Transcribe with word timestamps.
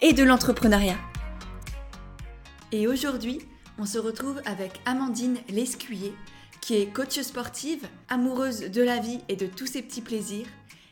et 0.00 0.12
de 0.12 0.22
l'entrepreneuriat. 0.22 0.98
Et 2.70 2.86
aujourd'hui, 2.86 3.40
on 3.78 3.86
se 3.86 3.98
retrouve 3.98 4.40
avec 4.44 4.80
Amandine 4.84 5.38
Lescuyer, 5.48 6.14
qui 6.60 6.76
est 6.76 6.86
coach 6.86 7.20
sportive, 7.20 7.86
amoureuse 8.08 8.60
de 8.60 8.82
la 8.82 8.98
vie 8.98 9.20
et 9.28 9.36
de 9.36 9.46
tous 9.46 9.66
ses 9.66 9.82
petits 9.82 10.02
plaisirs, 10.02 10.46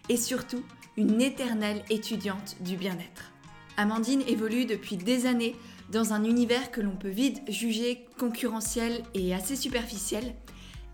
et 0.09 0.17
surtout 0.17 0.63
une 0.97 1.21
éternelle 1.21 1.83
étudiante 1.91 2.57
du 2.61 2.77
bien-être. 2.77 3.33
Amandine 3.77 4.23
évolue 4.27 4.65
depuis 4.65 4.97
des 4.97 5.27
années 5.27 5.55
dans 5.93 6.13
un 6.13 6.25
univers 6.25 6.71
que 6.71 6.81
l'on 6.81 6.97
peut 6.97 7.09
vite 7.09 7.43
juger 7.49 8.07
concurrentiel 8.19 9.03
et 9.15 9.35
assez 9.35 9.55
superficiel, 9.55 10.35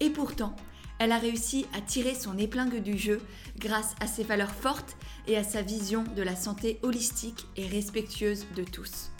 et 0.01 0.11
pourtant, 0.11 0.55
elle 0.98 1.12
a 1.12 1.19
réussi 1.19 1.67
à 1.77 1.81
tirer 1.81 2.15
son 2.15 2.37
épingle 2.37 2.83
du 2.83 2.98
jeu 2.98 3.20
grâce 3.59 3.95
à 4.01 4.06
ses 4.06 4.22
valeurs 4.22 4.55
fortes 4.55 4.97
et 5.27 5.37
à 5.37 5.45
sa 5.45 5.62
vision 5.62 6.05
de 6.17 6.23
la 6.23 6.37
santé 6.37 6.78
holistique 6.83 7.47
et 7.56 7.67
respectueuse 7.67 8.47
de 8.56 8.65
tous. 8.65 9.11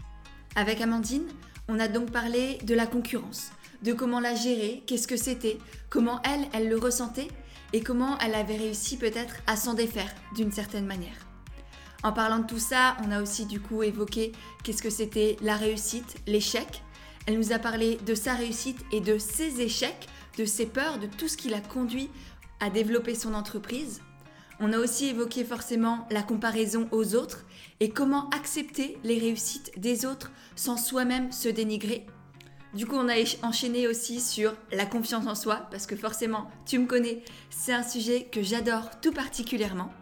Avec 0.55 0.81
Amandine, 0.81 1.29
on 1.69 1.79
a 1.79 1.89
donc 1.89 2.11
parlé 2.11 2.59
de 2.65 2.75
la 2.75 2.87
concurrence, 2.87 3.51
de 3.83 3.93
comment 3.93 4.21
la 4.21 4.35
gérer, 4.35 4.83
qu'est-ce 4.87 5.09
que 5.09 5.17
c'était, 5.17 5.59
comment 5.89 6.21
elle, 6.23 6.47
elle 6.53 6.69
le 6.69 6.79
ressentait 6.79 7.29
et 7.73 7.81
comment 7.81 8.19
elle 8.19 8.35
avait 8.35 8.57
réussi 8.57 8.97
peut-être 8.97 9.37
à 9.47 9.57
s'en 9.57 9.75
défaire 9.75 10.13
d'une 10.35 10.53
certaine 10.53 10.87
manière. 10.87 11.27
En 12.03 12.13
parlant 12.13 12.41
de 12.41 12.47
tout 12.47 12.59
ça, 12.59 12.97
on 13.07 13.13
a 13.13 13.23
aussi 13.23 13.47
du 13.47 13.61
coup 13.61 13.83
évoqué 13.83 14.33
qu'est-ce 14.65 14.83
que 14.83 14.91
c'était 14.91 15.37
la 15.41 15.57
réussite, 15.57 16.17
l'échec. 16.27 16.83
Elle 17.27 17.39
nous 17.39 17.53
a 17.53 17.59
parlé 17.59 17.97
de 18.05 18.15
sa 18.15 18.35
réussite 18.35 18.85
et 18.91 19.01
de 19.01 19.19
ses 19.19 19.61
échecs, 19.61 20.09
de 20.37 20.45
ses 20.45 20.67
peurs, 20.67 20.99
de 20.99 21.07
tout 21.07 21.29
ce 21.29 21.37
qui 21.37 21.49
l'a 21.49 21.61
conduit 21.61 22.11
à 22.59 22.71
développer 22.71 23.15
son 23.15 23.35
entreprise. 23.35 24.01
On 24.65 24.73
a 24.73 24.79
aussi 24.79 25.07
évoqué 25.07 25.43
forcément 25.43 26.07
la 26.13 26.23
comparaison 26.23 26.87
aux 26.93 27.17
autres 27.17 27.45
et 27.81 27.91
comment 27.91 28.31
accepter 28.31 28.97
les 29.03 29.19
réussites 29.19 29.73
des 29.77 30.07
autres 30.07 30.31
sans 30.55 30.77
soi-même 30.77 31.33
se 31.33 31.49
dénigrer. 31.49 32.07
Du 32.73 32.87
coup, 32.87 32.95
on 32.95 33.09
a 33.09 33.15
enchaîné 33.43 33.89
aussi 33.89 34.21
sur 34.21 34.55
la 34.71 34.87
confiance 34.87 35.27
en 35.27 35.35
soi, 35.35 35.67
parce 35.73 35.87
que 35.87 35.97
forcément, 35.97 36.49
tu 36.65 36.79
me 36.79 36.87
connais, 36.87 37.25
c'est 37.51 37.73
un 37.73 37.83
sujet 37.83 38.29
que 38.31 38.41
j'adore 38.41 39.01
tout 39.01 39.11
particulièrement. 39.11 39.93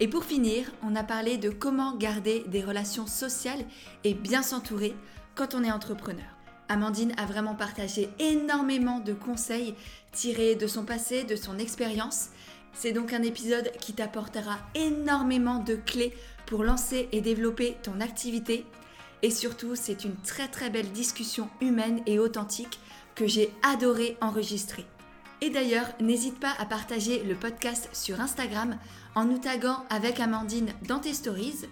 Et 0.00 0.06
pour 0.06 0.24
finir, 0.24 0.70
on 0.82 0.94
a 0.94 1.02
parlé 1.02 1.38
de 1.38 1.48
comment 1.48 1.96
garder 1.96 2.44
des 2.46 2.62
relations 2.62 3.06
sociales 3.06 3.64
et 4.04 4.12
bien 4.12 4.42
s'entourer 4.42 4.94
quand 5.34 5.54
on 5.54 5.64
est 5.64 5.72
entrepreneur. 5.72 6.26
Amandine 6.68 7.14
a 7.16 7.24
vraiment 7.24 7.54
partagé 7.54 8.10
énormément 8.18 9.00
de 9.00 9.14
conseils 9.14 9.74
tirés 10.12 10.56
de 10.56 10.66
son 10.66 10.84
passé, 10.84 11.24
de 11.24 11.36
son 11.36 11.58
expérience. 11.58 12.28
C'est 12.74 12.92
donc 12.92 13.12
un 13.12 13.22
épisode 13.22 13.72
qui 13.80 13.92
t'apportera 13.92 14.58
énormément 14.74 15.58
de 15.58 15.74
clés 15.74 16.14
pour 16.46 16.64
lancer 16.64 17.08
et 17.12 17.20
développer 17.20 17.76
ton 17.82 18.00
activité. 18.00 18.64
Et 19.22 19.30
surtout, 19.30 19.74
c'est 19.74 20.04
une 20.04 20.16
très 20.16 20.48
très 20.48 20.70
belle 20.70 20.92
discussion 20.92 21.48
humaine 21.60 22.00
et 22.06 22.18
authentique 22.18 22.78
que 23.14 23.26
j'ai 23.26 23.52
adoré 23.62 24.16
enregistrer. 24.20 24.86
Et 25.40 25.50
d'ailleurs, 25.50 25.86
n'hésite 26.00 26.38
pas 26.38 26.54
à 26.58 26.66
partager 26.66 27.22
le 27.22 27.34
podcast 27.34 27.88
sur 27.92 28.20
Instagram 28.20 28.78
en 29.14 29.24
nous 29.24 29.38
taguant 29.38 29.84
avec 29.90 30.20
Amandine 30.20 30.72
dans 30.86 30.98
tes 30.98 31.14
stories. 31.14 31.66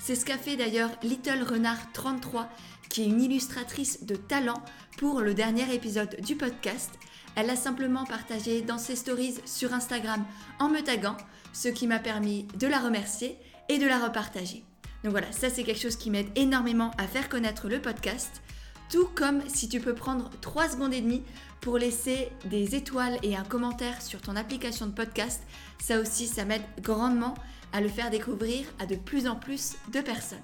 C'est 0.00 0.14
ce 0.14 0.24
qu'a 0.24 0.38
fait 0.38 0.56
d'ailleurs 0.56 0.90
Little 1.02 1.42
Renard 1.42 1.92
33 1.92 2.48
qui 2.90 3.02
est 3.02 3.06
une 3.06 3.22
illustratrice 3.22 4.04
de 4.04 4.16
talent 4.16 4.62
pour 4.98 5.20
le 5.20 5.32
dernier 5.32 5.72
épisode 5.72 6.16
du 6.20 6.34
podcast. 6.36 6.90
Elle 7.36 7.50
a 7.50 7.56
simplement 7.56 8.04
partagé 8.04 8.62
dans 8.62 8.78
ses 8.78 8.96
stories 8.96 9.36
sur 9.44 9.72
Instagram 9.72 10.24
en 10.58 10.68
me 10.68 10.80
taguant, 10.80 11.16
ce 11.52 11.68
qui 11.68 11.86
m'a 11.86 11.98
permis 11.98 12.46
de 12.58 12.66
la 12.66 12.78
remercier 12.78 13.38
et 13.68 13.78
de 13.78 13.86
la 13.86 13.98
repartager. 13.98 14.64
Donc 15.02 15.12
voilà, 15.12 15.30
ça 15.32 15.48
c'est 15.48 15.64
quelque 15.64 15.80
chose 15.80 15.96
qui 15.96 16.10
m'aide 16.10 16.30
énormément 16.36 16.90
à 16.98 17.06
faire 17.06 17.28
connaître 17.28 17.68
le 17.68 17.80
podcast. 17.80 18.42
Tout 18.90 19.08
comme 19.14 19.40
si 19.48 19.68
tu 19.68 19.80
peux 19.80 19.94
prendre 19.94 20.30
3 20.40 20.70
secondes 20.70 20.92
et 20.92 21.00
demie 21.00 21.22
pour 21.60 21.78
laisser 21.78 22.28
des 22.46 22.74
étoiles 22.74 23.18
et 23.22 23.36
un 23.36 23.44
commentaire 23.44 24.02
sur 24.02 24.20
ton 24.20 24.34
application 24.36 24.86
de 24.86 24.92
podcast. 24.92 25.42
Ça 25.80 26.00
aussi, 26.00 26.26
ça 26.26 26.44
m'aide 26.44 26.64
grandement 26.80 27.34
à 27.72 27.80
le 27.80 27.88
faire 27.88 28.10
découvrir 28.10 28.66
à 28.80 28.86
de 28.86 28.96
plus 28.96 29.28
en 29.28 29.36
plus 29.36 29.76
de 29.92 30.00
personnes. 30.00 30.38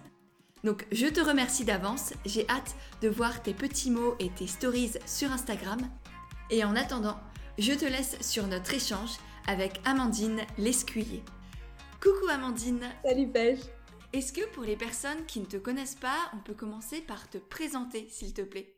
Donc 0.64 0.86
je 0.92 1.06
te 1.06 1.20
remercie 1.20 1.64
d'avance, 1.64 2.12
j'ai 2.24 2.48
hâte 2.48 2.76
de 3.03 3.08
voir 3.08 3.42
tes 3.42 3.54
petits 3.54 3.91
mots 3.91 4.14
et 4.20 4.30
tes 4.30 4.47
stories 4.47 4.92
sur 5.06 5.30
Instagram. 5.32 5.78
Et 6.49 6.62
en 6.62 6.77
attendant, 6.77 7.17
je 7.59 7.73
te 7.73 7.84
laisse 7.84 8.21
sur 8.21 8.47
notre 8.47 8.73
échange 8.73 9.17
avec 9.49 9.81
Amandine 9.84 10.43
Lescuyer. 10.59 11.25
Coucou 12.01 12.29
Amandine 12.31 12.84
Salut 13.05 13.27
Pêche 13.27 13.59
Est-ce 14.12 14.33
que 14.33 14.49
pour 14.53 14.62
les 14.62 14.77
personnes 14.77 15.27
qui 15.27 15.41
ne 15.41 15.47
te 15.47 15.57
connaissent 15.57 15.97
pas, 15.97 16.31
on 16.34 16.39
peut 16.39 16.55
commencer 16.55 17.01
par 17.01 17.29
te 17.29 17.39
présenter 17.39 18.07
s'il 18.11 18.33
te 18.33 18.43
plaît? 18.43 18.77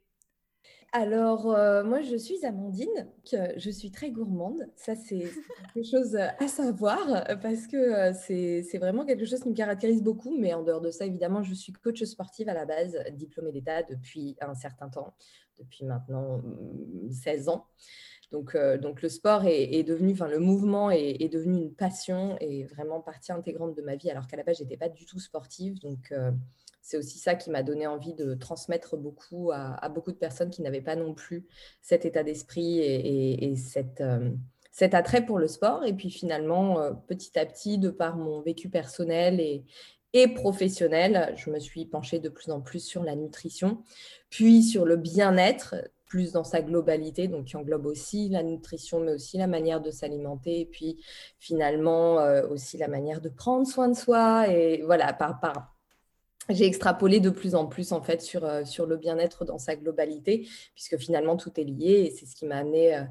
Alors, 0.92 1.52
euh, 1.52 1.84
moi, 1.84 2.00
je 2.00 2.16
suis 2.16 2.42
Amandine, 2.46 3.12
je 3.30 3.70
suis 3.70 3.90
très 3.90 4.10
gourmande. 4.10 4.66
Ça, 4.74 4.94
c'est 4.96 5.30
quelque 5.74 5.86
chose 5.90 6.16
à 6.16 6.48
savoir 6.48 7.26
parce 7.42 7.66
que 7.66 7.76
euh, 7.76 8.14
c'est 8.14 8.78
vraiment 8.78 9.04
quelque 9.04 9.26
chose 9.26 9.40
qui 9.40 9.50
me 9.50 9.54
caractérise 9.54 10.02
beaucoup. 10.02 10.34
Mais 10.38 10.54
en 10.54 10.62
dehors 10.62 10.80
de 10.80 10.90
ça, 10.90 11.04
évidemment, 11.04 11.42
je 11.42 11.52
suis 11.52 11.74
coach 11.74 12.02
sportive 12.04 12.48
à 12.48 12.54
la 12.54 12.64
base, 12.64 12.96
diplômée 13.12 13.52
d'État 13.52 13.82
depuis 13.82 14.38
un 14.40 14.54
certain 14.54 14.88
temps, 14.88 15.14
depuis 15.58 15.84
maintenant 15.84 16.40
16 17.10 17.46
mm, 17.46 17.48
ans. 17.50 17.66
Donc, 18.30 18.54
euh, 18.54 18.76
donc 18.76 19.00
le 19.00 19.08
sport 19.08 19.44
est, 19.46 19.82
devenu, 19.84 20.12
enfin 20.12 20.28
le 20.28 20.38
mouvement 20.38 20.90
est, 20.90 21.32
devenu 21.32 21.56
une 21.56 21.72
passion 21.72 22.36
et 22.40 22.64
vraiment 22.64 23.00
partie 23.00 23.32
intégrante 23.32 23.74
de 23.74 23.82
ma 23.82 23.96
vie, 23.96 24.10
alors 24.10 24.26
qu'à 24.26 24.36
la 24.36 24.42
base, 24.42 24.58
je 24.58 24.64
n'étais 24.64 24.76
pas 24.76 24.90
du 24.90 25.06
tout 25.06 25.18
sportive. 25.18 25.78
Donc, 25.80 26.12
c'est 26.88 26.96
aussi 26.96 27.18
ça 27.18 27.34
qui 27.34 27.50
m'a 27.50 27.62
donné 27.62 27.86
envie 27.86 28.14
de 28.14 28.32
transmettre 28.32 28.96
beaucoup 28.96 29.50
à, 29.52 29.88
beaucoup 29.90 30.10
de 30.10 30.16
personnes 30.16 30.48
qui 30.48 30.62
n'avaient 30.62 30.80
pas 30.80 30.96
non 30.96 31.12
plus 31.12 31.46
cet 31.82 32.06
état 32.06 32.22
d'esprit 32.22 32.78
et, 32.80 33.54
euh, 34.00 34.30
cet 34.70 34.94
attrait 34.94 35.26
pour 35.26 35.38
le 35.38 35.48
sport. 35.48 35.84
Et 35.84 35.92
puis 35.92 36.08
finalement, 36.10 36.80
euh, 36.80 36.92
petit 37.06 37.38
à 37.38 37.44
petit, 37.44 37.76
de 37.76 37.90
par 37.90 38.16
mon 38.16 38.40
vécu 38.40 38.70
personnel 38.70 39.38
et, 39.38 39.64
professionnel, 40.34 41.34
je 41.36 41.50
me 41.50 41.58
suis 41.58 41.84
penchée 41.84 42.18
de 42.18 42.28
plus 42.28 42.50
en 42.50 42.60
plus 42.60 42.80
sur 42.80 43.04
la 43.04 43.14
nutrition, 43.14 43.82
puis 44.30 44.62
sur 44.62 44.84
le 44.84 44.96
bien-être, 44.96 45.76
plus 46.06 46.32
dans 46.32 46.44
sa 46.44 46.62
globalité, 46.62 47.28
donc 47.28 47.46
qui 47.46 47.56
englobe 47.56 47.86
aussi 47.86 48.30
la 48.30 48.42
nutrition, 48.42 49.00
mais 49.00 49.12
aussi 49.12 49.36
la 49.36 49.46
manière 49.46 49.80
de 49.80 49.90
s'alimenter, 49.90 50.60
et 50.60 50.66
puis 50.66 51.04
finalement 51.38 52.18
euh, 52.20 52.48
aussi 52.48 52.78
la 52.78 52.88
manière 52.88 53.20
de 53.20 53.28
prendre 53.28 53.66
soin 53.66 53.88
de 53.88 53.94
soi, 53.94 54.48
et 54.48 54.82
voilà, 54.82 55.12
par, 55.12 55.38
j'ai 56.48 56.66
extrapolé 56.66 57.20
de 57.20 57.30
plus 57.30 57.54
en 57.54 57.66
plus 57.66 57.92
en 57.92 58.02
fait 58.02 58.22
sur, 58.22 58.44
euh, 58.44 58.64
sur 58.64 58.86
le 58.86 58.96
bien-être 58.96 59.44
dans 59.44 59.58
sa 59.58 59.76
globalité, 59.76 60.48
puisque 60.74 60.96
finalement 60.96 61.36
tout 61.36 61.52
est 61.60 61.64
lié 61.64 62.06
et 62.06 62.10
c'est 62.10 62.26
ce 62.26 62.34
qui 62.34 62.46
m'a 62.46 62.56
amené 62.56 62.96
euh, 62.96 63.04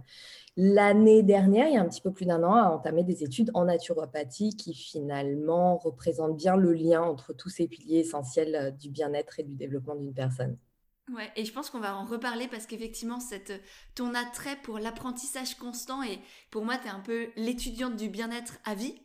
l'année 0.56 1.24
dernière, 1.24 1.68
il 1.68 1.76
y 1.76 1.78
a 1.78 1.82
un 1.82 1.88
petit 1.88 2.02
peu 2.02 2.12
plus 2.12 2.26
d'un 2.26 2.44
an, 2.44 2.56
à 2.56 2.70
entamer 2.70 3.04
des 3.04 3.24
études 3.24 3.52
en 3.54 3.66
naturopathie 3.66 4.56
qui 4.56 4.74
finalement 4.74 5.78
représentent 5.78 6.38
bien 6.38 6.56
le 6.56 6.74
lien 6.74 7.02
entre 7.02 7.34
tous 7.34 7.50
ces 7.50 7.68
piliers 7.68 8.00
essentiels 8.00 8.56
euh, 8.56 8.72
du 8.72 8.90
bien-être 8.90 9.40
et 9.40 9.44
du 9.44 9.56
développement 9.56 9.96
d'une 9.96 10.14
personne. 10.14 10.58
Ouais, 11.14 11.32
et 11.38 11.46
je 11.46 11.54
pense 11.54 11.70
qu'on 11.70 11.80
va 11.80 11.96
en 11.96 12.06
reparler 12.06 12.50
parce 12.50 12.66
qu'effectivement, 12.66 13.20
ton 13.96 14.14
attrait 14.14 14.58
pour 14.64 14.78
l'apprentissage 14.78 15.56
constant 15.56 16.04
et 16.04 16.20
pour 16.52 16.66
moi, 16.66 16.78
tu 16.78 16.88
es 16.88 16.92
un 16.92 17.00
peu 17.00 17.28
l'étudiante 17.38 17.96
du 17.96 18.10
bien-être 18.10 18.58
à 18.66 18.76
vie. 18.76 18.96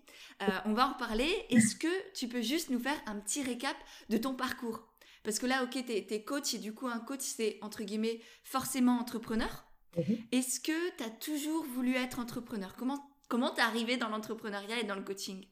Euh, 0.49 0.59
on 0.67 0.73
va 0.73 0.89
en 0.89 0.93
reparler. 0.93 1.31
Est-ce 1.51 1.77
que 1.77 2.13
tu 2.15 2.29
peux 2.29 2.43
juste 2.43 2.71
nous 2.71 2.79
faire 2.79 3.01
un 3.07 3.17
petit 3.17 3.43
récap 3.43 3.77
de 4.11 4.17
ton 4.17 4.35
parcours? 4.35 4.89
Parce 5.25 5.39
que 5.39 5.47
là, 5.47 5.63
ok, 5.63 5.85
tu 5.87 5.93
es, 5.93 6.25
coach 6.25 6.55
et 6.55 6.59
du 6.59 6.75
coup, 6.75 6.89
un 6.89 6.99
coach, 6.99 7.21
c'est 7.21 7.59
entre 7.63 7.85
guillemets 7.85 8.21
forcément 8.43 8.99
entrepreneur. 8.99 9.65
Mhm. 9.97 10.19
Est-ce 10.33 10.59
que 10.61 10.97
tu 10.97 11.05
as 11.05 11.11
toujours 11.11 11.65
voulu 11.65 11.95
être 11.97 12.19
entrepreneur? 12.19 12.75
Comment 12.77 12.99
comment 13.29 13.51
t'es 13.51 13.63
arrivé 13.63 13.97
dans 13.97 14.09
l'entrepreneuriat 14.09 14.81
et 14.81 14.85
dans 14.85 14.95
le 14.95 15.03
coaching? 15.03 15.47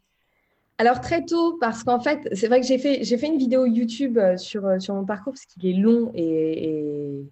Alors 0.76 1.00
très 1.00 1.25
tôt, 1.25 1.58
parce 1.60 1.82
qu'en 1.82 2.00
fait, 2.00 2.28
c'est 2.32 2.46
vrai 2.46 2.60
que 2.60 2.66
j'ai 2.66 2.78
fait, 2.78 3.04
j'ai 3.04 3.19
fait 3.19 3.26
une 3.26 3.38
vidéo 3.38 3.66
YouTube 3.66 4.19
euh, 4.19 4.36
sur, 4.36 4.66
euh, 4.66 4.78
sur 4.78 4.94
mon 4.94 5.04
parcours, 5.04 5.34
parce 5.34 5.44
qu'il 5.44 5.66
est 5.66 5.78
long 5.78 6.10
et, 6.14 7.22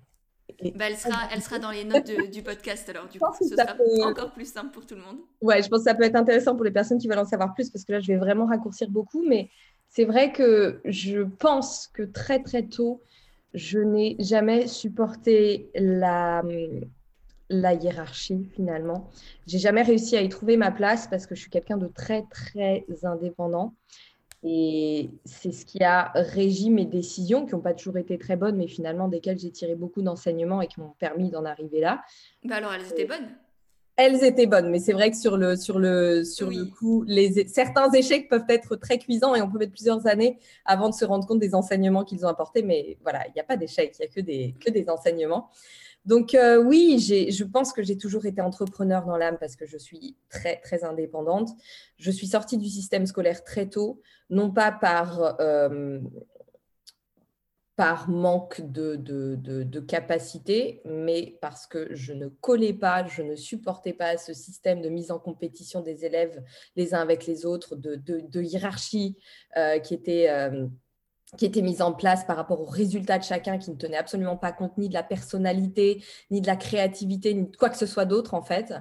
bah, 0.61 0.87
elle, 0.89 0.97
sera, 0.97 1.29
elle 1.33 1.43
sera 1.43 1.59
dans 1.59 1.71
les 1.71 1.85
notes 1.85 2.11
du 2.33 2.43
podcast, 2.43 2.89
alors 2.89 3.09
du 3.09 3.21
coup, 3.21 3.27
ce 3.41 3.57
sera 3.57 3.77
encore 4.09 4.33
plus 4.33 4.51
simple 4.51 4.71
pour 4.73 4.87
tout 4.87 4.97
le 4.97 5.03
monde. 5.03 5.19
Ouais, 5.41 5.63
je 5.63 5.69
pense 5.69 5.81
que 5.81 5.85
ça 5.85 5.95
peut 5.95 6.05
être 6.05 6.17
intéressant 6.17 6.57
pour 6.57 6.65
les 6.65 6.73
personnes 6.73 6.99
qui 6.99 7.07
veulent 7.09 7.19
en 7.19 7.25
savoir 7.25 7.55
plus, 7.55 7.71
parce 7.71 7.85
que 7.85 7.93
là, 7.93 8.01
je 8.01 8.09
vais 8.09 8.19
vraiment 8.19 8.47
raccourcir 8.47 8.91
beaucoup. 8.91 9.25
Mais 9.27 9.51
c'est 9.89 10.05
vrai 10.05 10.33
que 10.33 10.81
je 10.85 11.21
pense 11.23 11.89
que 11.89 12.03
très 12.03 12.43
très 12.43 12.65
tôt, 12.65 13.03
je 13.55 13.79
n'ai 13.79 14.17
jamais 14.19 14.67
supporté 14.67 15.71
la, 15.75 16.43
la 17.49 17.75
hiérarchie 17.75 18.49
finalement. 18.55 19.11
J'ai 19.47 19.59
jamais 19.59 19.83
réussi 19.83 20.17
à 20.17 20.23
y 20.23 20.29
trouver 20.29 20.57
ma 20.57 20.71
place 20.71 21.07
parce 21.09 21.27
que 21.27 21.35
je 21.35 21.41
suis 21.41 21.51
quelqu'un 21.51 21.77
de 21.77 21.87
très 21.87 22.25
très 22.31 22.85
indépendant. 23.03 23.75
Et 24.45 25.11
c'est 25.25 25.53
ce 25.53 25.67
qui 25.67 25.83
a 25.83 26.13
régi 26.15 26.71
mes 26.71 26.85
décisions, 26.85 27.45
qui 27.45 27.55
n'ont 27.55 27.61
pas 27.61 27.75
toujours 27.75 27.97
été 27.97 28.19
très 28.19 28.37
bonnes, 28.37 28.57
mais 28.57 28.69
finalement 28.69 29.09
desquelles 29.09 29.39
j'ai 29.39 29.51
tiré 29.51 29.75
beaucoup 29.75 30.03
d'enseignements 30.03 30.63
et 30.63 30.69
qui 30.69 30.81
m'ont 30.81 30.95
permis 30.99 31.31
d'en 31.31 31.45
arriver 31.45 31.81
là. 31.81 32.03
Bah 32.45 32.57
alors, 32.57 32.73
elles 32.73 32.87
étaient 32.87 33.05
bonnes 33.05 33.29
elles 33.99 34.23
étaient 34.23 34.47
bonnes, 34.47 34.71
mais 34.71 34.79
c'est 34.79 34.93
vrai 34.93 35.11
que 35.11 35.17
sur 35.17 35.37
le, 35.37 35.57
sur 35.57 35.81
le, 35.81 36.23
sur 36.23 36.51
le 36.51 36.67
coup, 36.67 37.03
les, 37.09 37.49
certains 37.49 37.91
échecs 37.91 38.29
peuvent 38.29 38.45
être 38.49 38.77
très 38.77 38.97
cuisants 38.97 39.35
et 39.35 39.43
on 39.43 39.51
peut 39.51 39.59
mettre 39.59 39.73
plusieurs 39.73 40.07
années 40.07 40.39
avant 40.65 40.89
de 40.89 40.95
se 40.95 41.05
rendre 41.05 41.27
compte 41.27 41.41
des 41.41 41.53
enseignements 41.53 42.05
qu'ils 42.05 42.25
ont 42.25 42.29
apportés. 42.29 42.63
Mais 42.63 42.97
voilà, 43.03 43.27
il 43.27 43.33
n'y 43.35 43.41
a 43.41 43.45
pas 43.45 43.57
d'échec, 43.57 43.97
il 43.99 44.03
n'y 44.03 44.07
a 44.07 44.15
que 44.15 44.21
des, 44.21 44.55
que 44.65 44.71
des 44.71 44.89
enseignements. 44.89 45.51
Donc 46.05 46.35
euh, 46.35 46.63
oui, 46.63 46.99
je 46.99 47.45
pense 47.45 47.73
que 47.73 47.83
j'ai 47.83 47.99
toujours 47.99 48.25
été 48.25 48.41
entrepreneur 48.41 49.05
dans 49.05 49.17
l'âme 49.17 49.37
parce 49.39 49.57
que 49.57 49.67
je 49.67 49.77
suis 49.77 50.17
très, 50.31 50.57
très 50.61 50.85
indépendante. 50.85 51.51
Je 51.99 52.11
suis 52.11 52.29
sortie 52.29 52.57
du 52.57 52.69
système 52.69 53.07
scolaire 53.07 53.45
très 53.45 53.69
tôt, 53.69 54.01
non 54.31 54.51
pas 54.51 54.73
par... 54.73 55.37
Euh, 55.41 56.01
manque 58.09 58.61
de, 58.61 59.81
capacité, 59.81 60.81
mais 60.85 61.39
parce 61.41 61.67
que 61.67 61.95
je 61.95 62.13
ne 62.13 62.29
collais 62.29 62.73
pas, 62.73 63.07
je 63.07 63.23
ne 63.23 63.37
supportais 63.37 63.93
pas 63.93 64.17
ce 64.17 64.33
système 64.33 64.81
de 64.81 64.89
mise 64.89 65.11
en 65.11 65.19
compétition 65.19 65.81
des 65.81 66.05
élèves 66.05 66.43
les 66.77 66.95
uns 66.95 67.01
avec 67.01 67.27
les 67.27 67.47
autres, 67.47 67.77
de, 67.77 68.43
hiérarchie 68.43 69.17
euh, 69.57 69.79
qui 69.79 69.95
était... 69.95 70.29
qui 71.37 71.45
était 71.45 71.63
mise 71.63 71.83
en 71.83 71.93
place 71.93 72.25
par 72.25 72.37
rapport 72.37 72.61
aux 72.61 72.67
résultats 72.67 73.19
de 73.19 73.25
chacun, 73.25 73.59
qui 73.59 73.71
ne 73.71 73.77
tenait 73.77 73.97
absolument 73.97 74.37
pas 74.37 74.53
compte 74.53 74.79
ni 74.79 74.89
de 74.89 74.95
la 74.95 75.03
personnalité, 75.03 76.03
ni 76.31 76.41
de 76.41 76.47
la 76.47 76.57
créativité, 76.57 77.35
ni 77.35 77.49
de 77.49 77.57
quoi 77.57 77.69
que 77.69 77.77
ce 77.77 77.87
soit 77.87 78.07
d'autre 78.07 78.35
en 78.35 78.43
fait. 78.43 78.75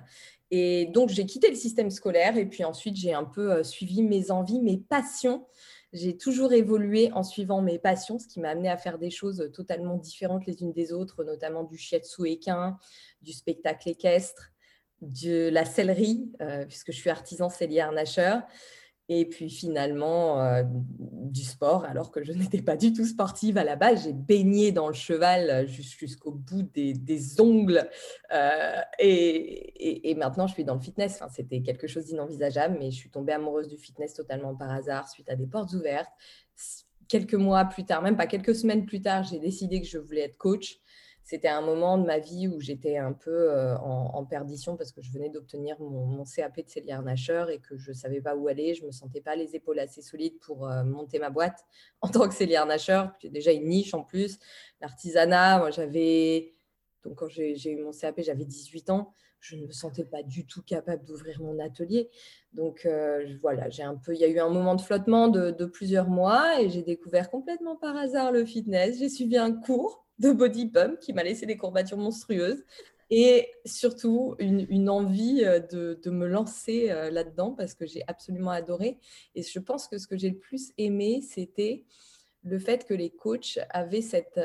Et 0.50 0.86
donc 0.86 1.10
j'ai 1.10 1.26
quitté 1.26 1.50
le 1.50 1.56
système 1.56 1.90
scolaire 1.90 2.38
et 2.38 2.46
puis 2.46 2.64
ensuite 2.64 2.96
j'ai 2.96 3.14
un 3.14 3.26
peu 3.26 3.52
euh, 3.52 3.64
suivi 3.64 4.02
mes 4.02 4.32
envies, 4.32 4.62
mes 4.62 4.78
passions 4.78 5.46
j'ai 5.94 6.18
toujours 6.18 6.54
évolué 6.54 7.12
en 7.14 7.24
suivant 7.24 7.62
mes 7.62 7.80
passions, 7.80 8.20
ce 8.20 8.28
qui 8.28 8.40
m'a 8.40 8.50
amené 8.50 8.70
à 8.70 8.78
faire 8.78 8.98
des 8.98 9.10
choses 9.10 9.50
totalement 9.54 9.96
différentes 9.96 10.46
les 10.46 10.62
unes 10.62 10.74
des 10.74 10.92
autres, 10.92 11.24
notamment 11.24 11.64
du 11.64 11.78
shiatsu 11.78 12.28
équin, 12.30 12.78
du 13.22 13.32
spectacle 13.32 13.90
équestre, 13.90 14.52
de 15.02 15.50
la 15.50 15.64
sellerie, 15.64 16.30
euh, 16.42 16.66
puisque 16.66 16.92
je 16.92 16.98
suis 16.98 17.10
artisan 17.10 17.50
cellier 17.50 17.82
harnacheur. 17.82 18.42
Et 19.10 19.26
puis 19.26 19.50
finalement, 19.50 20.42
euh, 20.42 20.64
du 21.00 21.44
sport, 21.44 21.86
alors 21.86 22.12
que 22.12 22.24
je 22.24 22.32
n'étais 22.34 22.62
pas 22.62 22.76
du 22.76 22.92
tout 22.94 23.06
sportive 23.06 23.58
à 23.58 23.64
la 23.64 23.76
base. 23.76 24.04
J'ai 24.04 24.14
baigné 24.14 24.72
dans 24.72 24.88
le 24.88 24.94
cheval 24.94 25.68
jusqu'au 25.68 26.32
bout 26.32 26.64
des, 26.64 27.42
ongles. 27.42 27.88
Euh, 28.34 28.82
et, 29.00 30.16
maintenant, 30.18 30.48
je 30.48 30.54
suis 30.54 30.66
dans 30.66 30.76
le 30.76 30.82
fitness. 30.82 31.16
Enfin, 31.16 31.30
C'était 31.30 31.62
quelque 31.62 31.88
chose 31.88 32.06
d'inenvisageable, 32.06 32.78
mais 32.80 32.92
je 32.92 32.98
suis 32.98 33.10
tombée 33.10 33.34
amoureuse 33.34 33.68
du 33.68 33.78
fitness 33.78 34.14
totalement 34.14 34.56
par 34.56 34.72
hasard, 34.72 35.08
suite 35.10 35.30
à 35.30 35.36
des 35.36 35.48
portes 35.48 35.74
ouvertes. 35.74 36.12
Quelques 37.08 37.36
mois 37.36 37.64
plus 37.64 37.86
tard, 37.86 38.02
même 38.02 38.18
pas 38.18 38.28
quelques 38.28 38.56
semaines 38.56 38.86
plus 38.86 39.02
tard, 39.02 39.24
j'ai 39.24 39.40
décidé 39.40 39.82
que 39.82 39.88
je 39.88 39.98
voulais 39.98 40.24
être 40.24 40.38
coach 40.38 40.82
c'était 41.28 41.50
un 41.50 41.60
moment 41.60 41.98
de 41.98 42.06
ma 42.06 42.20
vie 42.20 42.48
où 42.48 42.62
j'étais 42.62 42.96
un 42.96 43.12
peu 43.12 43.52
euh, 43.52 43.78
en, 43.80 44.24
perdition 44.24 44.78
parce 44.78 44.94
que 44.94 45.02
je 45.02 45.12
venais 45.12 45.30
d'obtenir 45.30 45.78
mon, 45.82 46.24
CAP 46.24 46.62
de 46.62 46.70
cellier 46.70 46.98
Nasher 47.04 47.48
et 47.52 47.60
que 47.60 47.76
je 47.78 47.90
ne 47.90 47.96
savais 47.96 48.22
pas 48.22 48.34
où 48.38 48.48
aller. 48.48 48.76
Je 48.76 48.84
ne 48.84 48.88
me 48.88 48.92
sentais 48.94 49.20
pas 49.20 49.36
les 49.36 49.54
épaules 49.54 49.78
assez 49.80 50.02
solides 50.02 50.40
pour 50.40 50.70
euh, 50.70 50.86
monter 50.86 51.20
ma 51.20 51.30
boîte 51.30 51.66
en 52.02 52.08
tant 52.08 52.30
que 52.30 52.34
cellier 52.34 52.64
Nasher. 52.66 53.04
J'ai 53.20 53.28
déjà 53.28 53.52
une 53.52 53.68
niche 53.68 53.94
en 53.94 54.04
plus. 54.04 54.40
L'artisanat, 54.80 55.58
moi 55.58 55.70
j'avais. 55.70 56.54
Donc 57.04 57.16
quand 57.16 57.28
j'ai 57.28 57.72
eu 57.72 57.84
mon 57.84 57.92
CAP, 57.92 58.22
j'avais 58.22 58.46
18 58.46 58.90
ans. 58.90 59.12
Je 59.40 59.56
ne 59.56 59.68
me 59.68 59.72
sentais 59.72 60.04
pas 60.04 60.24
du 60.24 60.46
tout 60.46 60.62
capable 60.64 61.06
d'ouvrir 61.06 61.42
mon 61.42 61.60
atelier. 61.60 62.10
Donc 62.54 62.86
euh, 62.86 63.38
voilà, 63.42 63.70
j'ai 63.70 63.84
un 63.84 63.96
peu, 63.96 64.14
il 64.14 64.20
y 64.20 64.24
a 64.24 64.28
eu 64.28 64.40
un 64.40 64.50
moment 64.50 64.76
de 64.76 64.82
flottement 64.82 65.28
de, 65.28 65.52
de 65.52 65.66
plusieurs 65.66 66.10
mois 66.10 66.62
et 66.62 66.70
j'ai 66.70 66.84
découvert 66.84 67.30
complètement 67.30 67.76
par 67.76 67.96
hasard 67.96 68.32
le 68.32 68.46
fitness. 68.46 68.98
J'ai 69.00 69.10
suivi 69.10 69.38
un 69.38 69.52
cours 69.52 70.06
de 70.20 70.32
body 70.32 70.68
pump 70.68 71.00
qui 71.00 71.14
m'a 71.14 71.24
laissé 71.24 71.46
des 71.46 71.58
courbatures 71.58 71.98
monstrueuses 71.98 72.64
et 73.10 73.48
surtout 73.66 74.36
une, 74.40 74.90
envie 74.90 75.44
euh, 75.46 75.60
de, 75.60 76.10
me 76.10 76.28
lancer 76.28 76.90
euh, 76.90 77.10
là-dedans 77.10 77.52
parce 77.52 77.74
que 77.74 77.86
j'ai 77.86 78.04
absolument 78.08 78.52
adoré. 78.52 79.00
Et 79.36 79.44
je 79.44 79.60
pense 79.60 79.88
que 79.88 79.98
ce 79.98 80.08
que 80.08 80.18
j'ai 80.18 80.30
le 80.30 80.40
plus 80.40 80.72
aimé, 80.78 81.22
c'était 81.22 81.86
le 82.44 82.60
fait 82.60 82.86
que 82.86 82.94
les 82.94 83.10
coachs 83.10 83.60
avaient 83.70 84.02
cette 84.02 84.40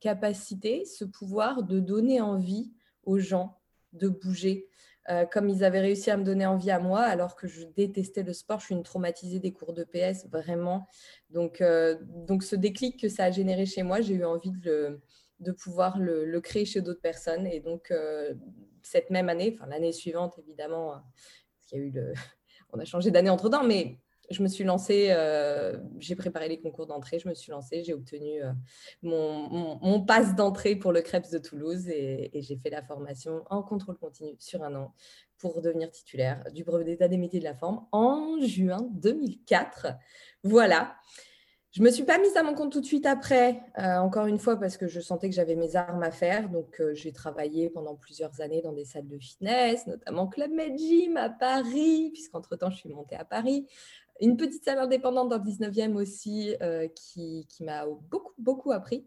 capacité, 0.00 0.84
ce 0.84 1.04
pouvoir 1.04 1.62
de 1.62 1.80
donner 1.80 2.20
envie 2.20 2.72
aux 3.04 3.18
gens 3.18 3.58
de 3.96 4.08
bouger, 4.08 4.68
euh, 5.08 5.24
comme 5.24 5.48
ils 5.48 5.62
avaient 5.62 5.80
réussi 5.80 6.10
à 6.10 6.16
me 6.16 6.24
donner 6.24 6.46
envie 6.46 6.70
à 6.70 6.80
moi, 6.80 7.00
alors 7.00 7.36
que 7.36 7.46
je 7.46 7.64
détestais 7.64 8.22
le 8.22 8.32
sport. 8.32 8.60
Je 8.60 8.66
suis 8.66 8.74
une 8.74 8.82
traumatisée 8.82 9.38
des 9.38 9.52
cours 9.52 9.72
de 9.72 9.84
PS, 9.84 10.26
vraiment. 10.30 10.86
Donc, 11.30 11.60
euh, 11.60 11.96
donc 12.02 12.42
ce 12.42 12.56
déclic 12.56 13.00
que 13.00 13.08
ça 13.08 13.24
a 13.24 13.30
généré 13.30 13.66
chez 13.66 13.82
moi, 13.82 14.00
j'ai 14.00 14.14
eu 14.14 14.24
envie 14.24 14.52
de, 14.52 15.00
de 15.40 15.52
pouvoir 15.52 15.98
le, 15.98 16.40
créer 16.40 16.64
chez 16.64 16.80
d'autres 16.80 17.00
personnes. 17.00 17.46
Et 17.46 17.60
donc, 17.60 17.90
euh, 17.90 18.34
cette 18.82 19.10
même 19.10 19.28
année, 19.28 19.54
enfin 19.54 19.68
l'année 19.68 19.92
suivante, 19.92 20.38
évidemment, 20.38 20.90
parce 20.90 21.66
qu'il 21.68 21.78
y 21.78 21.82
a 21.82 21.84
eu 21.84 21.90
le... 21.90 22.12
on 22.72 22.78
a 22.80 22.84
changé 22.84 23.10
d'année 23.10 23.30
entre-temps, 23.30 23.64
mais 23.64 24.00
je 24.30 24.42
me 24.42 24.48
suis 24.48 24.64
lancée, 24.64 25.08
euh, 25.10 25.78
j'ai 25.98 26.16
préparé 26.16 26.48
les 26.48 26.60
concours 26.60 26.86
d'entrée, 26.86 27.18
je 27.18 27.28
me 27.28 27.34
suis 27.34 27.50
lancée, 27.52 27.82
j'ai 27.84 27.94
obtenu 27.94 28.42
euh, 28.42 28.52
mon, 29.02 29.78
mon, 29.80 30.00
passe 30.00 30.34
d'entrée 30.34 30.76
pour 30.76 30.92
le 30.92 31.02
Krebs 31.02 31.30
de 31.30 31.38
Toulouse 31.38 31.88
et, 31.88 32.30
j'ai 32.34 32.56
fait 32.56 32.70
la 32.70 32.82
formation 32.82 33.44
en 33.50 33.62
contrôle 33.62 33.96
continu 33.98 34.36
sur 34.38 34.62
un 34.62 34.74
an 34.74 34.94
pour 35.38 35.60
devenir 35.60 35.90
titulaire 35.90 36.44
du 36.52 36.64
brevet 36.64 36.84
d'état 36.84 37.08
des 37.08 37.18
métiers 37.18 37.40
de 37.40 37.44
la 37.44 37.54
forme 37.54 37.86
en 37.92 38.40
juin 38.40 38.88
2004. 38.94 39.88
Voilà. 40.42 40.96
Je 41.72 41.82
me 41.82 41.90
suis 41.90 42.04
pas 42.04 42.18
mise 42.18 42.34
à 42.38 42.42
mon 42.42 42.54
compte 42.54 42.72
tout 42.72 42.80
de 42.80 42.86
suite 42.86 43.04
après, 43.04 43.60
euh, 43.78 43.98
encore 43.98 44.26
une 44.26 44.38
fois, 44.38 44.58
parce 44.58 44.78
que 44.78 44.88
je 44.88 44.98
sentais 44.98 45.28
que 45.28 45.34
j'avais 45.34 45.56
mes 45.56 45.76
armes 45.76 46.02
à 46.02 46.10
faire. 46.10 46.48
Donc, 46.48 46.82
j'ai 46.94 47.12
travaillé 47.12 47.68
pendant 47.68 47.94
plusieurs 47.94 48.40
années 48.40 48.62
dans 48.62 48.72
des 48.72 48.86
salles 48.86 49.08
de 49.08 49.18
fitness, 49.18 49.86
notamment 49.86 50.26
Club 50.26 50.52
Med 50.52 50.78
Gym 50.78 51.18
à 51.18 51.28
Paris, 51.28 52.08
puisqu'entre-temps, 52.14 52.70
je 52.70 52.76
suis 52.76 52.88
montée 52.88 53.16
à 53.16 53.26
Paris. 53.26 53.66
Une 54.20 54.36
petite 54.36 54.64
salle 54.64 54.78
indépendante 54.78 55.28
dans 55.28 55.38
le 55.38 55.44
19e 55.44 55.94
aussi 55.94 56.54
euh, 56.62 56.88
qui, 56.88 57.46
m'a 57.60 57.86
beaucoup, 57.86 58.32
beaucoup 58.38 58.72
appris. 58.72 59.06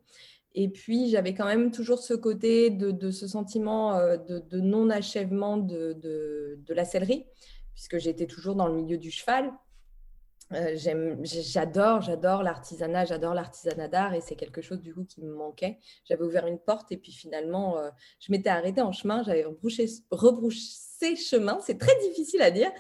Et 0.56 0.70
puis, 0.70 1.10
j'avais 1.10 1.34
quand 1.34 1.46
même 1.46 1.72
toujours 1.72 2.00
ce 2.00 2.14
côté 2.14 2.70
de, 2.70 3.12
ce 3.12 3.28
sentiment 3.28 3.96
euh, 3.98 4.18
de, 4.18 4.60
non-achèvement 4.60 5.58
de, 5.58 5.94
de, 5.94 6.74
la 6.74 6.86
sellerie, 6.86 7.26
puisque 7.74 7.98
j'étais 7.98 8.28
toujours 8.28 8.56
dans 8.56 8.68
le 8.68 8.74
milieu 8.74 8.98
du 8.98 9.12
cheval. 9.12 9.52
Euh, 10.54 10.76
j'adore, 11.24 12.02
j'adore 12.02 12.42
l'artisanat, 12.42 13.06
j'adore 13.06 13.36
l'artisanat 13.36 13.88
d'art 13.88 14.16
et 14.16 14.22
c'est 14.22 14.36
quelque 14.36 14.64
chose 14.64 14.82
du 14.82 14.96
coup 14.96 15.04
qui 15.04 15.22
me 15.22 15.32
manquait. 15.32 15.78
J'avais 16.06 16.24
ouvert 16.24 16.48
une 16.48 16.58
porte 16.58 16.92
et 16.92 16.98
puis 16.98 17.12
finalement, 17.12 17.78
je 18.20 18.32
m'étais 18.32 18.50
arrêtée 18.50 18.82
en 18.82 18.92
chemin, 18.92 19.22
j'avais 19.22 19.44
rebrouché, 19.44 19.86
rebrouché 20.10 21.16
chemin, 21.16 21.60
c'est 21.62 21.78
très 21.78 21.96
difficile 22.00 22.42
à 22.42 22.50
dire. 22.50 22.72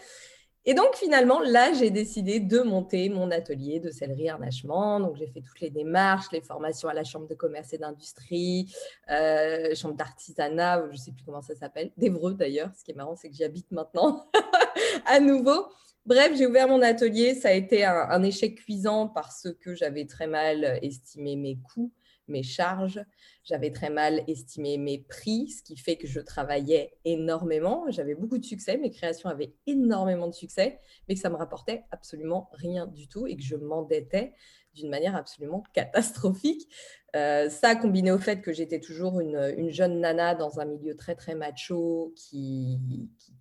Et 0.66 0.74
donc 0.74 0.96
finalement, 0.96 1.40
là, 1.40 1.74
j'ai 1.74 1.90
décidé 1.90 2.40
de 2.40 2.60
monter 2.62 3.10
mon 3.10 3.32
atelier 3.32 3.80
de 3.80 3.92
sellerie 3.92 4.30
harnachement. 4.30 5.00
Donc 5.00 5.16
j'ai 5.16 5.28
fait 5.28 5.42
toutes 5.42 5.62
les 5.62 5.70
démarches, 5.70 6.26
les 6.32 6.42
formations 6.42 6.90
à 6.90 6.94
la 6.94 7.04
chambre 7.04 7.28
de 7.28 7.36
commerce 7.36 7.74
et 7.74 7.78
d'industrie, 7.78 8.74
euh, 9.10 9.74
chambre 9.74 9.96
d'artisanat, 9.96 10.86
je 10.88 10.92
ne 10.92 10.98
sais 10.98 11.12
plus 11.12 11.24
comment 11.24 11.42
ça 11.42 11.56
s'appelle, 11.56 11.92
d'Evreux 11.98 12.34
d'ailleurs. 12.34 12.72
Ce 12.78 12.84
qui 12.84 12.92
est 12.92 12.96
marrant, 12.96 13.16
c'est 13.16 13.30
que 13.30 13.36
j'y 13.36 13.44
habite 13.44 13.72
maintenant 13.72 14.30
à 15.06 15.20
nouveau. 15.20 15.68
Bref, 16.06 16.34
j'ai 16.36 16.48
ouvert 16.48 16.68
mon 16.68 16.82
atelier. 16.82 17.36
Ça 17.36 17.50
a 17.50 17.54
été 17.54 17.86
un 17.86 18.24
échec 18.24 18.56
cuisant 18.56 19.08
parce 19.08 19.48
que 19.62 19.76
j'avais 19.76 20.06
très 20.06 20.28
mal 20.28 20.80
estimé 20.82 21.36
mes 21.36 21.58
coûts 21.58 21.92
mes 22.30 22.44
charges, 22.44 23.04
j'avais 23.44 23.72
très 23.72 23.90
mal 23.90 24.24
estimé 24.28 24.78
mes 24.78 25.00
prix, 25.00 25.50
ce 25.50 25.64
qui 25.64 25.78
fait 25.78 25.98
que 25.98 26.08
je 26.08 26.20
travaillais 26.20 26.98
énormément. 27.06 27.90
J'avais 27.90 28.16
beaucoup 28.16 28.38
de 28.38 28.46
succès, 28.46 28.78
mes 28.78 28.92
créations 28.92 29.30
avaient 29.30 29.54
énormément 29.68 30.28
de 30.28 30.34
succès, 30.34 30.80
mais 31.08 31.16
que 31.16 31.22
ça 31.22 31.30
me 31.30 31.36
rapportait 31.36 31.84
absolument 31.92 32.50
rien 32.54 32.88
du 32.88 33.08
tout 33.08 33.28
et 33.28 33.36
que 33.36 33.44
je 33.44 33.56
m'endettais 33.56 34.34
d'une 34.74 34.90
manière 34.90 35.16
absolument 35.16 35.64
catastrophique. 35.74 36.68
Euh, 37.16 37.50
ça, 37.50 37.76
combiné 37.76 38.12
au 38.12 38.20
fait 38.20 38.42
que 38.42 38.54
j'étais 38.54 38.80
toujours 38.80 39.20
une, 39.20 39.70
jeune 39.72 40.00
nana 40.00 40.36
dans 40.36 40.60
un 40.60 40.66
milieu 40.66 40.96
très 40.96 41.16
très 41.16 41.34
macho 41.34 42.14
qui, 42.16 42.80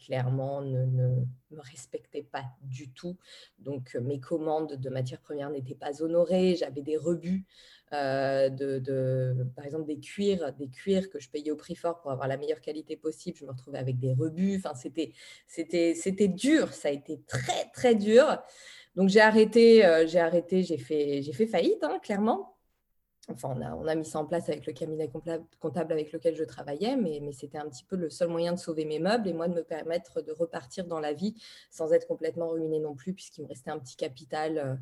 clairement 0.05 0.63
ne, 0.63 0.87
me 0.87 1.61
respectait 1.61 2.23
pas 2.23 2.45
du 2.63 2.91
tout. 2.91 3.19
Donc 3.59 3.95
mes 3.97 4.21
commandes 4.21 4.75
de 4.77 4.91
matières 4.91 5.21
premières 5.21 5.51
n'étaient 5.51 5.75
pas 5.75 6.03
honorées, 6.03 6.57
j'avais 6.57 6.83
des 6.83 6.97
rebuts. 6.97 7.45
Euh, 7.95 8.51
de, 8.51 9.35
par 9.57 9.65
exemple 9.65 9.87
des 9.87 9.99
cuirs, 9.99 10.53
des 10.59 10.69
cuirs 10.69 11.09
que 11.09 11.19
je 11.19 11.31
payais 11.31 11.51
au 11.51 11.57
prix 11.57 11.75
fort 11.75 12.01
pour 12.01 12.11
avoir 12.11 12.29
la 12.29 12.37
meilleure 12.37 12.61
qualité 12.61 12.97
possible. 12.97 13.39
Je 13.39 13.47
me 13.47 13.51
retrouvais 13.51 13.79
avec 13.79 13.99
des 13.99 14.13
rebuts. 14.13 14.57
Enfin, 14.59 14.75
c'était, 14.75 15.13
c'était, 15.47 15.95
c'était 15.95 16.29
dur. 16.29 16.73
Ça 16.75 16.89
a 16.89 16.91
été 16.91 17.23
très, 17.27 17.71
très 17.73 17.95
dur. 17.95 18.43
Donc 18.99 19.09
j'ai 19.09 19.21
arrêté, 19.23 19.83
j'ai 20.09 20.21
arrêté, 20.21 20.63
j'ai 20.63 20.77
fait, 20.79 21.23
j'ai 21.23 21.33
fait 21.33 21.47
faillite, 21.47 21.83
hein, 21.85 21.99
clairement. 22.03 22.58
Enfin, 23.31 23.55
on 23.79 23.87
a, 23.87 23.95
mis 23.95 24.07
ça 24.07 24.21
en 24.21 24.25
place 24.25 24.49
avec 24.49 24.67
le 24.67 24.73
cabinet 24.73 25.11
comptable 25.61 25.93
avec 25.93 26.13
lequel 26.13 26.35
je 26.35 26.45
travaillais, 26.45 26.97
mais, 26.97 27.21
c'était 27.33 27.59
un 27.59 27.69
petit 27.69 27.85
peu 27.85 27.97
le 27.97 28.09
seul 28.09 28.29
moyen 28.29 28.55
de 28.55 28.59
sauver 28.59 28.87
mes 28.87 28.99
meubles 28.99 29.29
et 29.29 29.35
moi 29.35 29.49
de 29.49 29.55
me 29.55 29.63
permettre 29.63 30.23
de 30.23 30.33
repartir 30.33 30.87
dans 30.87 30.99
la 30.99 31.13
vie 31.13 31.35
sans 31.71 31.93
être 31.93 32.07
complètement 32.07 32.49
ruinée 32.49 32.81
non 32.81 32.95
plus, 32.95 33.13
puisqu'il 33.13 33.43
me 33.43 33.49
restait 33.49 33.71
un 33.71 33.79
petit 33.79 33.97
capital 33.97 34.59
euh, 34.59 34.75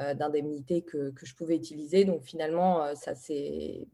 euh, 0.00 0.14
d'indemnité 0.14 0.82
que, 0.82 1.12
je 1.22 1.34
pouvais 1.34 1.56
utiliser. 1.56 2.04
Donc 2.04 2.22
finalement, 2.22 2.82
euh, 2.82 2.94
ça 2.94 3.14
s'est 3.14 3.86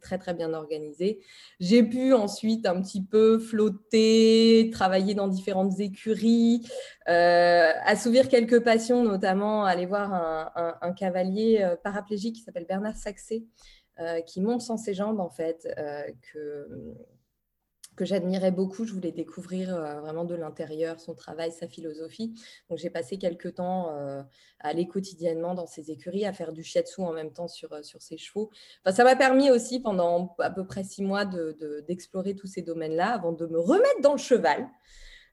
très 0.00 0.18
très 0.18 0.34
bien 0.34 0.54
organisé. 0.54 1.20
J'ai 1.60 1.84
pu 1.84 2.12
ensuite 2.14 2.66
un 2.66 2.82
petit 2.82 3.02
peu 3.02 3.38
flotter, 3.38 4.70
travailler 4.72 5.14
dans 5.14 5.28
différentes 5.28 5.78
écuries, 5.78 6.66
assouvir 7.06 8.28
quelques 8.28 8.60
passions, 8.64 9.04
notamment 9.04 9.64
aller 9.64 9.86
voir 9.86 10.12
un, 10.12 10.76
un 10.80 10.92
cavalier 10.92 11.74
paraplégique 11.84 12.36
qui 12.36 12.42
s'appelle 12.42 12.66
Bernard 12.66 12.96
Saxé 12.96 13.46
qui 14.26 14.40
monte 14.40 14.62
sans 14.62 14.76
ses 14.76 14.94
jambes, 14.94 15.20
en 15.20 15.30
fait, 15.30 15.68
euh, 15.78 16.02
que, 16.32 16.68
que 17.96 18.04
j'admirais 18.04 18.50
beaucoup. 18.50 18.84
Je 18.84 18.92
voulais 18.92 19.12
découvrir 19.12 19.74
euh, 19.74 20.00
vraiment 20.00 20.24
de 20.24 20.34
l'intérieur 20.34 20.98
son 20.98 21.14
travail, 21.14 21.52
sa 21.52 21.68
philosophie. 21.68 22.34
Donc, 22.68 22.78
j'ai 22.78 22.90
passé 22.90 23.18
quelques 23.18 23.54
temps 23.54 23.88
à 23.90 24.26
aller 24.60 24.86
quotidiennement 24.88 25.54
dans 25.54 25.66
ses 25.66 25.90
écuries, 25.90 26.24
à 26.24 26.32
faire 26.32 26.52
du 26.52 26.62
shiatsu 26.62 27.02
en 27.02 27.12
même 27.12 27.32
temps 27.32 27.48
sur, 27.48 27.84
sur 27.84 28.00
ses 28.00 28.16
chevaux. 28.16 28.50
Enfin, 28.84 28.96
ça 28.96 29.04
m'a 29.04 29.16
permis 29.16 29.50
aussi, 29.50 29.80
pendant 29.80 30.34
à 30.38 30.50
peu 30.50 30.66
près 30.66 30.84
six 30.84 31.02
mois, 31.02 31.24
d'explorer 31.24 32.34
de, 32.34 32.38
tous 32.38 32.46
ces 32.46 32.62
domaines-là 32.62 33.12
avant 33.12 33.32
de 33.32 33.46
me 33.46 33.58
remettre 33.58 34.00
dans 34.02 34.12
le 34.12 34.18
cheval. 34.18 34.68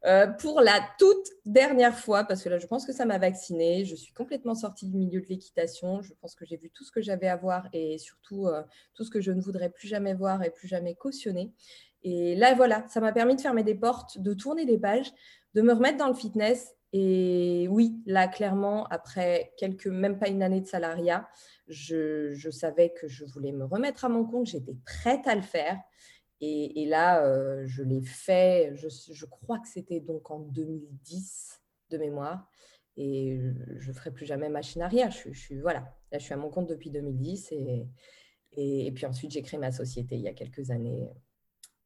Euh, 0.05 0.27
pour 0.27 0.61
la 0.61 0.79
toute 0.97 1.27
dernière 1.45 1.97
fois, 1.97 2.23
parce 2.23 2.41
que 2.41 2.49
là, 2.49 2.57
je 2.57 2.67
pense 2.67 2.85
que 2.85 2.93
ça 2.93 3.05
m'a 3.05 3.17
vaccinée. 3.17 3.83
Je 3.83 3.95
suis 3.95 4.13
complètement 4.13 4.55
sortie 4.55 4.87
du 4.87 4.95
milieu 4.95 5.19
de 5.19 5.25
l'équitation. 5.27 6.01
Je 6.01 6.13
pense 6.21 6.35
que 6.35 6.45
j'ai 6.45 6.55
vu 6.55 6.69
tout 6.69 6.85
ce 6.85 6.91
que 6.91 7.01
j'avais 7.01 7.27
à 7.27 7.35
voir 7.35 7.67
et 7.73 7.97
surtout 7.97 8.47
euh, 8.47 8.63
tout 8.93 9.03
ce 9.03 9.09
que 9.09 9.19
je 9.19 9.31
ne 9.31 9.41
voudrais 9.41 9.69
plus 9.69 9.87
jamais 9.87 10.13
voir 10.13 10.43
et 10.43 10.51
plus 10.51 10.67
jamais 10.67 10.95
cautionner. 10.95 11.51
Et 12.03 12.35
là, 12.35 12.55
voilà, 12.55 12.85
ça 12.87 13.01
m'a 13.01 13.11
permis 13.11 13.35
de 13.35 13.41
fermer 13.41 13.63
des 13.63 13.75
portes, 13.75 14.19
de 14.19 14.33
tourner 14.33 14.65
des 14.65 14.77
pages, 14.77 15.11
de 15.53 15.61
me 15.61 15.73
remettre 15.73 15.97
dans 15.97 16.07
le 16.07 16.13
fitness. 16.13 16.75
Et 16.93 17.67
oui, 17.69 18.01
là, 18.05 18.29
clairement, 18.29 18.85
après 18.85 19.51
quelques, 19.57 19.87
même 19.87 20.17
pas 20.17 20.29
une 20.29 20.41
année 20.41 20.61
de 20.61 20.67
salariat, 20.67 21.27
je, 21.67 22.33
je 22.33 22.49
savais 22.49 22.93
que 22.93 23.07
je 23.09 23.25
voulais 23.25 23.51
me 23.51 23.65
remettre 23.65 24.05
à 24.05 24.09
mon 24.09 24.23
compte. 24.23 24.47
J'étais 24.47 24.75
prête 24.85 25.27
à 25.27 25.35
le 25.35 25.41
faire. 25.41 25.77
Et, 26.41 26.85
là, 26.85 27.25
euh, 27.25 27.63
je 27.65 27.83
l'ai 27.83 28.01
fait, 28.01 28.73
je, 28.75 29.25
crois 29.25 29.59
que 29.59 29.67
c'était 29.67 29.99
donc 29.99 30.31
en 30.31 30.39
2010 30.39 31.61
de 31.89 31.97
mémoire. 31.97 32.49
Et 32.95 33.39
je 33.77 33.87
ne 33.89 33.93
ferai 33.93 34.11
plus 34.11 34.25
jamais 34.25 34.49
machine 34.49 34.81
arrière. 34.81 35.11
Je, 35.11 35.31
je, 35.31 35.39
suis, 35.39 35.59
voilà, 35.59 35.81
là, 36.11 36.17
je 36.17 36.23
suis 36.23 36.33
à 36.33 36.37
mon 36.37 36.49
compte 36.49 36.67
depuis 36.67 36.91
2010. 36.91 37.51
Et, 37.51 37.87
et, 38.53 38.91
puis 38.91 39.05
ensuite, 39.05 39.31
j'ai 39.31 39.41
créé 39.41 39.59
ma 39.59 39.71
société 39.71 40.15
il 40.15 40.21
y 40.21 40.27
a 40.27 40.33
quelques 40.33 40.71
années. 40.71 41.09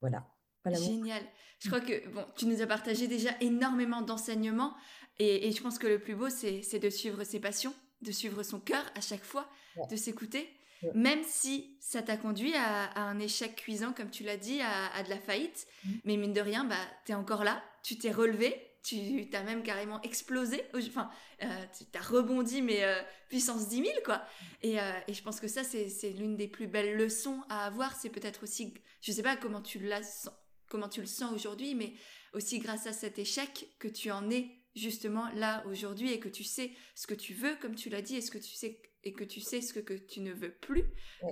Voilà. 0.02 0.28
Génial. 0.72 1.22
Je 1.60 1.68
crois 1.68 1.82
que 1.82 2.10
bon, 2.10 2.26
tu 2.38 2.46
nous 2.46 2.62
as 2.62 2.68
partagé 2.68 3.08
déjà 3.08 3.32
énormément 3.42 4.02
d'enseignements. 4.02 4.74
Et, 5.20 5.52
je 5.52 5.62
pense 5.62 5.78
que 5.78 5.88
le 5.88 6.00
plus 6.00 6.16
beau, 6.16 6.30
c'est 6.30 6.80
de 6.80 6.90
suivre 6.90 7.24
ses 7.24 7.40
passions, 7.40 7.74
de 8.02 8.12
suivre 8.12 8.44
son 8.44 8.60
cœur 8.60 8.84
à 8.96 9.02
chaque 9.02 9.24
fois, 9.24 9.48
de 9.90 9.96
s'écouter. 9.96 10.50
Même 10.94 11.24
si 11.24 11.78
ça 11.80 12.02
t'a 12.02 12.18
conduit 12.18 12.54
à, 12.56 13.00
un 13.00 13.20
échec 13.20 13.56
cuisant, 13.56 13.94
comme 13.94 14.10
tu 14.10 14.24
l'as 14.24 14.38
dit, 14.38 14.60
à, 14.62 15.04
de 15.04 15.10
la 15.10 15.20
faillite. 15.20 15.68
Mm. 15.84 15.92
Mais 16.06 16.18
mine 16.18 16.34
de 16.34 16.42
rien, 16.42 16.66
bah, 16.66 16.76
tu 17.06 17.12
es 17.12 17.16
encore 17.16 17.44
là, 17.44 17.64
tu 17.84 17.98
t'es 17.98 18.12
relevé, 18.12 18.74
tu 18.84 19.28
as 19.34 19.44
même 19.44 19.64
carrément 19.64 20.02
explosé. 20.02 20.62
Enfin, 20.74 21.10
euh, 21.42 21.66
tu 21.78 21.98
as 21.98 22.02
rebondi, 22.02 22.62
mais 22.62 22.84
euh, 22.84 23.02
puissance 23.30 23.70
10 23.70 23.78
000, 23.78 23.90
quoi. 24.04 24.22
Et, 24.62 24.80
euh, 24.80 24.92
et, 25.08 25.14
je 25.14 25.24
pense 25.24 25.40
que 25.40 25.48
ça, 25.48 25.64
c'est 25.64 26.10
l'une 26.12 26.36
des 26.36 26.48
plus 26.48 26.68
belles 26.68 26.96
leçons 26.98 27.42
à 27.50 27.66
avoir. 27.66 27.96
C'est 27.96 28.10
peut-être 28.10 28.44
aussi, 28.44 28.74
je 29.02 29.12
sais 29.12 29.24
pas 29.24 29.38
comment 29.38 29.62
tu, 29.62 29.90
comment 30.68 30.90
tu 30.90 31.00
le 31.00 31.08
sens 31.08 31.32
aujourd'hui, 31.34 31.76
mais 31.76 31.94
aussi 32.34 32.60
grâce 32.60 32.86
à 32.86 32.94
cet 32.94 33.20
échec 33.20 33.68
que 33.80 33.88
tu 33.88 34.12
en 34.12 34.30
es 34.30 34.52
justement 34.76 35.30
là 35.36 35.64
aujourd'hui 35.68 36.12
et 36.12 36.20
que 36.20 36.30
tu 36.30 36.44
sais 36.44 36.72
ce 36.96 37.08
que 37.08 37.14
tu 37.14 37.34
veux, 37.34 37.56
comme 37.62 37.76
tu 37.76 37.90
l'as 37.90 38.02
dit, 38.02 38.16
et 38.16 38.22
ce 38.22 38.32
que 38.32 38.38
tu 38.38 38.54
sais 38.54 38.82
et 39.04 39.14
que 39.14 39.24
tu 39.24 39.42
sais 39.42 39.62
ce 39.62 39.74
que, 39.74 39.94
tu 39.94 40.22
ne 40.22 40.32
veux 40.32 40.52
plus. 40.52 40.86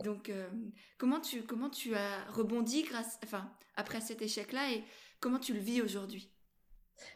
Donc, 0.03 0.29
euh, 0.29 0.49
comment, 0.97 1.19
tu, 1.19 1.43
comment 1.43 1.69
tu 1.69 1.95
as 1.95 2.25
rebondi 2.31 2.83
grâce, 2.83 3.17
enfin, 3.23 3.51
après 3.75 4.01
cet 4.01 4.21
échec-là 4.21 4.71
et 4.71 4.83
comment 5.19 5.39
tu 5.39 5.53
le 5.53 5.59
vis 5.59 5.81
aujourd'hui? 5.81 6.31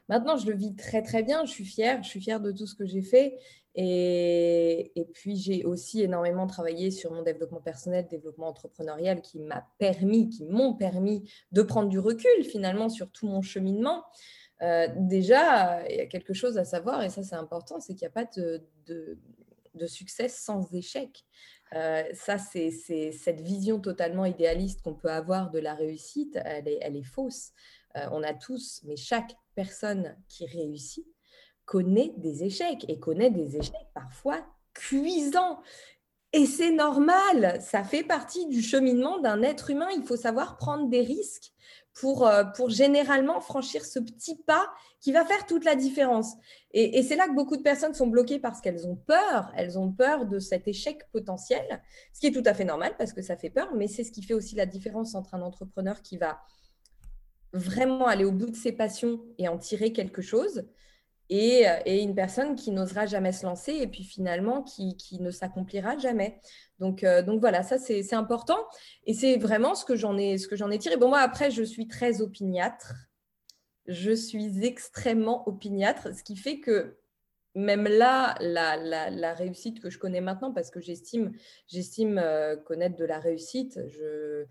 Maintenant, 0.09 0.37
je 0.37 0.47
le 0.47 0.55
vis 0.55 0.75
très 0.75 1.03
très 1.03 1.23
bien. 1.23 1.45
Je 1.45 1.51
suis 1.51 1.65
fière. 1.65 2.01
Je 2.01 2.09
suis 2.09 2.21
fière 2.21 2.39
de 2.39 2.51
tout 2.51 2.65
ce 2.65 2.75
que 2.75 2.85
j'ai 2.85 3.01
fait. 3.01 3.37
Et, 3.75 4.93
et 4.95 5.05
puis, 5.05 5.35
j'ai 5.35 5.65
aussi 5.65 6.01
énormément 6.01 6.47
travaillé 6.47 6.91
sur 6.91 7.11
mon 7.11 7.21
développement 7.21 7.61
personnel, 7.61 8.07
développement 8.09 8.47
entrepreneurial 8.47 9.21
qui 9.21 9.39
m'a 9.39 9.67
permis, 9.77 10.29
qui 10.29 10.45
m'ont 10.45 10.73
permis 10.73 11.29
de 11.51 11.61
prendre 11.61 11.89
du 11.89 11.99
recul 11.99 12.43
finalement 12.45 12.89
sur 12.89 13.11
tout 13.11 13.27
mon 13.27 13.41
cheminement. 13.41 14.03
Euh, 14.61 14.87
déjà, 14.95 15.87
il 15.89 15.97
y 15.97 15.99
a 15.99 16.05
quelque 16.05 16.33
chose 16.33 16.57
à 16.57 16.63
savoir, 16.63 17.03
et 17.03 17.09
ça 17.09 17.23
c'est 17.23 17.35
important, 17.35 17.79
c'est 17.79 17.93
qu'il 17.93 18.03
n'y 18.03 18.07
a 18.07 18.11
pas 18.11 18.25
de, 18.37 18.63
de 18.87 19.19
succès 19.87 20.29
sans 20.29 20.73
échec. 20.73 21.25
Euh, 21.73 22.03
ça, 22.13 22.37
c'est 22.37 22.71
cette 22.71 23.41
vision 23.41 23.79
totalement 23.79 24.25
idéaliste 24.25 24.81
qu'on 24.81 24.93
peut 24.93 25.11
avoir 25.11 25.51
de 25.51 25.59
la 25.59 25.73
réussite, 25.73 26.39
elle 26.45 26.67
est, 26.67 26.79
elle 26.81 26.95
est 26.95 27.03
fausse. 27.03 27.51
Euh, 27.97 28.07
on 28.11 28.23
a 28.23 28.33
tous, 28.33 28.81
mais 28.83 28.95
chaque 28.95 29.35
personne 29.55 30.15
qui 30.27 30.45
réussit 30.45 31.07
connaît 31.65 32.13
des 32.17 32.43
échecs 32.43 32.85
et 32.87 32.99
connaît 32.99 33.31
des 33.31 33.57
échecs 33.57 33.89
parfois 33.93 34.45
cuisants. 34.73 35.61
Et 36.33 36.45
c'est 36.45 36.71
normal, 36.71 37.61
ça 37.61 37.83
fait 37.83 38.03
partie 38.03 38.45
du 38.47 38.61
cheminement 38.61 39.19
d'un 39.19 39.41
être 39.41 39.69
humain. 39.69 39.87
Il 39.95 40.03
faut 40.03 40.17
savoir 40.17 40.57
prendre 40.57 40.89
des 40.89 41.01
risques 41.01 41.53
pour, 41.95 42.27
euh, 42.27 42.43
pour 42.43 42.69
généralement 42.69 43.39
franchir 43.39 43.85
ce 43.85 43.99
petit 43.99 44.35
pas 44.43 44.69
qui 44.99 45.11
va 45.11 45.23
faire 45.25 45.45
toute 45.45 45.63
la 45.63 45.75
différence. 45.75 46.33
Et, 46.71 47.01
c'est 47.03 47.15
là 47.15 47.27
que 47.27 47.33
beaucoup 47.33 47.55
de 47.55 47.61
personnes 47.61 47.93
sont 47.93 48.07
bloquées 48.07 48.37
parce 48.37 48.59
qu'elles 48.59 48.85
ont 48.85 48.97
peur, 48.97 49.51
elles 49.55 49.79
ont 49.79 49.91
peur 49.91 50.25
de 50.25 50.39
cet 50.39 50.67
échec 50.67 51.09
potentiel, 51.11 51.81
ce 52.11 52.19
qui 52.19 52.27
est 52.27 52.31
tout 52.31 52.43
à 52.45 52.53
fait 52.53 52.65
normal 52.65 52.95
parce 52.97 53.13
que 53.13 53.21
ça 53.21 53.37
fait 53.37 53.49
peur, 53.49 53.73
mais 53.75 53.87
c'est 53.87 54.03
ce 54.03 54.11
qui 54.11 54.23
fait 54.23 54.33
aussi 54.33 54.55
la 54.55 54.65
différence 54.65 55.15
entre 55.15 55.35
un 55.35 55.41
entrepreneur 55.41 56.01
qui 56.01 56.17
va 56.17 56.41
vraiment 57.53 58.07
aller 58.07 58.25
au 58.25 58.33
bout 58.33 58.49
de 58.49 58.55
ses 58.55 58.73
passions 58.73 59.21
et 59.37 59.47
en 59.47 59.57
tirer 59.57 59.93
quelque 59.93 60.21
chose 60.21 60.65
et, 61.29 61.65
et 61.85 62.01
une 62.01 62.15
personne 62.15 62.55
qui 62.55 62.71
n'osera 62.71 63.05
jamais 63.05 63.31
se 63.31 63.45
lancer 63.45 63.73
et 63.73 63.87
puis 63.87 64.03
finalement 64.03 64.61
qui, 64.61 64.95
qui 64.97 65.19
ne 65.21 65.31
s'accomplira 65.31 65.97
jamais. 65.97 66.39
Donc, 66.79 67.03
euh, 67.03 67.21
donc 67.21 67.39
voilà, 67.39 67.63
ça 67.63 67.77
c'est 67.77 68.13
important 68.13 68.59
et 69.05 69.13
c'est 69.13 69.37
vraiment 69.37 69.75
ce 69.75 69.85
que 69.85 69.95
j'en 69.95 70.17
ai, 70.17 70.35
ai 70.35 70.79
tiré. 70.79 70.97
Bon, 70.97 71.09
moi 71.09 71.19
après, 71.19 71.51
je 71.51 71.63
suis 71.63 71.87
très 71.87 72.21
opiniâtre. 72.21 72.93
Je 73.87 74.11
suis 74.11 74.65
extrêmement 74.65 75.47
opiniâtre, 75.47 76.15
ce 76.15 76.23
qui 76.23 76.35
fait 76.35 76.59
que 76.59 76.97
même 77.53 77.87
là, 77.87 78.35
la, 78.41 78.75
la, 79.09 79.33
réussite 79.33 79.79
que 79.79 79.89
je 79.89 79.97
connais 79.97 80.21
maintenant, 80.21 80.51
parce 80.51 80.71
que 80.71 80.81
j'estime, 80.81 81.31
j'estime 81.67 82.17
euh, 82.17 82.57
connaître 82.57 82.97
de 82.97 83.05
la 83.05 83.19
réussite, 83.19 83.79
je, 83.87 84.45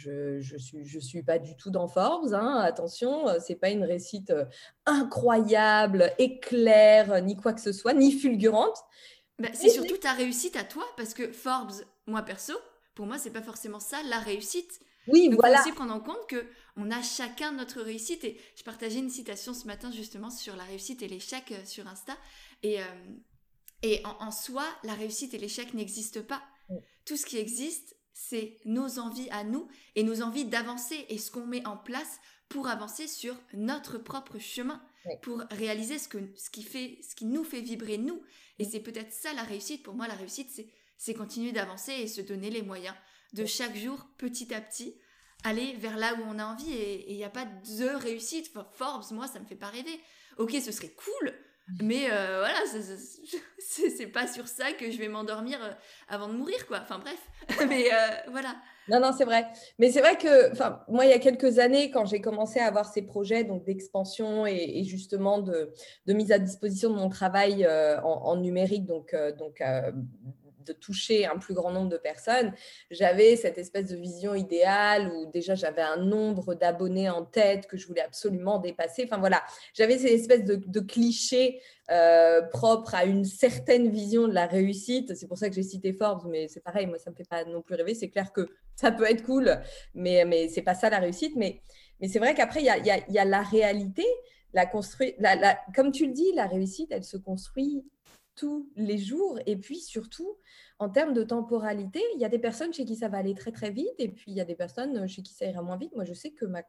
je, 0.00 0.40
je, 0.40 0.56
suis, 0.56 0.84
je 0.84 0.98
suis 0.98 1.22
pas 1.22 1.38
du 1.38 1.56
tout 1.56 1.70
dans 1.70 1.88
Forbes, 1.88 2.32
hein, 2.32 2.60
attention, 2.60 3.26
c'est 3.40 3.56
pas 3.56 3.70
une 3.70 3.84
réussite 3.84 4.30
euh, 4.30 4.44
incroyable, 4.86 6.12
éclair, 6.18 7.22
ni 7.22 7.36
quoi 7.36 7.52
que 7.52 7.60
ce 7.60 7.72
soit, 7.72 7.92
ni 7.92 8.12
fulgurante. 8.12 8.76
Bah, 9.38 9.48
c'est 9.54 9.70
surtout 9.70 9.96
ta 9.96 10.12
réussite 10.12 10.56
à 10.56 10.64
toi, 10.64 10.84
parce 10.96 11.14
que 11.14 11.32
Forbes, 11.32 11.72
moi 12.06 12.22
perso, 12.22 12.54
pour 12.94 13.06
moi, 13.06 13.18
c'est 13.18 13.30
pas 13.30 13.42
forcément 13.42 13.80
ça 13.80 14.02
la 14.08 14.18
réussite. 14.18 14.80
Oui, 15.08 15.28
Donc, 15.28 15.40
voilà. 15.40 15.54
Il 15.54 15.62
faut 15.62 15.68
aussi 15.68 15.74
prendre 15.74 15.94
en 15.94 16.00
compte 16.00 16.26
que 16.28 16.46
on 16.76 16.90
a 16.90 17.02
chacun 17.02 17.52
notre 17.52 17.80
réussite. 17.80 18.24
Et 18.24 18.38
je 18.56 18.62
partageais 18.62 18.98
une 18.98 19.10
citation 19.10 19.54
ce 19.54 19.66
matin 19.66 19.90
justement 19.90 20.30
sur 20.30 20.56
la 20.56 20.64
réussite 20.64 21.02
et 21.02 21.08
l'échec 21.08 21.52
euh, 21.52 21.64
sur 21.64 21.86
Insta. 21.88 22.16
Et, 22.62 22.80
euh, 22.80 22.84
et 23.82 24.02
en, 24.04 24.30
soi, 24.30 24.64
la 24.84 24.94
réussite 24.94 25.32
et 25.34 25.38
l'échec 25.38 25.72
n'existent 25.74 26.22
pas. 26.22 26.42
Tout 27.06 27.16
ce 27.16 27.24
qui 27.24 27.38
existe, 27.38 27.96
c'est 28.12 28.58
nos 28.64 28.98
envies 28.98 29.28
à 29.30 29.44
nous 29.44 29.68
et 29.94 30.02
nos 30.02 30.22
envies 30.22 30.44
d'avancer 30.44 31.06
et 31.08 31.18
ce 31.18 31.30
qu'on 31.30 31.46
met 31.46 31.66
en 31.66 31.76
place 31.76 32.20
pour 32.48 32.68
avancer 32.68 33.06
sur 33.06 33.36
notre 33.54 33.96
propre 33.98 34.38
chemin, 34.38 34.82
pour 35.22 35.38
réaliser 35.50 35.98
ce, 35.98 36.08
que, 36.08 36.18
ce, 36.36 36.50
qui 36.50 36.62
fait, 36.62 36.98
ce 37.08 37.14
qui 37.14 37.24
nous 37.24 37.44
fait 37.44 37.60
vibrer 37.60 37.96
nous. 37.96 38.20
Et 38.58 38.64
c'est 38.64 38.80
peut-être 38.80 39.12
ça 39.12 39.32
la 39.32 39.44
réussite. 39.44 39.82
Pour 39.82 39.94
moi, 39.94 40.08
la 40.08 40.14
réussite, 40.14 40.50
c'est 40.98 41.14
continuer 41.14 41.52
d'avancer 41.52 41.92
et 41.92 42.08
se 42.08 42.20
donner 42.20 42.50
les 42.50 42.62
moyens 42.62 42.94
de 43.32 43.46
chaque 43.46 43.76
jour, 43.76 44.04
petit 44.18 44.52
à 44.52 44.60
petit, 44.60 44.96
aller 45.44 45.74
vers 45.74 45.96
là 45.96 46.14
où 46.14 46.22
on 46.26 46.38
a 46.38 46.44
envie 46.44 46.72
et 46.72 47.10
il 47.12 47.16
n'y 47.16 47.24
a 47.24 47.30
pas 47.30 47.44
de 47.46 47.94
réussite. 47.96 48.52
Forbes, 48.72 49.04
moi, 49.12 49.28
ça 49.28 49.38
me 49.40 49.46
fait 49.46 49.54
pas 49.54 49.70
rêver. 49.70 50.00
Ok, 50.36 50.52
ce 50.52 50.72
serait 50.72 50.92
cool, 50.92 51.32
mais 51.82 52.10
euh, 52.10 52.40
voilà, 52.40 52.58
c'est 53.58 54.06
pas 54.06 54.26
sur 54.26 54.48
ça 54.48 54.72
que 54.72 54.90
je 54.90 54.98
vais 54.98 55.08
m'endormir 55.08 55.58
euh, 55.62 55.70
avant 56.08 56.28
de 56.28 56.34
mourir, 56.34 56.66
quoi. 56.66 56.78
Enfin 56.82 56.98
bref, 56.98 57.20
mais 57.68 57.86
euh, 57.92 58.30
voilà. 58.30 58.56
Non, 58.88 58.98
non, 58.98 59.12
c'est 59.16 59.24
vrai. 59.24 59.46
Mais 59.78 59.90
c'est 59.90 60.00
vrai 60.00 60.16
que, 60.16 60.50
moi, 60.90 61.04
il 61.04 61.10
y 61.10 61.14
a 61.14 61.18
quelques 61.18 61.58
années, 61.60 61.90
quand 61.90 62.06
j'ai 62.06 62.20
commencé 62.20 62.58
à 62.58 62.66
avoir 62.66 62.86
ces 62.92 63.02
projets 63.02 63.44
donc 63.44 63.64
d'expansion 63.64 64.46
et, 64.46 64.82
justement 64.84 65.38
de, 65.38 65.72
mise 66.08 66.32
à 66.32 66.38
disposition 66.38 66.90
de 66.90 66.96
mon 66.96 67.08
travail 67.08 67.68
en, 68.02 68.36
numérique, 68.36 68.86
donc, 68.86 69.14
donc 69.38 69.62
de 70.64 70.72
toucher 70.72 71.26
un 71.26 71.38
plus 71.38 71.54
grand 71.54 71.70
nombre 71.70 71.88
de 71.88 71.96
personnes, 71.96 72.52
j'avais 72.90 73.36
cette 73.36 73.58
espèce 73.58 73.86
de 73.86 73.96
vision 73.96 74.34
idéale 74.34 75.12
où 75.12 75.26
déjà 75.30 75.54
j'avais 75.54 75.82
un 75.82 75.96
nombre 75.96 76.54
d'abonnés 76.54 77.10
en 77.10 77.24
tête 77.24 77.66
que 77.66 77.76
je 77.76 77.86
voulais 77.86 78.02
absolument 78.02 78.58
dépasser. 78.58 79.04
Enfin 79.04 79.18
voilà, 79.18 79.42
j'avais 79.74 79.98
cette 79.98 80.12
espèce 80.12 80.44
de, 80.44 80.80
cliché 80.80 81.60
euh, 81.90 82.42
propre 82.42 82.94
à 82.94 83.04
une 83.04 83.24
certaine 83.24 83.90
vision 83.90 84.26
de 84.26 84.32
la 84.32 84.46
réussite. 84.46 85.14
C'est 85.14 85.26
pour 85.26 85.38
ça 85.38 85.48
que 85.48 85.54
j'ai 85.54 85.62
cité 85.62 85.92
Forbes, 85.92 86.26
mais 86.28 86.48
c'est 86.48 86.62
pareil, 86.62 86.86
moi 86.86 86.98
ça 86.98 87.10
me 87.10 87.16
fait 87.16 87.28
pas 87.28 87.44
non 87.44 87.62
plus 87.62 87.74
rêver. 87.74 87.94
C'est 87.94 88.08
clair 88.08 88.32
que 88.32 88.48
ça 88.76 88.90
peut 88.90 89.04
être 89.04 89.22
cool, 89.24 89.60
mais, 89.94 90.24
mais 90.24 90.48
c'est 90.48 90.62
pas 90.62 90.74
ça 90.74 90.90
la 90.90 90.98
réussite. 90.98 91.36
Mais, 91.36 91.60
mais 92.00 92.08
c'est 92.08 92.18
vrai 92.18 92.34
qu'après, 92.34 92.60
il 92.60 92.66
y 92.66 92.70
a, 92.70 92.78
y 92.78 93.18
a, 93.18 93.24
la 93.24 93.42
réalité. 93.42 94.04
La 94.52 94.66
construire, 94.66 95.12
la, 95.20 95.60
comme 95.76 95.92
tu 95.92 96.06
le 96.06 96.12
dis, 96.12 96.32
la 96.34 96.48
réussite, 96.48 96.90
elle 96.90 97.04
se 97.04 97.16
construit 97.16 97.84
tous 98.40 98.70
les 98.74 98.96
jours. 98.96 99.38
Et 99.44 99.56
puis 99.56 99.78
surtout, 99.80 100.38
en 100.78 100.88
termes 100.88 101.12
de 101.12 101.22
temporalité, 101.22 102.00
il 102.14 102.20
y 102.22 102.24
a 102.24 102.30
des 102.30 102.38
personnes 102.38 102.72
chez 102.72 102.86
qui 102.86 102.96
ça 102.96 103.08
va 103.08 103.18
aller 103.18 103.34
très 103.34 103.52
très 103.52 103.70
vite 103.70 103.94
et 103.98 104.08
puis 104.08 104.32
il 104.32 104.34
y 104.34 104.40
a 104.40 104.46
des 104.46 104.54
personnes 104.54 105.06
chez 105.06 105.20
qui 105.20 105.34
ça 105.34 105.44
ira 105.44 105.60
moins 105.60 105.76
vite. 105.76 105.94
Moi, 105.94 106.04
je 106.04 106.14
sais 106.14 106.30
que 106.30 106.46
ma, 106.46 106.62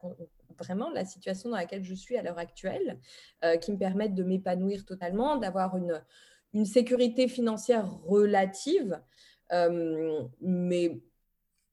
vraiment 0.58 0.90
la 0.90 1.06
situation 1.06 1.48
dans 1.48 1.56
laquelle 1.56 1.82
je 1.82 1.94
suis 1.94 2.18
à 2.18 2.22
l'heure 2.22 2.38
actuelle, 2.38 3.00
euh, 3.42 3.56
qui 3.56 3.72
me 3.72 3.78
permettent 3.78 4.14
de 4.14 4.22
m'épanouir 4.22 4.84
totalement, 4.84 5.38
d'avoir 5.38 5.78
une, 5.78 6.02
une 6.52 6.66
sécurité 6.66 7.26
financière 7.26 7.90
relative, 8.04 9.00
euh, 9.52 10.22
mais 10.42 11.00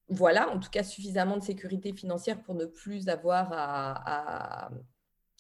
voilà, 0.07 0.49
en 0.49 0.59
tout 0.59 0.69
cas 0.69 0.83
suffisamment 0.83 1.35
de 1.35 1.43
sécurité 1.43 1.91
financière 1.91 2.41
pour 2.41 2.55
ne 2.55 2.65
plus 2.65 3.09
avoir 3.09 3.49
à, 3.51 4.69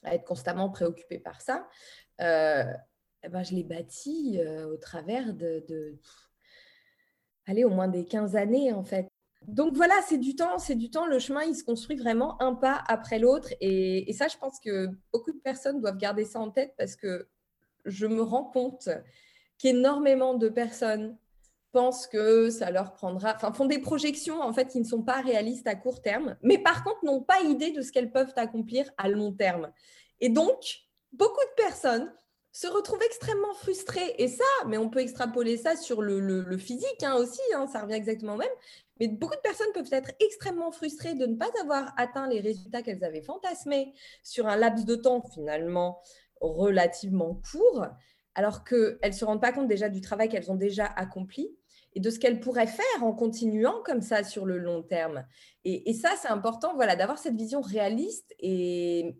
être 0.03 0.25
constamment 0.25 0.69
préoccupé 0.69 1.17
par 1.17 1.39
ça. 1.39 1.65
Euh, 2.19 2.65
eh 3.23 3.29
ben, 3.29 3.43
je 3.43 3.53
l'ai 3.53 3.63
bâti 3.63 4.39
au 4.71 4.77
travers 4.77 5.33
de, 5.33 5.97
allez, 7.47 7.63
au 7.63 7.69
moins 7.69 7.87
des 7.87 8.05
15 8.05 8.35
années 8.35 8.71
en 8.71 8.83
fait. 8.83 9.07
Donc 9.47 9.73
voilà, 9.75 9.95
c'est 10.07 10.17
du 10.17 10.35
temps, 10.35 10.59
c'est 10.59 10.75
du 10.75 10.89
temps. 10.89 11.07
Le 11.07 11.19
chemin, 11.19 11.43
il 11.43 11.55
se 11.55 11.63
construit 11.63 11.95
vraiment 11.95 12.41
un 12.41 12.55
pas 12.55 12.83
après 12.87 13.19
l'autre. 13.19 13.49
Et, 13.61 14.11
ça, 14.13 14.27
je 14.27 14.37
pense 14.37 14.59
que 14.59 14.89
beaucoup 15.13 15.31
de 15.31 15.39
personnes 15.39 15.79
doivent 15.79 15.97
garder 15.97 16.25
ça 16.25 16.39
en 16.39 16.51
tête 16.51 16.73
parce 16.77 16.95
que 16.95 17.27
je 17.85 18.05
me 18.05 18.21
rends 18.21 18.43
compte 18.43 18.89
qu'énormément 19.57 20.33
de 20.33 20.49
personnes 20.49 21.17
pensent 21.71 22.07
que 22.07 22.49
ça 22.49 22.71
leur 22.71 22.93
prendra, 22.93 23.35
enfin 23.35 23.53
font 23.53 23.65
des 23.65 23.77
projections 23.77 24.41
en 24.41 24.51
fait 24.53 24.69
qui 24.69 24.79
ne 24.79 24.85
sont 24.85 25.03
pas 25.03 25.21
réalistes 25.21 25.67
à 25.67 25.75
court 25.75 26.01
terme, 26.01 26.35
mais 26.41 26.57
par 26.57 26.83
contre 26.83 27.05
n'ont 27.05 27.21
pas 27.21 27.41
idée 27.41 27.71
de 27.71 27.83
ce 27.83 27.91
qu'elles 27.91 28.11
peuvent 28.11 28.33
accomplir 28.37 28.89
à 28.97 29.07
long 29.07 29.31
terme. 29.31 29.71
Et 30.19 30.29
donc, 30.29 30.57
beaucoup 31.13 31.43
de 31.43 31.63
personnes 31.63 32.11
se 32.51 32.67
retrouve 32.67 33.01
extrêmement 33.03 33.53
frustré. 33.53 34.15
Et 34.17 34.27
ça, 34.27 34.43
mais 34.67 34.77
on 34.77 34.89
peut 34.89 34.99
extrapoler 34.99 35.57
ça 35.57 35.75
sur 35.75 36.01
le, 36.01 36.57
physique 36.57 37.03
hein, 37.03 37.15
aussi, 37.15 37.41
hein, 37.55 37.67
ça 37.67 37.81
revient 37.81 37.95
exactement 37.95 38.35
au 38.35 38.37
même. 38.37 38.49
Mais 38.99 39.07
beaucoup 39.07 39.35
de 39.35 39.41
personnes 39.41 39.71
peuvent 39.73 39.91
être 39.91 40.11
extrêmement 40.19 40.71
frustrées 40.71 41.13
de 41.13 41.25
ne 41.25 41.35
pas 41.35 41.49
avoir 41.61 41.93
atteint 41.97 42.27
les 42.27 42.41
résultats 42.41 42.81
qu'elles 42.81 43.03
avaient 43.03 43.21
fantasmés 43.21 43.93
sur 44.23 44.47
un 44.47 44.57
laps 44.57 44.85
de 44.85 44.95
temps 44.95 45.23
finalement 45.33 46.01
relativement 46.41 47.41
court, 47.51 47.85
alors 48.35 48.63
qu'elles 48.63 48.97
ne 49.03 49.11
se 49.11 49.25
rendent 49.25 49.41
pas 49.41 49.51
compte 49.51 49.67
déjà 49.67 49.89
du 49.89 50.01
travail 50.01 50.29
qu'elles 50.29 50.51
ont 50.51 50.55
déjà 50.55 50.85
accompli 50.85 51.55
et 51.93 51.99
de 51.99 52.09
ce 52.09 52.19
qu'elles 52.19 52.39
pourraient 52.39 52.67
faire 52.67 53.03
en 53.03 53.13
continuant 53.13 53.81
comme 53.83 54.01
ça 54.01 54.23
sur 54.23 54.45
le 54.45 54.57
long 54.57 54.83
terme. 54.83 55.25
Et, 55.65 55.89
et 55.89 55.93
ça, 55.93 56.11
c'est 56.21 56.29
important 56.29 56.75
voilà, 56.75 56.95
d'avoir 56.95 57.17
cette 57.17 57.35
vision 57.35 57.61
réaliste 57.61 58.35
et, 58.39 59.15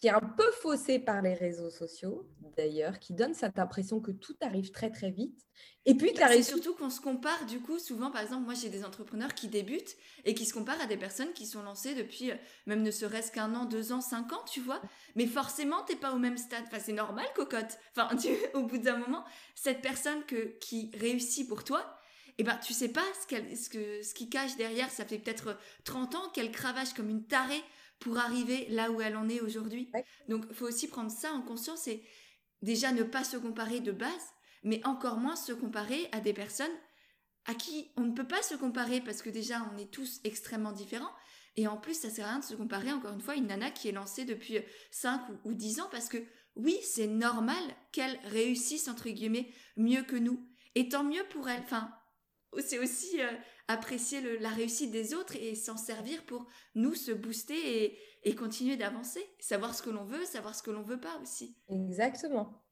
qui 0.00 0.08
est 0.08 0.10
un 0.10 0.20
peu 0.20 0.50
faussé 0.60 0.98
par 0.98 1.22
les 1.22 1.34
réseaux 1.34 1.70
sociaux, 1.70 2.28
d'ailleurs, 2.56 2.98
qui 2.98 3.14
donne 3.14 3.34
cette 3.34 3.58
impression 3.58 4.00
que 4.00 4.10
tout 4.10 4.36
arrive 4.40 4.70
très 4.70 4.90
très 4.90 5.10
vite. 5.10 5.46
Et 5.86 5.94
puis, 5.94 6.12
c'est 6.16 6.42
surtout 6.42 6.74
qu'on 6.74 6.90
se 6.90 7.00
compare, 7.00 7.46
du 7.46 7.60
coup, 7.60 7.78
souvent, 7.78 8.10
par 8.10 8.22
exemple, 8.22 8.44
moi 8.44 8.54
j'ai 8.54 8.70
des 8.70 8.84
entrepreneurs 8.84 9.34
qui 9.34 9.48
débutent 9.48 9.96
et 10.24 10.34
qui 10.34 10.46
se 10.46 10.54
comparent 10.54 10.80
à 10.80 10.86
des 10.86 10.96
personnes 10.96 11.32
qui 11.32 11.46
sont 11.46 11.62
lancées 11.62 11.94
depuis 11.94 12.30
euh, 12.30 12.36
même 12.66 12.82
ne 12.82 12.90
serait-ce 12.90 13.30
qu'un 13.30 13.54
an, 13.54 13.66
deux 13.66 13.92
ans, 13.92 14.00
cinq 14.00 14.32
ans, 14.32 14.42
tu 14.50 14.60
vois. 14.60 14.80
Mais 15.14 15.26
forcément, 15.26 15.82
t'es 15.82 15.96
pas 15.96 16.12
au 16.12 16.18
même 16.18 16.38
stade. 16.38 16.64
Enfin, 16.66 16.78
c'est 16.80 16.92
normal, 16.92 17.26
cocotte. 17.34 17.78
Enfin, 17.96 18.16
tu, 18.20 18.30
au 18.54 18.62
bout 18.62 18.78
d'un 18.78 18.96
moment, 18.96 19.24
cette 19.54 19.82
personne 19.82 20.24
que, 20.24 20.56
qui 20.58 20.90
réussit 20.98 21.46
pour 21.46 21.64
toi, 21.64 21.98
eh 22.38 22.42
ben, 22.42 22.56
tu 22.56 22.72
sais 22.72 22.88
pas 22.88 23.04
ce, 23.20 23.26
qu'elle, 23.26 23.56
ce, 23.56 23.68
que, 23.68 24.02
ce 24.02 24.14
qui 24.14 24.28
cache 24.28 24.56
derrière. 24.56 24.90
Ça 24.90 25.04
fait 25.04 25.18
peut-être 25.18 25.56
30 25.84 26.14
ans 26.14 26.28
qu'elle 26.30 26.50
cravache 26.50 26.94
comme 26.94 27.10
une 27.10 27.26
tarée 27.26 27.62
pour 27.98 28.18
arriver 28.18 28.66
là 28.68 28.90
où 28.90 29.00
elle 29.00 29.16
en 29.16 29.28
est 29.28 29.40
aujourd'hui. 29.40 29.90
Donc, 30.28 30.44
il 30.50 30.54
faut 30.54 30.66
aussi 30.66 30.88
prendre 30.88 31.10
ça 31.10 31.32
en 31.32 31.42
conscience 31.42 31.88
et 31.88 32.02
déjà 32.62 32.92
ne 32.92 33.02
pas 33.02 33.24
se 33.24 33.36
comparer 33.36 33.80
de 33.80 33.92
base, 33.92 34.28
mais 34.62 34.84
encore 34.86 35.18
moins 35.18 35.36
se 35.36 35.52
comparer 35.52 36.08
à 36.12 36.20
des 36.20 36.32
personnes 36.32 36.76
à 37.46 37.54
qui 37.54 37.92
on 37.96 38.02
ne 38.02 38.14
peut 38.14 38.26
pas 38.26 38.42
se 38.42 38.54
comparer 38.54 39.00
parce 39.00 39.20
que 39.20 39.28
déjà 39.28 39.70
on 39.72 39.78
est 39.78 39.90
tous 39.90 40.20
extrêmement 40.24 40.72
différents. 40.72 41.12
Et 41.56 41.68
en 41.68 41.76
plus, 41.76 41.94
ça 41.94 42.10
sert 42.10 42.26
à 42.26 42.30
rien 42.30 42.38
de 42.40 42.44
se 42.44 42.54
comparer, 42.54 42.90
encore 42.90 43.12
une 43.12 43.20
fois, 43.20 43.36
une 43.36 43.46
nana 43.46 43.70
qui 43.70 43.88
est 43.88 43.92
lancée 43.92 44.24
depuis 44.24 44.58
5 44.90 45.28
ou, 45.28 45.50
ou 45.50 45.54
10 45.54 45.80
ans 45.80 45.88
parce 45.90 46.08
que 46.08 46.18
oui, 46.56 46.76
c'est 46.82 47.06
normal 47.06 47.62
qu'elle 47.92 48.18
réussisse, 48.24 48.88
entre 48.88 49.08
guillemets, 49.08 49.52
mieux 49.76 50.02
que 50.02 50.16
nous. 50.16 50.48
Et 50.74 50.88
tant 50.88 51.04
mieux 51.04 51.24
pour 51.30 51.48
elle. 51.48 51.62
Enfin, 51.62 51.92
c'est 52.58 52.78
aussi 52.78 53.20
euh, 53.20 53.30
apprécier 53.68 54.38
la 54.38 54.50
réussite 54.50 54.90
des 54.90 55.14
autres 55.14 55.36
et 55.36 55.54
s'en 55.54 55.76
servir 55.76 56.24
pour 56.26 56.46
nous 56.74 56.94
se 56.94 57.12
booster 57.12 57.98
et, 58.22 58.34
continuer 58.34 58.76
d'avancer, 58.76 59.24
savoir 59.38 59.74
ce 59.74 59.82
que 59.82 59.90
l'on 59.90 60.04
veut, 60.04 60.24
savoir 60.24 60.54
ce 60.54 60.62
que 60.62 60.70
l'on 60.70 60.82
veut 60.82 61.00
pas 61.00 61.18
aussi. 61.18 61.56
Exactement. 61.68 62.62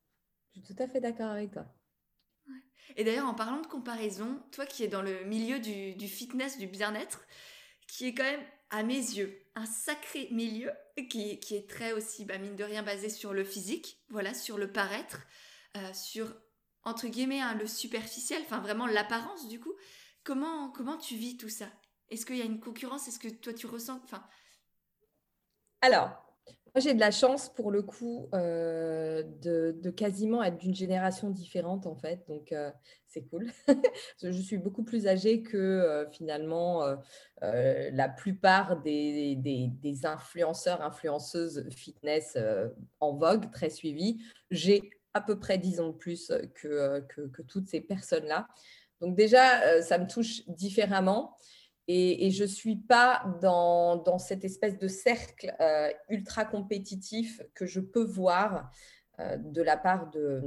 Je 0.54 0.60
suis 0.60 0.74
tout 0.74 0.82
à 0.82 0.88
fait 0.88 1.00
d'accord 1.00 1.30
avec 1.30 1.52
toi. 1.52 1.66
Et 2.96 3.04
d'ailleurs, 3.04 3.28
en 3.28 3.34
parlant 3.34 3.60
de 3.60 3.66
comparaison, 3.66 4.42
toi 4.50 4.66
qui 4.66 4.84
es 4.84 4.88
dans 4.88 5.02
le 5.02 5.24
milieu 5.24 5.60
du, 5.60 6.08
fitness, 6.08 6.58
du 6.58 6.66
bien-être, 6.66 7.26
qui 7.86 8.06
est 8.06 8.14
quand 8.14 8.24
même, 8.24 8.44
à 8.70 8.82
mes 8.82 8.94
yeux, 8.94 9.46
un 9.54 9.66
sacré 9.66 10.28
milieu, 10.30 10.70
qui, 11.08 11.38
qui 11.40 11.54
est 11.54 11.68
très 11.68 11.92
aussi, 11.92 12.24
bah, 12.24 12.38
mine 12.38 12.56
de 12.56 12.64
rien, 12.64 12.82
basé 12.82 13.08
sur 13.08 13.32
le 13.32 13.44
physique, 13.44 14.02
voilà, 14.08 14.34
sur 14.34 14.58
le 14.58 14.72
paraître, 14.72 15.26
euh, 15.76 15.92
sur, 15.94 16.34
entre 16.84 17.06
guillemets, 17.06 17.40
hein, 17.40 17.54
le 17.54 17.66
superficiel, 17.66 18.42
enfin 18.42 18.60
vraiment 18.60 18.86
l'apparence 18.86 19.48
du 19.48 19.60
coup. 19.60 19.72
Comment, 20.24 20.70
comment 20.70 20.98
tu 20.98 21.16
vis 21.16 21.36
tout 21.36 21.48
ça? 21.48 21.66
Est-ce 22.08 22.26
qu'il 22.26 22.36
y 22.36 22.42
a 22.42 22.44
une 22.44 22.60
concurrence? 22.60 23.08
Est-ce 23.08 23.18
que 23.18 23.28
toi, 23.28 23.52
tu 23.52 23.66
ressens 23.66 24.00
enfin... 24.04 24.22
Alors, 25.80 26.22
moi, 26.74 26.80
j'ai 26.80 26.94
de 26.94 27.00
la 27.00 27.10
chance 27.10 27.50
pour 27.50 27.70
le 27.70 27.82
coup 27.82 28.30
euh, 28.32 29.22
de, 29.42 29.90
quasiment 29.90 30.42
être 30.42 30.56
d'une 30.56 30.74
génération 30.74 31.28
différente 31.28 31.86
en 31.86 31.96
fait, 31.96 32.26
donc 32.28 32.50
euh, 32.52 32.70
c'est 33.06 33.22
cool. 33.28 33.50
je 34.22 34.30
suis 34.30 34.56
beaucoup 34.56 34.82
plus 34.82 35.06
âgée 35.06 35.42
que 35.42 35.58
euh, 35.58 36.08
finalement 36.08 36.82
la 37.42 38.08
plupart 38.08 38.80
des, 38.80 39.36
des, 39.36 40.06
influenceurs, 40.06 40.80
influenceuses 40.80 41.68
fitness 41.76 42.38
en 43.00 43.16
vogue, 43.16 43.50
très 43.50 43.68
suivis. 43.68 44.22
J'ai 44.50 44.88
à 45.12 45.20
peu 45.20 45.38
près 45.38 45.58
10 45.58 45.80
ans 45.80 45.88
de 45.88 45.96
plus 45.96 46.32
que, 46.54 47.06
toutes 47.48 47.68
ces 47.68 47.82
personnes-là. 47.82 48.48
Donc 49.02 49.16
déjà, 49.16 49.62
euh, 49.64 49.82
ça 49.82 49.98
me 49.98 50.06
touche 50.06 50.48
différemment. 50.48 51.36
Et, 51.88 52.30
je 52.30 52.44
ne 52.44 52.48
suis 52.48 52.76
pas 52.76 53.24
dans, 53.42 54.18
cette 54.18 54.44
espèce 54.44 54.78
de 54.78 54.86
cercle 54.86 55.54
euh, 55.60 55.90
ultra 56.08 56.44
compétitif 56.44 57.42
que 57.54 57.66
je 57.66 57.80
peux 57.80 58.04
voir 58.04 58.70
euh, 59.18 59.36
de 59.36 59.60
la 59.60 59.76
part 59.76 60.08
de 60.10 60.42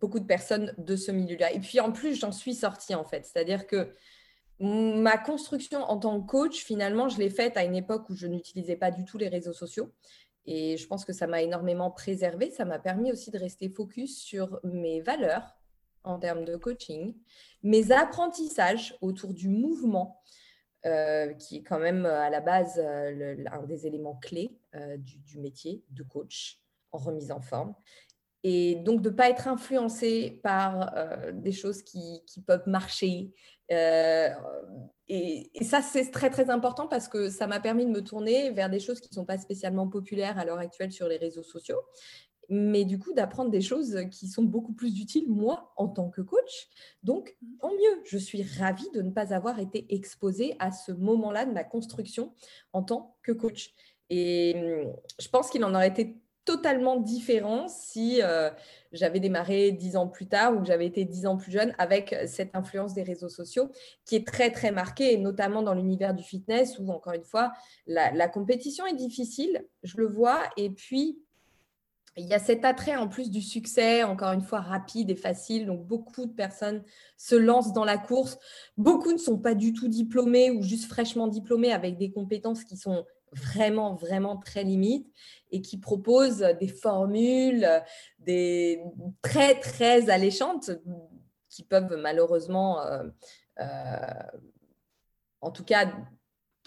beaucoup 0.00 0.20
de 0.20 0.24
personnes 0.24 0.72
de 0.78 0.94
ce 0.94 1.10
milieu-là. 1.10 1.52
Et 1.52 1.58
puis 1.58 1.80
en 1.80 1.90
plus, 1.90 2.14
j'en 2.14 2.32
suis 2.32 2.54
sortie 2.54 2.94
en 2.94 3.04
fait. 3.04 3.26
C'est-à-dire 3.26 3.66
que 3.66 3.92
ma 4.60 5.18
construction 5.18 5.80
en 5.80 5.98
tant 5.98 6.20
que 6.20 6.26
coach, 6.26 6.64
finalement, 6.64 7.08
je 7.08 7.18
l'ai 7.18 7.28
faite 7.28 7.56
à 7.56 7.64
une 7.64 7.74
époque 7.74 8.08
où 8.08 8.14
je 8.14 8.28
n'utilisais 8.28 8.76
pas 8.76 8.92
du 8.92 9.04
tout 9.04 9.18
les 9.18 9.28
réseaux 9.28 9.52
sociaux. 9.52 9.92
Et 10.46 10.76
je 10.76 10.86
pense 10.86 11.04
que 11.04 11.12
ça 11.12 11.26
m'a 11.26 11.42
énormément 11.42 11.90
préservé. 11.90 12.50
Ça 12.50 12.64
m'a 12.64 12.78
permis 12.78 13.10
aussi 13.10 13.32
de 13.32 13.38
rester 13.38 13.68
focus 13.68 14.22
sur 14.22 14.60
mes 14.62 15.00
valeurs, 15.00 15.55
en 16.06 16.18
termes 16.18 16.44
de 16.44 16.56
coaching, 16.56 17.14
mes 17.62 17.92
apprentissages 17.92 18.96
autour 19.00 19.34
du 19.34 19.48
mouvement, 19.48 20.22
euh, 20.86 21.32
qui 21.34 21.56
est 21.56 21.62
quand 21.62 21.80
même 21.80 22.06
euh, 22.06 22.20
à 22.20 22.30
la 22.30 22.40
base 22.40 22.78
euh, 22.78 23.44
un 23.50 23.64
des 23.64 23.88
éléments 23.88 24.14
clés 24.16 24.56
du, 24.98 25.40
métier 25.40 25.82
de 25.90 26.04
coach 26.04 26.60
en 26.92 26.98
remise 26.98 27.32
en 27.32 27.40
forme. 27.40 27.74
et 28.44 28.76
donc 28.76 29.02
de 29.02 29.10
ne 29.10 29.14
pas 29.14 29.28
être 29.30 29.48
influencé 29.48 30.38
par 30.42 30.94
des 31.32 31.52
choses 31.52 31.82
qui, 31.82 32.22
peuvent 32.46 32.68
marcher. 32.68 33.32
Et, 35.08 35.50
ça, 35.62 35.80
c'est 35.82 36.10
très 36.10 36.30
très 36.30 36.50
important 36.50 36.86
parce 36.86 37.08
que 37.08 37.30
ça 37.30 37.46
m'a 37.46 37.58
permis 37.58 37.86
de 37.86 37.90
me 37.90 38.02
tourner 38.02 38.50
vers 38.50 38.70
des 38.70 38.78
choses 38.78 39.00
qui 39.00 39.08
ne 39.10 39.14
sont 39.14 39.24
pas 39.24 39.38
spécialement 39.38 39.88
populaires 39.88 40.38
à 40.38 40.44
l'heure 40.44 40.58
actuelle 40.58 40.92
sur 40.92 41.08
les 41.08 41.16
réseaux 41.16 41.42
sociaux, 41.42 41.80
mais 42.48 42.84
du 42.84 42.98
coup 42.98 43.12
d'apprendre 43.12 43.50
des 43.50 43.60
choses 43.60 43.98
qui 44.10 44.28
sont 44.28 44.42
beaucoup 44.42 44.72
plus 44.72 45.00
utiles, 45.00 45.28
moi, 45.28 45.72
en 45.76 45.88
tant 45.88 46.08
que 46.08 46.20
coach. 46.20 46.68
Donc, 47.02 47.36
tant 47.60 47.70
mieux, 47.70 48.02
je 48.04 48.18
suis 48.18 48.42
ravie 48.42 48.90
de 48.94 49.02
ne 49.02 49.10
pas 49.10 49.34
avoir 49.34 49.58
été 49.58 49.86
exposée 49.94 50.54
à 50.58 50.72
ce 50.72 50.92
moment-là 50.92 51.44
de 51.44 51.52
ma 51.52 51.64
construction 51.64 52.32
en 52.72 52.82
tant 52.82 53.16
que 53.22 53.32
coach. 53.32 53.74
Et 54.10 54.54
hum, 54.56 54.92
je 55.18 55.28
pense 55.28 55.50
qu'il 55.50 55.64
en 55.64 55.74
aurait 55.74 55.88
été 55.88 56.20
totalement 56.46 56.96
différent 56.96 57.66
si 57.68 58.22
euh, 58.22 58.50
j'avais 58.92 59.20
démarré 59.20 59.72
dix 59.72 59.96
ans 59.96 60.06
plus 60.06 60.28
tard 60.28 60.54
ou 60.54 60.60
que 60.60 60.66
j'avais 60.66 60.86
été 60.86 61.04
dix 61.04 61.26
ans 61.26 61.36
plus 61.36 61.50
jeune 61.50 61.74
avec 61.76 62.14
cette 62.26 62.54
influence 62.54 62.94
des 62.94 63.02
réseaux 63.02 63.28
sociaux 63.28 63.70
qui 64.04 64.14
est 64.14 64.26
très 64.26 64.50
très 64.50 64.70
marquée, 64.70 65.12
et 65.12 65.18
notamment 65.18 65.62
dans 65.62 65.74
l'univers 65.74 66.14
du 66.14 66.22
fitness 66.22 66.78
où 66.78 66.88
encore 66.90 67.14
une 67.14 67.24
fois 67.24 67.52
la, 67.86 68.28
compétition 68.28 68.86
est 68.86 68.94
difficile, 68.94 69.66
je 69.82 69.98
le 69.98 70.06
vois, 70.06 70.40
et 70.56 70.70
puis 70.70 71.18
il 72.16 72.26
y 72.26 72.34
a 72.34 72.38
cet 72.38 72.64
attrait 72.64 72.96
en 72.96 73.08
plus 73.08 73.30
du 73.30 73.42
succès, 73.42 74.02
encore 74.02 74.32
une 74.32 74.42
fois 74.42 74.60
rapide 74.60 75.10
et 75.10 75.16
facile. 75.16 75.66
Donc 75.66 75.86
beaucoup 75.86 76.26
de 76.26 76.32
personnes 76.32 76.82
se 77.16 77.34
lancent 77.34 77.72
dans 77.72 77.84
la 77.84 77.98
course. 77.98 78.38
Beaucoup 78.76 79.12
ne 79.12 79.18
sont 79.18 79.38
pas 79.38 79.54
du 79.54 79.72
tout 79.72 79.88
diplômés 79.88 80.50
ou 80.50 80.62
juste 80.62 80.86
fraîchement 80.86 81.28
diplômés 81.28 81.72
avec 81.72 81.98
des 81.98 82.10
compétences 82.10 82.64
qui 82.64 82.76
sont 82.76 83.04
vraiment, 83.32 83.94
vraiment 83.94 84.38
très 84.38 84.64
limites 84.64 85.10
et 85.50 85.60
qui 85.60 85.78
proposent 85.78 86.46
des 86.58 86.68
formules 86.68 87.68
très, 89.22 89.60
très 89.60 90.08
alléchantes 90.08 90.70
qui 91.56 91.64
peuvent 91.64 91.96
malheureusement, 91.96 92.82
euh, 92.82 93.04
euh, 93.60 93.64
en 95.40 95.50
tout 95.50 95.64
cas, 95.64 95.92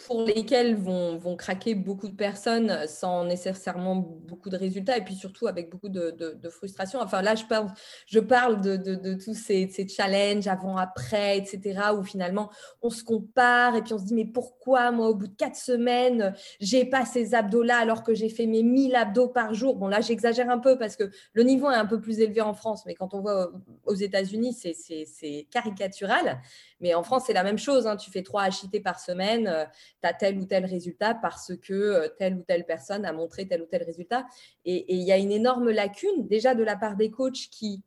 pour 0.05 0.23
lesquels 0.23 0.75
vont, 0.75 1.17
vont, 1.17 1.35
craquer 1.35 1.75
beaucoup 1.75 2.07
de 2.07 2.15
personnes 2.15 2.87
sans 2.87 3.25
nécessairement 3.25 3.95
beaucoup 3.95 4.49
de 4.49 4.57
résultats 4.57 4.97
et 4.97 5.03
puis 5.03 5.15
surtout 5.15 5.47
avec 5.47 5.69
beaucoup 5.69 5.89
de, 5.89 6.11
de, 6.11 6.49
frustration. 6.49 6.99
Enfin 7.01 7.21
là, 7.21 7.35
je 7.35 7.45
parle, 7.45 7.67
je 8.07 8.19
parle 8.19 8.61
de, 8.61 8.75
de 8.75 9.13
tous 9.13 9.33
ces, 9.33 9.67
ces, 9.69 9.87
challenges 9.87 10.47
avant-après, 10.47 11.37
etc., 11.37 11.79
où 11.97 12.03
finalement 12.03 12.49
on 12.81 12.89
se 12.89 13.03
compare 13.03 13.75
et 13.75 13.81
puis 13.81 13.93
on 13.93 13.99
se 13.99 14.05
dit 14.05 14.13
mais 14.13 14.25
pourquoi 14.25 14.91
moi 14.91 15.09
au 15.09 15.15
bout 15.15 15.27
de 15.27 15.35
quatre 15.35 15.55
semaines, 15.55 16.33
j'ai 16.59 16.85
pas 16.85 17.05
ces 17.05 17.35
abdos-là 17.35 17.77
alors 17.77 18.03
que 18.03 18.13
j'ai 18.13 18.29
fait 18.29 18.45
mes 18.45 18.63
1000 18.63 18.95
abdos 18.95 19.29
par 19.29 19.53
jour? 19.53 19.75
Bon 19.75 19.87
là, 19.87 20.01
j'exagère 20.01 20.49
un 20.49 20.59
peu 20.59 20.77
parce 20.77 20.95
que 20.95 21.09
le 21.33 21.43
niveau 21.43 21.69
est 21.69 21.75
un 21.75 21.85
peu 21.85 21.99
plus 21.99 22.19
élevé 22.19 22.41
en 22.41 22.53
France, 22.53 22.83
mais 22.85 22.95
quand 22.95 23.13
on 23.13 23.21
voit 23.21 23.51
aux 23.85 23.95
États-Unis, 23.95 24.53
c'est 24.53 25.47
caricatural. 25.51 26.41
Mais 26.79 26.93
en 26.93 27.03
France, 27.03 27.23
c'est 27.27 27.33
la 27.33 27.43
même 27.43 27.57
chose. 27.57 27.87
Hein. 27.87 27.97
Tu 27.97 28.09
fais 28.09 28.23
trois 28.23 28.47
HIT 28.47 28.81
par 28.83 28.99
semaine, 28.99 29.47
euh, 29.47 29.65
tu 30.01 30.07
as 30.07 30.13
tel 30.13 30.37
ou 30.37 30.45
tel 30.45 30.65
résultat 30.65 31.15
parce 31.15 31.55
que 31.57 31.73
euh, 31.73 32.07
telle 32.17 32.35
ou 32.35 32.43
telle 32.43 32.65
personne 32.65 33.05
a 33.05 33.13
montré 33.13 33.47
tel 33.47 33.61
ou 33.61 33.65
tel 33.65 33.83
résultat. 33.83 34.25
Et 34.65 34.93
il 34.93 35.01
y 35.01 35.11
a 35.11 35.17
une 35.17 35.31
énorme 35.31 35.69
lacune 35.69 36.27
déjà 36.27 36.55
de 36.55 36.63
la 36.63 36.75
part 36.75 36.95
des 36.95 37.11
coachs 37.11 37.49
qui... 37.51 37.83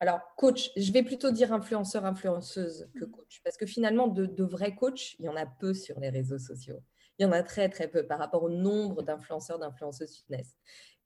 Alors, 0.00 0.20
coach, 0.36 0.70
je 0.76 0.92
vais 0.92 1.02
plutôt 1.02 1.30
dire 1.30 1.52
influenceur, 1.52 2.04
influenceuse 2.04 2.88
que 2.98 3.04
coach. 3.04 3.40
Parce 3.42 3.56
que 3.56 3.64
finalement, 3.64 4.08
de, 4.08 4.26
de 4.26 4.44
vrais 4.44 4.74
coachs, 4.74 5.14
il 5.18 5.24
y 5.24 5.28
en 5.28 5.36
a 5.36 5.46
peu 5.46 5.72
sur 5.72 5.98
les 6.00 6.10
réseaux 6.10 6.38
sociaux. 6.38 6.82
Il 7.18 7.22
y 7.22 7.26
en 7.26 7.32
a 7.32 7.42
très, 7.42 7.68
très 7.68 7.88
peu 7.88 8.06
par 8.06 8.18
rapport 8.18 8.42
au 8.42 8.50
nombre 8.50 9.02
d'influenceurs, 9.02 9.58
d'influenceuses 9.58 10.14
fitness. 10.14 10.56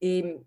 Et 0.00 0.38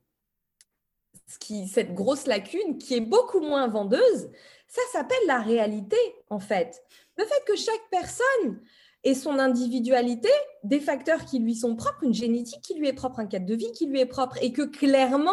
ce 1.27 1.39
qui, 1.39 1.67
cette 1.67 1.93
grosse 1.93 2.27
lacune 2.27 2.77
qui 2.77 2.95
est 2.95 3.01
beaucoup 3.01 3.39
moins 3.39 3.67
vendeuse, 3.67 4.29
ça 4.67 4.81
s'appelle 4.91 5.25
la 5.27 5.39
réalité, 5.39 5.97
en 6.29 6.39
fait. 6.39 6.81
Le 7.17 7.25
fait 7.25 7.43
que 7.45 7.55
chaque 7.55 7.89
personne 7.89 8.61
ait 9.03 9.15
son 9.15 9.39
individualité, 9.39 10.29
des 10.63 10.79
facteurs 10.79 11.25
qui 11.25 11.39
lui 11.39 11.55
sont 11.55 11.75
propres, 11.75 12.03
une 12.03 12.13
génétique 12.13 12.61
qui 12.61 12.75
lui 12.75 12.87
est 12.87 12.93
propre, 12.93 13.19
un 13.19 13.25
cadre 13.25 13.45
de 13.45 13.55
vie 13.55 13.71
qui 13.71 13.87
lui 13.87 13.99
est 13.99 14.05
propre, 14.05 14.37
et 14.41 14.53
que 14.53 14.61
clairement, 14.61 15.31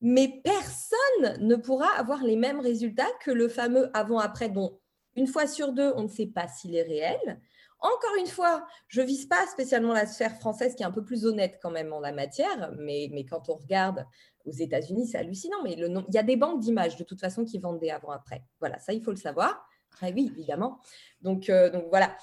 mais 0.00 0.40
personne 0.44 1.46
ne 1.46 1.56
pourra 1.56 1.88
avoir 1.96 2.22
les 2.22 2.36
mêmes 2.36 2.60
résultats 2.60 3.10
que 3.24 3.30
le 3.30 3.48
fameux 3.48 3.90
avant-après, 3.94 4.48
dont 4.48 4.78
une 5.14 5.26
fois 5.26 5.46
sur 5.46 5.72
deux, 5.72 5.92
on 5.96 6.04
ne 6.04 6.08
sait 6.08 6.26
pas 6.26 6.48
s'il 6.48 6.74
est 6.74 6.82
réel. 6.82 7.40
Encore 7.80 8.14
une 8.18 8.26
fois, 8.26 8.64
je 8.88 9.00
ne 9.00 9.06
vise 9.06 9.26
pas 9.26 9.46
spécialement 9.46 9.92
la 9.92 10.06
sphère 10.06 10.36
française 10.36 10.74
qui 10.74 10.82
est 10.82 10.86
un 10.86 10.92
peu 10.92 11.04
plus 11.04 11.24
honnête 11.24 11.58
quand 11.60 11.70
même 11.70 11.92
en 11.92 12.00
la 12.00 12.12
matière, 12.12 12.72
mais, 12.78 13.08
mais 13.12 13.24
quand 13.24 13.48
on 13.48 13.54
regarde 13.54 14.06
aux 14.44 14.52
États-Unis, 14.52 15.08
c'est 15.08 15.18
hallucinant, 15.18 15.62
mais 15.64 15.72
il 15.72 16.14
y 16.14 16.18
a 16.18 16.22
des 16.22 16.36
banques 16.36 16.60
d'images 16.60 16.96
de 16.96 17.04
toute 17.04 17.20
façon 17.20 17.44
qui 17.44 17.58
vendent 17.58 17.80
des 17.80 17.90
avant-après. 17.90 18.44
Voilà, 18.60 18.78
ça, 18.78 18.92
il 18.92 19.02
faut 19.02 19.10
le 19.10 19.16
savoir. 19.16 19.66
Oui, 20.02 20.32
évidemment. 20.36 20.80
Donc, 21.20 21.48
euh, 21.48 21.70
donc 21.70 21.84
voilà. 21.90 22.16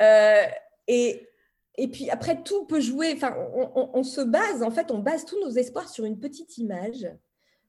Euh, 0.00 0.44
et, 0.88 1.28
et 1.76 1.88
puis 1.88 2.10
après, 2.10 2.42
tout 2.42 2.66
peut 2.66 2.80
jouer. 2.80 3.12
Enfin, 3.14 3.34
on, 3.74 4.02
se 4.02 4.20
base, 4.20 4.62
en 4.62 4.70
fait, 4.70 4.90
on 4.90 4.98
base 4.98 5.24
tous 5.24 5.40
nos 5.40 5.50
espoirs 5.50 5.88
sur 5.88 6.04
une 6.04 6.20
petite 6.20 6.58
image, 6.58 7.08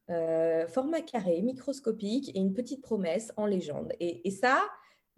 euh, 0.10 0.68
format 0.68 1.02
carré, 1.02 1.42
microscopique, 1.42 2.30
et 2.36 2.40
une 2.40 2.54
petite 2.54 2.82
promesse 2.82 3.32
en 3.36 3.48
légende. 3.48 3.94
Et, 4.00 4.30
ça, 4.30 4.62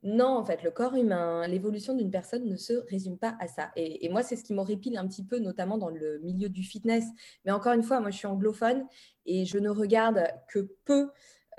non, 0.03 0.37
en 0.37 0.45
fait, 0.45 0.63
le 0.63 0.71
corps 0.71 0.95
humain, 0.95 1.45
l'évolution 1.47 1.95
d'une 1.95 2.11
personne 2.11 2.45
ne 2.45 2.55
se 2.55 2.73
résume 2.89 3.17
pas 3.17 3.35
à 3.41 3.47
ça. 3.47 3.71
Et, 3.75 4.07
moi, 4.07 4.23
c'est 4.23 4.37
ce 4.37 4.43
qui 4.45 4.53
m'horripile 4.53 4.97
un 4.97 5.07
petit 5.07 5.25
peu, 5.25 5.39
notamment 5.39 5.77
dans 5.77 5.89
le 5.89 6.19
milieu 6.19 6.47
du 6.47 6.63
fitness. 6.63 7.03
Mais 7.43 7.51
encore 7.51 7.73
une 7.73 7.83
fois, 7.83 7.99
moi, 7.99 8.09
je 8.09 8.17
suis 8.17 8.27
anglophone 8.27 8.85
et 9.25 9.43
je 9.43 9.57
ne 9.57 9.69
regarde 9.69 10.27
que 10.47 10.59
peu 10.85 11.09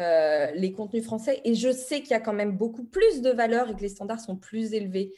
euh, 0.00 0.52
les 0.52 0.72
contenus 0.72 1.04
français. 1.04 1.40
Et 1.44 1.54
je 1.54 1.72
sais 1.72 2.00
qu'il 2.00 2.12
y 2.12 2.14
a 2.14 2.20
quand 2.20 2.32
même 2.32 2.56
beaucoup 2.56 2.84
plus 2.84 3.20
de 3.20 3.30
valeur 3.30 3.68
et 3.68 3.74
que 3.74 3.80
les 3.80 3.88
standards 3.88 4.20
sont 4.20 4.36
plus 4.36 4.72
élevés 4.72 5.12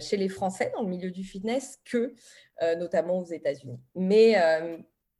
chez 0.00 0.16
les 0.16 0.28
Français 0.28 0.72
dans 0.74 0.82
le 0.82 0.88
milieu 0.88 1.10
du 1.10 1.24
fitness 1.24 1.78
que 1.84 2.14
euh, 2.62 2.74
notamment 2.76 3.18
aux 3.18 3.24
États-Unis. 3.24 3.80
Mais 3.94 4.36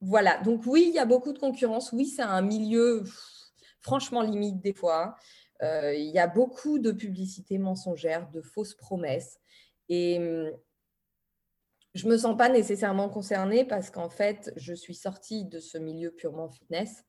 voilà, 0.00 0.38
donc 0.42 0.62
oui, 0.66 0.86
il 0.88 0.94
y 0.94 0.98
a 0.98 1.06
beaucoup 1.06 1.32
de 1.32 1.38
concurrence. 1.38 1.92
Oui, 1.92 2.06
c'est 2.06 2.22
un 2.22 2.42
milieu 2.42 3.04
franchement 3.80 4.22
limite 4.22 4.60
des 4.60 4.72
fois. 4.72 5.16
Euh, 5.62 5.94
il 5.94 6.10
y 6.10 6.18
a 6.18 6.26
beaucoup 6.26 6.78
de 6.78 6.90
publicités 6.90 7.58
mensongères, 7.58 8.28
de 8.30 8.40
fausses 8.40 8.74
promesses. 8.74 9.38
Et 9.88 10.18
hum, 10.18 10.50
je 11.94 12.06
ne 12.06 12.12
me 12.12 12.16
sens 12.16 12.36
pas 12.36 12.48
nécessairement 12.48 13.08
concernée 13.08 13.64
parce 13.64 13.90
qu'en 13.90 14.08
fait, 14.08 14.52
je 14.56 14.72
suis 14.72 14.94
sortie 14.94 15.44
de 15.44 15.60
ce 15.60 15.78
milieu 15.78 16.10
purement 16.10 16.48
fitness. 16.48 17.04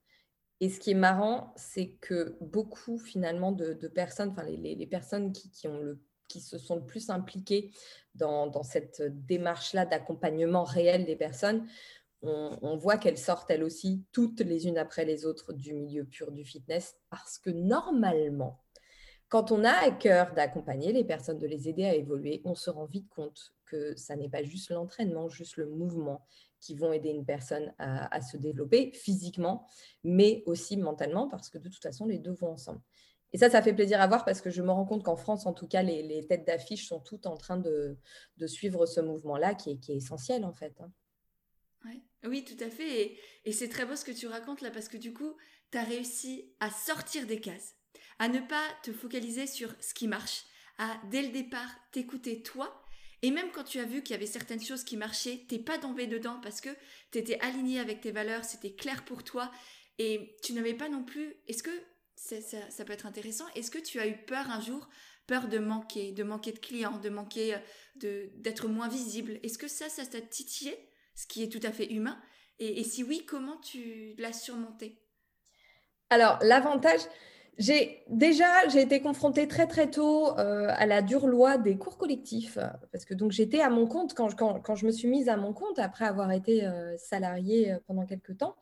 Et 0.60 0.70
ce 0.70 0.80
qui 0.80 0.92
est 0.92 0.96
marrant, 0.96 1.54
c'est 1.56 1.94
que 2.02 2.38
beaucoup 2.42 2.98
finalement 2.98 3.52
de, 3.52 3.74
personnes, 3.88 4.30
enfin 4.30 4.44
les, 4.44 4.88
personnes 4.88 5.34
qui, 5.34 5.68
ont 5.68 5.80
le, 5.80 6.00
qui 6.28 6.42
se 6.42 6.58
sont 6.58 6.76
le 6.76 6.86
plus 6.86 7.10
impliquées 7.10 7.72
dans, 8.16 8.48
dans 8.48 8.64
cette 8.64 9.02
démarche-là 9.02 9.86
d'accompagnement 9.86 10.64
réel 10.64 11.06
des 11.06 11.16
personnes, 11.16 11.68
on, 12.24 12.78
voit 12.78 12.98
qu'elles 12.98 13.18
sortent 13.18 13.52
elles 13.52 13.64
aussi, 13.64 14.06
toutes 14.12 14.40
les 14.40 14.68
unes 14.68 14.78
après 14.78 15.06
les 15.06 15.26
autres, 15.26 15.54
du 15.54 15.74
milieu 15.74 16.06
pur 16.06 16.32
du 16.32 16.46
fitness, 16.46 16.96
parce 17.10 17.38
que 17.38 17.50
normalement, 17.50 18.62
quand 19.28 19.52
on 19.52 19.64
a 19.64 19.72
à 19.72 19.92
cœur 19.92 20.34
d'accompagner 20.34 20.94
les 20.94 21.04
personnes, 21.04 21.40
de 21.40 21.48
les 21.48 21.68
aider 21.68 21.86
à 21.86 21.96
évoluer, 21.96 22.42
on 22.46 22.56
se 22.56 22.70
rend 22.70 22.86
vite 22.86 23.10
compte 23.10 23.54
que 23.66 23.96
ça 23.96 24.16
n'est 24.16 24.30
pas 24.30 24.44
juste 24.44 24.70
l'entraînement, 24.70 25.28
juste 25.28 25.58
le 25.58 25.68
mouvement 25.68 26.26
qui 26.60 26.76
vont 26.76 26.94
aider 26.94 27.10
une 27.10 27.26
personne 27.26 27.74
à, 27.78 28.22
se 28.22 28.38
développer 28.38 28.92
physiquement, 28.94 29.68
mais 30.06 30.44
aussi 30.46 30.78
mentalement, 30.78 31.28
parce 31.28 31.50
que 31.50 31.58
de 31.58 31.68
toute 31.68 31.84
façon, 31.84 32.06
les 32.06 32.20
deux 32.20 32.32
vont 32.32 32.52
ensemble. 32.52 32.80
Et 33.34 33.38
ça, 33.40 33.50
ça 33.50 33.62
fait 33.64 33.74
plaisir 33.74 34.00
à 34.00 34.08
voir 34.08 34.26
parce 34.26 34.42
que 34.42 34.52
je 34.52 34.62
me 34.62 34.72
rends 34.72 34.86
compte 34.86 35.04
qu'en 35.04 35.16
France, 35.16 35.48
en 35.48 35.54
tout 35.54 35.68
cas, 35.68 35.82
les, 35.82 36.26
têtes 36.28 36.46
d'affiche 36.46 36.88
sont 36.88 37.00
toutes 37.00 37.26
en 37.26 37.36
train 37.36 37.58
de, 37.58 37.98
suivre 38.46 38.86
ce 38.86 39.02
mouvement-là 39.02 39.56
qui 39.56 39.72
est, 39.72 39.90
essentiel 39.90 40.46
en 40.46 40.54
fait. 40.54 40.74
Hein. 40.80 40.92
Oui, 42.26 42.46
tout 42.46 42.62
à 42.64 42.70
fait. 42.70 43.18
Et, 43.46 43.52
c'est 43.52 43.70
très 43.70 43.86
beau 43.86 43.96
ce 43.96 44.06
que 44.06 44.12
tu 44.12 44.28
racontes 44.28 44.62
là, 44.62 44.72
parce 44.72 44.88
que 44.88 44.98
du 44.98 45.14
coup, 45.14 45.36
tu 45.72 45.78
as 45.78 45.84
réussi 45.84 46.54
à 46.60 46.70
sortir 46.70 47.28
des 47.28 47.42
cases, 47.42 47.76
à 48.20 48.28
ne 48.30 48.40
pas 48.40 48.66
te 48.84 48.94
focaliser 48.94 49.48
sur 49.48 49.76
ce 49.82 49.94
qui 49.94 50.08
marche, 50.08 50.46
à 50.78 50.96
dès 51.12 51.22
le 51.22 51.30
départ 51.30 51.70
t'écouter 51.92 52.42
toi. 52.42 52.82
Et 53.22 53.32
même 53.32 53.52
quand 53.52 53.64
tu 53.64 53.80
as 53.80 53.86
vu 53.86 54.04
qu'il 54.04 54.14
y 54.14 54.18
avait 54.18 54.26
certaines 54.26 54.64
choses 54.64 54.84
qui 54.84 54.98
marchaient, 54.98 55.46
t'es 55.48 55.60
pas 55.60 55.78
tombé 55.78 56.08
dedans 56.08 56.40
parce 56.42 56.62
que 56.62 56.70
tu 57.12 57.18
étais 57.18 57.40
aligné 57.40 57.80
avec 57.80 58.02
tes 58.02 58.12
valeurs, 58.12 58.44
c'était 58.44 58.74
clair 58.74 59.06
pour 59.06 59.24
toi 59.24 59.52
et 59.98 60.36
tu 60.44 60.54
n'avais 60.54 60.74
pas 60.74 60.90
non 60.90 61.04
plus. 61.04 61.36
Est-ce 61.48 61.64
que 61.64 61.72
ça, 62.24 62.86
peut 62.86 62.94
être 62.94 63.06
intéressant. 63.06 63.46
Est-ce 63.56 63.72
que 63.72 63.80
tu 63.80 64.00
as 64.00 64.08
eu 64.08 64.16
peur 64.16 64.50
un 64.50 64.62
jour, 64.62 64.88
peur 65.28 65.48
de 65.48 65.60
manquer, 65.60 66.12
de 66.12 66.24
manquer 66.24 66.52
de 66.52 66.60
clients, 66.60 66.98
de 66.98 67.10
manquer 67.10 67.58
de 67.96 68.30
d'être 68.38 68.68
moins 68.68 68.88
visible? 68.88 69.40
Est-ce 69.44 69.58
que 69.58 69.68
ça, 69.68 69.90
ça 69.90 70.06
t'a 70.06 70.22
titillé 70.22 70.78
ce 71.16 71.28
qui 71.28 71.44
est 71.44 71.50
tout 71.50 71.66
à 71.66 71.72
fait 71.72 71.92
humain? 71.92 72.18
Et, 72.60 72.84
si 72.84 73.04
oui, 73.04 73.26
comment 73.26 73.58
tu 73.58 74.14
l'as 74.18 74.32
surmonté? 74.32 75.02
Alors, 76.10 76.38
l'avantage, 76.44 77.02
j'ai 77.58 78.04
déjà 78.08 78.68
j'ai 78.70 78.82
été 78.82 79.02
confrontée 79.02 79.48
très 79.48 79.68
très 79.68 79.90
tôt 79.90 80.38
euh, 80.40 80.68
à 80.70 80.86
la 80.86 81.02
dure 81.02 81.28
loi 81.28 81.58
des 81.58 81.78
cours 81.78 81.98
collectifs 81.98 82.58
parce 82.92 83.06
que 83.06 83.14
donc 83.14 83.32
j'étais 83.32 83.60
à 83.60 83.70
mon 83.70 83.86
compte 83.86 84.14
quand, 84.14 84.34
quand, 84.36 84.60
quand, 84.62 84.76
je 84.76 84.86
me 84.86 84.92
suis 84.92 85.08
mise 85.08 85.30
à 85.30 85.38
mon 85.38 85.54
compte 85.54 85.78
après 85.78 86.06
avoir 86.06 86.32
été 86.32 86.66
euh, 86.66 86.98
salariée 86.98 87.76
pendant 87.86 88.06
quelques 88.06 88.38
temps 88.38 88.56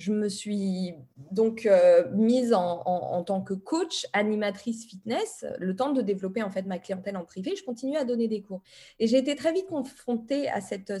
je 0.00 0.12
me 0.12 0.28
suis 0.28 0.94
donc 1.30 1.66
euh, 1.66 2.10
mise 2.12 2.54
en, 2.54 3.22
tant 3.22 3.42
que 3.42 3.52
coach, 3.52 4.06
animatrice 4.14 4.86
fitness, 4.86 5.44
le 5.58 5.76
temps 5.76 5.92
de 5.92 6.00
développer 6.00 6.42
en 6.42 6.50
fait 6.50 6.62
ma 6.62 6.78
clientèle 6.78 7.18
en 7.18 7.24
privé. 7.24 7.54
Je 7.54 7.62
continue 7.62 7.96
à 7.98 8.04
donner 8.04 8.26
des 8.26 8.40
cours. 8.40 8.62
Et 8.98 9.06
j'ai 9.06 9.18
été 9.18 9.36
très 9.36 9.52
vite 9.52 9.66
confrontée 9.66 10.48
à 10.48 10.60
cette, 10.60 10.92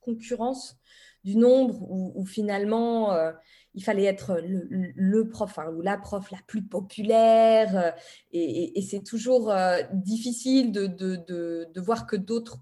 concurrence 0.00 0.76
du 1.22 1.36
nombre 1.36 1.80
où, 1.88 2.26
finalement 2.26 3.12
euh, 3.12 3.30
il 3.74 3.84
fallait 3.84 4.04
être 4.04 4.42
le, 4.42 5.28
prof 5.28 5.56
ou 5.72 5.80
la 5.80 5.96
prof 5.96 6.28
la 6.32 6.40
plus 6.48 6.62
populaire. 6.62 7.76
Euh, 7.76 7.90
et, 8.32 8.82
c'est 8.82 9.04
toujours 9.04 9.54
difficile 9.92 10.72
de 10.72 11.80
voir 11.80 12.06
que 12.06 12.16
d'autres 12.16 12.58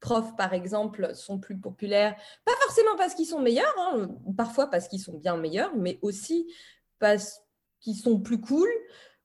profs, 0.00 0.36
par 0.36 0.52
exemple, 0.52 1.14
sont 1.14 1.38
plus 1.38 1.58
populaires, 1.58 2.14
pas 2.44 2.52
forcément 2.62 2.96
parce 2.96 3.14
qu'ils 3.14 3.26
sont 3.26 3.40
meilleurs, 3.40 3.74
hein, 3.78 4.08
parfois 4.36 4.68
parce 4.68 4.88
qu'ils 4.88 5.00
sont 5.00 5.18
bien 5.18 5.36
meilleurs, 5.36 5.74
mais 5.76 5.98
aussi 6.02 6.52
parce 6.98 7.40
qu'ils 7.80 7.96
sont 7.96 8.20
plus 8.20 8.40
cool, 8.40 8.68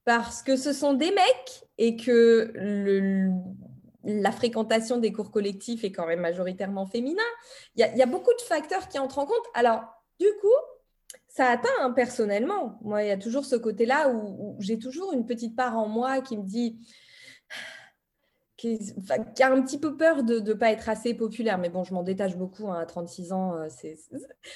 parce 0.05 0.41
que 0.41 0.55
ce 0.57 0.73
sont 0.73 0.93
des 0.93 1.11
mecs 1.11 1.65
et 1.77 1.95
que 1.95 2.53
la 4.03 4.31
fréquentation 4.31 4.97
des 4.97 5.13
cours 5.13 5.31
collectifs 5.31 5.83
est 5.83 5.91
quand 5.91 6.05
même 6.05 6.19
majoritairement 6.19 6.85
féminin. 6.85 7.23
Il 7.75 7.87
y, 7.95 8.01
a, 8.01 8.05
beaucoup 8.05 8.33
de 8.33 8.41
facteurs 8.41 8.89
qui 8.89 8.99
entrent 8.99 9.19
en 9.19 9.25
compte. 9.25 9.45
Alors, 9.53 9.81
du 10.19 10.27
coup, 10.41 10.47
ça 11.29 11.47
atteint 11.47 11.69
hein, 11.79 11.91
personnellement. 11.91 12.79
Moi, 12.81 13.03
il 13.03 13.07
y 13.07 13.11
a 13.11 13.17
toujours 13.17 13.45
ce 13.45 13.55
côté-là 13.55 14.09
où 14.09 14.57
j'ai 14.59 14.77
toujours 14.77 15.13
une 15.13 15.25
petite 15.25 15.55
part 15.55 15.77
en 15.77 15.87
moi 15.87 16.21
qui 16.21 16.37
me 16.37 16.43
dit 16.43 16.79
qui, 19.35 19.43
a 19.43 19.51
un 19.51 19.61
petit 19.61 19.77
peu 19.77 19.97
peur 19.97 20.23
de 20.23 20.39
ne 20.39 20.53
pas 20.53 20.71
être 20.71 20.89
assez 20.89 21.13
populaire. 21.13 21.57
Mais 21.57 21.69
bon, 21.69 21.83
je 21.83 21.93
m'en 21.93 22.03
détache 22.03 22.35
beaucoup 22.37 22.69
hein, 22.69 22.79
à 22.79 22.85
36 22.85 23.33
ans. 23.33 23.55
Euh, 23.57 23.67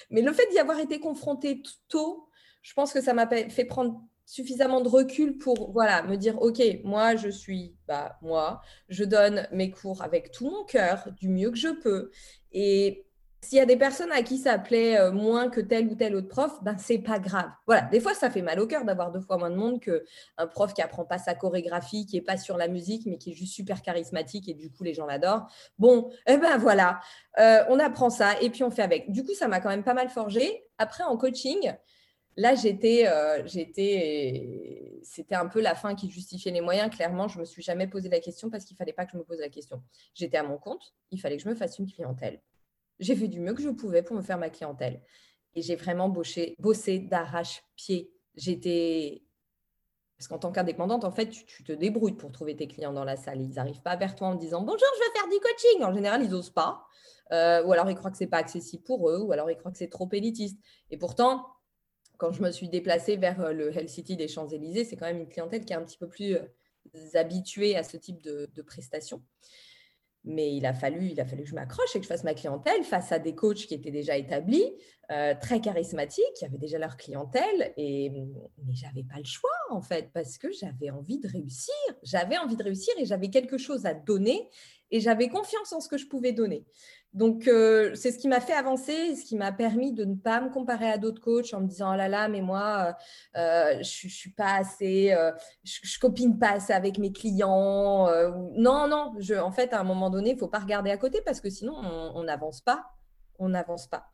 mais 0.10 0.22
le 0.22 0.32
fait 0.32 0.48
d'y 0.52 0.60
avoir 0.60 0.80
été 0.80 1.00
confrontée 1.00 1.62
tôt, 1.90 2.30
je 2.62 2.74
pense 2.74 2.94
que 2.94 3.02
ça 3.02 3.14
m'a 3.14 3.28
fait 3.28 3.66
prendre 3.66 4.02
suffisamment 4.26 4.82
de 4.82 4.90
recul 4.90 5.38
pour 5.38 5.72
voilà 5.72 6.04
me 6.04 6.18
dire 6.18 6.42
ok 6.42 6.62
moi 6.84 7.16
je 7.16 7.30
suis 7.30 7.78
bah 7.88 8.18
moi 8.22 8.60
je 8.90 9.06
donne 9.06 9.48
mes 9.54 9.72
cours 9.72 10.02
avec 10.02 10.32
tout 10.32 10.50
mon 10.50 10.66
cœur 10.66 11.08
du 11.16 11.30
mieux 11.30 11.50
que 11.50 11.58
je 11.58 11.70
peux 11.70 12.12
et 12.52 13.07
s'il 13.42 13.60
y 13.60 13.62
a 13.62 13.66
des 13.66 13.78
personnes 13.78 14.12
à 14.12 14.24
qui 14.24 14.38
ça 14.38 14.58
plaît 14.58 15.00
euh, 15.00 15.12
moins 15.12 15.50
que 15.50 15.62
tel 15.62 15.88
ou 15.88 15.96
tel 15.96 16.16
autre 16.16 16.28
prof, 16.28 16.52
ben 16.64 16.76
c'est 16.78 16.98
pas 16.98 17.20
grave. 17.20 17.50
Voilà, 17.68 17.84
des 17.84 18.00
fois 18.00 18.14
ça 18.14 18.30
fait 18.32 18.42
mal 18.42 18.60
au 18.60 18.68
cœur 18.68 18.84
d'avoir 18.84 19.12
deux 19.12 19.20
fois 19.20 19.38
moins 19.38 19.52
de 19.52 19.56
monde 19.56 19.80
qu'un 19.80 20.48
prof 20.48 20.74
qui 20.74 20.82
apprend 20.82 21.06
pas 21.06 21.20
sa 21.20 21.36
chorégraphie, 21.36 22.06
qui 22.06 22.18
est 22.18 22.22
pas 22.22 22.38
sur 22.38 22.58
la 22.58 22.68
musique, 22.68 23.06
mais 23.06 23.18
qui 23.18 23.32
est 23.32 23.36
juste 23.36 23.54
super 23.54 23.82
charismatique 23.82 24.50
et 24.50 24.54
du 24.54 24.72
coup 24.72 24.84
les 24.84 24.94
gens 24.94 25.06
l'adorent. 25.06 25.48
Bon, 25.78 26.10
eh 26.26 26.38
ben 26.38 26.58
voilà, 26.58 27.00
euh, 27.40 27.64
on 27.70 27.80
apprend 27.80 28.10
ça 28.10 28.42
et 28.42 28.50
puis 28.50 28.64
on 28.64 28.72
fait 28.72 28.82
avec. 28.82 29.12
Du 29.12 29.24
coup, 29.24 29.34
ça 29.34 29.48
m'a 29.48 29.60
quand 29.60 29.70
même 29.70 29.84
pas 29.84 29.94
mal 29.94 30.10
forgé. 30.10 30.64
Après 30.80 31.04
en 31.04 31.16
coaching, 31.16 31.74
là 32.38 32.56
j'étais, 32.56 33.08
euh, 33.08 33.46
j'étais, 33.46 35.00
c'était 35.04 35.36
un 35.36 35.48
peu 35.48 35.62
la 35.62 35.76
fin 35.76 35.94
qui 35.94 36.10
justifiait 36.10 36.52
les 36.52 36.62
moyens. 36.62 36.90
Clairement, 36.90 37.28
je 37.28 37.40
me 37.40 37.46
suis 37.46 37.62
jamais 37.62 37.88
posé 37.88 38.10
la 38.10 38.20
question 38.20 38.50
parce 38.50 38.66
qu'il 38.66 38.76
fallait 38.78 38.94
pas 38.94 39.06
que 39.06 39.12
je 39.14 39.18
me 39.18 39.24
pose 39.24 39.40
la 39.40 39.50
question. 39.50 39.84
J'étais 40.16 40.38
à 40.38 40.44
mon 40.44 40.58
compte, 40.58 40.96
il 41.12 41.22
fallait 41.22 41.38
que 41.38 41.44
je 41.44 41.50
me 41.50 41.56
fasse 41.56 41.78
une 41.78 41.88
clientèle 41.88 42.42
j'ai 43.00 43.16
fait 43.16 43.28
du 43.28 43.40
mieux 43.40 43.54
que 43.54 43.62
je 43.62 43.70
pouvais 43.70 44.02
pour 44.02 44.16
me 44.16 44.22
faire 44.22 44.38
ma 44.38 44.50
clientèle. 44.50 45.02
Et 45.56 45.62
j'ai 45.62 45.76
vraiment 45.76 46.10
bossé, 46.10 46.56
d'arrache-pied. 47.00 48.12
J'étais. 48.36 49.24
Parce 50.18 50.28
qu'en 50.28 50.40
tant 50.40 50.52
qu'indépendante, 50.52 51.04
en 51.04 51.12
fait, 51.12 51.30
tu, 51.30 51.64
te 51.64 51.72
débrouilles 51.72 52.16
pour 52.16 52.32
trouver 52.32 52.56
tes 52.56 52.68
clients 52.68 52.94
dans 52.94 53.04
la 53.04 53.16
salle. 53.16 53.42
Ils 53.42 53.54
n'arrivent 53.54 53.82
pas 53.82 53.96
vers 53.96 54.16
toi 54.16 54.30
en 54.30 54.36
disant 54.36 54.62
Bonjour, 54.62 54.88
je 54.96 55.04
veux 55.04 55.14
faire 55.14 55.30
du 55.30 55.40
coaching. 55.40 55.84
En 55.84 55.94
général, 55.94 56.24
ils 56.24 56.30
n'osent 56.30 56.50
pas. 56.50 56.88
Euh, 57.32 57.64
ou 57.66 57.74
alors 57.74 57.90
ils 57.90 57.96
croient 57.96 58.12
que 58.12 58.18
ce 58.18 58.24
n'est 58.24 58.30
pas 58.30 58.38
accessible 58.38 58.84
pour 58.84 59.10
eux, 59.10 59.20
ou 59.20 59.32
alors 59.32 59.52
ils 59.52 59.58
croient 59.58 59.72
que 59.72 59.78
c'est 59.78 59.90
trop 59.90 60.08
élitiste. 60.12 60.58
Et 60.92 60.98
pourtant, 60.98 61.46
quand 62.18 62.32
je 62.32 62.42
me 62.42 62.52
suis 62.52 62.70
déplacée 62.70 63.18
vers 63.18 63.42
euh, 63.42 63.52
le 63.52 63.76
Health 63.76 63.90
City 63.90 64.16
des 64.16 64.28
Champs-Élysées, 64.28 64.86
c'est 64.86 64.96
quand 64.96 65.06
même 65.06 65.20
une 65.20 65.30
clientèle 65.30 65.66
qui 65.66 65.74
est 65.74 65.76
un 65.76 65.84
petit 65.84 65.98
peu 65.98 66.08
plus 66.08 66.36
euh, 66.36 66.46
habituée 67.16 67.76
à 67.76 67.84
ce 67.84 67.98
type 67.98 68.22
de, 68.24 68.50
de 68.54 68.62
prestations. 68.62 69.22
Mais 70.28 70.54
il 70.56 70.66
a 70.66 70.74
fallu, 70.74 71.10
il 71.10 71.20
a 71.22 71.26
fallu 71.26 71.44
que 71.44 71.50
je 71.50 71.56
m'accroche 71.56 71.96
et 71.96 72.00
que 72.00 72.04
je 72.04 72.10
fasse 72.10 72.26
ma 72.26 72.34
clientèle 72.34 72.84
face 72.84 73.12
à 73.12 73.20
des 73.20 73.34
coachs 73.34 73.66
qui 73.66 73.74
étaient 73.74 73.92
déjà 73.92 74.18
établis, 74.18 74.74
euh, 75.10 75.34
très 75.40 75.62
charismatiques, 75.62 76.34
qui 76.36 76.44
avaient 76.44 76.58
déjà 76.58 76.78
leur 76.78 76.98
clientèle. 76.98 77.74
Et, 77.78 78.12
mais 78.66 78.74
j'avais 78.74 79.04
pas 79.04 79.18
le 79.18 79.26
choix 79.26 79.50
en 79.70 79.82
fait 79.82 80.12
parce 80.14 80.38
que 80.38 80.52
j'avais 80.52 80.90
envie 80.90 81.20
de 81.20 81.30
réussir. 81.30 81.74
J'avais 82.04 82.38
envie 82.38 82.58
de 82.58 82.64
réussir 82.64 82.94
et 82.98 83.06
j'avais 83.06 83.30
quelque 83.30 83.58
chose 83.58 83.86
à 83.86 83.94
donner 83.94 84.50
et 84.92 85.00
j'avais 85.00 85.30
confiance 85.30 85.72
en 85.74 85.80
ce 85.80 85.88
que 85.88 85.98
je 85.98 86.08
pouvais 86.08 86.34
donner. 86.34 86.66
Donc, 87.18 87.48
euh, 87.48 87.96
c'est 87.96 88.12
ce 88.12 88.20
qui 88.20 88.28
m'a 88.28 88.40
fait 88.40 88.54
avancer, 88.54 89.16
ce 89.16 89.26
qui 89.26 89.36
m'a 89.36 89.52
permis 89.52 89.92
de 89.92 90.06
ne 90.06 90.14
pas 90.14 90.40
me 90.40 90.52
comparer 90.52 90.88
à 90.88 91.00
d'autres 91.00 91.20
coachs 91.20 91.52
en 91.52 91.62
me 91.62 91.68
disant, 91.68 91.92
oh 91.92 91.98
là 91.98 92.08
là, 92.08 92.28
mais 92.28 92.42
moi, 92.42 92.96
euh, 93.36 93.40
euh, 93.40 93.82
je 93.82 94.06
ne 94.06 94.12
suis 94.12 94.30
pas 94.30 94.54
assez, 94.58 95.16
je, 95.64 96.00
copine 96.00 96.38
pas 96.38 96.52
assez 96.52 96.74
avec 96.74 97.00
mes 97.00 97.12
clients. 97.12 98.08
non, 98.56 98.88
non, 98.88 99.16
je, 99.18 99.34
en 99.34 99.52
fait, 99.52 99.74
à 99.74 99.80
un 99.80 99.84
moment 99.84 100.12
donné, 100.12 100.30
il 100.30 100.34
ne 100.36 100.40
faut 100.40 100.48
pas 100.48 100.60
regarder 100.60 100.92
à 100.92 100.98
côté 100.98 101.24
parce 101.26 101.42
que 101.42 101.50
sinon, 101.50 101.74
on 101.74 102.24
n'avance 102.24 102.62
pas. 102.62 102.86
On 103.40 103.50
n'avance 103.50 103.88
pas. 103.88 104.06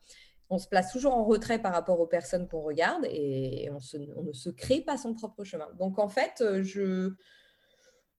On 0.49 0.57
se 0.57 0.69
place 0.69 0.93
toujours 0.93 1.13
en 1.13 1.25
retrait 1.25 1.59
par 1.59 1.73
rapport 1.73 1.99
aux 1.99 2.07
personnes 2.07 2.47
qu'on 2.47 2.61
regarde 2.61 3.05
et 3.09 3.69
on, 3.69 3.79
on, 4.15 4.23
ne 4.23 4.31
se 4.31 4.49
crée 4.49 4.79
pas 4.79 4.95
son 4.95 5.13
propre 5.13 5.43
chemin. 5.43 5.67
Donc, 5.77 5.99
en 5.99 6.07
fait, 6.07 6.41
je, 6.61 7.11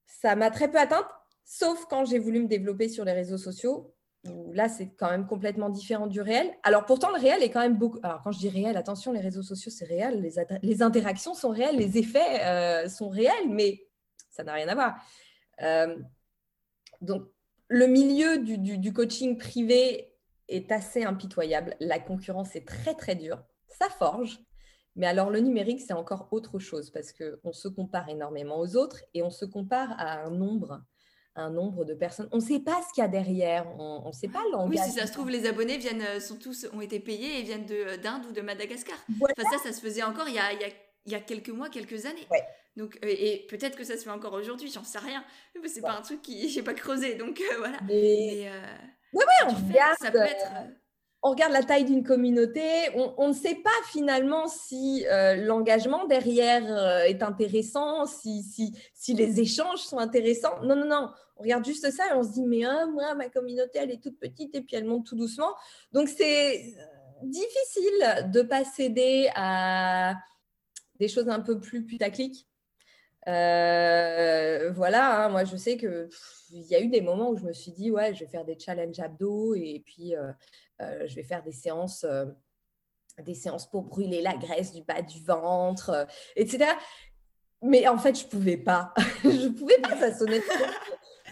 ça 0.05 0.37
m'a 0.37 0.51
très 0.51 0.71
peu 0.71 0.79
atteinte, 0.79 1.09
sauf 1.47 1.87
quand 1.87 2.05
j'ai 2.05 2.19
voulu 2.19 2.43
me 2.43 2.49
développer 2.49 2.91
sur 2.91 3.07
les 3.07 3.13
réseaux 3.13 3.39
sociaux 3.39 3.94
là, 4.53 4.69
c'est 4.69 4.91
quand 4.95 5.11
même 5.11 5.27
complètement 5.27 5.69
différent 5.69 6.07
du 6.07 6.21
réel. 6.21 6.51
Alors 6.63 6.87
pourtant, 6.87 7.11
le 7.11 7.21
réel 7.21 7.43
est 7.43 7.51
quand 7.51 7.61
même 7.61 7.77
beaucoup... 7.77 7.99
Alors 8.03 8.23
quand 8.23 8.33
je 8.33 8.39
dis 8.39 8.49
réel, 8.49 8.77
attention, 8.77 9.13
les 9.13 9.21
réseaux 9.21 9.43
sociaux, 9.43 9.71
c'est 9.71 9.85
réel, 9.85 10.21
les, 10.63 10.83
interactions 10.83 11.35
sont 11.35 11.51
réelles, 11.51 11.77
les 11.77 11.99
effets 11.99 12.45
euh, 12.45 12.89
sont 12.89 13.09
réels, 13.09 13.49
mais 13.49 13.87
ça 14.31 14.45
n'a 14.45 14.55
rien 14.55 14.69
à 14.69 14.75
voir. 14.75 14.97
Euh, 15.63 15.97
donc, 17.01 17.29
le 17.69 17.87
milieu 17.87 18.39
du, 18.39 18.93
coaching 18.93 19.39
privé 19.39 20.13
est 20.49 20.71
assez 20.73 21.05
impitoyable. 21.05 21.77
La 21.81 21.99
concurrence 21.99 22.55
est 22.57 22.67
très, 22.67 22.95
très 22.95 23.17
dure. 23.17 23.43
Ça 23.69 23.89
forge. 23.89 24.41
Mais 24.97 25.07
alors, 25.07 25.31
le 25.31 25.41
numérique, 25.41 25.81
c'est 25.81 25.93
encore 25.93 26.29
autre 26.31 26.59
chose 26.59 26.91
parce 26.91 27.13
qu'on 27.13 27.53
se 27.53 27.69
compare 27.69 28.09
énormément 28.09 28.61
aux 28.61 28.77
autres 28.77 29.03
et 29.13 29.23
on 29.23 29.31
se 29.31 29.45
compare 29.45 29.93
à 29.99 30.25
un 30.25 30.31
nombre 30.31 30.83
un 31.37 31.51
nombre 31.51 31.85
de 31.85 31.95
personnes. 31.95 32.29
On 32.33 32.37
ne 32.37 32.43
sait 32.43 32.61
pas 32.61 32.81
ce 32.89 32.93
qu'il 32.95 33.03
y 33.03 33.05
a 33.05 33.09
derrière. 33.09 33.67
On 33.79 34.07
ne 34.07 34.13
sait 34.13 34.29
pas 34.29 34.43
l'engagement. 34.53 34.85
Oui, 34.85 34.91
si 34.91 34.99
ça 34.99 35.07
se 35.07 35.13
trouve, 35.13 35.31
les 35.31 35.47
abonnés 35.47 35.79
viennent, 35.79 36.03
euh, 36.03 36.21
sont 36.21 36.37
tous, 36.37 36.67
ont 36.73 36.81
été 36.81 37.01
payés 37.01 37.41
et 37.41 37.43
viennent 37.43 37.67
euh, 37.71 37.97
d'Inde 37.97 38.27
ou 38.29 38.33
de 38.33 38.41
Madagascar. 38.41 38.97
Enfin, 39.21 39.51
ça, 39.51 39.59
ça 39.63 39.73
se 39.73 39.81
faisait 39.81 40.03
encore 40.03 40.29
il 40.29 40.35
y 40.35 40.39
a, 40.39 40.53
il 40.53 41.13
y 41.13 41.15
a, 41.15 41.21
quelques 41.21 41.51
mois, 41.51 41.69
quelques 41.69 42.07
années. 42.07 42.27
Donc, 42.77 42.99
euh, 43.05 43.09
et 43.09 43.47
peut-être 43.49 43.77
que 43.77 43.85
ça 43.85 43.97
se 43.97 44.05
fait 44.05 44.11
encore 44.11 44.33
aujourd'hui, 44.33 44.71
j'en 44.71 44.85
sais 44.85 44.99
rien. 44.99 45.25
Mais 45.61 45.69
c'est 45.69 45.81
pas 45.81 45.97
un 45.99 46.03
truc 46.03 46.23
qui 46.23 46.49
j'ai 46.51 46.63
pas 46.63 46.75
creusé, 46.75 47.15
donc 47.15 47.41
voilà. 47.59 47.79
Mais, 47.87 48.51
oui, 49.13 49.25
on 49.47 49.55
regarde. 49.55 49.97
Ça 50.01 50.11
peut 50.11 50.19
être 50.19 50.47
on 51.27 51.31
regarde 51.31 51.53
la 51.53 51.63
taille 51.63 51.87
d'une 51.87 52.05
communauté, 52.05 52.63
on, 52.95 53.29
ne 53.29 53.33
sait 53.33 53.55
pas 53.55 53.71
finalement 53.87 54.47
si 54.47 55.07
euh, 55.11 55.37
l'engagement 55.37 56.05
derrière 56.05 56.63
euh, 56.71 57.05
est 57.05 57.23
intéressant, 57.23 58.05
si, 58.05 58.75
les 59.09 59.41
échanges 59.41 59.81
sont 59.81 59.99
intéressants. 59.99 60.63
Non, 60.63 60.77
non, 60.77 60.85
non. 60.85 61.11
On 61.37 61.43
regarde 61.43 61.65
juste 61.65 61.91
ça 61.91 62.11
et 62.11 62.15
on 62.15 62.23
se 62.23 62.33
dit, 62.33 62.45
mais 62.45 62.65
hein, 62.65 62.91
moi, 62.93 63.15
ma 63.15 63.31
communauté, 63.31 63.79
elle 63.81 63.91
est 63.91 64.03
toute 64.03 64.21
petite 64.21 64.55
et 64.55 64.61
puis 64.61 64.77
elle 64.77 64.85
monte 64.85 65.07
tout 65.07 65.17
doucement. 65.17 65.55
Donc, 65.93 66.11
c'est 66.11 66.75
difficile 67.23 68.31
de 68.31 68.43
ne 68.43 68.47
pas 68.47 68.63
céder 68.65 69.31
à 69.35 70.17
des 71.01 71.09
choses 71.09 71.31
un 71.31 71.41
peu 71.41 71.59
plus 71.59 71.87
putaclic. 71.87 72.47
Euh, 73.27 74.71
voilà, 74.73 75.25
hein, 75.25 75.29
moi 75.31 75.45
je 75.45 75.57
sais 75.57 75.79
que 75.79 76.11
il 76.51 76.67
y 76.67 76.75
a 76.75 76.81
eu 76.81 76.89
des 76.89 77.01
moments 77.01 77.31
où 77.31 77.37
je 77.39 77.45
me 77.45 77.55
suis 77.55 77.73
dit 77.73 77.91
ouais, 77.91 78.15
je 78.15 78.21
vais 78.21 78.31
faire 78.31 78.45
des 78.45 78.59
challenges 78.59 79.01
abdos 79.01 79.55
et 79.55 79.83
puis 79.87 80.15
euh, 80.15 80.31
je 80.81 81.15
vais 81.15 81.23
faire 81.23 81.43
des 81.43 81.53
séances, 81.53 82.05
euh, 82.05 82.27
des 83.23 83.35
séances 83.35 83.71
pour 83.71 83.83
brûler 83.83 84.23
la 84.23 84.37
graisse 84.37 84.73
du 84.73 84.83
bas 84.83 85.03
du 85.03 85.23
ventre, 85.23 85.91
euh, 85.91 86.05
etc. 86.37 86.71
Mais 87.63 87.87
en 87.89 87.99
fait, 87.99 88.19
je 88.19 88.27
pouvais 88.27 88.57
pas. 88.57 88.93
je 89.25 89.49
pouvais 89.49 89.79
pas, 89.79 89.97
ça 89.99 90.15
sonnait 90.15 90.41
trop. 90.41 90.65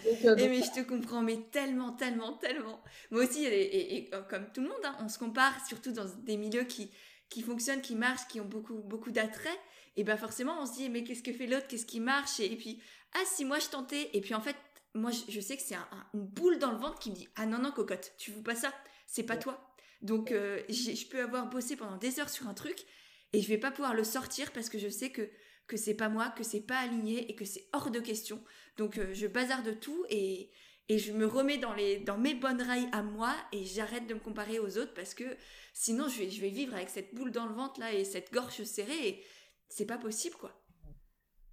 et 0.04 0.48
mais 0.48 0.62
je 0.62 0.72
te 0.72 0.88
comprends, 0.88 1.22
mais 1.22 1.38
tellement, 1.50 1.92
tellement, 1.92 2.34
tellement. 2.34 2.80
Moi 3.10 3.24
aussi, 3.24 3.44
et, 3.44 4.10
comme 4.28 4.46
tout 4.52 4.62
le 4.62 4.68
monde, 4.68 4.84
hein, 4.84 4.96
on 5.00 5.08
se 5.08 5.18
compare, 5.18 5.54
surtout 5.66 5.92
dans 5.92 6.06
des 6.24 6.36
milieux 6.36 6.64
qui, 6.64 6.90
qui 7.28 7.42
fonctionnent, 7.42 7.82
qui 7.82 7.94
marchent, 7.94 8.26
qui 8.28 8.40
ont 8.40 8.46
beaucoup, 8.46 8.78
beaucoup 8.78 9.10
d'attrait. 9.10 9.58
Et 9.96 10.04
bien 10.04 10.16
forcément, 10.16 10.54
on 10.60 10.66
se 10.66 10.74
dit, 10.74 10.88
mais 10.88 11.04
qu'est-ce 11.04 11.22
que 11.22 11.32
fait 11.32 11.46
l'autre? 11.46 11.66
Qu'est-ce 11.68 11.86
qui 11.86 12.00
marche? 12.00 12.40
Et, 12.40 12.56
puis, 12.56 12.80
ah, 13.14 13.22
si 13.26 13.44
moi 13.44 13.58
je 13.58 13.68
tentais. 13.68 14.08
Et 14.14 14.20
puis 14.20 14.34
en 14.34 14.40
fait, 14.40 14.56
moi, 14.94 15.10
je, 15.10 15.40
sais 15.40 15.56
que 15.56 15.62
c'est 15.62 15.76
une 16.14 16.26
boule 16.26 16.58
dans 16.58 16.72
le 16.72 16.78
ventre 16.78 16.98
qui 16.98 17.10
me 17.10 17.16
dit, 17.16 17.28
ah 17.36 17.46
non, 17.46 17.58
non, 17.58 17.72
cocotte, 17.72 18.14
tu 18.18 18.30
veux 18.30 18.42
pas 18.42 18.54
ça 18.54 18.72
c'est 19.06 19.22
pas 19.22 19.36
toi. 19.36 19.74
Donc 20.00 20.32
euh, 20.32 20.60
je 20.68 21.06
peux 21.06 21.22
avoir 21.22 21.48
bossé 21.48 21.76
pendant 21.76 21.96
des 21.96 22.18
heures 22.20 22.30
sur 22.30 22.48
un 22.48 22.54
truc 22.54 22.84
et 23.32 23.40
je 23.40 23.48
vais 23.48 23.58
pas 23.58 23.70
pouvoir 23.70 23.94
le 23.94 24.04
sortir 24.04 24.52
parce 24.52 24.68
que 24.68 24.78
je 24.78 24.88
sais 24.88 25.10
que 25.10 25.28
que 25.68 25.76
c'est 25.76 25.94
pas 25.94 26.08
moi, 26.08 26.30
que 26.30 26.42
c'est 26.42 26.60
pas 26.60 26.78
aligné 26.78 27.30
et 27.30 27.34
que 27.34 27.44
c'est 27.44 27.68
hors 27.72 27.90
de 27.90 28.00
question. 28.00 28.42
Donc 28.76 28.98
euh, 28.98 29.14
je 29.14 29.26
bazarde 29.26 29.78
tout 29.80 30.04
et, 30.10 30.50
et 30.88 30.98
je 30.98 31.12
me 31.12 31.24
remets 31.24 31.56
dans, 31.56 31.72
les, 31.72 31.98
dans 32.00 32.18
mes 32.18 32.34
bonnes 32.34 32.60
rails 32.60 32.88
à 32.92 33.02
moi 33.02 33.34
et 33.52 33.64
j'arrête 33.64 34.06
de 34.06 34.14
me 34.14 34.20
comparer 34.20 34.58
aux 34.58 34.76
autres 34.76 34.92
parce 34.92 35.14
que 35.14 35.24
sinon 35.72 36.08
je 36.08 36.18
vais, 36.18 36.30
je 36.30 36.40
vais 36.40 36.50
vivre 36.50 36.74
avec 36.74 36.90
cette 36.90 37.14
boule 37.14 37.30
dans 37.30 37.46
le 37.46 37.54
ventre 37.54 37.80
là 37.80 37.92
et 37.92 38.04
cette 38.04 38.32
gorge 38.32 38.62
serrée 38.64 39.08
et 39.08 39.24
c'est 39.68 39.86
pas 39.86 39.98
possible 39.98 40.36
quoi. 40.36 40.58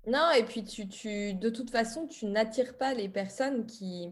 Non, 0.07 0.31
et 0.31 0.43
puis 0.43 0.63
tu, 0.63 0.87
tu, 0.87 1.33
de 1.33 1.49
toute 1.49 1.69
façon, 1.69 2.07
tu 2.07 2.25
n'attires 2.25 2.77
pas 2.77 2.93
les 2.93 3.09
personnes 3.09 3.67
qui, 3.67 4.07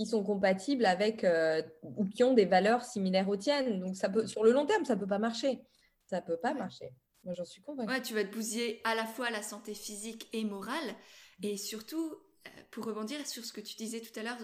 qui 0.00 0.06
sont 0.06 0.24
compatibles 0.24 0.86
avec 0.86 1.24
euh, 1.24 1.60
ou 1.82 2.06
qui 2.06 2.24
ont 2.24 2.32
des 2.32 2.46
valeurs 2.46 2.82
similaires 2.82 3.28
aux 3.28 3.36
tiennes. 3.36 3.80
Donc 3.80 3.96
ça 3.98 4.08
peut, 4.08 4.26
sur 4.26 4.42
le 4.42 4.50
long 4.50 4.64
terme, 4.64 4.86
ça 4.86 4.96
peut 4.96 5.06
pas 5.06 5.18
marcher. 5.18 5.60
Ça 6.06 6.22
peut 6.22 6.38
pas 6.38 6.54
marcher. 6.54 6.94
Moi, 7.22 7.34
j'en 7.34 7.44
suis 7.44 7.60
convaincue. 7.60 7.92
Ouais, 7.92 8.00
tu 8.00 8.14
vas 8.14 8.24
te 8.24 8.32
bousiller 8.32 8.80
à 8.84 8.94
la 8.94 9.04
fois 9.04 9.28
la 9.28 9.42
santé 9.42 9.74
physique 9.74 10.26
et 10.32 10.42
morale, 10.44 10.94
et 11.42 11.58
surtout 11.58 12.14
euh, 12.46 12.50
pour 12.70 12.86
rebondir 12.86 13.26
sur 13.26 13.44
ce 13.44 13.52
que 13.52 13.60
tu 13.60 13.76
disais 13.76 14.00
tout 14.00 14.18
à 14.18 14.22
l'heure 14.22 14.38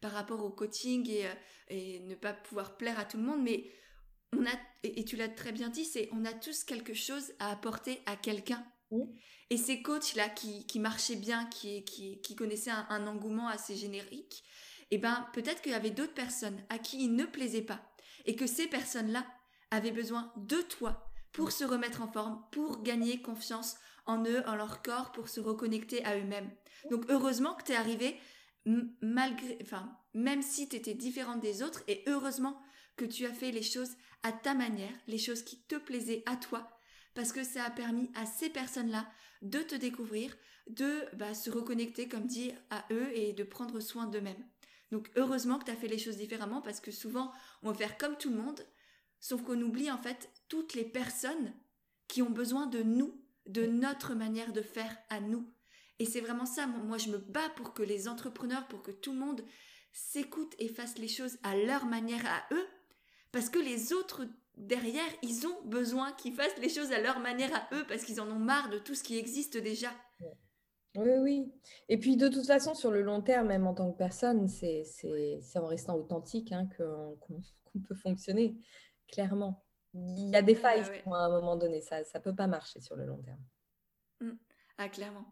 par 0.00 0.12
rapport 0.12 0.42
au 0.42 0.48
coaching 0.48 1.06
et, 1.10 1.26
euh, 1.26 1.34
et, 1.68 2.00
ne 2.00 2.14
pas 2.14 2.32
pouvoir 2.32 2.78
plaire 2.78 2.98
à 2.98 3.04
tout 3.04 3.18
le 3.18 3.24
monde, 3.24 3.42
mais 3.42 3.70
on 4.32 4.46
a, 4.46 4.58
et, 4.84 5.04
tu 5.04 5.16
l'as 5.16 5.28
très 5.28 5.52
bien 5.52 5.68
dit, 5.68 5.84
c'est 5.84 6.08
on 6.12 6.24
a 6.24 6.32
tous 6.32 6.64
quelque 6.64 6.94
chose 6.94 7.34
à 7.40 7.52
apporter 7.52 8.00
à 8.06 8.16
quelqu'un. 8.16 8.64
Et 9.50 9.56
ces 9.56 9.82
coachs-là 9.82 10.28
qui, 10.28 10.66
qui, 10.66 10.78
marchaient 10.78 11.16
bien, 11.16 11.46
qui, 11.46 11.84
qui, 11.84 12.20
qui 12.20 12.34
connaissaient 12.36 12.70
un, 12.70 13.06
engouement 13.06 13.48
assez 13.48 13.76
générique, 13.76 14.44
eh 14.90 14.98
ben, 14.98 15.26
peut-être 15.32 15.62
qu'il 15.62 15.72
y 15.72 15.76
avait 15.76 15.90
d'autres 15.90 16.14
personnes 16.14 16.60
à 16.68 16.78
qui 16.78 17.04
il 17.04 17.14
ne 17.14 17.24
plaisait 17.24 17.62
pas. 17.62 17.80
Et 18.26 18.36
que 18.36 18.46
ces 18.46 18.66
personnes-là 18.66 19.26
avaient 19.70 19.90
besoin 19.90 20.32
de 20.36 20.60
toi 20.62 21.10
pour 21.32 21.52
se 21.52 21.64
remettre 21.64 22.02
en 22.02 22.10
forme, 22.10 22.42
pour 22.52 22.82
gagner 22.82 23.20
confiance 23.20 23.76
en 24.06 24.24
eux, 24.24 24.42
en 24.46 24.54
leur 24.54 24.82
corps, 24.82 25.12
pour 25.12 25.28
se 25.28 25.40
reconnecter 25.40 26.04
à 26.04 26.16
eux-mêmes. 26.16 26.50
Donc 26.90 27.04
heureusement 27.08 27.54
que 27.54 27.64
tu 27.64 27.72
es 27.72 27.76
arrivé 27.76 28.18
malgré, 29.02 29.58
enfin, 29.62 29.98
même 30.14 30.42
si 30.42 30.68
tu 30.68 30.76
étais 30.76 30.94
différente 30.94 31.40
des 31.40 31.62
autres, 31.62 31.82
et 31.88 32.02
heureusement 32.06 32.60
que 32.96 33.04
tu 33.04 33.26
as 33.26 33.32
fait 33.32 33.50
les 33.50 33.62
choses 33.62 33.96
à 34.22 34.32
ta 34.32 34.54
manière, 34.54 34.94
les 35.06 35.18
choses 35.18 35.42
qui 35.42 35.60
te 35.62 35.76
plaisaient 35.76 36.22
à 36.26 36.36
toi, 36.36 36.78
parce 37.14 37.32
que 37.32 37.44
ça 37.44 37.64
a 37.64 37.70
permis 37.70 38.10
à 38.14 38.26
ces 38.26 38.48
personnes-là 38.48 39.06
de 39.42 39.58
te 39.58 39.74
découvrir, 39.74 40.34
de 40.68 41.04
bah, 41.14 41.34
se 41.34 41.50
reconnecter, 41.50 42.08
comme 42.08 42.26
dit, 42.26 42.52
à 42.70 42.84
eux 42.90 43.10
et 43.14 43.32
de 43.32 43.44
prendre 43.44 43.80
soin 43.80 44.06
d'eux-mêmes. 44.06 44.44
Donc 44.94 45.10
heureusement 45.16 45.58
que 45.58 45.64
tu 45.64 45.72
as 45.72 45.76
fait 45.76 45.88
les 45.88 45.98
choses 45.98 46.18
différemment, 46.18 46.62
parce 46.62 46.78
que 46.78 46.92
souvent 46.92 47.32
on 47.64 47.72
va 47.72 47.76
faire 47.76 47.98
comme 47.98 48.16
tout 48.16 48.30
le 48.30 48.36
monde, 48.36 48.64
sauf 49.18 49.42
qu'on 49.42 49.60
oublie 49.60 49.90
en 49.90 49.98
fait 49.98 50.30
toutes 50.48 50.74
les 50.74 50.84
personnes 50.84 51.52
qui 52.06 52.22
ont 52.22 52.30
besoin 52.30 52.68
de 52.68 52.80
nous, 52.80 53.20
de 53.46 53.66
notre 53.66 54.14
manière 54.14 54.52
de 54.52 54.62
faire 54.62 54.96
à 55.10 55.18
nous. 55.18 55.52
Et 55.98 56.04
c'est 56.04 56.20
vraiment 56.20 56.46
ça, 56.46 56.68
moi 56.68 56.96
je 56.96 57.08
me 57.08 57.18
bats 57.18 57.50
pour 57.56 57.74
que 57.74 57.82
les 57.82 58.06
entrepreneurs, 58.06 58.68
pour 58.68 58.84
que 58.84 58.92
tout 58.92 59.12
le 59.12 59.18
monde 59.18 59.44
s'écoute 59.92 60.54
et 60.60 60.68
fasse 60.68 60.96
les 60.98 61.08
choses 61.08 61.38
à 61.42 61.56
leur 61.56 61.86
manière 61.86 62.24
à 62.26 62.54
eux, 62.54 62.66
parce 63.32 63.50
que 63.50 63.58
les 63.58 63.92
autres 63.92 64.24
derrière, 64.56 65.02
ils 65.22 65.44
ont 65.48 65.60
besoin 65.64 66.12
qu'ils 66.12 66.34
fassent 66.34 66.58
les 66.58 66.68
choses 66.68 66.92
à 66.92 67.00
leur 67.00 67.18
manière 67.18 67.52
à 67.52 67.66
eux, 67.74 67.84
parce 67.88 68.04
qu'ils 68.04 68.20
en 68.20 68.30
ont 68.30 68.38
marre 68.38 68.70
de 68.70 68.78
tout 68.78 68.94
ce 68.94 69.02
qui 69.02 69.18
existe 69.18 69.56
déjà. 69.56 69.90
Oui, 70.96 71.10
oui. 71.20 71.52
Et 71.88 71.98
puis 71.98 72.16
de 72.16 72.28
toute 72.28 72.46
façon, 72.46 72.74
sur 72.74 72.90
le 72.90 73.02
long 73.02 73.20
terme, 73.20 73.48
même 73.48 73.66
en 73.66 73.74
tant 73.74 73.90
que 73.90 73.96
personne, 73.96 74.48
c'est 74.48 74.84
en 75.56 75.66
restant 75.66 75.96
authentique 75.96 76.52
hein, 76.52 76.68
qu'on 76.76 77.80
peut 77.86 77.94
fonctionner, 77.94 78.56
clairement. 79.08 79.64
Il 79.94 80.30
y 80.30 80.36
a 80.36 80.42
des 80.42 80.54
failles 80.54 80.82
à 81.06 81.24
un 81.24 81.28
moment 81.28 81.56
donné, 81.56 81.80
ça 81.80 82.00
ne 82.00 82.20
peut 82.20 82.34
pas 82.34 82.46
marcher 82.46 82.80
sur 82.80 82.96
le 82.96 83.06
long 83.06 83.18
terme. 83.18 83.42
Mmh. 84.20 84.36
Ah, 84.78 84.88
clairement. 84.88 85.24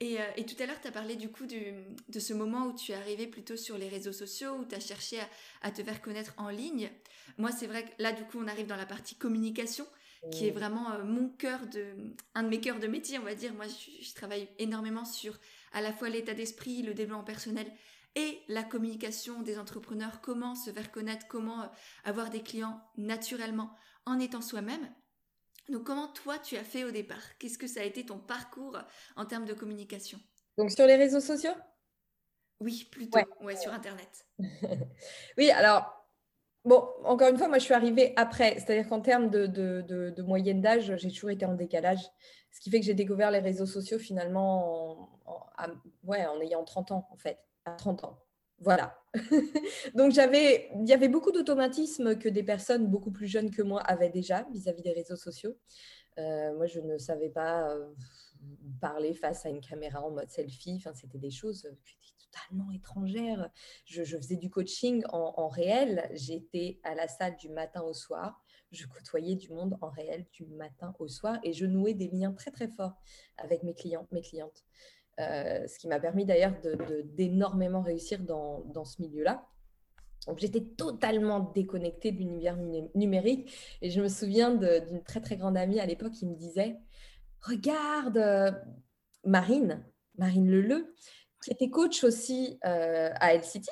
Et, 0.00 0.20
euh, 0.20 0.24
et, 0.36 0.46
tout 0.46 0.60
à 0.62 0.66
l'heure, 0.66 0.80
tu 0.80 0.88
as 0.88 0.92
parlé 0.92 1.16
du 1.16 1.30
coup 1.30 1.46
de 1.46 2.20
ce 2.20 2.32
moment 2.32 2.66
où 2.66 2.74
tu 2.74 2.92
es 2.92 2.94
arrivé 2.94 3.26
plutôt 3.26 3.56
sur 3.56 3.76
les 3.76 3.88
réseaux 3.88 4.12
sociaux, 4.12 4.54
où 4.54 4.64
tu 4.64 4.74
as 4.74 4.80
cherché 4.80 5.18
à, 5.62 5.70
te 5.70 5.82
faire 5.82 6.00
connaître 6.00 6.34
en 6.38 6.48
ligne. 6.48 6.90
Moi, 7.36 7.50
c'est 7.52 7.66
vrai 7.66 7.84
que 7.84 8.02
là, 8.02 8.12
du 8.12 8.24
coup, 8.24 8.38
on 8.40 8.48
arrive 8.48 8.66
dans 8.66 8.76
la 8.76 8.86
partie 8.86 9.16
communication, 9.16 9.86
qui 10.32 10.48
est 10.48 10.50
vraiment 10.50 10.92
euh, 10.92 11.04
mon 11.04 11.28
cœur 11.28 11.66
de, 11.66 12.14
un 12.34 12.42
de 12.42 12.48
mes 12.48 12.60
cœurs 12.60 12.80
de 12.80 12.86
métier, 12.86 13.18
on 13.18 13.22
va 13.22 13.34
dire. 13.34 13.54
Moi, 13.54 13.66
je, 13.66 14.04
je 14.04 14.14
travaille 14.14 14.48
énormément 14.58 15.04
sur 15.04 15.38
à 15.72 15.80
la 15.80 15.92
fois 15.92 16.08
l'état 16.08 16.34
d'esprit, 16.34 16.82
le 16.82 16.94
développement 16.94 17.24
personnel 17.24 17.70
et 18.14 18.40
la 18.48 18.64
communication 18.64 19.42
des 19.42 19.58
entrepreneurs, 19.58 20.20
comment 20.20 20.54
se 20.54 20.70
faire 20.70 20.90
connaître, 20.90 21.26
comment 21.28 21.62
euh, 21.62 21.66
avoir 22.04 22.30
des 22.30 22.42
clients 22.42 22.80
naturellement 22.96 23.70
en 24.06 24.18
étant 24.18 24.40
soi-même. 24.40 24.92
Donc 25.68 25.84
comment 25.84 26.08
toi 26.08 26.38
tu 26.38 26.56
as 26.56 26.64
fait 26.64 26.84
au 26.84 26.90
départ? 26.90 27.36
Qu'est-ce 27.38 27.58
que 27.58 27.66
ça 27.66 27.80
a 27.80 27.84
été 27.84 28.06
ton 28.06 28.18
parcours 28.18 28.78
en 29.16 29.26
termes 29.26 29.44
de 29.44 29.52
communication? 29.52 30.18
Donc 30.56 30.70
sur 30.70 30.86
les 30.86 30.96
réseaux 30.96 31.20
sociaux? 31.20 31.52
Oui, 32.60 32.88
plutôt, 32.90 33.20
ouais. 33.42 33.56
sur 33.56 33.72
Internet. 33.72 34.26
oui, 35.38 35.50
alors, 35.50 35.97
bon, 36.68 36.88
encore 37.04 37.28
une 37.28 37.38
fois, 37.38 37.48
moi 37.48 37.58
je 37.58 37.64
suis 37.64 37.74
arrivée 37.74 38.12
après, 38.16 38.54
c'est-à-dire 38.58 38.88
qu'en 38.88 39.00
termes 39.00 39.30
de, 39.30 40.22
moyenne 40.22 40.60
d'âge, 40.60 40.94
j'ai 40.96 41.08
toujours 41.10 41.30
été 41.30 41.44
en 41.46 41.54
décalage, 41.54 42.00
ce 42.52 42.60
qui 42.60 42.70
fait 42.70 42.80
que 42.80 42.86
j'ai 42.86 42.94
découvert 42.94 43.30
les 43.30 43.40
réseaux 43.40 43.66
sociaux 43.66 43.98
finalement 43.98 45.10
en, 45.26 46.40
ayant 46.40 46.64
30 46.64 46.92
ans 46.92 47.08
en 47.10 47.16
fait, 47.16 47.38
à 47.64 47.72
30 47.72 48.04
ans. 48.04 48.18
Voilà. 48.60 48.98
Donc 49.94 50.12
j'avais, 50.12 50.68
il 50.74 50.88
y 50.88 50.92
avait 50.92 51.08
beaucoup 51.08 51.30
d'automatismes 51.30 52.18
que 52.18 52.28
des 52.28 52.42
personnes 52.42 52.86
beaucoup 52.88 53.12
plus 53.12 53.28
jeunes 53.28 53.50
que 53.50 53.62
moi 53.62 53.80
avaient 53.82 54.10
déjà 54.10 54.46
vis-à-vis 54.52 54.82
des 54.82 54.92
réseaux 54.92 55.16
sociaux. 55.16 55.56
Euh, 56.18 56.52
moi, 56.56 56.66
je 56.66 56.80
ne 56.80 56.98
savais 56.98 57.28
pas 57.28 57.70
euh, 57.70 57.86
parler 58.80 59.14
face 59.14 59.46
à 59.46 59.48
une 59.48 59.60
caméra 59.60 60.02
en 60.02 60.10
mode 60.10 60.30
selfie. 60.30 60.76
Enfin, 60.76 60.94
c'était 60.94 61.18
des 61.18 61.30
choses 61.30 61.64
étaient 61.64 62.14
totalement 62.30 62.70
étrangères. 62.72 63.50
Je, 63.84 64.02
faisais 64.02 64.36
du 64.36 64.50
coaching 64.50 65.02
en, 65.10 65.48
réel. 65.48 66.08
J'étais 66.12 66.80
à 66.82 66.94
la 66.94 67.08
salle 67.08 67.36
du 67.36 67.48
matin 67.48 67.82
au 67.82 67.94
soir. 67.94 68.42
Je 68.70 68.86
côtoyais 68.86 69.36
du 69.36 69.50
monde 69.50 69.78
en 69.80 69.88
réel 69.88 70.26
du 70.32 70.46
matin 70.46 70.94
au 70.98 71.08
soir 71.08 71.38
et 71.42 71.52
je 71.52 71.64
nouais 71.64 71.94
des 71.94 72.08
liens 72.08 72.32
très 72.32 72.50
très 72.50 72.68
forts 72.68 73.00
avec 73.38 73.62
mes 73.62 73.74
clients, 73.74 74.06
mes 74.12 74.20
clientes. 74.20 74.64
Euh, 75.20 75.66
ce 75.66 75.78
qui 75.78 75.88
m'a 75.88 75.98
permis 75.98 76.24
d'ailleurs 76.26 76.54
d'énormément 77.04 77.82
réussir 77.82 78.20
dans, 78.20 78.60
dans 78.66 78.84
ce 78.84 79.02
milieu-là. 79.02 79.48
Donc 80.26 80.38
j'étais 80.38 80.60
totalement 80.60 81.40
déconnectée 81.54 82.12
de 82.12 82.18
l'univers 82.18 82.56
numérique 82.94 83.50
et 83.80 83.90
je 83.90 84.00
me 84.00 84.08
souviens 84.08 84.54
d'une 84.54 85.02
très 85.02 85.20
très 85.20 85.36
grande 85.36 85.56
amie 85.56 85.80
à 85.80 85.86
l'époque 85.86 86.12
qui 86.12 86.26
me 86.26 86.34
disait 86.34 86.76
Regarde 87.42 88.18
euh, 88.18 88.50
Marine, 89.24 89.84
Marine 90.16 90.50
Leleu, 90.50 90.94
qui 91.42 91.50
était 91.50 91.70
coach 91.70 92.04
aussi 92.04 92.58
euh, 92.64 93.10
à 93.14 93.34
LCT 93.34 93.68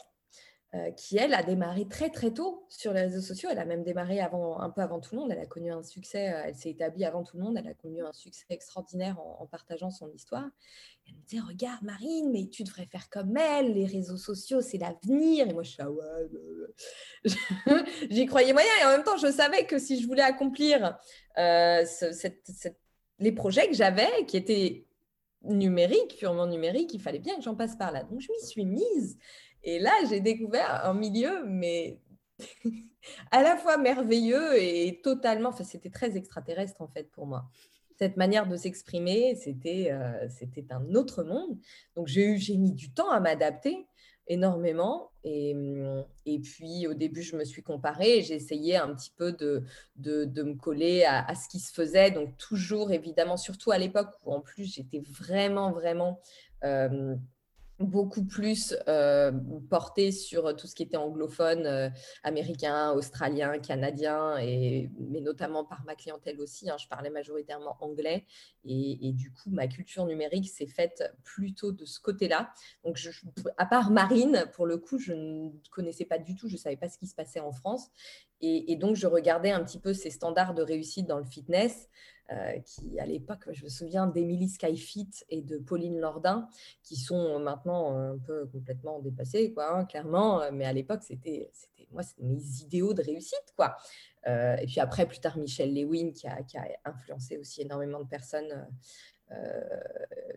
euh, 0.75 0.91
qui, 0.91 1.17
elle, 1.17 1.33
a 1.33 1.43
démarré 1.43 1.87
très, 1.87 2.11
très 2.11 2.33
tôt 2.33 2.67
sur 2.69 2.93
les 2.93 3.03
réseaux 3.03 3.21
sociaux. 3.21 3.49
Elle 3.51 3.59
a 3.59 3.65
même 3.65 3.85
démarré 3.85 4.21
avant, 4.21 4.61
un 4.61 4.69
peu 4.69 4.81
avant 4.81 5.01
tout 5.01 5.15
le 5.15 5.21
monde. 5.21 5.31
Elle 5.31 5.39
a 5.39 5.47
connu 5.47 5.73
un 5.73 5.83
succès, 5.83 6.19
elle 6.45 6.57
s'est 6.57 6.71
établie 6.71 7.05
avant 7.05 7.23
tout 7.23 7.37
le 7.37 7.45
monde. 7.45 7.57
Elle 7.57 7.69
a 7.69 7.75
connu 7.75 8.05
un 8.05 8.13
succès 8.13 8.45
extraordinaire 8.51 9.19
en, 9.21 9.47
partageant 9.47 9.91
son 9.91 10.11
histoire. 10.13 10.45
elle 11.07 11.15
me 11.15 11.21
disait, 11.23 11.41
regarde, 11.41 11.83
Marine, 11.83 12.31
mais 12.33 12.49
tu 12.49 12.65
devrais 12.65 12.87
faire 12.87 13.09
comme 13.11 13.37
elle. 13.37 13.75
Les 13.75 13.87
réseaux 13.87 14.17
sociaux, 14.17 14.61
c'est 14.61 14.79
l'avenir. 14.79 15.49
Et 15.49 15.53
moi, 15.53 15.63
je 15.63 15.71
suis, 15.71 15.83
ah 15.83 15.91
ouais, 15.91 17.25
j'y 18.11 18.27
croyais 18.27 18.53
moyen. 18.53 18.69
Et 18.83 18.87
en 18.87 18.91
même 18.91 19.05
temps, 19.05 19.17
je 19.17 19.31
savais 19.31 19.67
que 19.67 19.79
si 19.79 20.03
je 20.03 20.07
voulais 20.07 20.23
accomplir 20.23 20.99
euh, 21.39 21.85
les 23.19 23.33
projets 23.33 23.69
que 23.69 23.75
j'avais, 23.75 24.27
qui 24.27 24.37
étaient 24.37 24.87
numériques, 25.43 26.17
purement 26.19 26.47
numériques, 26.47 26.93
il 26.95 27.01
fallait 27.01 27.19
bien 27.19 27.37
que 27.37 27.43
j'en 27.43 27.55
passe 27.55 27.77
par 27.77 27.93
là. 27.93 28.05
Donc, 28.05 28.21
je 28.21 28.31
m'y 28.33 28.47
suis 28.47 28.65
mise. 28.65 29.19
Et 29.63 29.79
là, 29.79 29.93
j'ai 30.09 30.21
découvert 30.21 30.85
un 30.85 30.95
milieu, 30.95 31.45
mais 31.47 31.99
à 33.31 33.43
la 33.43 33.57
fois 33.57 33.77
merveilleux 33.77 34.61
et 34.61 35.01
totalement, 35.03 35.51
enfin, 35.51 35.65
c'était 35.65 35.91
très 35.91 36.17
extraterrestre 36.17 36.83
en 36.83 36.89
fait 36.89 37.11
pour 37.11 37.27
moi. 37.27 37.49
Cette 37.99 38.17
manière 38.17 38.47
de 38.47 38.57
s'exprimer, 38.57 39.35
c'était 39.37 39.91
euh, 39.91 40.29
c'était 40.29 40.71
un 40.71 40.95
autre 40.95 41.25
monde. 41.25 41.59
Donc 41.95 42.07
j'ai 42.07 42.57
mis 42.57 42.73
du 42.73 42.93
temps 42.93 43.11
à 43.11 43.21
m'adapter 43.21 43.87
énormément. 44.29 45.11
Et, 45.25 45.57
et, 46.25 46.39
puis 46.39 46.87
au 46.87 46.95
début, 46.95 47.23
je 47.23 47.37
me 47.37 47.45
suis 47.45 47.63
comparée, 47.63 48.23
j'ai 48.23 48.35
essayé 48.35 48.77
un 48.77 48.95
petit 48.95 49.13
peu 49.17 49.33
de, 49.33 49.65
de, 49.97 50.25
de 50.25 50.43
me 50.43 50.55
coller 50.55 51.05
à, 51.05 51.35
ce 51.35 51.49
qui 51.49 51.59
se 51.59 51.73
faisait. 51.73 52.11
Donc 52.11 52.37
toujours, 52.37 52.93
évidemment, 52.93 53.37
surtout 53.37 53.73
à 53.73 53.79
l'époque 53.79 54.11
où 54.25 54.33
en 54.33 54.41
plus 54.41 54.73
j'étais 54.75 55.01
vraiment, 55.01 55.73
vraiment... 55.73 56.21
Euh, 56.65 57.17
beaucoup 57.79 58.25
plus 58.25 58.75
euh, 58.89 59.33
porté 59.69 60.11
sur 60.11 60.57
tout 60.57 60.67
ce 60.67 60.75
qui 60.75 60.83
était 60.83 60.97
anglophone, 60.97 61.67
euh, 61.67 61.89
américain, 62.23 62.93
australien, 62.93 63.59
canadien, 63.59 64.39
et, 64.39 64.91
mais 64.99 65.21
notamment 65.21 65.65
par 65.65 65.85
ma 65.85 65.95
clientèle 65.95 66.41
aussi. 66.41 66.71
Hein, 66.71 66.77
je 66.79 66.89
parlais 66.89 67.11
majoritairement 67.11 67.77
anglais 67.81 68.25
et, 68.65 69.13
du 69.13 69.31
coup, 69.31 69.51
ma 69.51 69.69
culture 69.69 70.07
numérique 70.07 70.49
s'est 70.49 70.67
faite 70.67 71.05
plutôt 71.23 71.71
de 71.71 71.85
ce 71.85 72.01
côté-là. 72.01 72.53
Donc, 72.85 72.99
à 73.59 73.67
part 73.67 73.91
Marine, 73.91 74.47
pour 74.55 74.67
le 74.67 74.79
coup, 74.79 74.99
je 74.99 75.13
ne 75.13 75.51
connaissais 75.71 76.05
pas 76.05 76.19
du 76.19 76.35
tout, 76.35 76.49
je 76.49 76.55
ne 76.55 76.59
savais 76.59 76.77
pas 76.77 76.89
ce 76.89 76.99
qui 76.99 77.07
se 77.07 77.15
passait 77.15 77.41
en 77.41 77.53
France. 77.53 77.91
Et, 78.41 78.77
donc, 78.77 78.97
je 78.97 79.07
regardais 79.07 79.51
un 79.51 79.63
petit 79.65 79.79
peu 79.79 79.95
ces 79.95 80.11
standards 80.11 80.55
de 80.55 80.63
réussite 80.63 81.07
dans 81.07 81.19
le 81.19 81.25
fitness. 81.25 81.89
Qui 82.65 82.99
à 82.99 83.07
l'époque, 83.07 83.49
je 83.53 83.65
me 83.65 83.69
souviens 83.69 84.07
d'Émilie 84.07 84.49
Skyfit 84.49 85.11
et 85.29 85.43
de 85.43 85.59
Pauline 85.59 85.99
Lordin, 85.99 86.49
qui 86.83 86.97
sont 86.97 87.39
maintenant 87.39 87.97
un 87.97 88.19
peu 88.19 88.47
complètement 88.47 89.01
dépassées, 89.01 89.53
quoi, 89.53 89.73
hein, 89.73 89.85
clairement. 89.85 90.51
Mais 90.53 90.65
à 90.65 90.73
l'époque, 90.73 91.03
c'était, 91.03 91.51
c'était 91.53 91.89
moi, 91.93 92.03
c'était 92.03 92.25
mes 92.25 92.43
idéaux 92.63 92.95
de 92.95 93.03
réussite, 93.03 93.55
quoi. 93.57 93.77
et 94.27 94.67
puis 94.67 94.81
après, 94.81 95.07
plus 95.07 95.21
tard, 95.21 95.39
Michel 95.39 95.73
Lewin, 95.73 96.13
qui 96.13 96.27
a, 96.27 96.43
qui 96.43 96.57
a 96.59 96.67
influencé 96.85 97.39
aussi 97.39 97.63
énormément 97.63 98.01
de 98.01 98.09
personnes 98.09 98.67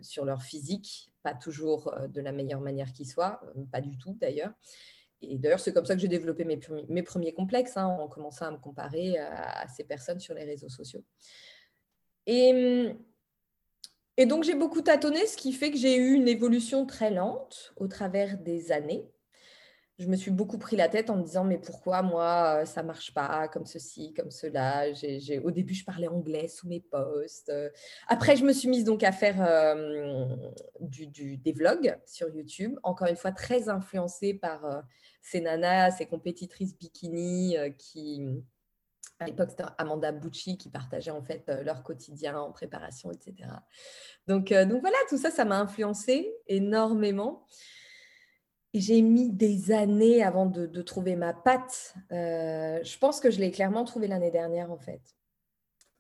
sur 0.02 0.26
leur 0.26 0.44
physique, 0.44 1.12
pas 1.24 1.34
toujours 1.34 1.94
de 2.08 2.22
la 2.22 2.32
meilleure 2.32 2.62
manière 2.62 2.94
qui 2.94 3.06
soit, 3.06 3.42
pas 3.72 3.82
du 3.82 3.98
tout 3.98 4.16
d'ailleurs. 4.20 4.54
Et 5.22 5.38
d'ailleurs, 5.38 5.60
c'est 5.60 5.74
comme 5.74 5.86
ça 5.86 5.96
que 5.96 6.02
j'ai 6.02 6.08
développé 6.08 6.46
mes, 6.46 6.60
mes, 6.88 7.04
premiers 7.04 7.34
complexes, 7.34 7.76
hein, 7.76 7.88
en 7.88 8.08
commençant 8.08 8.46
à 8.46 8.52
me 8.52 8.58
comparer 8.58 9.18
à, 9.18 9.68
ces 9.68 9.84
personnes 9.84 10.20
sur 10.20 10.34
les 10.34 10.46
réseaux 10.46 10.70
sociaux. 10.70 11.04
Et, 12.32 14.26
donc, 14.28 14.44
j'ai 14.44 14.54
beaucoup 14.54 14.82
tâtonné, 14.82 15.26
ce 15.26 15.36
qui 15.36 15.52
fait 15.52 15.72
que 15.72 15.78
j'ai 15.78 15.96
eu 15.96 16.14
une 16.14 16.28
évolution 16.28 16.86
très 16.86 17.10
lente 17.10 17.74
au 17.78 17.88
travers 17.88 18.38
des 18.38 18.72
années. 18.72 19.10
Je 19.98 20.06
me 20.08 20.16
suis 20.16 20.30
beaucoup 20.32 20.60
pris 20.60 20.76
la 20.78 20.88
tête 20.88 21.10
en 21.10 21.18
me 21.18 21.24
disant 21.24 21.44
mais 21.44 21.58
pourquoi 21.58 22.02
moi 22.02 22.66
ça 22.66 22.84
marche 22.84 23.14
pas 23.14 23.50
comme 23.50 23.66
ceci 23.66 24.14
comme 24.14 24.32
cela? 24.32 24.86
Au 25.44 25.52
début 25.52 25.74
je 25.74 25.84
parlais 25.84 26.08
anglais 26.08 26.48
sous 26.48 26.70
mes 26.70 26.80
posts. 26.80 27.52
Après 28.08 28.38
je 28.38 28.46
me 28.46 28.54
suis 28.54 28.70
mise 28.70 28.86
donc 28.86 29.04
à 29.04 29.12
faire 29.12 29.46
euh, 29.46 30.38
des 30.80 31.52
vlogs 31.52 31.98
sur 32.06 32.34
YouTube. 32.34 32.80
Encore 32.84 33.10
une 33.10 33.18
fois 33.18 33.34
très 33.34 33.68
influencée 33.68 34.34
par 34.34 34.64
euh, 34.64 34.80
ces 35.22 35.42
nanas 35.42 35.92
ces 35.92 36.06
compétitrices 36.06 36.78
bikini 36.78 37.58
euh, 37.58 37.70
qui 37.70 38.22
à 39.20 39.26
l'époque 39.26 39.50
c'était 39.50 39.64
Amanda 39.78 40.12
Bucci 40.12 40.58
qui 40.58 40.70
partageait 40.70 41.12
en 41.12 41.24
fait 41.24 41.50
leur 41.64 41.84
quotidien 41.84 42.40
en 42.40 42.52
préparation 42.52 43.12
etc 43.12 43.50
donc 44.28 44.54
donc 44.54 44.82
voilà 44.82 44.98
tout 45.10 45.18
ça 45.18 45.32
ça 45.32 45.46
m'a 45.46 45.60
influencé 45.60 46.34
énormément 46.48 47.46
j'ai 48.74 49.02
mis 49.02 49.30
des 49.30 49.72
années 49.72 50.24
avant 50.24 50.46
de, 50.46 50.82
trouver 50.82 51.16
ma 51.16 51.34
patte. 51.34 51.96
Euh, 52.12 52.80
je 52.84 52.98
pense 52.98 53.20
que 53.20 53.32
je 53.32 53.40
l'ai 53.40 53.52
clairement 53.52 53.84
trouvé 53.84 54.08
l'année 54.08 54.32
dernière, 54.32 54.72
en 54.72 54.78
fait. 54.78 55.02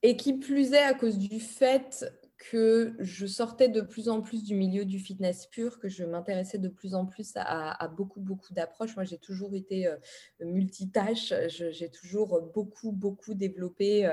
Et 0.01 0.15
qui 0.15 0.33
plus 0.33 0.73
est 0.73 0.83
à 0.83 0.93
cause 0.93 1.17
du 1.17 1.39
fait 1.39 2.05
que 2.39 2.95
je 2.99 3.27
sortais 3.27 3.67
de 3.67 3.81
plus 3.81 4.07
en 4.07 4.21
plus 4.21 4.43
du 4.43 4.55
milieu 4.55 4.85
du 4.85 4.97
fitness 4.97 5.45
pur, 5.45 5.77
que 5.77 5.89
je 5.89 6.05
m'intéressais 6.05 6.57
de 6.57 6.69
plus 6.69 6.95
en 6.95 7.05
plus 7.05 7.33
à, 7.35 7.87
beaucoup, 7.89 8.21
beaucoup 8.21 8.53
d'approches. 8.53 8.95
Moi, 8.95 9.03
j'ai 9.03 9.17
toujours 9.17 9.53
été 9.53 9.87
euh, 9.87 9.97
multitâche. 10.39 11.33
J'ai 11.49 11.89
toujours 11.89 12.41
beaucoup, 12.53 12.93
beaucoup 12.93 13.33
développé 13.33 14.05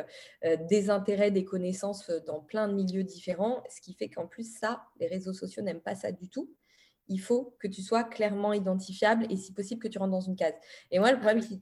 euh, 0.45 0.57
des 0.69 0.91
intérêts, 0.91 1.31
des 1.31 1.45
connaissances 1.45 2.11
dans 2.27 2.41
plein 2.41 2.69
de 2.69 2.75
milieux 2.75 3.05
différents. 3.05 3.63
Ce 3.71 3.81
qui 3.81 3.95
fait 3.95 4.09
qu'en 4.09 4.27
plus, 4.27 4.59
ça, 4.59 4.83
les 4.99 5.07
réseaux 5.07 5.33
sociaux 5.33 5.63
n'aiment 5.63 5.81
pas 5.81 5.95
ça 5.95 6.11
du 6.11 6.29
tout 6.29 6.51
il 7.09 7.21
faut 7.21 7.57
que 7.61 7.69
tu 7.69 7.83
sois 7.83 8.05
clairement 8.05 8.53
identifiable 8.53 9.27
et 9.31 9.37
si 9.37 9.53
possible 9.53 9.81
que 9.81 9.89
tu 9.89 9.99
rentres 9.99 10.11
dans 10.11 10.21
une 10.21 10.37
case. 10.37 10.55
Et 10.91 10.99
moi, 10.99 11.13
le 11.13 11.19
problème, 11.19 11.41
c'est 11.41 11.61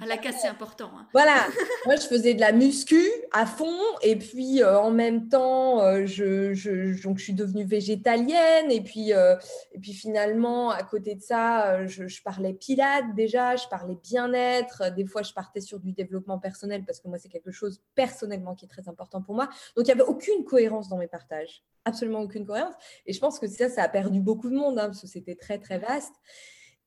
à 0.00 0.06
la 0.06 0.16
casse, 0.16 0.36
c'est 0.40 0.48
important. 0.48 0.90
Hein. 0.96 1.06
Voilà, 1.12 1.46
moi 1.86 1.96
je 1.96 2.06
faisais 2.06 2.34
de 2.34 2.40
la 2.40 2.52
muscu 2.52 3.02
à 3.30 3.44
fond 3.44 3.78
et 4.02 4.16
puis 4.16 4.62
euh, 4.62 4.80
en 4.80 4.90
même 4.90 5.28
temps, 5.28 5.82
euh, 5.82 6.06
je, 6.06 7.02
donc, 7.02 7.18
je 7.18 7.24
suis 7.24 7.34
devenue 7.34 7.64
végétalienne 7.64 8.70
et 8.70 8.80
puis, 8.80 9.12
euh, 9.12 9.36
et 9.72 9.78
puis 9.78 9.92
finalement, 9.92 10.70
à 10.70 10.82
côté 10.82 11.14
de 11.14 11.20
ça, 11.20 11.86
je, 11.86 12.22
parlais 12.22 12.54
pilates 12.54 13.14
déjà, 13.14 13.56
je 13.56 13.68
parlais 13.68 13.96
bien-être, 14.02 14.94
des 14.94 15.06
fois 15.06 15.22
je 15.22 15.32
partais 15.32 15.60
sur 15.60 15.78
du 15.78 15.92
développement 15.92 16.38
personnel 16.38 16.84
parce 16.86 17.00
que 17.00 17.08
moi 17.08 17.18
c'est 17.18 17.28
quelque 17.28 17.52
chose 17.52 17.80
personnellement 17.94 18.54
qui 18.54 18.64
est 18.64 18.68
très 18.68 18.88
important 18.88 19.20
pour 19.20 19.34
moi. 19.34 19.48
Donc 19.76 19.86
il 19.86 19.94
n'y 19.94 20.00
avait 20.00 20.08
aucune 20.08 20.44
cohérence 20.44 20.88
dans 20.88 20.96
mes 20.96 21.08
partages, 21.08 21.62
absolument 21.84 22.20
aucune 22.20 22.46
cohérence. 22.46 22.74
Et 23.06 23.12
je 23.12 23.20
pense 23.20 23.38
que 23.38 23.46
ça, 23.46 23.68
ça 23.68 23.82
a 23.82 23.88
perdu 23.88 24.20
beaucoup 24.20 24.48
de 24.48 24.56
monde 24.56 24.78
hein, 24.78 24.86
parce 24.86 25.02
que 25.02 25.06
c'était 25.06 25.36
très 25.36 25.58
très 25.58 25.78
vaste. 25.78 26.14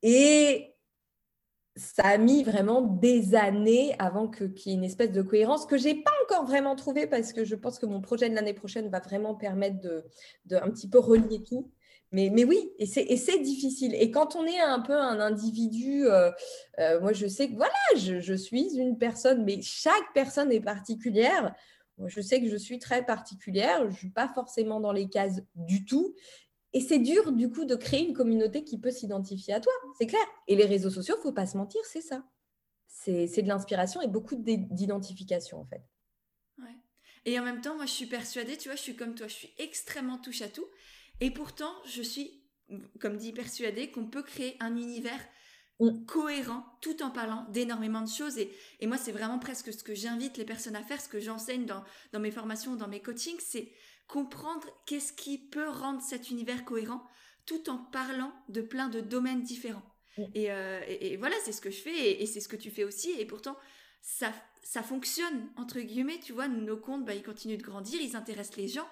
Et 0.02 0.73
ça 1.76 2.04
a 2.04 2.18
mis 2.18 2.44
vraiment 2.44 2.82
des 2.82 3.34
années 3.34 3.96
avant 3.98 4.28
qu'il 4.28 4.52
y 4.68 4.72
ait 4.72 4.74
une 4.76 4.84
espèce 4.84 5.12
de 5.12 5.22
cohérence 5.22 5.66
que 5.66 5.78
j'ai 5.78 5.96
pas 5.96 6.12
encore 6.24 6.46
vraiment 6.46 6.76
trouvée 6.76 7.08
parce 7.08 7.34
que 7.34 7.46
je 7.46 7.56
pense 7.56 7.80
que 7.80 7.88
mon 7.88 8.00
projet 8.00 8.30
de 8.30 8.36
l'année 8.36 8.54
prochaine 8.54 8.90
va 8.90 9.00
vraiment 9.00 9.34
permettre 9.34 9.82
de, 9.82 10.04
un 10.56 10.70
petit 10.70 10.88
peu 10.88 11.00
relier 11.00 11.44
tout. 11.44 11.72
Mais, 12.12 12.30
oui, 12.46 12.70
et 12.78 12.86
c'est 12.86 13.40
difficile. 13.40 13.96
Et 13.96 14.12
quand 14.12 14.36
on 14.36 14.46
est 14.46 14.60
un 14.60 14.82
peu 14.82 14.94
un 14.94 15.20
individu, 15.20 16.06
euh, 16.06 16.30
euh, 16.78 17.02
moi 17.02 17.12
je 17.12 17.26
sais 17.26 17.50
que 17.50 17.56
voilà, 17.56 17.74
je, 17.98 18.20
je, 18.20 18.36
suis 18.36 18.76
une 18.76 19.00
personne, 19.00 19.44
mais 19.44 19.60
chaque 19.64 20.14
personne 20.14 20.52
est 20.52 20.62
particulière. 20.62 21.56
Moi, 21.98 22.10
je 22.10 22.22
sais 22.22 22.42
que 22.42 22.50
je 22.50 22.58
suis 22.58 22.80
très 22.80 23.06
particulière, 23.06 23.82
je 23.82 23.92
ne 23.92 23.96
suis 23.96 24.10
pas 24.10 24.28
forcément 24.28 24.80
dans 24.80 24.92
les 24.92 25.10
cases 25.10 25.42
du 25.56 25.86
tout. 25.86 26.16
Et 26.74 26.82
c'est 26.82 27.00
dur, 27.00 27.32
du 27.32 27.50
coup, 27.52 27.66
de 27.66 27.76
créer 27.76 28.08
une 28.08 28.14
communauté 28.14 28.64
qui 28.64 28.80
peut 28.80 28.90
s'identifier 28.90 29.54
à 29.54 29.60
toi, 29.60 29.72
c'est 29.98 30.08
clair. 30.08 30.26
Et 30.48 30.56
les 30.56 30.66
réseaux 30.66 30.90
sociaux, 30.90 31.16
il 31.16 31.20
ne 31.20 31.24
faut 31.24 31.32
pas 31.32 31.46
se 31.46 31.56
mentir, 31.56 31.82
c'est 31.86 32.02
ça. 32.02 32.28
C'est 32.88 33.42
de 33.42 33.48
l'inspiration 33.48 34.02
et 34.02 34.08
beaucoup 34.08 34.36
d'identification, 34.36 35.60
en 35.60 35.66
fait. 35.66 35.84
Ouais. 36.58 36.76
Et 37.26 37.38
en 37.40 37.44
même 37.44 37.62
temps, 37.62 37.76
moi, 37.76 37.86
je 37.86 37.92
suis 37.92 38.06
persuadée, 38.06 38.58
tu 38.58 38.70
vois, 38.70 38.76
je 38.76 38.82
suis 38.82 38.96
comme 38.96 39.14
toi, 39.14 39.28
je 39.28 39.34
suis 39.34 39.54
extrêmement 39.60 40.18
touche 40.18 40.42
à 40.42 40.48
tout. 40.48 40.66
Et 41.20 41.30
pourtant, 41.30 41.72
je 41.86 42.02
suis, 42.02 42.44
comme 43.00 43.18
dit, 43.18 43.34
persuadée 43.34 43.92
qu'on 43.92 44.08
peut 44.08 44.24
créer 44.24 44.56
un 44.60 44.76
univers 44.76 45.20
mm. 45.80 46.06
cohérent 46.06 46.64
tout 46.82 47.04
en 47.04 47.12
parlant 47.12 47.46
d'énormément 47.52 48.02
de 48.02 48.10
choses. 48.10 48.40
Et, 48.40 48.52
et 48.80 48.88
moi, 48.88 48.98
c'est 48.98 49.12
vraiment 49.12 49.38
presque 49.38 49.72
ce 49.74 49.84
que 49.84 49.94
j'invite 49.94 50.38
les 50.38 50.46
personnes 50.46 50.76
à 50.76 50.84
faire, 50.84 51.02
ce 51.02 51.10
que 51.10 51.20
j'enseigne 51.20 51.66
dans, 51.66 51.84
dans 52.14 52.20
mes 52.20 52.32
formations, 52.32 52.76
dans 52.76 52.88
mes 52.88 53.02
coachings, 53.02 53.40
c'est 53.40 53.72
comprendre 54.14 54.68
qu'est-ce 54.86 55.12
qui 55.12 55.40
peut 55.40 55.68
rendre 55.68 56.00
cet 56.00 56.30
univers 56.30 56.66
cohérent 56.66 57.04
tout 57.48 57.68
en 57.68 57.80
parlant 57.80 58.32
de 58.48 58.62
plein 58.62 58.88
de 58.88 59.02
domaines 59.02 59.42
différents. 59.42 59.82
Mm. 60.20 60.24
Euh, 60.38 60.82
et, 60.88 61.18
voilà, 61.18 61.36
c'est 61.44 61.52
ce 61.52 61.60
que 61.60 61.72
je 61.72 61.82
fais 61.82 62.22
et, 62.22 62.26
c'est 62.28 62.40
ce 62.40 62.48
que 62.48 62.56
tu 62.56 62.70
fais 62.70 62.84
aussi. 62.84 63.10
Et 63.20 63.26
pourtant, 63.26 63.58
ça, 64.04 64.32
ça 64.62 64.84
fonctionne, 64.84 65.50
entre 65.58 65.80
guillemets, 65.80 66.20
tu 66.20 66.32
vois, 66.32 66.48
nos 66.48 66.78
comptes, 66.78 67.06
bah, 67.06 67.16
ils 67.16 67.24
continuent 67.24 67.58
de 67.58 67.64
grandir, 67.64 68.00
ils 68.00 68.16
intéressent 68.16 68.58
les 68.58 68.68
gens 68.68 68.88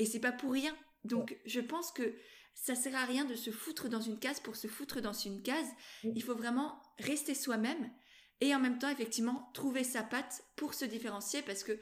et 0.00 0.06
c'est 0.06 0.18
pas 0.18 0.32
pour 0.32 0.50
rien. 0.50 0.76
Donc, 1.04 1.38
je 1.46 1.60
pense 1.60 1.92
que 1.92 2.12
ça 2.56 2.74
sert 2.74 2.96
à 2.96 3.04
rien 3.04 3.24
de 3.24 3.36
se 3.36 3.52
foutre 3.52 3.88
dans 3.88 4.00
une 4.00 4.18
case 4.18 4.40
pour 4.40 4.56
se 4.56 4.66
foutre 4.66 5.00
dans 5.00 5.12
une 5.12 5.40
case. 5.42 5.68
Mm. 6.02 6.10
Il 6.16 6.22
faut 6.24 6.34
vraiment 6.34 6.82
rester 6.98 7.36
soi-même 7.36 7.92
et 8.40 8.52
en 8.56 8.58
même 8.58 8.78
temps, 8.80 8.90
effectivement, 8.90 9.50
trouver 9.54 9.84
sa 9.84 10.02
patte 10.02 10.42
pour 10.56 10.74
se 10.74 10.84
différencier 10.84 11.42
parce 11.42 11.62
que 11.62 11.78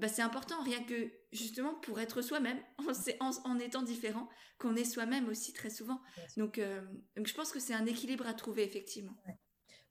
bah, 0.00 0.08
c'est 0.08 0.22
important, 0.22 0.62
rien 0.62 0.82
que 0.82 1.10
justement 1.30 1.74
pour 1.74 2.00
être 2.00 2.22
soi-même, 2.22 2.58
en, 3.20 3.30
en, 3.44 3.58
étant 3.58 3.82
différent, 3.82 4.28
qu'on 4.58 4.74
est 4.74 4.84
soi-même 4.84 5.28
aussi 5.28 5.52
très 5.52 5.70
souvent. 5.70 6.00
Donc, 6.36 6.58
euh, 6.58 6.80
donc, 7.16 7.26
je 7.26 7.34
pense 7.34 7.52
que 7.52 7.60
c'est 7.60 7.74
un 7.74 7.86
équilibre 7.86 8.26
à 8.26 8.32
trouver, 8.32 8.64
effectivement. 8.64 9.12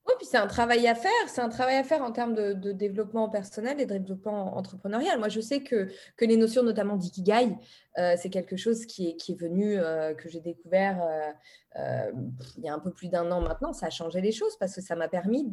Oui, 0.08 0.14
puis 0.18 0.26
c'est 0.26 0.38
un 0.38 0.48
travail 0.48 0.88
à 0.88 0.96
faire. 0.96 1.12
C'est 1.28 1.42
un 1.42 1.50
travail 1.50 1.76
à 1.76 1.84
faire 1.84 2.02
en 2.02 2.12
termes 2.12 2.34
de, 2.34 2.72
développement 2.72 3.30
personnel 3.30 3.80
et 3.80 3.86
de 3.86 3.98
développement 3.98 4.58
entrepreneurial. 4.58 5.20
Moi, 5.20 5.30
je 5.30 5.40
sais 5.42 5.62
que, 5.62 5.88
que 6.18 6.26
les 6.26 6.38
notions, 6.38 6.64
notamment 6.64 6.96
d'ikigai, 6.96 7.56
euh, 8.00 8.16
c'est 8.18 8.32
quelque 8.32 8.58
chose 8.58 8.88
qui 8.88 9.10
est, 9.10 9.16
qui 9.16 9.34
est 9.34 9.40
venu, 9.40 9.78
euh, 9.78 10.16
que 10.16 10.28
j'ai 10.28 10.40
découvert 10.40 11.06
il 11.76 12.64
y 12.64 12.68
a 12.68 12.74
un 12.74 12.80
peu 12.80 12.92
plus 12.92 13.10
d'un 13.10 13.32
an 13.32 13.42
maintenant. 13.42 13.74
Ça 13.74 13.86
a 13.86 13.90
changé 13.92 14.22
les 14.22 14.32
choses 14.32 14.58
parce 14.58 14.74
que 14.74 14.82
ça 14.82 14.96
m'a 14.96 15.08
permis 15.08 15.46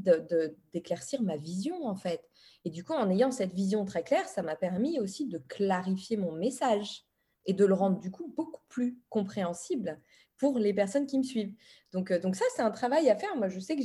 d'éclaircir 0.73 1.23
ma 1.23 1.37
vision, 1.37 1.85
en 1.85 1.95
fait. 1.95 2.23
Et 2.67 2.71
du 2.71 2.83
coup, 2.83 2.95
en 2.95 3.09
ayant 3.11 3.31
cette 3.31 3.55
vision 3.55 3.85
très 3.85 4.03
claire, 4.03 4.27
ça 4.27 4.43
m'a 4.43 4.57
permis 4.57 4.99
aussi 4.99 5.29
de 5.29 5.39
clarifier 5.39 6.17
mon 6.17 6.33
message 6.33 7.05
et 7.45 7.53
de 7.53 7.65
le 7.65 7.75
rendre 7.75 8.01
du 8.01 8.11
coup 8.11 8.35
beaucoup 8.37 8.65
plus 8.69 8.99
compréhensible 9.09 10.01
pour 10.37 10.59
les 10.59 10.75
personnes 10.75 11.07
qui 11.07 11.17
me 11.17 11.23
suivent. 11.23 11.55
Donc, 11.93 12.11
euh, 12.11 12.19
donc 12.19 12.35
ça, 12.35 12.45
c'est 12.57 12.63
un 12.63 12.73
travail 12.73 13.09
à 13.09 13.15
faire. 13.15 13.37
Moi, 13.37 13.49
je 13.49 13.61
sais 13.61 13.77
que 13.77 13.85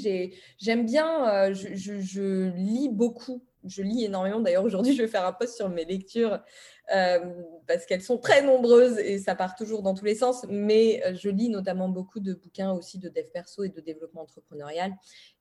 j'aime 0.57 0.87
bien, 0.87 1.29
euh, 1.29 1.53
je, 1.53 2.49
lis 2.55 2.89
beaucoup. 2.89 3.45
Je 3.65 3.83
lis 3.83 4.03
énormément. 4.03 4.39
D'ailleurs, 4.39 4.63
aujourd'hui, 4.63 4.95
je 4.95 5.03
vais 5.03 5.07
faire 5.07 5.27
un 5.27 5.33
post 5.33 5.57
sur 5.57 5.69
mes 5.69 5.85
lectures 5.85 6.39
euh, 6.91 7.19
parce 7.67 7.85
qu'elles 7.85 8.01
sont 8.01 8.17
très 8.17 8.41
nombreuses 8.41 8.97
et 8.97 9.19
ça 9.19 9.35
part 9.35 9.53
toujours 9.55 9.83
dans 9.83 9.93
tous 9.93 10.05
les 10.05 10.15
sens. 10.15 10.43
Mais 10.49 11.03
je 11.13 11.29
lis 11.29 11.49
notamment 11.49 11.87
beaucoup 11.87 12.19
de 12.19 12.33
bouquins 12.33 12.71
aussi 12.71 12.97
de 12.97 13.09
dev 13.09 13.27
perso 13.31 13.63
et 13.63 13.69
de 13.69 13.79
développement 13.79 14.23
entrepreneurial. 14.23 14.91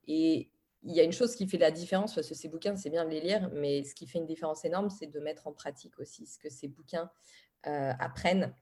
Et, 0.07 0.51
il 0.83 0.95
y 0.95 1.01
a 1.01 1.03
une 1.03 1.12
chose 1.12 1.37
qui 1.37 1.47
fait 1.47 1.59
la 1.59 1.70
différence, 1.70 2.14
parce 2.14 2.28
que 2.28 2.35
ces 2.35 2.49
bouquins, 2.49 2.76
c'est 2.76 2.91
bien 2.91 3.05
de 3.05 3.11
les 3.11 3.20
lire, 3.20 3.51
mais 3.53 3.85
ce 3.85 3.95
qui 3.95 4.07
fait 4.07 4.18
une 4.18 4.26
différence 4.26 4.64
énorme, 4.64 4.89
c'est 4.91 5.07
de 5.07 5.20
mettre 5.20 5.47
en 5.47 5.53
pratique 5.53 5.99
aussi 5.99 6.26
ce 6.26 6.39
que 6.39 6.49
ces 6.49 6.68
bouquins 6.68 7.11
euh, 7.66 7.93
apprennent. 7.99 8.55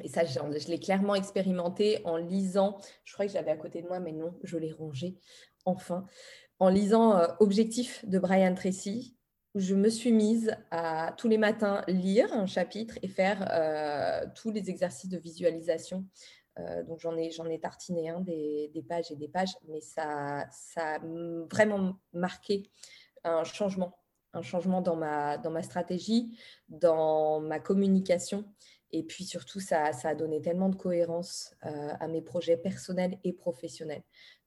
Et 0.00 0.08
ça, 0.08 0.24
je 0.24 0.68
l'ai 0.68 0.78
clairement 0.78 1.14
expérimenté 1.14 2.00
en 2.04 2.16
lisant, 2.16 2.78
je 3.04 3.12
crois 3.14 3.26
que 3.26 3.32
j'avais 3.32 3.50
à 3.50 3.56
côté 3.56 3.82
de 3.82 3.88
moi, 3.88 4.00
mais 4.00 4.12
non, 4.12 4.38
je 4.42 4.58
l'ai 4.58 4.72
rangé, 4.72 5.18
enfin, 5.64 6.06
en 6.58 6.68
lisant 6.68 7.16
euh, 7.16 7.28
Objectif 7.40 8.04
de 8.06 8.18
Brian 8.18 8.54
Tracy, 8.54 9.16
où 9.54 9.60
je 9.60 9.74
me 9.74 9.88
suis 9.88 10.12
mise 10.12 10.54
à 10.70 11.14
tous 11.16 11.28
les 11.28 11.38
matins 11.38 11.82
lire 11.88 12.32
un 12.32 12.46
chapitre 12.46 12.98
et 13.02 13.08
faire 13.08 13.48
euh, 13.52 14.26
tous 14.34 14.50
les 14.50 14.68
exercices 14.68 15.08
de 15.08 15.18
visualisation 15.18 16.06
euh, 16.58 16.82
donc 16.84 17.00
j'en 17.00 17.16
ai, 17.16 17.30
ai 17.30 17.60
tartiné 17.60 18.08
un, 18.08 18.20
des, 18.20 18.84
pages 18.88 19.10
et 19.10 19.16
des 19.16 19.28
pages, 19.28 19.54
mais 19.68 19.80
ça, 19.80 20.46
ça 20.50 20.94
a 20.94 20.98
vraiment 21.50 21.96
marqué 22.12 22.70
un 23.24 23.44
changement 23.44 23.98
un 24.36 24.42
changement 24.42 24.82
dans 24.82 24.96
ma, 24.96 25.38
dans 25.38 25.50
ma 25.50 25.62
stratégie, 25.62 26.38
dans 26.68 27.40
ma 27.40 27.58
communication. 27.58 28.44
Et 28.92 29.02
puis 29.02 29.24
surtout, 29.24 29.60
ça, 29.60 29.92
ça 29.92 30.10
a 30.10 30.14
donné 30.14 30.40
tellement 30.40 30.68
de 30.68 30.76
cohérence 30.76 31.54
euh, 31.64 31.92
à 31.98 32.06
mes 32.06 32.22
projets 32.22 32.56
personnels 32.56 33.18
et 33.24 33.32
professionnels. 33.32 34.02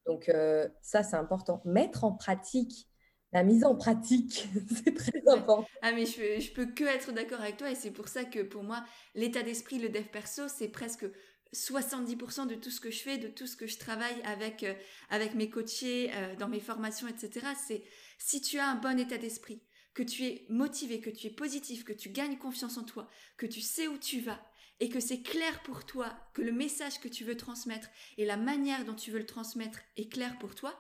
Donc 0.06 0.30
euh, 0.30 0.70
ça, 0.82 1.04
c'est 1.04 1.16
important. 1.16 1.62
Mettre 1.66 2.04
en 2.04 2.14
pratique, 2.14 2.88
la 3.32 3.44
mise 3.44 3.66
en 3.66 3.76
pratique, 3.76 4.48
c'est 4.84 4.94
très 4.94 5.22
important. 5.28 5.66
Ah 5.82 5.92
mais 5.92 6.06
je, 6.06 6.40
je 6.40 6.54
peux 6.54 6.68
que 6.68 6.84
être 6.84 7.12
d'accord 7.12 7.42
avec 7.42 7.58
toi 7.58 7.70
et 7.70 7.76
c'est 7.76 7.92
pour 7.92 8.08
ça 8.08 8.24
que 8.24 8.42
pour 8.42 8.64
moi, 8.64 8.84
l'état 9.14 9.44
d'esprit, 9.44 9.80
le 9.80 9.90
dev 9.90 10.06
perso, 10.06 10.48
c'est 10.48 10.70
presque 10.70 11.06
70% 11.54 12.48
de 12.48 12.56
tout 12.56 12.70
ce 12.70 12.80
que 12.80 12.92
je 12.92 13.00
fais, 13.00 13.18
de 13.18 13.28
tout 13.28 13.48
ce 13.48 13.56
que 13.56 13.68
je 13.68 13.78
travaille 13.78 14.22
avec, 14.24 14.64
euh, 14.64 14.74
avec 15.10 15.34
mes 15.34 15.50
coachés, 15.50 16.12
dans 16.38 16.48
mes 16.48 16.60
formations, 16.60 17.08
etc. 17.08 17.48
C'est 17.68 17.84
si 18.18 18.42
tu 18.42 18.60
as 18.60 18.70
un 18.70 18.76
bon 18.76 19.00
état 19.00 19.18
d'esprit, 19.18 19.62
que 19.94 20.04
tu 20.04 20.24
es 20.24 20.46
motivé, 20.50 21.02
que 21.02 21.10
tu 21.10 21.28
es 21.28 21.32
positif, 21.32 21.84
que 21.84 21.94
tu 21.94 22.10
gagnes 22.10 22.38
confiance 22.38 22.78
en 22.78 22.84
toi, 22.84 23.10
que 23.38 23.46
tu 23.46 23.62
sais 23.62 23.88
où 23.88 23.98
tu 23.98 24.22
vas 24.22 24.40
et 24.80 24.90
que 24.90 25.00
c'est 25.00 25.22
clair 25.22 25.62
pour 25.64 25.86
toi, 25.86 26.16
que 26.34 26.42
le 26.42 26.54
message 26.54 27.00
que 27.02 27.10
tu 27.10 27.26
veux 27.26 27.36
transmettre 27.36 27.90
et 28.18 28.26
la 28.26 28.38
manière 28.38 28.86
dont 28.86 28.94
tu 28.94 29.12
veux 29.12 29.20
le 29.20 29.26
transmettre 29.26 29.80
est 29.98 30.10
clair 30.10 30.38
pour 30.40 30.56
toi, 30.56 30.72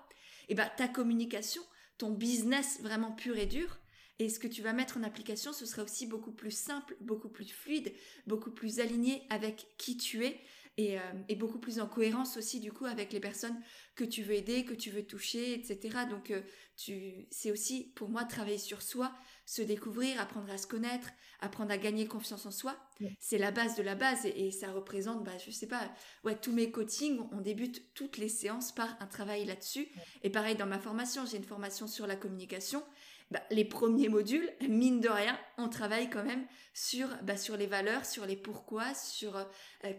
et 0.47 0.53
eh 0.53 0.55
ben 0.55 0.71
ta 0.77 0.87
communication, 0.87 1.61
ton 1.97 2.11
business 2.11 2.79
vraiment 2.81 3.11
pur 3.11 3.37
et 3.37 3.45
dur, 3.45 3.79
et 4.19 4.29
ce 4.29 4.39
que 4.39 4.47
tu 4.47 4.61
vas 4.61 4.73
mettre 4.73 4.97
en 4.97 5.03
application, 5.03 5.53
ce 5.53 5.65
sera 5.65 5.83
aussi 5.83 6.05
beaucoup 6.05 6.31
plus 6.31 6.51
simple, 6.51 6.95
beaucoup 7.01 7.29
plus 7.29 7.47
fluide, 7.49 7.93
beaucoup 8.25 8.51
plus 8.51 8.79
aligné 8.79 9.23
avec 9.29 9.67
qui 9.77 9.97
tu 9.97 10.25
es 10.25 10.39
euh, 10.79 10.99
et, 11.27 11.35
beaucoup 11.35 11.59
plus 11.59 11.79
en 11.79 11.87
cohérence 11.87 12.37
aussi 12.37 12.59
du 12.59 12.71
coup 12.71 12.85
avec 12.85 13.11
les 13.11 13.19
personnes 13.19 13.59
que 13.95 14.03
tu 14.03 14.23
veux 14.23 14.35
aider, 14.35 14.65
que 14.65 14.73
tu 14.73 14.91
veux 14.91 15.03
toucher, 15.03 15.53
etc. 15.53 15.99
Donc 16.09 16.31
euh, 16.31 16.41
tu, 16.77 17.27
c'est 17.31 17.51
aussi 17.51 17.91
pour 17.95 18.09
moi 18.09 18.23
travailler 18.23 18.57
sur 18.57 18.81
soi, 18.81 19.11
se 19.45 19.61
découvrir, 19.61 20.19
apprendre 20.21 20.49
à 20.51 20.57
se 20.57 20.67
connaître, 20.67 21.09
apprendre 21.39 21.71
à 21.71 21.77
gagner 21.77 22.07
confiance 22.07 22.45
en 22.45 22.51
soi. 22.51 22.77
C'est 23.19 23.37
la 23.37 23.51
base 23.51 23.75
de 23.75 23.83
la 23.83 23.95
base 23.95 24.25
et, 24.25 24.51
ça 24.51 24.71
représente, 24.71 25.23
bah, 25.23 25.37
je 25.45 25.51
sais 25.51 25.67
pas, 25.67 25.91
ouais, 26.23 26.37
tous 26.37 26.51
mes 26.51 26.69
coachings, 26.69 27.19
on 27.31 27.41
débute 27.41 27.93
toutes 27.93 28.17
les 28.17 28.29
séances 28.29 28.73
par 28.73 28.95
un 29.01 29.07
travail 29.07 29.45
là-dessus. 29.45 29.87
Et 30.23 30.29
pareil 30.29 30.55
dans 30.55 30.65
ma 30.65 30.79
formation, 30.79 31.25
j'ai 31.25 31.37
une 31.37 31.43
formation 31.43 31.87
sur 31.87 32.07
la 32.07 32.15
communication 32.15 32.83
bah, 33.31 33.41
les 33.51 33.65
premiers 33.65 34.09
modules, 34.09 34.49
mine 34.67 34.99
de 34.99 35.09
rien, 35.09 35.39
on 35.57 35.69
travaille 35.69 36.09
quand 36.09 36.23
même 36.23 36.45
sur, 36.73 37.07
bah, 37.23 37.37
sur 37.37 37.57
les 37.57 37.67
valeurs, 37.67 38.05
sur 38.05 38.25
les 38.25 38.35
pourquoi, 38.35 38.93
sur 38.95 39.35
euh, 39.35 39.43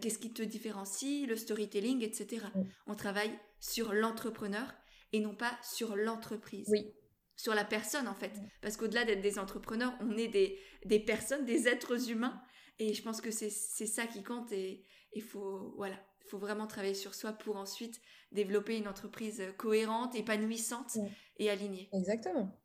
qu'est-ce 0.01 0.19
qui 0.19 0.33
te 0.33 0.41
différencie, 0.41 1.27
le 1.27 1.35
storytelling, 1.37 2.03
etc. 2.03 2.45
On 2.87 2.95
travaille 2.95 3.31
sur 3.59 3.93
l'entrepreneur 3.93 4.73
et 5.13 5.19
non 5.19 5.33
pas 5.33 5.57
sur 5.63 5.95
l'entreprise. 5.95 6.67
Oui. 6.69 6.93
Sur 7.37 7.55
la 7.55 7.63
personne, 7.63 8.07
en 8.07 8.13
fait. 8.13 8.33
Parce 8.61 8.77
qu'au-delà 8.77 9.05
d'être 9.05 9.21
des 9.21 9.39
entrepreneurs, 9.39 9.93
on 10.01 10.15
est 10.17 10.27
des, 10.27 10.59
des 10.85 10.99
personnes, 10.99 11.45
des 11.45 11.67
êtres 11.67 12.11
humains. 12.11 12.39
Et 12.79 12.93
je 12.93 13.01
pense 13.01 13.21
que 13.21 13.31
c'est 13.31 13.49
ça 13.49 14.05
qui 14.07 14.23
compte 14.23 14.51
et 14.51 14.85
il 15.13 15.21
faut, 15.21 15.73
voilà, 15.77 15.95
faut 16.27 16.37
vraiment 16.37 16.67
travailler 16.67 16.93
sur 16.93 17.13
soi 17.15 17.33
pour 17.33 17.57
ensuite 17.57 18.01
développer 18.31 18.77
une 18.77 18.87
entreprise 18.87 19.43
cohérente, 19.57 20.15
épanouissante 20.15 20.97
et 21.37 21.49
alignée. 21.49 21.89
Exactement. 21.93 22.60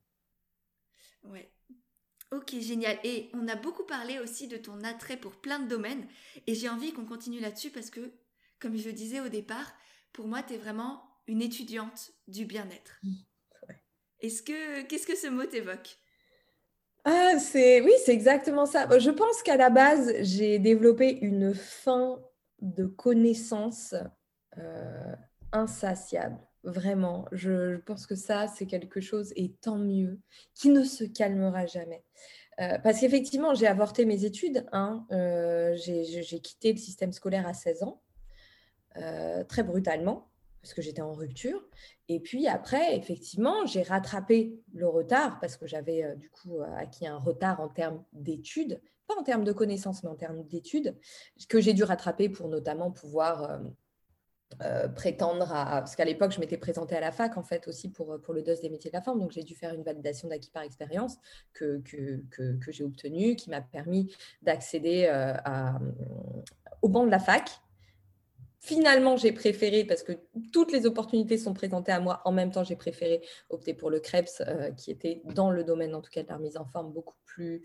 Ouais. 1.31 1.51
Ok, 2.33 2.55
génial. 2.61 2.99
Et 3.05 3.31
on 3.35 3.47
a 3.49 3.55
beaucoup 3.55 3.85
parlé 3.85 4.19
aussi 4.19 4.49
de 4.49 4.57
ton 4.57 4.83
attrait 4.83 5.17
pour 5.17 5.37
plein 5.37 5.61
de 5.61 5.69
domaines. 5.69 6.07
Et 6.47 6.55
j'ai 6.55 6.69
envie 6.69 6.93
qu'on 6.93 7.05
continue 7.05 7.41
là-dessus 7.41 7.71
parce 7.71 7.91
que, 7.91 8.13
comme 8.59 8.77
je 8.77 8.87
le 8.87 8.93
disais 8.93 9.21
au 9.21 9.29
départ, 9.29 9.73
pour 10.13 10.27
moi, 10.27 10.43
tu 10.43 10.55
es 10.55 10.59
vraiment 10.59 11.03
une 11.29 11.43
étudiante 11.43 12.13
du 12.27 12.45
bien-être. 12.45 13.01
Est-ce 14.21 14.43
que, 14.43 14.83
qu'est-ce 14.83 15.07
que 15.07 15.17
ce 15.17 15.29
mot 15.29 15.45
t'évoque? 15.45 15.99
Ah, 17.05 17.39
c'est, 17.39 17.81
oui, 17.83 17.93
c'est 18.05 18.13
exactement 18.13 18.67
ça. 18.67 18.99
Je 18.99 19.11
pense 19.11 19.43
qu'à 19.43 19.57
la 19.57 19.71
base, 19.71 20.13
j'ai 20.23 20.59
développé 20.59 21.19
une 21.21 21.55
faim 21.55 22.21
de 22.61 22.87
connaissances 22.87 23.95
euh, 24.59 25.15
insatiable. 25.53 26.39
Vraiment, 26.67 27.27
je, 27.31 27.77
pense 27.77 28.09
que 28.09 28.17
ça, 28.17 28.49
c'est 28.49 28.67
quelque 28.67 29.01
chose, 29.01 29.33
et 29.37 29.53
tant 29.53 29.79
mieux, 29.79 30.19
qui 30.53 30.69
ne 30.69 30.83
se 30.83 31.05
calmera 31.05 31.65
jamais. 31.67 32.03
Euh, 32.61 32.79
parce 32.83 32.99
qu'effectivement, 32.99 33.55
j'ai 33.55 33.69
avorté 33.69 34.05
mes 34.05 34.25
études. 34.25 34.67
Hein, 34.73 35.07
euh, 35.13 35.77
j'ai 35.77 36.41
quitté 36.41 36.73
le 36.73 36.79
système 36.79 37.13
scolaire 37.13 37.47
à 37.47 37.55
16 37.55 37.85
ans, 37.85 38.03
euh, 38.97 39.45
très 39.45 39.63
brutalement, 39.63 40.29
parce 40.61 40.75
que 40.75 40.83
j'étais 40.83 41.03
en 41.03 41.13
rupture. 41.13 41.65
Et 42.09 42.19
puis 42.19 42.49
après, 42.49 42.97
effectivement, 42.97 43.65
j'ai 43.65 43.85
rattrapé 43.85 44.61
le 44.75 44.89
retard, 44.89 45.39
parce 45.39 45.57
que 45.57 45.69
j'avais 45.69 46.17
du 46.17 46.31
coup 46.31 46.63
acquis 46.79 47.07
un 47.07 47.19
retard 47.19 47.61
en 47.61 47.69
termes 47.69 48.03
d'études, 48.13 48.81
pas 49.07 49.15
en 49.17 49.23
termes 49.23 49.45
de 49.45 49.53
connaissances, 49.53 50.03
mais 50.03 50.11
en 50.11 50.17
termes 50.17 50.43
d'études, 50.49 50.97
que 51.49 51.61
j'ai 51.61 51.75
dû 51.75 51.85
rattraper 51.85 52.29
pour 52.29 52.49
notamment 52.49 52.91
pouvoir 52.91 53.61
euh, 54.63 54.89
prétendre 54.89 55.53
à... 55.53 55.81
Parce 55.81 55.97
qu'à 55.97 56.05
l'époque, 56.05 56.33
je 56.33 56.41
m'étais 56.41 56.57
présentée 56.57 56.97
à 56.97 57.01
la 57.01 57.13
fac, 57.13 57.37
en 57.37 57.43
fait, 57.43 57.69
aussi 57.69 57.91
pour, 57.91 58.21
pour 58.21 58.33
le 58.33 58.43
DOS 58.43 58.61
des 58.63 58.71
métiers 58.71 58.91
de 58.91 58.97
la 58.97 59.03
forme. 59.03 59.19
Donc, 59.19 59.33
j'ai 59.33 59.43
dû 59.43 59.55
faire 59.55 59.75
une 59.75 59.83
validation 59.83 60.29
d'acquis 60.29 60.51
par 60.51 60.63
expérience 60.63 61.17
que, 61.53 61.83
que, 61.83 62.23
que, 62.31 62.73
j'ai 62.73 62.85
obtenue, 62.85 63.37
qui 63.37 63.51
m'a 63.51 63.61
permis 63.61 64.15
d'accéder 64.43 65.09
euh, 65.13 65.35
au 66.81 66.89
banc 66.89 67.05
de 67.05 67.11
la 67.11 67.19
fac. 67.19 67.61
Finalement, 68.61 69.17
j'ai 69.17 69.33
préféré, 69.33 69.85
parce 69.85 70.03
que 70.03 70.13
toutes 70.53 70.73
les 70.73 70.87
opportunités 70.87 71.39
sont 71.39 71.55
présentées 71.55 71.93
à 71.93 72.01
moi, 72.01 72.23
en 72.25 72.33
même 72.33 72.51
temps, 72.51 72.65
j'ai 72.65 72.77
préféré 72.77 73.23
opter 73.51 73.75
pour 73.75 73.91
le 73.91 74.01
CREPS, 74.01 74.43
euh, 74.47 74.71
qui 74.73 74.91
était 74.91 75.23
dans 75.25 75.51
le 75.51 75.65
domaine, 75.65 75.95
en 75.95 76.01
tout 76.01 76.11
cas, 76.11 76.23
de 76.23 76.29
la 76.29 76.37
remise 76.37 76.57
en 76.57 76.65
forme, 76.65 76.93
beaucoup 76.93 77.15
plus 77.27 77.63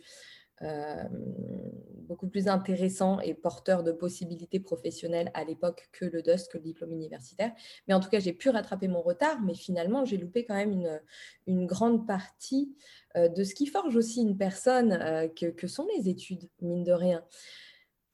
beaucoup 2.12 2.28
plus 2.28 2.50
intéressant 2.50 3.22
et 3.22 3.34
porteur 3.34 3.84
de 3.84 3.94
possibilités 3.94 4.60
professionnelles 4.60 5.32
à 5.34 5.46
l'époque 5.46 5.88
que 5.94 6.04
le 6.04 6.22
DUST, 6.22 6.52
que 6.52 6.58
le 6.58 6.64
diplôme 6.64 6.92
universitaire. 6.92 7.54
Mais 7.88 7.94
en 7.94 8.02
tout 8.02 8.10
cas, 8.10 8.20
j'ai 8.20 8.34
pu 8.34 8.50
rattraper 8.50 8.90
mon 8.90 9.02
retard, 9.02 9.40
mais 9.42 9.54
finalement, 9.54 10.04
j'ai 10.04 10.18
loupé 10.18 10.44
quand 10.44 10.56
même 10.56 10.74
une, 10.74 11.02
une 11.48 11.66
grande 11.66 12.06
partie 12.06 12.76
euh, 13.16 13.30
de 13.30 13.46
ce 13.46 13.56
qui 13.56 13.66
forge 13.66 13.96
aussi 13.96 14.22
une 14.22 14.38
personne, 14.38 14.92
euh, 14.92 15.30
que, 15.30 15.46
que, 15.46 15.68
sont 15.68 15.88
les 15.96 16.10
études, 16.10 16.50
mine 16.62 16.84
de 16.84 16.92
rien. 16.92 17.24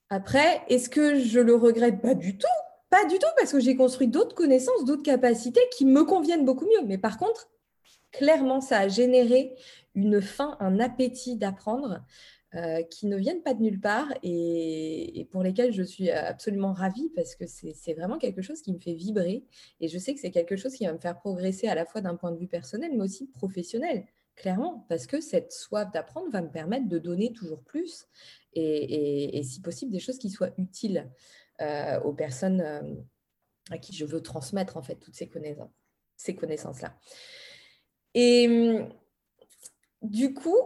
Après, 0.09 0.61
est-ce 0.69 0.89
que 0.89 1.19
je 1.19 1.39
le 1.39 1.55
regrette? 1.55 1.99
Pas 1.99 2.13
du 2.13 2.37
tout, 2.37 2.47
pas 2.91 3.05
du 3.05 3.17
tout, 3.17 3.27
parce 3.35 3.51
que 3.51 3.59
j'ai 3.59 3.75
construit 3.75 4.07
d'autres 4.07 4.35
connaissances, 4.35 4.85
d'autres 4.85 5.01
capacités 5.01 5.61
qui 5.75 5.85
me 5.85 6.03
conviennent 6.03 6.45
beaucoup 6.45 6.65
mieux. 6.65 6.85
Mais 6.85 6.99
par 6.99 7.17
contre, 7.17 7.49
clairement, 8.11 8.61
ça 8.61 8.77
a 8.77 8.87
généré 8.87 9.55
une 9.95 10.21
faim, 10.21 10.55
un 10.59 10.79
appétit 10.79 11.35
d'apprendre 11.35 12.03
euh, 12.57 12.81
qui 12.81 13.05
ne 13.05 13.17
viennent 13.17 13.43
pas 13.43 13.53
de 13.53 13.61
nulle 13.61 13.79
part 13.79 14.11
et, 14.23 15.27
pour 15.31 15.43
lesquels 15.43 15.71
je 15.71 15.83
suis 15.83 16.09
absolument 16.09 16.73
ravie 16.73 17.11
parce 17.15 17.35
que 17.35 17.45
c'est 17.45 17.93
vraiment 17.93 18.17
quelque 18.17 18.41
chose 18.41 18.61
qui 18.61 18.73
me 18.73 18.79
fait 18.79 18.95
vibrer 18.95 19.45
et 19.79 19.87
je 19.87 19.97
sais 19.99 20.15
que 20.15 20.19
c'est 20.19 20.31
quelque 20.31 20.55
chose 20.55 20.73
qui 20.73 20.85
va 20.85 20.93
me 20.93 20.97
faire 20.97 21.19
progresser 21.19 21.67
à 21.67 21.75
la 21.75 21.85
fois 21.85 22.01
d'un 22.01 22.15
point 22.15 22.31
de 22.31 22.39
vue 22.39 22.47
personnel 22.47 22.91
mais 22.95 23.03
aussi 23.03 23.27
professionnel, 23.27 24.05
clairement, 24.35 24.87
parce 24.89 25.05
que 25.05 25.21
cette 25.21 25.51
soif 25.51 25.91
d'apprendre 25.91 26.31
va 26.31 26.41
me 26.41 26.49
permettre 26.49 26.87
de 26.87 26.97
donner 26.97 27.31
toujours 27.31 27.61
plus 27.61 28.07
et, 28.53 29.39
si 29.43 29.61
possible 29.61 29.91
des 29.91 29.99
choses 29.99 30.17
qui 30.17 30.31
soient 30.31 30.51
utiles 30.57 31.07
euh, 31.61 31.99
aux 32.01 32.13
personnes 32.13 32.61
euh, 32.61 32.81
à 33.69 33.77
qui 33.77 33.93
je 33.93 34.03
veux 34.03 34.21
transmettre 34.21 34.77
en 34.77 34.81
fait 34.81 34.95
toutes 34.95 35.15
ces 35.15 35.27
connaissances, 35.27 35.69
ces 36.15 36.35
connaissances-là. 36.35 36.97
Et 38.15 38.47
hum, 38.47 38.89
du 40.01 40.33
coup, 40.33 40.57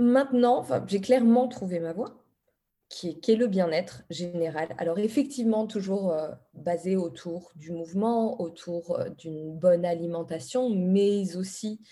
Maintenant, 0.00 0.64
j'ai 0.86 1.02
clairement 1.02 1.46
trouvé 1.46 1.78
ma 1.78 1.92
voie, 1.92 2.24
qui 2.88 3.10
est, 3.10 3.36
le 3.36 3.48
bien-être 3.48 4.02
général. 4.08 4.74
Alors 4.78 4.98
effectivement, 4.98 5.66
toujours 5.66 6.10
euh, 6.10 6.30
basé 6.54 6.96
autour 6.96 7.52
du 7.54 7.70
mouvement, 7.70 8.40
autour 8.40 8.98
euh, 8.98 9.10
d'une 9.10 9.54
bonne 9.54 9.84
alimentation, 9.84 10.70
mais 10.70 11.36
aussi 11.36 11.82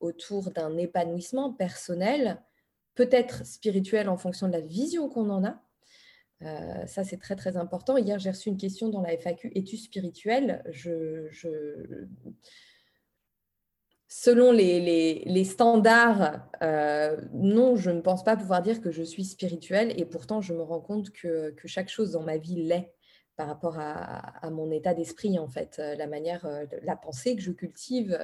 autour 0.00 0.50
d'un 0.50 0.76
épanouissement 0.76 1.54
personnel, 1.54 2.38
peut-être 2.96 3.46
spirituel 3.46 4.10
en 4.10 4.18
fonction 4.18 4.46
de 4.46 4.52
la 4.52 4.60
vision 4.60 5.08
qu'on 5.08 5.30
en 5.30 5.42
a. 5.42 5.62
Euh, 6.42 6.86
ça, 6.86 7.02
c'est 7.02 7.16
très, 7.16 7.34
très 7.34 7.56
important. 7.56 7.96
Hier, 7.96 8.18
j'ai 8.18 8.28
reçu 8.28 8.50
une 8.50 8.58
question 8.58 8.90
dans 8.90 9.00
la 9.00 9.16
FAQ, 9.16 9.52
es-tu 9.54 9.78
spirituel 9.78 10.62
selon 14.16 14.52
les, 14.52 15.44
standards, 15.44 16.48
euh, 16.62 17.16
non, 17.32 17.74
je 17.74 17.90
ne 17.90 18.00
pense 18.00 18.22
pas 18.22 18.36
pouvoir 18.36 18.62
dire 18.62 18.80
que 18.80 18.92
je 18.92 19.02
suis 19.02 19.24
spirituelle 19.24 19.92
et 20.00 20.04
pourtant 20.04 20.40
je 20.40 20.54
me 20.54 20.62
rends 20.62 20.80
compte 20.80 21.10
que, 21.10 21.52
chaque 21.64 21.88
chose 21.88 22.12
dans 22.12 22.22
ma 22.22 22.36
vie 22.36 22.62
l'est 22.62 22.92
par 23.34 23.48
rapport 23.48 23.76
à, 23.80 24.48
mon 24.52 24.70
état 24.70 24.94
d'esprit 24.94 25.36
en 25.40 25.48
fait, 25.48 25.78
euh, 25.80 25.96
la 25.96 26.06
manière, 26.06 26.46
euh, 26.46 26.64
la 26.84 26.94
pensée 26.94 27.34
que 27.34 27.42
je 27.42 27.50
cultive, 27.50 28.16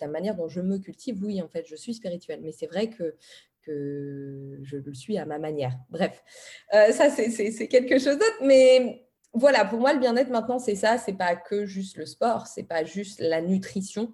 la 0.00 0.08
manière 0.08 0.34
dont 0.34 0.48
je 0.48 0.62
me 0.62 0.78
cultive, 0.78 1.22
oui 1.22 1.42
en 1.42 1.48
fait, 1.48 1.66
je 1.66 1.76
suis 1.76 1.92
spirituelle, 1.92 2.40
mais 2.42 2.52
c'est 2.52 2.66
vrai 2.66 2.88
que 2.88 3.14
que 3.60 4.58
je 4.62 4.78
le 4.78 4.94
suis 4.94 5.18
à 5.18 5.26
ma 5.26 5.38
manière. 5.38 5.76
Bref, 5.90 6.24
ça 6.72 7.10
c'est 7.10 7.68
quelque 7.68 7.98
chose 7.98 8.16
d'autre, 8.16 8.40
mais 8.42 9.07
voilà, 9.34 9.64
pour 9.66 9.78
moi, 9.78 9.92
le 9.92 10.00
bien-être 10.00 10.30
maintenant, 10.30 10.58
c'est 10.58 10.74
ça. 10.74 10.96
C'est 10.96 11.12
pas 11.12 11.36
que 11.36 11.66
juste 11.66 11.96
le 11.96 12.06
sport, 12.06 12.46
c'est 12.46 12.62
pas 12.62 12.84
juste 12.84 13.20
la 13.20 13.42
nutrition. 13.42 14.12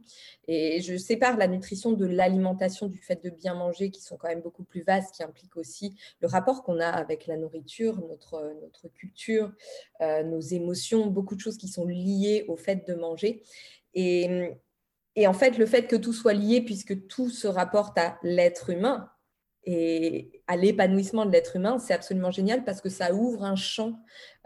Et 0.48 0.80
je 0.82 0.96
sépare 0.96 1.36
la 1.36 1.46
nutrition 1.46 1.92
de 1.92 2.04
l'alimentation, 2.04 2.88
du 2.88 2.98
fait 2.98 3.22
de 3.22 3.30
bien 3.30 3.54
manger, 3.54 3.90
qui 3.90 4.02
sont 4.02 4.16
quand 4.16 4.28
même 4.28 4.42
beaucoup 4.42 4.64
plus 4.64 4.82
vastes, 4.82 5.14
qui 5.14 5.22
impliquent 5.22 5.56
aussi 5.56 5.96
le 6.20 6.26
rapport 6.26 6.64
qu'on 6.64 6.80
a 6.80 6.88
avec 6.88 7.26
la 7.26 7.36
nourriture, 7.36 8.00
notre, 8.08 8.88
culture, 8.94 9.52
euh, 10.00 10.24
nos 10.24 10.40
émotions, 10.40 11.06
beaucoup 11.06 11.36
de 11.36 11.40
choses 11.40 11.58
qui 11.58 11.68
sont 11.68 11.86
liées 11.86 12.44
au 12.48 12.56
fait 12.56 12.86
de 12.86 12.94
manger. 12.94 13.42
Et 13.94 15.28
en 15.28 15.32
fait, 15.32 15.58
le 15.58 15.66
fait 15.66 15.86
que 15.86 15.96
tout 15.96 16.12
soit 16.12 16.34
lié, 16.34 16.60
puisque 16.60 17.06
tout 17.06 17.30
se 17.30 17.46
rapporte 17.46 17.96
à 17.98 18.18
l'être 18.24 18.70
humain, 18.70 19.10
et 19.64 20.42
à 20.46 20.56
l'épanouissement 20.56 21.26
de 21.26 21.30
l'être 21.32 21.56
humain, 21.56 21.78
c'est 21.78 21.94
absolument 21.94 22.30
génial 22.30 22.64
parce 22.64 22.80
que 22.80 22.88
ça 22.88 23.14
ouvre 23.14 23.44
un 23.44 23.56
champ 23.56 23.94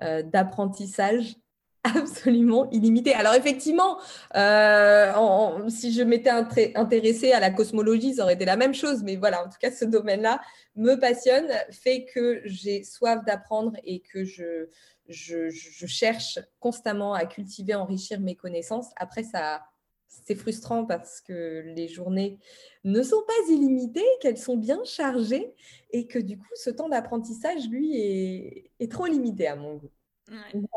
euh, 0.03 0.23
d'apprentissage 0.23 1.37
absolument 1.85 2.69
illimité. 2.71 3.15
Alors 3.15 3.35
effectivement, 3.35 3.99
euh, 4.37 5.69
si 5.69 5.93
je 5.93 6.03
m'étais 6.03 6.31
intéressée 6.31 7.33
à 7.33 7.41
la 7.41 7.51
cosmologie, 7.51 8.15
ça 8.15 8.25
aurait 8.25 8.35
été 8.35 8.45
la 8.45 8.57
même 8.57 8.75
chose. 8.75 9.03
Mais 9.03 9.17
voilà, 9.17 9.45
en 9.45 9.49
tout 9.49 9.59
cas, 9.61 9.71
ce 9.71 9.85
domaine-là 9.85 10.41
me 10.77 10.95
passionne, 10.97 11.49
fait 11.71 12.05
que 12.05 12.41
j'ai 12.45 12.85
soif 12.85 13.25
d'apprendre 13.25 13.73
et 13.85 14.01
que 14.01 14.25
je, 14.25 14.69
je, 15.09 15.51
je, 15.51 15.87
cherche 15.87 16.39
constamment 16.61 17.15
à 17.15 17.27
cultiver, 17.27 17.75
enrichir 17.75 18.21
mes 18.21 18.37
connaissances. 18.37 18.91
Après, 18.97 19.23
ça 19.23 19.63
c'est 20.09 20.35
frustrant 20.35 20.85
parce 20.85 21.21
que 21.21 21.63
les 21.77 21.89
journées 21.89 22.39
ne 22.85 23.03
sont 23.03 23.23
pas 23.27 23.53
illimitées, 23.53 24.07
qu'elles 24.21 24.39
sont 24.39 24.57
bien 24.57 24.83
chargées 24.85 25.55
et 25.91 26.07
que 26.07 26.19
du 26.19 26.39
coup, 26.39 26.47
ce 26.55 26.71
temps 26.71 26.89
d'apprentissage, 26.89 27.69
lui, 27.69 27.97
est, 27.97 28.91
trop 28.91 29.07
limité 29.07 29.47
à 29.47 29.57
mon 29.57 29.77
goût. 29.77 29.91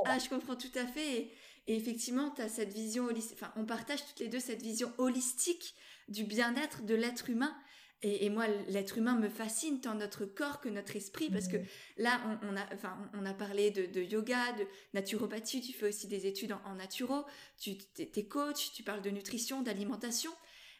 Ah, 0.05 0.17
je 0.19 0.29
comprends 0.29 0.55
tout 0.55 0.71
à 0.75 0.86
fait. 0.86 1.17
Et, 1.17 1.32
et 1.67 1.75
effectivement, 1.75 2.32
tu 2.32 2.41
as 2.41 2.49
cette 2.49 2.73
vision 2.73 3.05
holistique, 3.05 3.38
enfin, 3.41 3.53
on 3.55 3.65
partage 3.65 4.05
toutes 4.05 4.19
les 4.19 4.27
deux 4.27 4.39
cette 4.39 4.61
vision 4.61 4.91
holistique 4.97 5.75
du 6.07 6.23
bien-être 6.23 6.86
de 6.86 6.95
l'être 6.95 7.29
humain. 7.29 7.55
Et, 8.03 8.29
moi, 8.31 8.47
l'être 8.67 8.97
humain 8.97 9.15
me 9.15 9.29
fascine 9.29 9.79
tant 9.79 9.93
notre 9.93 10.25
corps 10.25 10.59
que 10.59 10.69
notre 10.69 10.95
esprit, 10.95 11.29
parce 11.29 11.47
que 11.47 11.57
là, 11.97 12.19
on, 12.41 12.57
a, 12.57 12.73
enfin, 12.73 12.97
on 13.13 13.25
a 13.25 13.33
parlé 13.33 13.69
de, 13.69 14.01
yoga, 14.01 14.53
de 14.53 14.65
naturopathie, 14.95 15.61
tu 15.61 15.71
fais 15.71 15.89
aussi 15.89 16.07
des 16.07 16.25
études 16.25 16.53
en, 16.53 16.61
en 16.65 16.75
naturo, 16.75 17.25
tu 17.59 17.77
es 17.99 18.25
coach, 18.25 18.73
tu 18.73 18.81
parles 18.81 19.03
de 19.03 19.11
nutrition, 19.11 19.61
d'alimentation. 19.61 20.31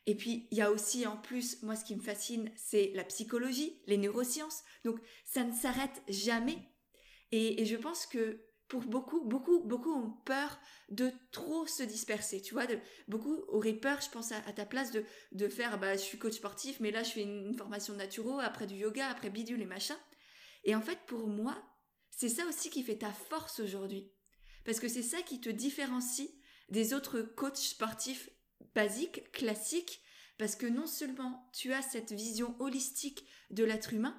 Et 0.08 0.16
puis, 0.16 0.48
il 0.50 0.58
y 0.58 0.62
a 0.62 0.72
aussi, 0.72 1.06
en 1.06 1.16
plus, 1.16 1.62
moi, 1.62 1.76
ce 1.76 1.86
qui 1.86 1.96
me 1.96 2.02
fascine, 2.02 2.52
c'est 2.56 2.92
la 2.96 3.04
psychologie, 3.04 3.80
les 3.86 3.98
neurosciences. 3.98 4.64
Donc, 4.84 5.00
ça 5.24 5.44
ne 5.44 5.54
s'arrête 5.54 6.02
jamais. 6.08 6.58
et 7.32 7.66
je 7.66 7.76
pense 7.76 8.08
que 8.08 8.40
pour 8.72 8.84
beaucoup, 8.84 9.20
beaucoup, 9.26 9.60
beaucoup 9.60 9.92
ont 9.92 10.12
peur 10.24 10.58
de 10.88 11.12
trop 11.34 11.68
se 11.68 11.84
disperser. 11.84 12.42
Tu 12.42 12.54
vois, 12.54 12.66
de, 12.68 12.80
beaucoup 13.10 13.44
auraient 13.50 13.74
peur, 13.74 14.00
je 14.00 14.10
pense, 14.10 14.32
à, 14.32 14.40
ta 14.54 14.66
place 14.66 14.92
de, 14.92 15.04
de 15.34 15.50
faire, 15.50 15.78
bah, 15.78 15.98
je 15.98 16.02
suis 16.02 16.18
coach 16.18 16.36
sportif, 16.36 16.80
mais 16.80 16.90
là, 16.90 17.04
je 17.04 17.12
fais 17.12 17.24
une, 17.24 17.54
formation 17.54 17.92
de 17.92 17.98
naturo, 17.98 18.40
après 18.40 18.68
du 18.68 18.76
yoga, 18.76 19.10
après 19.10 19.30
bidule 19.30 19.62
et 19.62 19.66
machin. 19.66 19.98
Et 20.64 20.74
en 20.74 20.80
fait, 20.80 21.00
pour 21.06 21.28
moi, 21.28 21.62
c'est 22.12 22.30
ça 22.30 22.46
aussi 22.46 22.70
qui 22.70 22.82
fait 22.82 23.00
ta 23.00 23.12
force 23.12 23.60
aujourd'hui. 23.60 24.10
Parce 24.64 24.80
que 24.80 24.88
c'est 24.88 25.04
ça 25.04 25.22
qui 25.22 25.42
te 25.42 25.50
différencie 25.50 26.30
des 26.70 26.94
autres 26.94 27.20
coachs 27.20 27.58
sportifs 27.58 28.30
basiques, 28.74 29.34
classiques, 29.34 30.02
parce 30.38 30.56
que 30.56 30.66
non 30.66 30.88
seulement 30.88 31.52
tu 31.54 31.74
as 31.74 31.82
cette 31.82 32.14
vision 32.14 32.56
holistique 32.60 33.26
de 33.50 33.66
l'être 33.66 33.94
humain, 33.94 34.18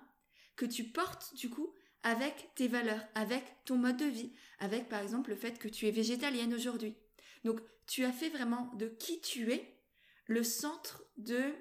que 0.57 0.67
tu 0.67 0.85
portes 0.85 1.35
du 1.37 1.49
coup 1.49 1.75
avec 2.03 2.51
tes 2.55 2.69
valeurs, 2.69 3.05
avec 3.15 3.45
ton 3.65 3.77
mode 3.77 3.97
de 3.97 4.05
vie, 4.05 4.33
avec 4.59 4.89
par 4.89 5.01
exemple 5.01 5.31
le 5.31 5.37
fait 5.37 5.59
que 5.59 5.69
tu 5.69 5.87
es 5.87 5.91
végétalienne 5.91 6.55
aujourd'hui. 6.55 6.97
Donc 7.45 7.61
tu 7.87 8.05
as 8.05 8.13
fait 8.13 8.29
vraiment 8.29 8.71
de 8.75 8.89
qui 8.89 9.21
tu 9.21 9.53
es 9.53 9.79
le 10.27 10.43
centre 10.43 11.05
de 11.17 11.53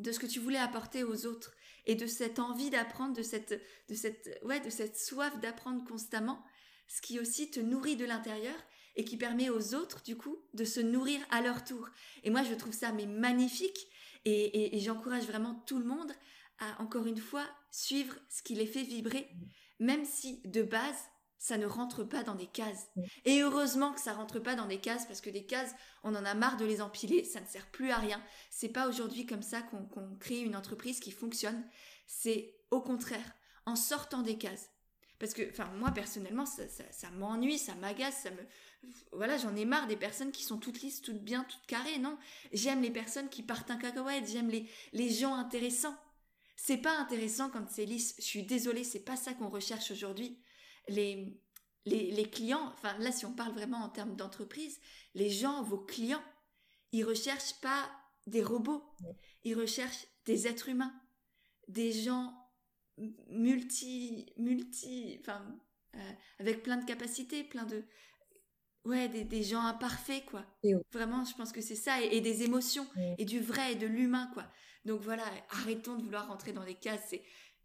de 0.00 0.12
ce 0.12 0.18
que 0.18 0.26
tu 0.26 0.40
voulais 0.40 0.58
apporter 0.58 1.04
aux 1.04 1.26
autres 1.26 1.52
et 1.86 1.94
de 1.94 2.06
cette 2.06 2.38
envie 2.38 2.70
d'apprendre, 2.70 3.14
de 3.14 3.22
cette 3.22 3.60
de 3.88 3.94
cette 3.94 4.40
ouais, 4.44 4.60
de 4.60 4.70
cette 4.70 4.98
soif 4.98 5.38
d'apprendre 5.40 5.84
constamment, 5.84 6.44
ce 6.88 7.00
qui 7.02 7.18
aussi 7.20 7.50
te 7.50 7.60
nourrit 7.60 7.96
de 7.96 8.04
l'intérieur 8.04 8.54
et 8.96 9.04
qui 9.04 9.16
permet 9.16 9.50
aux 9.50 9.74
autres 9.74 10.02
du 10.02 10.16
coup 10.16 10.38
de 10.54 10.64
se 10.64 10.80
nourrir 10.80 11.20
à 11.30 11.42
leur 11.42 11.64
tour. 11.64 11.88
Et 12.22 12.30
moi 12.30 12.42
je 12.44 12.54
trouve 12.54 12.72
ça 12.72 12.92
mais 12.92 13.06
magnifique 13.06 13.88
et, 14.24 14.76
et 14.76 14.80
j'encourage 14.80 15.24
vraiment 15.24 15.54
tout 15.66 15.78
le 15.78 15.84
monde 15.84 16.12
à 16.58 16.82
encore 16.82 17.06
une 17.06 17.18
fois 17.18 17.46
suivre 17.70 18.16
ce 18.28 18.42
qui 18.42 18.54
les 18.54 18.66
fait 18.66 18.82
vibrer, 18.82 19.28
même 19.78 20.04
si 20.04 20.40
de 20.44 20.62
base 20.62 21.08
ça 21.40 21.56
ne 21.56 21.64
rentre 21.64 22.04
pas 22.04 22.22
dans 22.22 22.34
des 22.34 22.46
cases. 22.46 22.90
Et 23.24 23.40
heureusement 23.40 23.94
que 23.94 24.00
ça 24.00 24.12
rentre 24.12 24.38
pas 24.38 24.54
dans 24.56 24.66
des 24.66 24.78
cases 24.78 25.06
parce 25.06 25.22
que 25.22 25.30
des 25.30 25.46
cases, 25.46 25.74
on 26.04 26.14
en 26.14 26.26
a 26.26 26.34
marre 26.34 26.58
de 26.58 26.66
les 26.66 26.82
empiler, 26.82 27.24
ça 27.24 27.40
ne 27.40 27.46
sert 27.46 27.66
plus 27.70 27.90
à 27.90 27.96
rien. 27.96 28.22
C'est 28.50 28.68
pas 28.68 28.86
aujourd'hui 28.86 29.24
comme 29.24 29.42
ça 29.42 29.62
qu'on 29.62 29.88
crée 30.20 30.40
une 30.40 30.54
entreprise 30.54 31.00
qui 31.00 31.10
fonctionne. 31.10 31.64
C'est 32.06 32.54
au 32.70 32.82
contraire 32.82 33.34
en 33.64 33.74
sortant 33.74 34.20
des 34.20 34.36
cases. 34.36 34.68
Parce 35.18 35.32
que, 35.32 35.48
enfin, 35.50 35.70
moi 35.78 35.92
personnellement, 35.92 36.44
ça, 36.44 36.62
ça, 36.90 37.10
m'ennuie, 37.12 37.58
ça 37.58 37.74
m'agace, 37.74 38.22
ça 38.22 38.30
me, 38.30 38.46
voilà, 39.12 39.38
j'en 39.38 39.56
ai 39.56 39.64
marre 39.64 39.86
des 39.86 39.96
personnes 39.96 40.32
qui 40.32 40.44
sont 40.44 40.58
toutes 40.58 40.82
lisses, 40.82 41.00
toutes 41.00 41.22
bien, 41.22 41.44
toutes 41.44 41.66
carrées. 41.66 41.98
Non, 41.98 42.18
j'aime 42.52 42.82
les 42.82 42.90
personnes 42.90 43.28
qui 43.30 43.42
partent 43.42 43.70
un 43.70 43.76
cacahuète, 43.76 44.28
j'aime 44.28 44.48
les, 44.48 44.68
les 44.92 45.10
gens 45.10 45.34
intéressants. 45.34 45.96
C'est 46.62 46.76
pas 46.76 46.98
intéressant 46.98 47.48
quand 47.48 47.66
c'est 47.70 47.86
lisse. 47.86 48.14
Je 48.18 48.24
suis 48.24 48.42
désolée, 48.42 48.84
c'est 48.84 49.00
pas 49.02 49.16
ça 49.16 49.32
qu'on 49.32 49.48
recherche 49.48 49.90
aujourd'hui. 49.92 50.38
Les, 50.88 51.40
les, 51.86 52.28
clients, 52.28 52.70
enfin 52.74 52.98
là, 52.98 53.12
si 53.12 53.24
on 53.24 53.32
parle 53.32 53.54
vraiment 53.54 53.78
en 53.78 53.88
termes 53.88 54.14
d'entreprise, 54.14 54.78
les 55.14 55.30
gens, 55.30 55.62
vos 55.62 55.78
clients, 55.78 56.22
ils 56.92 57.02
recherchent 57.02 57.58
pas 57.62 57.90
des 58.26 58.42
robots. 58.42 58.84
Ils 59.42 59.54
recherchent 59.54 60.06
des 60.26 60.48
êtres 60.48 60.68
humains, 60.68 60.92
des 61.68 61.92
gens 61.92 62.34
multi, 63.30 64.30
multi, 64.36 65.16
enfin, 65.18 65.42
euh, 65.94 66.12
avec 66.40 66.62
plein 66.62 66.76
de 66.76 66.84
capacités, 66.84 67.42
plein 67.42 67.64
de, 67.64 67.84
ouais, 68.84 69.08
des, 69.08 69.42
gens 69.42 69.62
imparfaits, 69.62 70.24
quoi. 70.26 70.44
Vraiment, 70.92 71.24
je 71.24 71.34
pense 71.34 71.52
que 71.52 71.60
c'est 71.60 71.74
ça, 71.74 72.00
et, 72.00 72.20
des 72.20 72.42
émotions, 72.42 72.86
et 73.18 73.24
du 73.24 73.40
vrai, 73.40 73.72
et 73.72 73.76
de 73.76 73.86
l'humain, 73.86 74.30
quoi. 74.34 74.44
Donc 74.84 75.00
voilà, 75.02 75.24
arrêtons 75.50 75.96
de 75.96 76.02
vouloir 76.02 76.28
rentrer 76.28 76.52
dans 76.52 76.64
des 76.64 76.74
cases. 76.74 77.14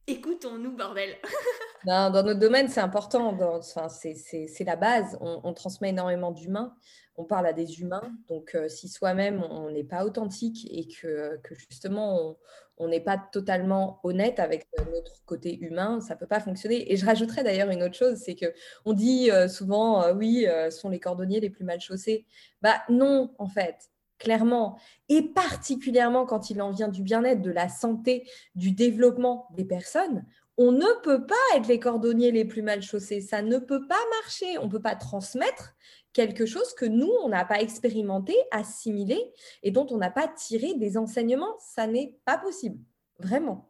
Écoutons-nous, 0.07 0.75
bordel. 0.75 1.15
dans, 1.85 2.11
notre 2.11 2.39
domaine, 2.39 2.67
c'est 2.67 2.81
important. 2.81 3.35
C'est 3.61 4.63
la 4.63 4.75
base. 4.75 5.17
On, 5.19 5.53
transmet 5.53 5.89
énormément 5.89 6.31
d'humains. 6.31 6.75
On 7.17 7.23
parle 7.23 7.47
à 7.47 7.53
des 7.53 7.81
humains. 7.81 8.13
Donc, 8.27 8.53
euh, 8.53 8.69
si 8.69 8.87
soi-même, 8.87 9.43
on 9.49 9.71
n'est 9.71 9.83
pas 9.83 10.05
authentique 10.05 10.67
et 10.69 10.87
que, 10.87 11.39
justement, 11.69 12.37
on 12.77 12.87
n'est 12.87 13.01
pas 13.01 13.17
totalement 13.17 13.99
honnête 14.03 14.39
avec 14.39 14.67
notre 14.93 15.23
côté 15.25 15.57
humain, 15.57 16.01
ça 16.01 16.13
ne 16.13 16.19
peut 16.19 16.27
pas 16.27 16.39
fonctionner. 16.41 16.91
Et 16.91 16.97
je 16.97 17.05
rajouterais 17.05 17.43
d'ailleurs 17.43 17.69
une 17.69 17.81
autre 17.81 17.95
chose, 17.95 18.17
c'est 18.17 18.35
que 18.35 18.53
on 18.83 18.93
dit 18.93 19.31
euh, 19.31 19.47
souvent, 19.47 20.03
euh, 20.03 20.13
oui, 20.13 20.45
sont 20.69 20.89
les 20.89 20.99
cordonniers 20.99 21.39
les 21.39 21.49
plus 21.49 21.63
mal 21.63 21.79
chaussés. 21.79 22.25
Bah 22.61 22.83
non, 22.89 23.33
en 23.39 23.47
fait 23.47 23.89
clairement, 24.25 24.79
et 25.07 25.21
particulièrement 25.21 26.25
quand 26.25 26.49
il 26.49 26.59
en 26.63 26.71
vient 26.71 26.87
du 26.87 27.03
bien-être, 27.03 27.43
de 27.43 27.51
la 27.51 27.69
santé, 27.69 28.27
du 28.55 28.71
développement 28.71 29.47
des 29.55 29.65
personnes, 29.65 30.25
on 30.57 30.71
ne 30.71 31.01
peut 31.03 31.27
pas 31.27 31.35
être 31.55 31.67
les 31.67 31.79
cordonniers 31.79 32.31
les 32.31 32.43
plus 32.43 32.63
mal 32.63 32.81
chaussés. 32.81 33.21
Ça 33.21 33.43
ne 33.43 33.59
peut 33.59 33.87
pas 33.87 33.99
marcher. 34.21 34.57
On 34.57 34.65
ne 34.65 34.71
peut 34.71 34.81
pas 34.81 34.95
transmettre 34.95 35.75
quelque 36.11 36.47
chose 36.47 36.73
que 36.73 36.85
nous, 36.85 37.11
on 37.23 37.29
n'a 37.29 37.45
pas 37.45 37.61
expérimenté, 37.61 38.35
assimilé 38.51 39.21
et 39.61 39.69
dont 39.69 39.85
on 39.91 39.97
n'a 39.97 40.09
pas 40.09 40.27
tiré 40.27 40.73
des 40.73 40.97
enseignements. 40.97 41.55
Ça 41.59 41.85
n'est 41.85 42.17
pas 42.25 42.39
possible. 42.39 42.79
Vraiment. 43.19 43.69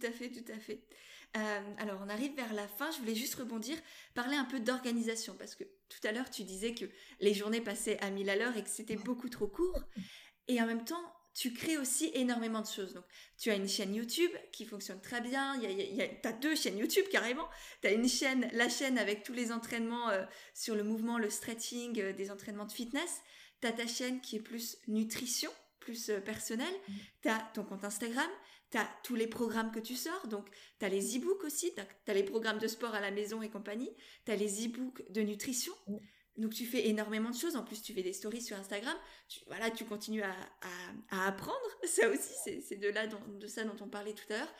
Tout 0.00 0.06
à 0.06 0.12
fait, 0.12 0.30
tout 0.30 0.52
à 0.52 0.58
fait. 0.58 0.80
Euh, 1.36 1.60
alors, 1.78 2.00
on 2.04 2.08
arrive 2.08 2.34
vers 2.34 2.52
la 2.54 2.66
fin. 2.66 2.90
Je 2.90 2.98
voulais 2.98 3.14
juste 3.14 3.34
rebondir, 3.34 3.76
parler 4.14 4.36
un 4.36 4.44
peu 4.44 4.60
d'organisation, 4.60 5.36
parce 5.38 5.54
que 5.54 5.64
tout 5.64 6.00
à 6.04 6.12
l'heure, 6.12 6.30
tu 6.30 6.44
disais 6.44 6.74
que 6.74 6.86
les 7.20 7.34
journées 7.34 7.60
passaient 7.60 7.98
à 8.00 8.10
1000 8.10 8.30
à 8.30 8.36
l'heure 8.36 8.56
et 8.56 8.62
que 8.62 8.70
c'était 8.70 8.96
beaucoup 8.96 9.28
trop 9.28 9.46
court. 9.46 9.82
Et 10.48 10.60
en 10.60 10.66
même 10.66 10.84
temps, 10.84 11.02
tu 11.34 11.52
crées 11.52 11.78
aussi 11.78 12.10
énormément 12.14 12.60
de 12.60 12.66
choses. 12.66 12.94
Donc, 12.94 13.04
tu 13.38 13.50
as 13.50 13.54
une 13.54 13.68
chaîne 13.68 13.94
YouTube 13.94 14.32
qui 14.52 14.64
fonctionne 14.64 15.00
très 15.00 15.20
bien. 15.20 15.60
Tu 15.60 16.28
as 16.28 16.32
deux 16.32 16.56
chaînes 16.56 16.78
YouTube 16.78 17.06
carrément. 17.10 17.48
Tu 17.82 17.88
as 17.88 17.92
une 17.92 18.08
chaîne, 18.08 18.48
la 18.52 18.68
chaîne 18.68 18.98
avec 18.98 19.22
tous 19.22 19.32
les 19.32 19.52
entraînements 19.52 20.08
euh, 20.10 20.24
sur 20.54 20.74
le 20.74 20.82
mouvement, 20.82 21.18
le 21.18 21.30
stretching, 21.30 22.00
euh, 22.00 22.12
des 22.12 22.30
entraînements 22.30 22.66
de 22.66 22.72
fitness. 22.72 23.20
Tu 23.60 23.68
as 23.68 23.72
ta 23.72 23.86
chaîne 23.86 24.20
qui 24.20 24.36
est 24.36 24.40
plus 24.40 24.78
nutrition, 24.88 25.50
plus 25.78 26.10
personnelle. 26.24 26.74
Mmh. 26.88 26.92
Tu 27.22 27.28
as 27.28 27.38
ton 27.54 27.62
compte 27.62 27.84
Instagram 27.84 28.30
tu 28.70 28.78
as 28.78 28.88
tous 29.02 29.14
les 29.14 29.26
programmes 29.26 29.70
que 29.70 29.80
tu 29.80 29.94
sors, 29.94 30.26
donc 30.28 30.46
tu 30.78 30.84
as 30.84 30.88
les 30.88 31.16
e-books 31.16 31.44
aussi, 31.44 31.72
tu 31.74 32.10
as, 32.10 32.14
les 32.14 32.22
programmes 32.22 32.58
de 32.58 32.68
sport 32.68 32.94
à 32.94 33.00
la 33.00 33.10
maison 33.10 33.42
et 33.42 33.48
compagnie, 33.48 33.90
tu 34.24 34.32
as 34.32 34.36
les 34.36 34.66
e-books 34.66 35.04
de 35.10 35.22
nutrition. 35.22 35.72
Donc 36.36 36.52
tu 36.52 36.64
fais 36.64 36.88
énormément 36.88 37.30
de 37.30 37.36
choses, 37.36 37.56
en 37.56 37.64
plus 37.64 37.82
tu 37.82 37.92
fais 37.92 38.02
des 38.02 38.12
stories 38.12 38.40
sur 38.40 38.56
Instagram, 38.56 38.94
tu, 39.28 39.40
voilà, 39.46 39.70
tu 39.70 39.84
continues 39.84 40.22
à, 40.22 41.26
apprendre, 41.26 41.58
ça 41.84 42.08
aussi 42.08 42.62
c'est 42.62 42.76
de, 42.76 42.88
là 42.88 43.06
de 43.06 43.46
ça 43.46 43.64
dont 43.64 43.76
on 43.84 43.88
parlait 43.88 44.14
tout 44.14 44.32
à 44.32 44.38
l'heure. 44.38 44.54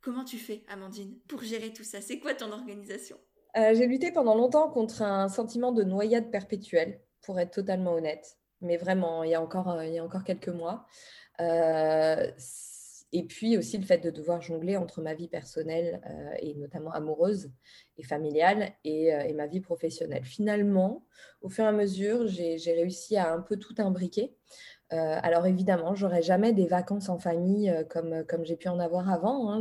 Comment 0.00 0.24
tu 0.24 0.36
fais, 0.36 0.64
Amandine, 0.68 1.18
pour 1.28 1.42
gérer 1.42 1.72
tout 1.72 1.82
ça? 1.82 2.02
C'est 2.02 2.18
quoi 2.18 2.34
ton 2.34 2.52
organisation? 2.52 3.16
J'ai 3.56 3.86
lutté 3.86 4.12
pendant 4.12 4.34
longtemps 4.34 4.68
contre 4.68 5.00
un 5.00 5.28
sentiment 5.28 5.72
de 5.72 5.82
noyade 5.82 6.30
perpétuelle, 6.30 7.00
pour 7.24 7.40
être 7.40 7.52
totalement 7.52 7.94
honnête. 7.94 8.36
Mais 8.60 8.76
vraiment, 8.76 9.24
il 9.24 9.30
y 9.30 9.34
a 9.34 9.42
encore, 9.42 9.82
il 9.82 9.92
y 9.92 9.98
a 9.98 10.04
encore 10.04 10.24
quelques 10.24 10.48
mois. 10.48 10.86
Et 13.14 13.22
puis 13.22 13.56
aussi 13.56 13.78
le 13.78 13.84
fait 13.84 13.98
de 13.98 14.10
devoir 14.10 14.42
jongler 14.42 14.76
entre 14.76 15.00
ma 15.00 15.14
vie 15.14 15.28
personnelle 15.28 16.00
et 16.40 16.54
notamment 16.54 16.90
amoureuse 16.90 17.48
et 17.96 18.02
familiale 18.02 18.72
et, 18.82 19.06
et, 19.06 19.32
ma 19.34 19.46
vie 19.46 19.60
professionnelle. 19.60 20.24
Finalement, 20.24 21.06
au 21.40 21.48
fur 21.48 21.64
et 21.64 21.68
à 21.68 21.72
mesure, 21.72 22.26
j'ai 22.26 22.72
réussi 22.72 23.16
à 23.16 23.32
un 23.32 23.40
peu 23.40 23.56
tout 23.56 23.74
imbriquer. 23.78 24.34
Euh, 24.94 25.18
alors 25.22 25.46
évidemment, 25.46 25.94
j'aurais 25.94 26.22
jamais 26.22 26.52
des 26.52 26.66
vacances 26.66 27.08
en 27.08 27.18
famille 27.18 27.68
euh, 27.68 27.82
comme, 27.84 28.24
comme 28.28 28.44
j'ai 28.44 28.56
pu 28.56 28.68
en 28.68 28.78
avoir 28.78 29.10
avant. 29.10 29.50
Hein, 29.50 29.60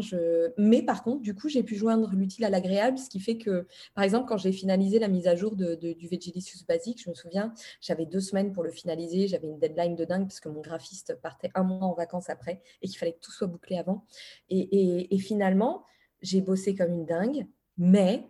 mais 0.57 0.83
par 0.83 1.03
contre, 1.03 1.21
du 1.21 1.33
coup, 1.33 1.49
j'ai 1.49 1.63
pu 1.63 1.75
joindre 1.75 2.11
l'utile 2.13 2.45
à 2.45 2.49
l'agréable, 2.49 2.99
ce 2.99 3.09
qui 3.09 3.19
fait 3.19 3.37
que, 3.37 3.67
par 3.95 4.03
exemple, 4.03 4.27
quand 4.27 4.37
j'ai 4.37 4.51
finalisé 4.51 4.99
la 4.99 5.07
mise 5.07 5.27
à 5.27 5.35
jour 5.35 5.55
du 5.55 6.07
Vegilicious 6.07 6.65
Basic, 6.67 7.01
je 7.03 7.09
me 7.09 7.15
souviens, 7.15 7.53
j'avais 7.81 8.05
deux 8.05 8.19
semaines 8.19 8.51
pour 8.51 8.63
le 8.63 8.71
finaliser, 8.71 9.27
j'avais 9.27 9.47
une 9.47 9.59
deadline 9.59 9.95
de 9.95 10.05
dingue 10.05 10.27
parce 10.27 10.39
que 10.39 10.49
mon 10.49 10.61
graphiste 10.61 11.15
partait 11.21 11.49
un 11.55 11.63
mois 11.63 11.87
en 11.87 11.93
vacances 11.93 12.29
après 12.29 12.61
et 12.81 12.87
qu'il 12.87 12.97
fallait 12.97 13.13
que 13.13 13.21
tout 13.21 13.31
soit 13.31 13.47
bouclé 13.47 13.77
avant. 13.77 14.05
et 14.49 15.17
finalement, 15.17 15.83
j'ai 16.21 16.41
bossé 16.41 16.75
comme 16.75 16.93
une 16.93 17.05
dingue, 17.05 17.47
mais 17.77 18.27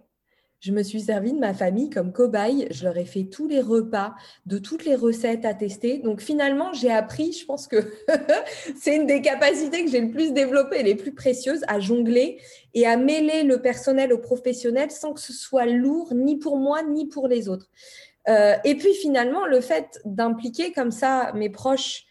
je 0.64 0.72
me 0.72 0.82
suis 0.82 1.01
servi 1.01 1.34
de 1.34 1.39
ma 1.39 1.53
famille 1.53 1.89
comme 1.89 2.14
cobaye. 2.14 2.68
Je 2.72 2.86
leur 2.86 2.97
ai 2.97 3.03
fait 3.03 3.26
tous 3.26 3.49
les 3.49 3.59
repas, 3.59 4.16
de 4.45 4.57
toutes 4.57 4.86
les 4.86 4.95
recettes 4.95 5.43
à 5.43 5.53
tester. 5.53 5.97
Donc 5.97 6.22
finalement, 6.22 6.72
j'ai 6.72 6.89
appris, 6.89 7.34
je 7.34 7.45
pense 7.45 7.68
que 7.68 7.76
c'est 8.80 8.95
une 8.95 9.05
des 9.05 9.22
capacités 9.22 9.84
que 9.84 9.91
j'ai 9.91 9.99
le 9.99 10.09
plus 10.09 10.32
développées, 10.32 10.82
les 10.82 10.95
plus 10.95 11.14
précieuses, 11.14 11.66
à 11.68 11.82
jongler 11.82 12.39
et 12.74 12.88
à 12.88 12.95
mêler 12.95 13.43
le 13.43 13.61
personnel 13.61 14.14
au 14.14 14.18
professionnel 14.18 14.89
sans 14.89 15.11
que 15.11 15.20
ce 15.20 15.34
soit 15.34 15.66
lourd 15.66 16.14
ni 16.14 16.38
pour 16.38 16.57
moi 16.57 16.82
ni 16.82 17.07
pour 17.07 17.28
les 17.28 17.49
autres. 17.49 17.70
Euh, 18.30 18.55
et 18.64 18.76
puis 18.76 18.93
finalement, 18.93 19.45
le 19.45 19.59
fait 19.59 19.99
d'impliquer 20.05 20.72
comme 20.72 20.91
ça 20.91 21.34
mes 21.36 21.49
proches 21.49 22.05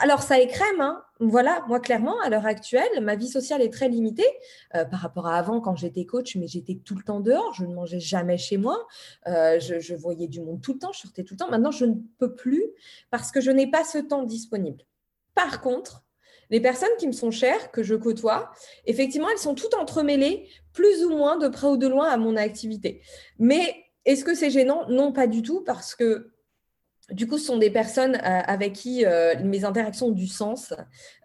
alors, 0.00 0.22
ça 0.22 0.40
écrème, 0.40 0.80
hein. 0.80 1.02
Voilà, 1.18 1.64
moi, 1.66 1.80
clairement, 1.80 2.20
à 2.20 2.28
l'heure 2.28 2.44
actuelle, 2.44 3.00
ma 3.00 3.16
vie 3.16 3.28
sociale 3.28 3.62
est 3.62 3.72
très 3.72 3.88
limitée 3.88 4.28
euh, 4.74 4.84
par 4.84 5.00
rapport 5.00 5.26
à 5.26 5.38
avant 5.38 5.60
quand 5.60 5.74
j'étais 5.74 6.04
coach, 6.04 6.36
mais 6.36 6.46
j'étais 6.46 6.78
tout 6.84 6.94
le 6.94 7.02
temps 7.02 7.20
dehors, 7.20 7.54
je 7.54 7.64
ne 7.64 7.74
mangeais 7.74 8.00
jamais 8.00 8.36
chez 8.36 8.58
moi, 8.58 8.86
euh, 9.26 9.58
je, 9.58 9.94
voyais 9.94 10.28
du 10.28 10.42
monde 10.42 10.60
tout 10.60 10.74
le 10.74 10.78
temps, 10.78 10.92
je 10.92 11.00
sortais 11.00 11.24
tout 11.24 11.34
le 11.34 11.38
temps. 11.38 11.50
Maintenant, 11.50 11.70
je 11.70 11.86
ne 11.86 11.94
peux 12.18 12.34
plus 12.34 12.64
parce 13.10 13.30
que 13.30 13.40
je 13.40 13.50
n'ai 13.50 13.70
pas 13.70 13.82
ce 13.82 13.96
temps 13.96 14.24
disponible. 14.24 14.84
Par 15.34 15.62
contre, 15.62 16.04
les 16.50 16.60
personnes 16.60 16.88
qui 16.98 17.06
me 17.06 17.12
sont 17.12 17.30
chères, 17.30 17.70
que 17.70 17.82
je 17.82 17.94
côtoie, 17.94 18.52
effectivement, 18.84 19.28
elles 19.30 19.38
sont 19.38 19.54
toutes 19.54 19.74
entremêlées, 19.74 20.48
plus 20.74 21.04
ou 21.04 21.10
moins 21.10 21.38
de 21.38 21.48
près 21.48 21.66
ou 21.66 21.78
de 21.78 21.86
loin 21.86 22.08
à 22.08 22.18
mon 22.18 22.36
activité. 22.36 23.00
Mais 23.38 23.74
est-ce 24.04 24.22
que 24.22 24.34
c'est 24.34 24.50
gênant? 24.50 24.86
Non, 24.88 25.12
pas 25.12 25.26
du 25.26 25.42
tout, 25.42 25.62
parce 25.64 25.94
que 25.94 26.30
du 27.12 27.28
coup, 27.28 27.38
ce 27.38 27.46
sont 27.46 27.56
des 27.56 27.70
personnes 27.70 28.16
euh, 28.16 28.18
avec 28.46 28.72
qui 28.72 29.04
euh, 29.06 29.34
mes 29.44 29.64
interactions 29.64 30.06
ont 30.06 30.12
du 30.12 30.26
sens. 30.26 30.74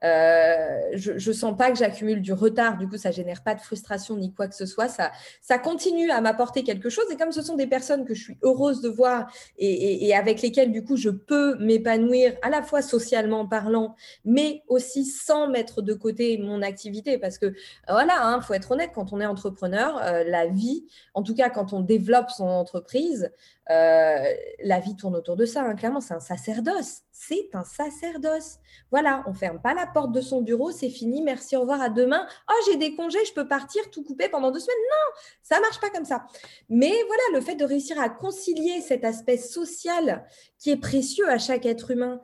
Euh, 0.03 0.79
je 0.93 1.13
ne 1.13 1.33
sens 1.33 1.57
pas 1.57 1.71
que 1.71 1.77
j'accumule 1.77 2.21
du 2.21 2.33
retard. 2.33 2.77
Du 2.77 2.87
coup, 2.87 2.97
ça 2.97 3.09
génère 3.09 3.41
pas 3.41 3.55
de 3.55 3.61
frustration 3.61 4.15
ni 4.15 4.31
quoi 4.31 4.47
que 4.47 4.53
ce 4.53 4.67
soit. 4.67 4.87
Ça, 4.87 5.11
ça 5.41 5.57
continue 5.57 6.11
à 6.11 6.21
m'apporter 6.21 6.63
quelque 6.63 6.89
chose. 6.89 7.05
Et 7.11 7.17
comme 7.17 7.31
ce 7.31 7.41
sont 7.41 7.55
des 7.55 7.65
personnes 7.65 8.05
que 8.05 8.13
je 8.13 8.21
suis 8.21 8.37
heureuse 8.43 8.81
de 8.81 8.89
voir 8.89 9.31
et, 9.57 10.13
avec 10.13 10.43
lesquelles, 10.43 10.71
du 10.71 10.83
coup, 10.83 10.97
je 10.97 11.09
peux 11.09 11.57
m'épanouir 11.57 12.33
à 12.43 12.51
la 12.51 12.61
fois 12.61 12.83
socialement 12.83 13.47
parlant, 13.47 13.95
mais 14.23 14.61
aussi 14.67 15.03
sans 15.03 15.47
mettre 15.47 15.81
de 15.81 15.95
côté 15.95 16.37
mon 16.37 16.61
activité. 16.61 17.17
Parce 17.17 17.39
que, 17.39 17.55
voilà, 17.87 18.13
il 18.17 18.35
hein, 18.35 18.41
faut 18.41 18.53
être 18.53 18.71
honnête, 18.71 18.91
quand 18.93 19.13
on 19.13 19.19
est 19.19 19.25
entrepreneur, 19.25 19.99
la 20.27 20.45
vie, 20.45 20.85
en 21.15 21.23
tout 21.23 21.33
cas 21.33 21.49
quand 21.49 21.73
on 21.73 21.79
développe 21.79 22.29
son 22.29 22.47
entreprise, 22.47 23.31
la 23.67 24.79
vie 24.83 24.95
tourne 24.95 25.15
autour 25.15 25.35
de 25.35 25.45
ça. 25.45 25.63
Hein. 25.63 25.70
Clairement, 25.75 26.01
c'est 26.01 26.13
un 26.13 26.19
sacerdoce. 26.19 27.01
C'est 27.11 27.49
un 27.53 27.63
sacerdoce. 27.63 28.57
Voilà, 28.91 29.23
on 29.27 29.33
ferme 29.33 29.61
pas 29.61 29.73
la 29.73 29.87
porte 29.87 30.11
de 30.11 30.21
son 30.21 30.41
bureau, 30.41 30.71
c'est 30.71 30.89
fini, 30.89 31.21
merci, 31.21 31.55
au 31.55 31.61
revoir, 31.61 31.81
à 31.81 31.89
demain. 31.89 32.25
Oh, 32.49 32.53
j'ai 32.65 32.77
des 32.77 32.95
congés, 32.95 33.23
je 33.25 33.33
peux 33.33 33.47
partir, 33.47 33.89
tout 33.91 34.03
couper 34.03 34.29
pendant 34.29 34.51
deux 34.51 34.59
semaines. 34.59 34.75
Non, 34.89 35.21
ça 35.43 35.59
marche 35.59 35.79
pas 35.79 35.89
comme 35.89 36.05
ça. 36.05 36.25
Mais 36.69 36.93
voilà, 37.07 37.23
le 37.33 37.41
fait 37.41 37.55
de 37.55 37.65
réussir 37.65 37.99
à 37.99 38.09
concilier 38.09 38.81
cet 38.81 39.05
aspect 39.05 39.37
social 39.37 40.25
qui 40.57 40.71
est 40.71 40.77
précieux 40.77 41.29
à 41.29 41.37
chaque 41.37 41.65
être 41.65 41.91
humain, 41.91 42.21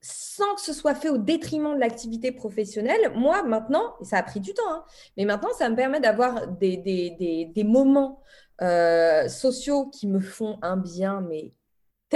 sans 0.00 0.54
que 0.54 0.60
ce 0.60 0.72
soit 0.72 0.94
fait 0.94 1.08
au 1.08 1.18
détriment 1.18 1.74
de 1.74 1.80
l'activité 1.80 2.30
professionnelle, 2.30 3.12
moi 3.14 3.42
maintenant, 3.42 3.94
ça 4.02 4.18
a 4.18 4.22
pris 4.22 4.40
du 4.40 4.54
temps, 4.54 4.62
hein, 4.68 4.84
mais 5.16 5.24
maintenant 5.24 5.48
ça 5.58 5.68
me 5.68 5.74
permet 5.74 5.98
d'avoir 5.98 6.46
des, 6.46 7.64
moments 7.64 8.22
euh, 8.62 9.28
sociaux 9.28 9.86
qui 9.86 10.06
me 10.06 10.20
font 10.20 10.58
un 10.62 10.76
bien, 10.76 11.22
mais 11.22 11.52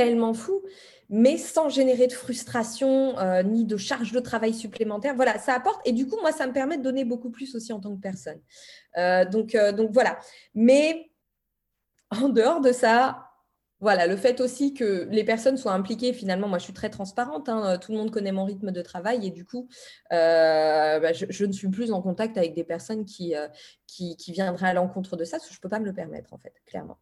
tellement 0.01 0.32
fou, 0.32 0.62
mais 1.11 1.36
sans 1.36 1.68
générer 1.68 2.07
de 2.07 2.12
frustration 2.12 3.18
euh, 3.18 3.42
ni 3.42 3.64
de 3.64 3.76
charge 3.76 4.12
de 4.12 4.20
travail 4.20 4.55
supplémentaire. 4.55 5.14
Voilà, 5.14 5.38
ça 5.38 5.55
apporte. 5.55 5.80
Et 5.86 5.92
du 5.92 6.07
coup, 6.07 6.16
moi, 6.20 6.32
ça 6.32 6.46
me 6.46 6.53
permet 6.53 6.78
de 6.78 6.82
donner 6.82 7.05
beaucoup 7.05 7.30
plus 7.30 7.55
aussi 7.55 7.72
en 7.72 7.80
tant 7.80 7.94
que 7.94 8.01
personne. 8.01 8.40
Euh, 8.96 9.24
donc, 9.26 9.57
donc 9.76 9.90
voilà. 9.92 10.18
Mais 10.55 11.11
en 12.11 12.30
dehors 12.30 12.61
de 12.61 12.72
ça, 12.72 13.30
voilà, 13.81 14.07
le 14.07 14.16
fait 14.16 14.41
aussi 14.41 14.74
que 14.74 15.09
les 15.11 15.24
personnes 15.24 15.57
soient 15.57 15.72
impliquées, 15.72 16.12
finalement, 16.12 16.49
moi 16.49 16.59
je 16.59 16.64
suis 16.64 16.72
très 16.72 16.91
transparente, 16.91 17.49
hein, 17.49 17.78
tout 17.78 17.93
le 17.93 17.99
monde 17.99 18.11
connaît 18.11 18.33
mon 18.33 18.45
rythme 18.45 18.72
de 18.72 18.83
travail 18.83 19.26
et 19.26 19.31
du 19.31 19.47
coup, 19.47 19.68
euh, 20.12 21.01
bah, 21.01 21.12
je, 21.12 21.45
ne 21.47 21.53
suis 21.53 21.68
plus 21.68 21.91
en 21.91 22.03
contact 22.03 22.37
avec 22.37 22.55
des 22.55 22.64
personnes 22.64 23.07
qui, 23.07 23.35
euh, 23.35 23.49
qui, 23.87 24.16
viendraient 24.28 24.68
à 24.68 24.74
l'encontre 24.74 25.16
de 25.16 25.24
ça, 25.24 25.39
parce 25.39 25.49
que 25.49 25.55
je 25.55 25.59
ne 25.59 25.62
peux 25.62 25.68
pas 25.68 25.81
me 25.81 25.87
le 25.87 25.95
permettre, 25.95 26.33
en 26.35 26.39
fait, 26.39 26.53
clairement. 26.66 26.99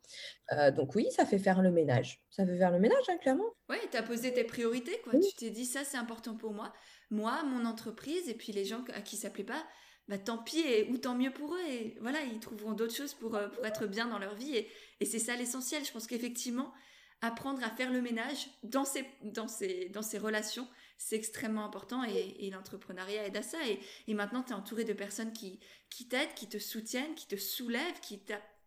Euh, 0.53 0.71
donc 0.71 0.95
oui, 0.95 1.09
ça 1.11 1.27
fait 1.27 1.39
faire 1.39 1.63
le 1.63 1.73
ménage. 1.73 2.23
Ça 2.31 2.47
fait 2.47 2.57
faire 2.57 2.71
le 2.71 2.79
ménage, 2.79 3.05
hein, 3.09 3.17
clairement. 3.21 3.51
Oui, 3.69 3.79
tu 3.91 3.97
as 3.97 4.03
posé 4.03 4.33
tes 4.33 4.45
priorités, 4.45 5.01
quoi. 5.03 5.13
Tu 5.15 5.35
t'es 5.37 5.51
dit, 5.51 5.67
ça 5.67 5.81
c'est 5.85 5.99
important 5.99 6.37
pour 6.37 6.53
moi, 6.53 6.73
moi, 7.11 7.43
mon 7.45 7.65
entreprise, 7.65 8.29
et 8.29 8.35
puis 8.35 8.53
les 8.53 8.65
gens 8.65 8.85
à 8.95 9.01
qui 9.01 9.17
ça 9.17 9.31
plaît 9.31 9.45
pas, 9.45 9.65
bah, 10.09 10.19
tant 10.19 10.39
pis 10.39 10.61
et, 10.61 10.89
ou 10.91 10.97
tant 10.97 11.15
mieux 11.15 11.31
pour 11.31 11.55
eux. 11.55 11.61
Et 11.69 11.97
voilà, 12.01 12.23
ils 12.23 12.41
trouveront 12.41 12.73
d'autres 12.73 12.95
choses 12.95 13.15
pour, 13.15 13.35
euh, 13.35 13.49
être 13.63 13.87
bien 13.87 14.07
dans 14.07 14.19
leur 14.19 14.35
vie. 14.35 14.57
Et, 14.57 15.05
c'est 15.05 15.19
ça 15.19 15.37
l'essentiel. 15.37 15.85
Je 15.85 15.93
pense 15.93 16.07
qu'effectivement, 16.07 16.73
apprendre 17.21 17.63
à 17.63 17.71
faire 17.71 17.93
le 17.93 18.01
ménage 18.01 18.49
dans 18.63 18.85
ses, 18.85 20.19
relations, 20.19 20.67
c'est 20.97 21.17
extrêmement 21.17 21.65
important. 21.65 22.03
Et, 22.05 22.51
l'entrepreneuriat 22.51 23.27
aide 23.27 23.37
à 23.37 23.43
ça. 23.43 23.59
Et, 24.07 24.15
maintenant, 24.15 24.43
tu 24.43 24.53
es 24.53 24.55
entouré 24.55 24.85
de 24.85 24.95
personnes 24.95 25.33
qui, 25.33 25.61
t'aident, 26.09 26.35
qui 26.35 26.49
te 26.49 26.59
soutiennent, 26.59 27.15
qui 27.15 27.27
te 27.27 27.37
soulèvent, 27.37 28.01
qui, 28.01 28.19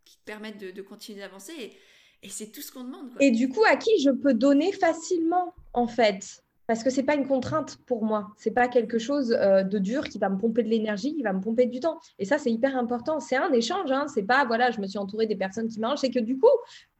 qui 0.05 0.17
te 0.17 0.23
permettent 0.25 0.59
de, 0.59 0.81
continuer 0.81 1.19
d'avancer. 1.19 1.75
Et 2.23 2.29
c'est 2.29 2.51
tout 2.51 2.61
ce 2.61 2.71
qu'on 2.71 2.83
demande. 2.83 3.09
Et 3.19 3.31
du 3.31 3.49
coup, 3.49 3.63
à 3.63 3.77
qui 3.77 3.99
je 3.99 4.11
peux 4.11 4.35
donner 4.35 4.71
facilement, 4.71 5.55
en 5.73 5.87
fait? 5.87 6.43
Parce 6.71 6.85
que 6.85 6.89
c'est 6.89 7.03
pas 7.03 7.15
une 7.15 7.27
contrainte 7.27 7.79
pour 7.85 8.05
moi. 8.05 8.29
C'est 8.37 8.51
pas 8.51 8.69
quelque 8.69 8.97
chose 8.97 9.33
euh, 9.37 9.61
de 9.61 9.77
dur 9.77 10.05
qui 10.05 10.19
va 10.19 10.29
me 10.29 10.37
pomper 10.37 10.63
de 10.63 10.69
l'énergie, 10.69 11.13
qui 11.13 11.21
va 11.21 11.33
me 11.33 11.41
pomper 11.41 11.65
du 11.65 11.81
temps. 11.81 11.99
Et 12.17 12.23
ça, 12.23 12.37
c'est 12.37 12.49
hyper 12.49 12.77
important. 12.77 13.19
C'est 13.19 13.35
un 13.35 13.51
échange. 13.51 13.91
Hein. 13.91 14.05
C'est 14.07 14.23
pas 14.23 14.45
voilà, 14.45 14.71
je 14.71 14.79
me 14.79 14.87
suis 14.87 14.97
entourée 14.97 15.27
des 15.27 15.35
personnes 15.35 15.67
qui 15.67 15.81
m'arrangent. 15.81 15.99
C'est 15.99 16.11
que 16.11 16.19
du 16.19 16.37
coup, 16.37 16.47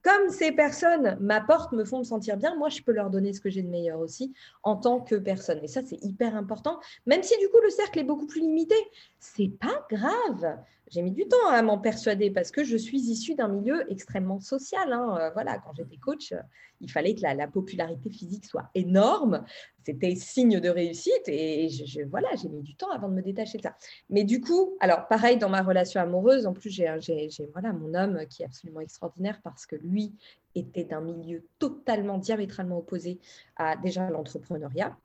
comme 0.03 0.29
ces 0.29 0.51
personnes 0.51 1.17
m'apportent, 1.21 1.71
me 1.71 1.85
font 1.85 1.99
me 1.99 2.03
sentir 2.03 2.35
bien, 2.35 2.53
moi, 2.57 2.67
je 2.67 2.81
peux 2.81 2.91
leur 2.91 3.09
donner 3.09 3.31
ce 3.31 3.39
que 3.39 3.49
j'ai 3.49 3.61
de 3.61 3.69
meilleur 3.69 4.01
aussi 4.01 4.33
en 4.63 4.75
tant 4.75 4.99
que 4.99 5.15
personne. 5.15 5.59
Et 5.63 5.69
ça, 5.69 5.79
c'est 5.85 6.03
hyper 6.03 6.35
important. 6.35 6.81
Même 7.05 7.23
si 7.23 7.37
du 7.39 7.47
coup, 7.47 7.61
le 7.63 7.69
cercle 7.69 7.99
est 7.99 8.03
beaucoup 8.03 8.27
plus 8.27 8.41
limité, 8.41 8.75
c'est 9.21 9.51
pas 9.59 9.85
grave. 9.89 10.57
J'ai 10.89 11.03
mis 11.03 11.11
du 11.11 11.27
temps 11.27 11.47
à 11.47 11.61
m'en 11.61 11.77
persuader 11.77 12.31
parce 12.31 12.49
que 12.49 12.63
je 12.63 12.75
suis 12.75 12.99
issue 12.99 13.35
d'un 13.35 13.47
milieu 13.47 13.89
extrêmement 13.89 14.39
social. 14.39 14.91
Hein. 14.91 15.17
Euh, 15.21 15.29
voilà, 15.29 15.59
quand 15.59 15.73
j'étais 15.75 15.95
coach, 15.95 16.31
euh, 16.31 16.41
il 16.81 16.91
fallait 16.91 17.13
que 17.13 17.21
la, 17.21 17.47
popularité 17.47 18.09
physique 18.09 18.45
soit 18.45 18.71
énorme. 18.73 19.45
C'était 19.85 20.15
signe 20.15 20.59
de 20.59 20.69
réussite 20.69 21.27
et 21.27 21.69
voilà, 22.09 22.29
j'ai 22.41 22.49
mis 22.49 22.63
du 22.63 22.75
temps 22.75 22.89
avant 22.89 23.09
de 23.09 23.13
me 23.13 23.21
détacher 23.21 23.59
de 23.59 23.63
ça. 23.63 23.77
Mais 24.09 24.23
du 24.23 24.41
coup, 24.41 24.75
alors 24.79 25.07
pareil 25.07 25.37
dans 25.37 25.49
ma 25.49 25.61
relation 25.61 26.01
amoureuse, 26.01 26.47
en 26.47 26.53
plus 26.53 26.71
j'ai 26.71 26.89
mon 27.73 27.93
homme 27.93 28.25
qui 28.27 28.41
est 28.41 28.45
absolument 28.45 28.81
extraordinaire 28.81 29.39
parce 29.43 29.67
que 29.67 29.75
lui 29.75 30.13
était 30.55 30.83
d'un 30.83 31.01
milieu 31.01 31.45
totalement 31.59 32.17
diamétralement 32.17 32.79
opposé 32.79 33.19
à 33.55 33.77
déjà 33.77 34.09
l'entrepreneuriat 34.09 34.97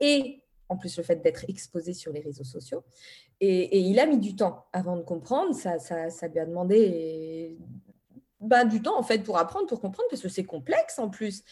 et 0.00 0.40
en 0.68 0.76
plus 0.76 0.96
le 0.96 1.02
fait 1.02 1.16
d'être 1.16 1.44
exposé 1.48 1.94
sur 1.94 2.12
les 2.12 2.20
réseaux 2.20 2.44
sociaux. 2.44 2.82
Et, 3.46 3.78
il 3.78 4.00
a 4.00 4.06
mis 4.06 4.18
du 4.18 4.34
temps 4.36 4.66
avant 4.72 4.96
de 4.96 5.02
comprendre. 5.02 5.54
Ça, 5.54 5.78
ça, 5.78 6.28
lui 6.28 6.38
a 6.38 6.46
demandé 6.46 7.58
bah, 8.40 8.64
du 8.64 8.80
temps 8.80 8.98
en 8.98 9.02
fait 9.02 9.22
pour 9.22 9.38
apprendre, 9.38 9.66
pour 9.66 9.80
comprendre, 9.80 10.08
parce 10.08 10.22
que 10.22 10.28
c'est 10.28 10.44
complexe 10.44 10.98
en 10.98 11.10
plus. 11.10 11.42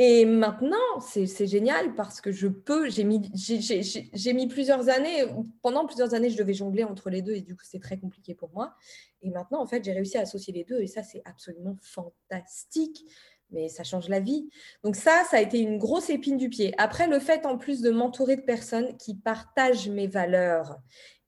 Et 0.00 0.24
maintenant, 0.24 1.00
c'est 1.00 1.48
génial 1.48 1.96
parce 1.96 2.20
que 2.20 2.30
je 2.30 2.46
peux, 2.46 2.88
j'ai 2.88 3.02
mis, 3.02 3.20
mis 3.20 4.46
plusieurs 4.46 4.88
années, 4.88 5.24
pendant 5.60 5.86
plusieurs 5.86 6.14
années, 6.14 6.30
je 6.30 6.36
devais 6.36 6.54
jongler 6.54 6.84
entre 6.84 7.10
les 7.10 7.20
deux 7.20 7.34
et 7.34 7.40
du 7.40 7.56
coup, 7.56 7.64
c'est 7.68 7.80
très 7.80 7.98
compliqué 7.98 8.32
pour 8.32 8.50
moi. 8.54 8.76
Et 9.22 9.30
maintenant, 9.30 9.60
en 9.60 9.66
fait, 9.66 9.82
j'ai 9.84 9.92
réussi 9.92 10.16
à 10.16 10.20
associer 10.20 10.52
les 10.52 10.62
deux 10.62 10.80
et 10.80 10.86
ça, 10.86 11.02
c'est 11.02 11.22
absolument 11.24 11.76
fantastique 11.82 13.04
mais 13.50 13.68
ça 13.68 13.82
change 13.82 14.08
la 14.08 14.20
vie. 14.20 14.50
Donc 14.84 14.96
ça, 14.96 15.22
ça 15.30 15.38
a 15.38 15.40
été 15.40 15.58
une 15.58 15.78
grosse 15.78 16.10
épine 16.10 16.36
du 16.36 16.48
pied. 16.48 16.74
Après, 16.78 17.08
le 17.08 17.18
fait 17.18 17.46
en 17.46 17.56
plus 17.56 17.80
de 17.80 17.90
m'entourer 17.90 18.36
de 18.36 18.42
personnes 18.42 18.96
qui 18.96 19.14
partagent 19.14 19.88
mes 19.88 20.06
valeurs 20.06 20.78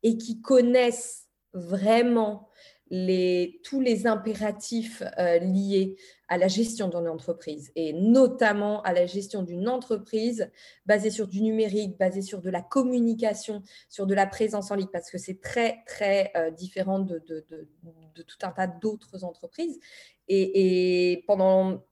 et 0.02 0.16
qui 0.16 0.40
connaissent 0.40 1.28
vraiment 1.52 2.48
tous 3.62 3.80
les 3.80 4.08
impératifs 4.08 5.02
euh, 5.18 5.38
liés 5.38 5.96
à 6.28 6.36
la 6.36 6.48
gestion 6.48 6.88
d'une 6.88 7.08
entreprise 7.08 7.70
et 7.76 7.92
notamment 7.92 8.82
à 8.82 8.92
la 8.92 9.06
gestion 9.06 9.44
d'une 9.44 9.68
entreprise 9.68 10.50
basée 10.86 11.10
sur 11.10 11.28
du 11.28 11.40
numérique, 11.40 11.96
basée 11.98 12.22
sur 12.22 12.40
de 12.40 12.50
la 12.50 12.62
communication, 12.62 13.62
sur 13.88 14.06
de 14.06 14.14
la 14.14 14.26
présence 14.26 14.72
en 14.72 14.74
ligne, 14.74 14.88
parce 14.92 15.08
que 15.08 15.18
c'est 15.18 15.40
très, 15.40 15.84
très 15.86 16.32
euh, 16.36 16.50
différent 16.50 16.98
de, 16.98 17.22
de, 17.28 18.22
tout 18.22 18.38
un 18.42 18.50
tas 18.50 18.66
d'autres 18.66 19.22
entreprises. 19.24 19.78
Et, 20.26 21.12
et 21.12 21.24
pendant 21.28 21.84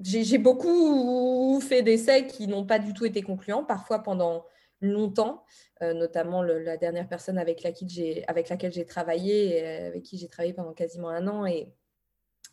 j'ai 0.00 0.38
beaucoup 0.38 1.60
fait 1.60 1.82
d'essais 1.82 2.26
qui 2.26 2.48
n'ont 2.48 2.66
pas 2.66 2.78
du 2.78 2.92
tout 2.92 3.06
été 3.06 3.22
concluants, 3.22 3.64
parfois 3.64 4.00
pendant 4.00 4.44
longtemps, 4.84 5.44
euh, 5.82 5.94
notamment 5.94 6.42
la 6.42 6.76
dernière 6.76 7.08
personne 7.08 7.38
avec, 7.38 7.62
laquelle 7.62 8.72
j'ai 8.72 8.86
travaillé, 8.86 9.64
euh, 9.64 9.88
avec 9.88 10.02
qui 10.02 10.18
j'ai 10.18 10.28
travaillé 10.28 10.52
pendant 10.52 10.72
quasiment 10.72 11.08
un 11.08 11.26
an 11.26 11.46
et, 11.46 11.72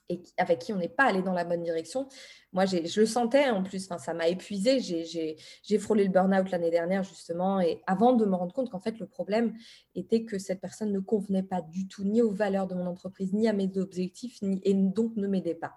et 0.09 0.21
avec 0.37 0.59
qui 0.59 0.73
on 0.73 0.77
n'est 0.77 0.89
pas 0.89 1.05
allé 1.05 1.21
dans 1.21 1.33
la 1.33 1.43
bonne 1.43 1.63
direction. 1.63 2.07
Moi, 2.51 2.65
je 2.65 2.99
le 2.99 3.05
sentais 3.05 3.49
en 3.49 3.63
plus, 3.63 3.87
ça 3.97 4.13
m'a 4.13 4.27
épuisé. 4.27 4.79
J'ai 4.79 5.79
frôlé 5.79 6.03
le 6.03 6.09
burn-out 6.09 6.51
l'année 6.51 6.71
dernière, 6.71 7.03
justement, 7.03 7.61
et 7.61 7.81
avant 7.87 8.13
de 8.13 8.25
me 8.25 8.35
rendre 8.35 8.53
compte 8.53 8.69
qu'en 8.69 8.81
fait, 8.81 8.99
le 8.99 9.07
problème 9.07 9.53
était 9.95 10.23
que 10.23 10.37
cette 10.37 10.59
personne 10.59 10.91
ne 10.91 10.99
convenait 10.99 11.43
pas 11.43 11.61
du 11.61 11.87
tout 11.87 12.03
ni 12.03 12.21
aux 12.21 12.31
valeurs 12.31 12.67
de 12.67 12.75
mon 12.75 12.87
entreprise, 12.87 13.33
ni 13.33 13.47
à 13.47 13.53
mes 13.53 13.71
objectifs, 13.77 14.39
et 14.63 14.73
donc 14.73 15.15
ne 15.15 15.27
m'aidait 15.27 15.55
pas 15.55 15.75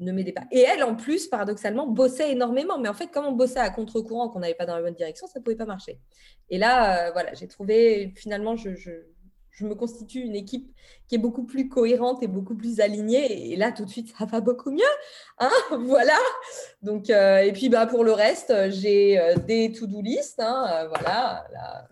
ne 0.00 0.12
m'aidait 0.12 0.32
pas. 0.32 0.44
Et 0.50 0.60
elle, 0.60 0.82
en 0.82 0.96
plus, 0.96 1.28
paradoxalement, 1.28 1.86
bossait 1.86 2.32
énormément. 2.32 2.78
Mais 2.78 2.88
en 2.88 2.94
fait, 2.94 3.08
comme 3.08 3.26
on 3.26 3.32
bossait 3.32 3.58
à 3.58 3.70
contre-courant, 3.70 4.28
qu'on 4.28 4.40
n'allait 4.40 4.54
pas 4.54 4.66
dans 4.66 4.76
la 4.76 4.82
bonne 4.82 4.94
direction, 4.94 5.26
ça 5.26 5.38
ne 5.38 5.44
pouvait 5.44 5.56
pas 5.56 5.66
marcher. 5.66 6.00
Et 6.48 6.58
là, 6.58 7.08
euh, 7.08 7.12
voilà, 7.12 7.34
j'ai 7.34 7.48
trouvé, 7.48 8.12
finalement, 8.16 8.56
je, 8.56 8.74
je, 8.74 8.90
me 9.62 9.74
constitue 9.74 10.20
une 10.20 10.36
équipe 10.36 10.74
qui 11.06 11.16
est 11.16 11.18
beaucoup 11.18 11.44
plus 11.44 11.68
cohérente 11.68 12.22
et 12.22 12.28
beaucoup 12.28 12.54
plus 12.54 12.80
alignée. 12.80 13.52
Et 13.52 13.56
là, 13.56 13.72
tout 13.72 13.84
de 13.84 13.90
suite, 13.90 14.10
ça 14.18 14.24
va 14.24 14.40
beaucoup 14.40 14.70
mieux. 14.70 14.80
Hein 15.38 15.50
voilà. 15.80 16.16
Donc, 16.80 17.10
euh, 17.10 17.40
et 17.40 17.52
puis, 17.52 17.68
bah, 17.68 17.86
pour 17.86 18.02
le 18.02 18.12
reste, 18.12 18.70
j'ai 18.70 19.18
euh, 19.18 19.34
des 19.36 19.70
to-do 19.70 20.00
list. 20.00 20.40
Hein, 20.40 20.88
voilà. 20.88 21.46
Là, 21.52 21.89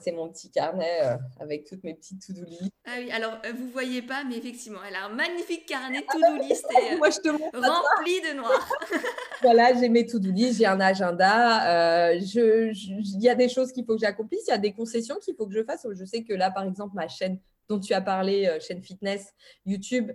c'est 0.00 0.12
mon 0.12 0.28
petit 0.28 0.50
carnet 0.50 1.00
euh, 1.02 1.16
avec 1.38 1.64
toutes 1.64 1.84
mes 1.84 1.94
petites 1.94 2.26
to-do 2.26 2.44
list. 2.44 2.70
Ah 2.84 2.92
oui, 2.98 3.10
alors 3.10 3.38
euh, 3.44 3.52
vous 3.56 3.70
voyez 3.70 4.02
pas, 4.02 4.24
mais 4.24 4.36
effectivement, 4.36 4.80
elle 4.88 4.94
a 4.94 5.06
un 5.06 5.08
magnifique 5.08 5.66
carnet 5.66 6.02
to-do 6.12 6.42
list 6.42 6.66
et, 6.70 6.96
Moi, 6.96 7.10
je 7.10 7.18
te 7.18 7.28
rempli 7.28 8.20
de 8.20 8.36
noir. 8.36 8.68
voilà, 9.42 9.74
j'ai 9.74 9.88
mes 9.88 10.06
to-do 10.06 10.30
list, 10.30 10.58
j'ai 10.58 10.66
un 10.66 10.80
agenda. 10.80 12.12
Euh, 12.12 12.20
je, 12.20 12.72
il 12.72 13.22
y 13.22 13.28
a 13.28 13.34
des 13.34 13.48
choses 13.48 13.72
qu'il 13.72 13.84
faut 13.84 13.94
que 13.94 14.00
j'accomplisse, 14.00 14.42
il 14.48 14.50
y 14.50 14.54
a 14.54 14.58
des 14.58 14.72
concessions 14.72 15.16
qu'il 15.16 15.34
faut 15.34 15.46
que 15.46 15.54
je 15.54 15.64
fasse. 15.64 15.86
Je 15.92 16.04
sais 16.04 16.22
que 16.22 16.34
là, 16.34 16.50
par 16.50 16.64
exemple, 16.64 16.94
ma 16.94 17.08
chaîne 17.08 17.38
dont 17.68 17.78
tu 17.78 17.92
as 17.92 18.00
parlé, 18.00 18.58
chaîne 18.60 18.82
fitness, 18.82 19.32
YouTube, 19.64 20.10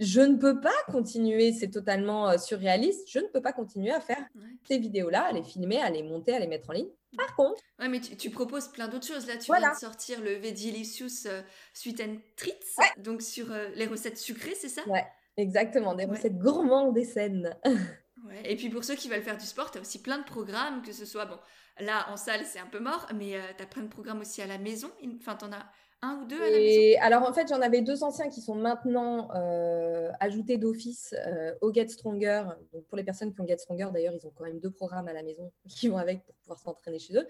je 0.00 0.20
ne 0.22 0.36
peux 0.36 0.60
pas 0.60 0.74
continuer, 0.88 1.52
c'est 1.52 1.70
totalement 1.70 2.36
surréaliste, 2.38 3.06
je 3.08 3.18
ne 3.18 3.26
peux 3.26 3.42
pas 3.42 3.52
continuer 3.52 3.92
à 3.92 4.00
faire 4.00 4.24
ces 4.66 4.78
vidéos-là, 4.78 5.26
à 5.26 5.32
les 5.32 5.42
filmer, 5.42 5.78
à 5.78 5.90
les 5.90 6.02
monter, 6.02 6.32
à 6.34 6.38
les 6.38 6.46
mettre 6.46 6.70
en 6.70 6.72
ligne. 6.72 6.88
Par 7.16 7.34
contre. 7.36 7.60
Ouais, 7.78 7.88
mais 7.88 8.00
tu, 8.00 8.30
proposes 8.30 8.68
plein 8.68 8.88
d'autres 8.88 9.06
choses. 9.06 9.26
Là, 9.26 9.36
tu 9.36 9.52
viens 9.52 9.72
de 9.72 9.76
sortir 9.76 10.20
le 10.22 10.34
Vegilicious 10.34 11.26
euh, 11.26 11.42
Sweet 11.74 12.00
and 12.00 12.16
Treats, 12.36 12.94
donc 12.98 13.20
sur 13.20 13.52
euh, 13.52 13.68
les 13.74 13.86
recettes 13.86 14.16
sucrées, 14.16 14.54
c'est 14.54 14.68
ça? 14.68 14.86
Ouais, 14.88 15.04
exactement. 15.36 15.94
Des 15.94 16.06
recettes 16.06 16.38
gourmandes 16.38 16.94
des 16.94 17.04
scènes. 17.04 17.54
ouais. 17.64 18.42
Et 18.44 18.56
puis 18.56 18.70
pour 18.70 18.84
ceux 18.84 18.94
qui 18.94 19.08
veulent 19.08 19.22
faire 19.22 19.36
du 19.36 19.46
sport, 19.46 19.70
tu 19.70 19.78
as 19.78 19.80
aussi 19.80 20.00
plein 20.00 20.18
de 20.18 20.24
programmes, 20.24 20.82
que 20.82 20.92
ce 20.92 21.04
soit, 21.04 21.26
bon, 21.26 21.38
là 21.80 22.06
en 22.10 22.16
salle, 22.16 22.44
c'est 22.46 22.60
un 22.60 22.66
peu 22.66 22.80
mort, 22.80 23.06
mais 23.14 23.36
euh, 23.36 23.40
tu 23.56 23.62
as 23.62 23.66
plein 23.66 23.82
de 23.82 23.88
programmes 23.88 24.20
aussi 24.20 24.40
à 24.40 24.46
la 24.46 24.58
maison. 24.58 24.90
Enfin, 25.20 25.36
tu 25.36 25.44
en 25.44 25.52
as 25.52 25.66
un 26.02 26.16
ou 26.16 26.24
deux 26.26 26.40
à 26.40 26.50
la 26.50 26.58
maison? 26.58 26.98
Alors 27.00 27.22
en 27.28 27.32
fait, 27.32 27.48
j'en 27.48 27.60
avais 27.60 27.82
deux 27.82 28.02
anciens 28.02 28.28
qui 28.28 28.40
sont 28.40 28.54
maintenant 28.54 29.28
euh, 29.34 30.10
ajoutés 30.20 30.56
d'office 30.56 31.14
euh, 31.26 31.54
au 31.60 31.72
Get 31.72 31.88
Stronger. 31.88 32.44
Donc, 32.72 32.84
pour 32.86 32.96
les 32.96 33.04
personnes 33.04 33.34
qui 33.34 33.40
ont 33.40 33.46
Get 33.46 33.58
Stronger, 33.58 33.88
d'ailleurs, 33.92 34.14
ils 34.14 34.26
ont 34.26 34.32
quand 34.34 34.44
même 34.44 34.60
deux 34.60 34.70
programmes 34.70 35.08
à 35.08 35.12
la 35.12 35.22
maison 35.22 35.52
qui 35.68 35.88
vont 35.88 35.98
avec 35.98 36.24
pour 36.24 36.34
pouvoir 36.36 36.58
s'entraîner 36.58 36.98
chez 36.98 37.16
eux. 37.16 37.26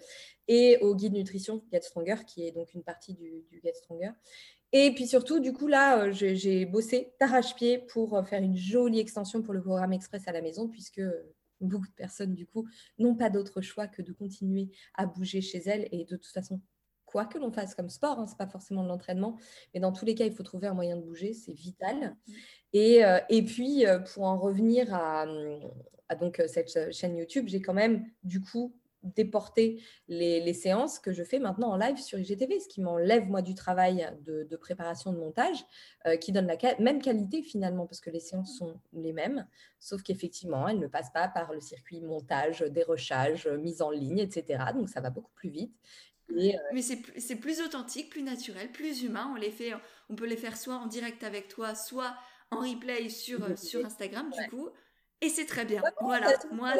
Et 0.48 0.78
au 0.78 0.94
Guide 0.94 1.14
Nutrition 1.14 1.62
Get 1.72 1.82
Stronger, 1.82 2.16
qui 2.26 2.46
est 2.46 2.52
donc 2.52 2.72
une 2.74 2.82
partie 2.82 3.14
du, 3.14 3.44
Get 3.62 3.74
Stronger. 3.74 4.10
Et 4.72 4.94
puis 4.94 5.08
surtout, 5.08 5.40
du 5.40 5.52
coup, 5.52 5.66
là, 5.66 6.04
euh, 6.04 6.12
j'ai 6.12 6.64
bossé 6.64 7.12
d'arrache-pied 7.18 7.78
pour 7.78 8.24
faire 8.26 8.42
une 8.42 8.56
jolie 8.56 9.00
extension 9.00 9.42
pour 9.42 9.52
le 9.52 9.60
programme 9.60 9.92
Express 9.92 10.28
à 10.28 10.32
la 10.32 10.42
maison, 10.42 10.68
puisque 10.68 11.02
beaucoup 11.60 11.88
de 11.88 11.94
personnes, 11.94 12.34
du 12.34 12.46
coup, 12.46 12.66
n'ont 12.98 13.14
pas 13.14 13.30
d'autre 13.30 13.60
choix 13.60 13.86
que 13.86 14.02
de 14.02 14.12
continuer 14.12 14.68
à 14.94 15.06
bouger 15.06 15.40
chez 15.40 15.58
elles. 15.66 15.88
Et 15.92 16.04
de 16.04 16.16
toute 16.16 16.32
façon, 16.32 16.60
quoi 17.10 17.24
que 17.24 17.38
l'on 17.38 17.50
fasse 17.50 17.74
comme 17.74 17.90
sport, 17.90 18.18
hein, 18.18 18.26
ce 18.26 18.32
n'est 18.32 18.38
pas 18.38 18.46
forcément 18.46 18.82
de 18.82 18.88
l'entraînement, 18.88 19.36
mais 19.74 19.80
dans 19.80 19.92
tous 19.92 20.04
les 20.04 20.14
cas, 20.14 20.24
il 20.24 20.32
faut 20.32 20.42
trouver 20.42 20.68
un 20.68 20.74
moyen 20.74 20.96
de 20.96 21.02
bouger, 21.02 21.32
c'est 21.32 21.52
vital. 21.52 22.16
Mm. 22.26 22.32
Et, 22.72 23.04
euh, 23.04 23.18
et, 23.28 23.42
puis, 23.42 23.86
euh, 23.86 23.98
pour 23.98 24.24
en 24.24 24.38
revenir 24.38 24.94
à, 24.94 25.26
donc, 26.20 26.40
euh, 26.40 26.46
cette 26.46 26.92
chaîne 26.92 27.16
YouTube, 27.16 27.46
j'ai 27.48 27.60
quand 27.60 27.74
même, 27.74 28.04
du 28.22 28.40
coup, 28.40 28.74
déporté 29.02 29.82
les, 30.08 30.52
séances 30.52 30.98
que 30.98 31.10
je 31.10 31.24
fais 31.24 31.38
maintenant 31.38 31.70
en 31.70 31.76
live 31.78 31.96
sur 31.96 32.18
IGTV, 32.18 32.60
ce 32.60 32.68
qui 32.68 32.82
m'enlève, 32.82 33.28
moi, 33.30 33.40
du 33.40 33.54
travail 33.54 34.06
de, 34.26 34.56
préparation 34.56 35.10
de 35.10 35.16
montage, 35.16 35.64
qui 36.20 36.32
donne 36.32 36.46
la 36.46 36.58
même 36.78 37.00
qualité, 37.00 37.42
finalement, 37.42 37.86
parce 37.86 38.02
que 38.02 38.10
les 38.10 38.20
séances 38.20 38.58
sont 38.58 38.78
les 38.92 39.14
mêmes, 39.14 39.46
sauf 39.78 40.02
qu'effectivement, 40.02 40.68
elles 40.68 40.78
ne 40.78 40.86
passent 40.86 41.12
pas 41.14 41.28
par 41.28 41.54
le 41.54 41.60
circuit 41.60 42.02
montage, 42.02 42.60
dérochage, 42.60 43.48
mise 43.48 43.80
en 43.80 43.88
ligne, 43.88 44.18
etc. 44.18 44.64
Donc, 44.74 44.90
ça 44.90 45.00
va 45.00 45.08
beaucoup 45.08 45.32
plus 45.34 45.48
vite. 45.48 45.74
Euh, 46.36 46.52
Mais 46.72 46.82
c'est 46.82 47.36
plus 47.36 47.60
authentique, 47.60 48.10
plus 48.10 48.22
naturel, 48.22 48.70
plus 48.70 49.02
humain. 49.02 49.30
On 49.32 49.36
les 49.36 49.50
fait, 49.50 49.72
on 50.08 50.14
peut 50.14 50.26
les 50.26 50.36
faire 50.36 50.56
soit 50.56 50.76
en 50.76 50.86
direct 50.86 51.22
avec 51.24 51.48
toi, 51.48 51.74
soit 51.74 52.16
en 52.50 52.60
replay 52.60 53.08
sur, 53.08 53.42
euh, 53.44 53.56
sur 53.56 53.84
Instagram, 53.84 54.30
du 54.30 54.50
coup. 54.50 54.68
Et 55.22 55.28
c'est 55.28 55.44
très 55.44 55.66
bien. 55.66 55.82
voilà. 56.00 56.32
Moi, 56.50 56.72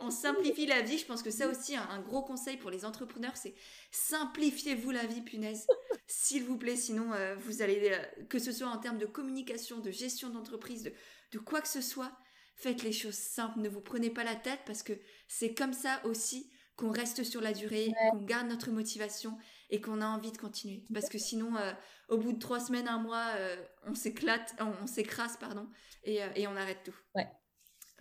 on 0.00 0.10
simplifie 0.10 0.66
la 0.66 0.82
vie. 0.82 0.98
Je 0.98 1.06
pense 1.06 1.22
que 1.22 1.30
ça 1.30 1.48
aussi, 1.48 1.76
un, 1.76 2.00
gros 2.00 2.22
conseil 2.22 2.56
pour 2.56 2.70
les 2.70 2.84
entrepreneurs, 2.84 3.36
c'est 3.36 3.54
simplifiez-vous 3.92 4.90
la 4.90 5.06
vie, 5.06 5.20
punaise. 5.20 5.66
S'il 6.08 6.42
vous 6.44 6.58
plaît, 6.58 6.76
sinon, 6.76 7.12
euh, 7.12 7.36
vous 7.36 7.62
allez, 7.62 7.96
que 8.28 8.38
ce 8.40 8.50
soit 8.50 8.68
en 8.68 8.78
termes 8.78 8.98
de 8.98 9.06
communication, 9.06 9.78
de 9.78 9.92
gestion 9.92 10.30
d'entreprise, 10.30 10.82
de, 10.82 10.92
de 11.32 11.38
quoi 11.38 11.60
que 11.60 11.68
ce 11.68 11.80
soit, 11.80 12.10
faites 12.56 12.82
les 12.82 12.92
choses 12.92 13.14
simples. 13.14 13.60
Ne 13.60 13.68
vous 13.68 13.80
prenez 13.80 14.10
pas 14.10 14.24
la 14.24 14.34
tête 14.34 14.60
parce 14.66 14.82
que 14.82 14.94
c'est 15.28 15.54
comme 15.54 15.72
ça 15.72 16.00
aussi 16.04 16.50
qu'on 16.76 16.90
reste 16.90 17.24
sur 17.24 17.40
la 17.40 17.52
durée, 17.52 17.92
qu'on 18.10 18.18
garde 18.18 18.48
notre 18.48 18.70
motivation 18.70 19.36
et 19.70 19.80
qu'on 19.80 20.00
a 20.00 20.06
envie 20.06 20.32
de 20.32 20.36
continuer. 20.36 20.84
Parce 20.92 21.08
que 21.08 21.18
sinon, 21.18 21.56
euh, 21.56 21.72
au 22.08 22.18
bout 22.18 22.32
de 22.32 22.38
trois 22.38 22.60
semaines, 22.60 22.86
un 22.86 22.98
mois, 22.98 23.32
euh, 23.36 23.56
on 23.86 23.94
s'éclate, 23.94 24.54
on, 24.60 24.86
s'écrase, 24.86 25.36
pardon, 25.38 25.68
euh, 26.06 26.28
et, 26.34 26.46
on 26.46 26.56
arrête 26.56 26.82
tout. 26.84 26.94
Ouais. 27.14 27.26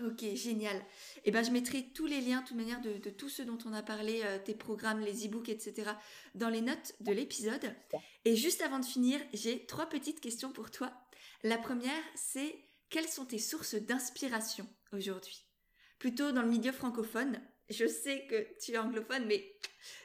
Ok, 0.05 0.25
génial. 0.35 0.75
Et 0.75 1.21
eh 1.25 1.31
ben, 1.31 1.41
je 1.41 1.51
mettrai 1.51 1.93
tous 1.93 2.05
les 2.05 2.19
liens, 2.19 2.41
de 2.41 2.47
toute 2.47 2.57
manière, 2.57 2.81
de, 2.81 2.97
de 2.97 3.09
tout 3.09 3.29
ce 3.29 3.41
dont 3.41 3.57
on 3.65 3.71
a 3.71 3.81
parlé, 3.81 4.23
tes 4.43 4.53
programmes, 4.53 4.99
les 4.99 5.25
e-books, 5.25 5.47
etc., 5.47 5.91
dans 6.33 6.49
les 6.49 6.59
notes 6.59 6.93
de 6.99 7.13
l'épisode. 7.13 7.73
Et 8.25 8.35
juste 8.35 8.61
avant 8.61 8.79
de 8.79 8.85
finir, 8.85 9.21
j'ai 9.31 9.65
trois 9.65 9.87
petites 9.87 10.19
questions 10.19 10.51
pour 10.51 10.69
toi. 10.69 10.91
La 11.43 11.57
première, 11.57 12.03
c'est 12.13 12.57
quelles 12.89 13.07
sont 13.07 13.23
tes 13.23 13.39
sources 13.39 13.75
d'inspiration 13.75 14.67
aujourd'hui? 14.91 15.47
Plutôt 15.97 16.33
dans 16.33 16.41
le 16.41 16.49
milieu 16.49 16.73
francophone, 16.73 17.41
je 17.69 17.87
sais 17.87 18.25
que 18.27 18.47
tu 18.59 18.73
es 18.73 18.77
anglophone, 18.77 19.25
mais 19.27 19.43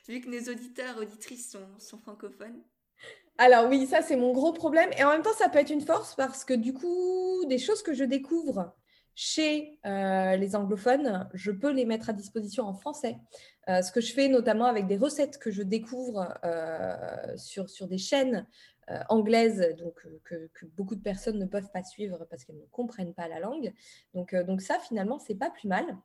vu 0.09 0.21
que 0.21 0.29
nos 0.29 0.53
auditeurs, 0.53 0.97
auditrices 0.99 1.57
sont, 1.79 1.99
francophones. 1.99 2.63
Alors 3.39 3.69
oui, 3.69 3.87
ça 3.87 4.03
c'est 4.03 4.17
mon 4.17 4.33
gros 4.33 4.53
problème. 4.53 4.91
Et 4.99 5.05
en 5.05 5.11
même 5.11 5.23
temps, 5.23 5.35
ça 5.39 5.49
peut 5.49 5.59
être 5.59 5.71
une 5.71 5.81
force 5.81 6.15
parce 6.15 6.45
que 6.45 6.55
du 6.55 6.75
coup, 6.75 7.45
des 7.47 7.59
choses 7.59 7.83
que 7.83 7.95
je 7.95 8.05
découvre 8.05 8.75
chez 9.15 9.79
euh, 9.87 10.37
les 10.37 10.57
anglophones, 10.57 11.29
je 11.35 11.51
peux 11.51 11.71
les 11.71 11.85
mettre 11.85 12.11
à 12.11 12.13
disposition 12.13 12.65
en 12.65 12.75
français. 12.75 13.19
Euh, 13.69 13.83
ce 13.83 13.93
que 13.93 14.01
je 14.01 14.13
fais 14.13 14.29
notamment 14.29 14.67
avec 14.67 14.87
des 14.87 14.97
recettes 14.97 15.39
que 15.39 15.51
je 15.51 15.63
découvre 15.63 16.35
euh, 16.45 17.37
sur, 17.37 17.69
sur 17.69 17.87
des 17.87 17.99
chaînes 17.99 18.47
anglaises 19.09 19.77
donc, 19.79 20.05
que, 20.25 20.51
que, 20.53 20.67
beaucoup 20.67 20.97
de 20.97 21.01
personnes 21.01 21.39
ne 21.39 21.47
peuvent 21.47 21.71
pas 21.73 21.85
suivre 21.85 22.27
parce 22.29 22.45
qu'elles 22.45 22.59
ne 22.59 22.67
comprennent 22.73 23.15
pas 23.15 23.29
la 23.29 23.39
langue. 23.39 23.73
Donc, 24.15 24.35
donc 24.35 24.63
ça, 24.63 24.81
finalement, 24.81 25.21
c'est 25.21 25.37
pas 25.37 25.49
plus 25.49 25.69
mal. 25.69 25.97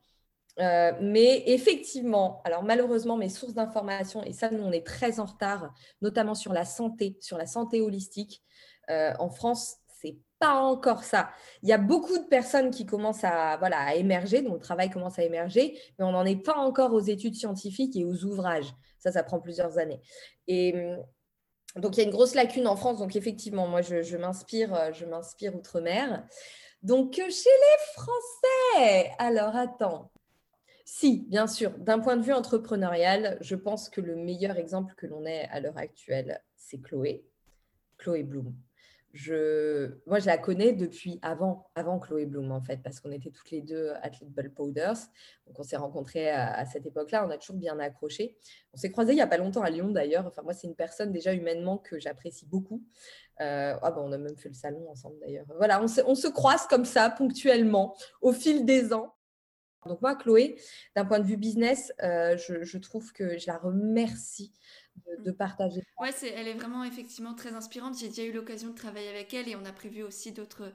Euh, 0.59 0.93
mais 1.01 1.43
effectivement, 1.47 2.41
alors 2.45 2.63
malheureusement, 2.63 3.17
mes 3.17 3.29
sources 3.29 3.53
d'information, 3.53 4.23
et 4.23 4.33
ça, 4.33 4.49
nous, 4.49 4.63
on 4.63 4.71
est 4.71 4.85
très 4.85 5.19
en 5.19 5.25
retard, 5.25 5.73
notamment 6.01 6.35
sur 6.35 6.53
la 6.53 6.65
santé, 6.65 7.17
sur 7.21 7.37
la 7.37 7.45
santé 7.45 7.81
holistique. 7.81 8.41
Euh, 8.89 9.13
en 9.19 9.29
France, 9.29 9.77
c'est 10.01 10.17
pas 10.39 10.53
encore 10.53 11.03
ça. 11.03 11.29
Il 11.61 11.69
y 11.69 11.73
a 11.73 11.77
beaucoup 11.77 12.17
de 12.17 12.23
personnes 12.23 12.71
qui 12.71 12.85
commencent 12.85 13.23
à, 13.23 13.57
voilà, 13.57 13.79
à 13.79 13.95
émerger, 13.95 14.41
dont 14.41 14.53
le 14.53 14.59
travail 14.59 14.89
commence 14.89 15.19
à 15.19 15.23
émerger, 15.23 15.79
mais 15.97 16.05
on 16.05 16.11
n'en 16.11 16.25
est 16.25 16.41
pas 16.41 16.57
encore 16.57 16.93
aux 16.93 17.01
études 17.01 17.35
scientifiques 17.35 17.95
et 17.95 18.05
aux 18.05 18.23
ouvrages. 18.23 18.73
Ça, 18.99 19.11
ça 19.11 19.23
prend 19.23 19.39
plusieurs 19.39 19.77
années. 19.77 20.01
Et 20.47 20.73
hum, 20.73 21.03
donc, 21.75 21.97
il 21.97 21.99
y 21.99 22.03
a 22.03 22.05
une 22.05 22.11
grosse 22.11 22.35
lacune 22.35 22.67
en 22.67 22.77
France. 22.77 22.99
Donc, 22.99 23.17
effectivement, 23.17 23.67
moi, 23.67 23.81
je, 23.81 24.01
je 24.01 24.15
m'inspire, 24.15 24.93
je 24.93 25.03
m'inspire 25.03 25.53
outre-mer. 25.55 26.25
Donc, 26.83 27.15
chez 27.15 27.23
les 27.25 27.93
Français, 27.95 29.11
alors 29.17 29.55
attends, 29.57 30.11
si, 30.87 31.25
bien 31.27 31.47
sûr, 31.47 31.71
d'un 31.79 31.99
point 31.99 32.15
de 32.15 32.21
vue 32.21 32.31
entrepreneurial, 32.31 33.39
je 33.41 33.55
pense 33.55 33.89
que 33.89 34.01
le 34.01 34.15
meilleur 34.15 34.55
exemple 34.57 34.93
que 34.95 35.07
l'on 35.07 35.25
ait 35.25 35.47
à 35.49 35.59
l'heure 35.59 35.79
actuelle, 35.79 36.43
c'est 36.55 36.77
Chloé, 36.77 37.25
Chloé 37.97 38.21
Bloom. 38.21 38.53
je, 39.11 39.97
moi, 40.05 40.19
je 40.19 40.27
la 40.27 40.37
connais 40.37 40.73
depuis 40.73 41.17
avant, 41.23 41.71
avant 41.73 41.97
Chloé 41.97 42.27
Bloom, 42.27 42.51
en 42.51 42.61
fait, 42.61 42.83
parce 42.83 42.99
qu'on 42.99 43.11
était 43.11 43.31
toutes 43.31 43.49
les 43.49 43.61
deux 43.61 43.93
athlètes 44.03 44.29
Ball 44.29 44.51
Powders. 44.51 44.97
Donc, 45.47 45.59
on 45.59 45.63
s'est 45.63 45.75
rencontrés 45.75 46.29
à, 46.29 46.63
cette 46.65 46.85
époque-là. 46.85 47.25
On 47.25 47.31
a 47.31 47.39
toujours 47.39 47.55
bien 47.55 47.79
accroché. 47.79 48.37
On 48.71 48.77
s'est 48.77 48.91
croisés 48.91 49.13
il 49.13 49.15
n'y 49.15 49.21
a 49.21 49.27
pas 49.27 49.37
longtemps 49.37 49.63
à 49.63 49.71
Lyon, 49.71 49.89
d'ailleurs. 49.89 50.27
Enfin, 50.27 50.43
moi, 50.43 50.53
c'est 50.53 50.67
une 50.67 50.75
personne 50.75 51.11
déjà 51.11 51.33
humainement 51.33 51.79
que 51.79 51.97
j'apprécie 51.97 52.45
beaucoup. 52.45 52.83
Euh, 53.41 53.73
ah 53.81 53.89
ben, 53.89 54.03
on 54.05 54.11
a 54.11 54.19
même 54.19 54.37
fait 54.37 54.49
le 54.49 54.55
salon 54.55 54.87
ensemble, 54.87 55.17
d'ailleurs. 55.19 55.47
Voilà, 55.57 55.81
on 55.81 55.87
se 56.15 56.27
croise 56.27 56.67
comme 56.67 56.85
ça, 56.85 57.09
ponctuellement, 57.09 57.95
au 58.21 58.33
fil 58.33 58.65
des 58.65 58.93
ans. 58.93 59.14
Donc 59.85 60.01
moi, 60.01 60.15
Chloé, 60.15 60.59
d'un 60.95 61.05
point 61.05 61.19
de 61.19 61.25
vue 61.25 61.37
business, 61.37 61.93
euh, 62.01 62.37
je, 62.37 62.77
trouve 62.77 63.13
que 63.13 63.37
je 63.37 63.47
la 63.47 63.57
remercie 63.57 64.51
de, 65.19 65.31
mm. 65.31 65.35
partager. 65.35 65.81
Ouais, 65.99 66.11
elle 66.35 66.47
est 66.47 66.53
vraiment 66.53 66.83
effectivement 66.83 67.33
très 67.33 67.53
inspirante. 67.53 67.97
J'ai 67.97 68.09
déjà 68.09 68.23
eu 68.23 68.31
l'occasion 68.31 68.69
de 68.69 68.75
travailler 68.75 69.09
avec 69.09 69.33
elle 69.33 69.47
et 69.49 69.55
on 69.55 69.65
a 69.65 69.71
prévu 69.71 70.03
aussi 70.03 70.31
d'autres 70.31 70.71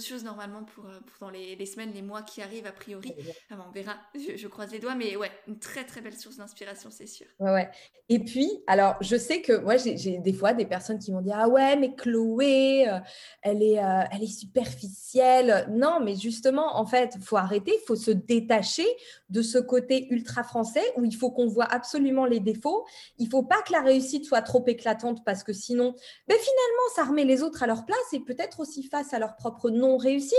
choses 0.00 0.24
normalement 0.24 0.64
pour, 0.64 0.86
euh, 0.86 1.00
pour 1.00 1.26
dans 1.26 1.30
les, 1.30 1.66
semaines, 1.66 1.92
les 1.92 2.02
mois 2.02 2.22
qui 2.22 2.42
arrivent 2.42 2.66
a 2.66 2.72
priori. 2.72 3.14
on 3.50 3.70
verra, 3.70 3.96
je, 4.14 4.46
croise 4.48 4.72
les 4.72 4.78
doigts, 4.78 4.94
mais 4.94 5.16
ouais, 5.16 5.30
une 5.48 5.58
très 5.58 5.84
très 5.84 6.00
belle 6.00 6.16
source 6.16 6.36
d'inspiration, 6.36 6.90
c'est 6.90 7.06
sûr. 7.06 7.26
Ouais, 7.38 7.52
ouais. 7.52 7.70
Et 8.12 8.18
puis, 8.18 8.50
alors, 8.66 8.96
je 9.00 9.16
sais 9.16 9.40
que 9.40 9.58
moi, 9.58 9.76
j'ai 9.76 10.18
des 10.18 10.32
fois 10.32 10.52
des 10.52 10.66
personnes 10.66 10.98
qui 10.98 11.12
m'ont 11.12 11.20
dit 11.20 11.30
Ah 11.32 11.48
ouais, 11.48 11.76
mais 11.76 11.94
Chloé, 11.94 12.88
euh, 12.88 12.98
elle, 13.42 13.62
est, 13.62 13.78
euh, 13.78 14.02
elle 14.10 14.24
est 14.24 14.26
superficielle. 14.26 15.68
Non, 15.70 16.00
mais 16.02 16.16
justement, 16.16 16.76
en 16.76 16.86
fait, 16.86 17.12
il 17.14 17.22
faut 17.22 17.36
arrêter, 17.36 17.72
il 17.72 17.86
faut 17.86 17.94
se 17.94 18.10
détacher 18.10 18.86
de 19.28 19.42
ce 19.42 19.58
côté 19.58 20.08
ultra 20.10 20.42
français 20.42 20.82
où 20.96 21.04
il 21.04 21.14
faut 21.14 21.30
qu'on 21.30 21.46
voit 21.46 21.66
absolument 21.66 22.24
les 22.24 22.40
défauts. 22.40 22.84
Il 23.18 23.28
faut 23.28 23.44
pas 23.44 23.59
que 23.62 23.72
la 23.72 23.80
réussite 23.80 24.24
soit 24.24 24.42
trop 24.42 24.64
éclatante 24.66 25.24
parce 25.24 25.42
que 25.42 25.52
sinon, 25.52 25.94
ben 26.28 26.36
finalement, 26.38 26.94
ça 26.94 27.04
remet 27.04 27.24
les 27.24 27.42
autres 27.42 27.62
à 27.62 27.66
leur 27.66 27.84
place 27.84 27.98
et 28.12 28.20
peut-être 28.20 28.60
aussi 28.60 28.82
face 28.82 29.12
à 29.14 29.18
leur 29.18 29.36
propre 29.36 29.70
non-réussite. 29.70 30.34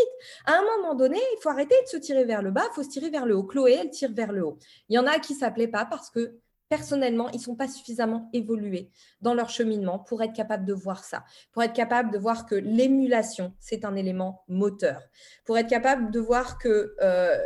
À 0.45 0.53
un 0.53 0.61
moment 0.77 0.95
donné, 0.95 1.17
il 1.17 1.41
faut 1.41 1.49
arrêter 1.49 1.75
de 1.83 1.87
se 1.87 1.97
tirer 1.97 2.25
vers 2.25 2.41
le 2.41 2.51
bas, 2.51 2.63
il 2.71 2.75
faut 2.75 2.83
se 2.83 2.89
tirer 2.89 3.09
vers 3.09 3.25
le 3.25 3.35
haut. 3.35 3.43
Chloé, 3.43 3.77
elle 3.79 3.89
tire 3.89 4.11
vers 4.13 4.31
le 4.31 4.45
haut. 4.45 4.57
Il 4.89 4.95
y 4.95 4.99
en 4.99 5.07
a 5.07 5.19
qui 5.19 5.33
ne 5.33 5.39
s'appelaient 5.39 5.67
pas 5.67 5.85
parce 5.85 6.09
que 6.09 6.39
personnellement, 6.71 7.29
ils 7.31 7.37
ne 7.37 7.41
sont 7.41 7.55
pas 7.55 7.67
suffisamment 7.67 8.29
évolués 8.31 8.89
dans 9.19 9.33
leur 9.33 9.49
cheminement 9.49 9.99
pour 9.99 10.23
être 10.23 10.31
capables 10.31 10.63
de 10.63 10.71
voir 10.71 11.03
ça, 11.03 11.25
pour 11.51 11.63
être 11.63 11.73
capable 11.73 12.11
de 12.11 12.17
voir 12.17 12.45
que 12.45 12.55
l'émulation, 12.55 13.53
c'est 13.59 13.83
un 13.83 13.93
élément 13.93 14.45
moteur, 14.47 15.01
pour 15.43 15.57
être 15.57 15.67
capable 15.67 16.11
de 16.11 16.19
voir 16.21 16.57
que 16.57 16.95
euh, 17.01 17.37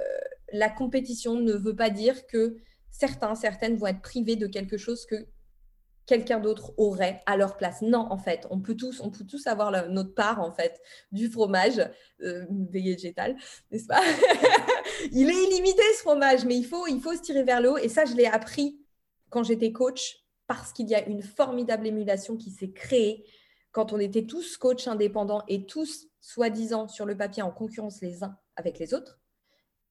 la 0.54 0.70
compétition 0.70 1.34
ne 1.34 1.54
veut 1.54 1.76
pas 1.76 1.90
dire 1.90 2.28
que 2.28 2.58
certains, 2.92 3.34
certaines 3.34 3.78
vont 3.78 3.88
être 3.88 4.02
privés 4.02 4.36
de 4.36 4.46
quelque 4.46 4.78
chose 4.78 5.08
que 5.08 5.26
quelqu'un 6.06 6.40
d'autre 6.40 6.74
aurait 6.78 7.22
à 7.26 7.38
leur 7.38 7.58
place. 7.58 7.82
Non, 7.82 8.08
en 8.12 8.18
fait, 8.18 8.48
on 8.50 8.60
peut 8.60 8.76
tous, 8.76 9.02
on 9.02 9.10
peut 9.10 9.26
tous 9.26 9.48
avoir 9.48 9.90
notre 9.90 10.14
part 10.14 10.42
en 10.42 10.52
fait 10.52 10.80
du 11.12 11.30
fromage 11.30 11.80
euh, 12.22 12.46
végétal, 12.70 13.36
n'est-ce 13.72 13.88
pas? 13.88 14.02
Il 15.12 15.30
est 15.30 15.44
illimité 15.44 15.82
ce 15.98 16.02
fromage, 16.02 16.46
mais 16.46 16.56
il 16.56 16.66
faut, 16.66 16.88
il 16.88 17.02
faut 17.02 17.14
se 17.14 17.22
tirer 17.22 17.44
vers 17.44 17.62
le 17.62 17.72
haut. 17.72 17.78
Et 17.78 17.90
ça, 17.90 18.06
je 18.06 18.14
l'ai 18.14 18.26
appris 18.26 18.80
quand 19.30 19.44
j'étais 19.44 19.72
coach 19.72 20.24
parce 20.48 20.72
qu'il 20.72 20.88
y 20.88 20.96
a 20.96 21.06
une 21.06 21.22
formidable 21.22 21.88
émulation 21.88 22.38
qui 22.38 22.52
s'est 22.52 22.72
créée 22.72 23.26
quand 23.72 23.92
on 23.92 24.00
était 24.00 24.26
tous 24.26 24.58
coachs 24.58 24.88
indépendants 24.88 25.44
et 25.48 25.66
tous 25.66 26.08
soi-disant 26.22 26.88
sur 26.88 27.06
le 27.06 27.18
papier 27.18 27.44
en 27.44 27.52
concurrence 27.52 28.02
les 28.02 28.24
uns 28.24 28.38
avec 28.56 28.80
les 28.80 28.94
autres 28.94 29.20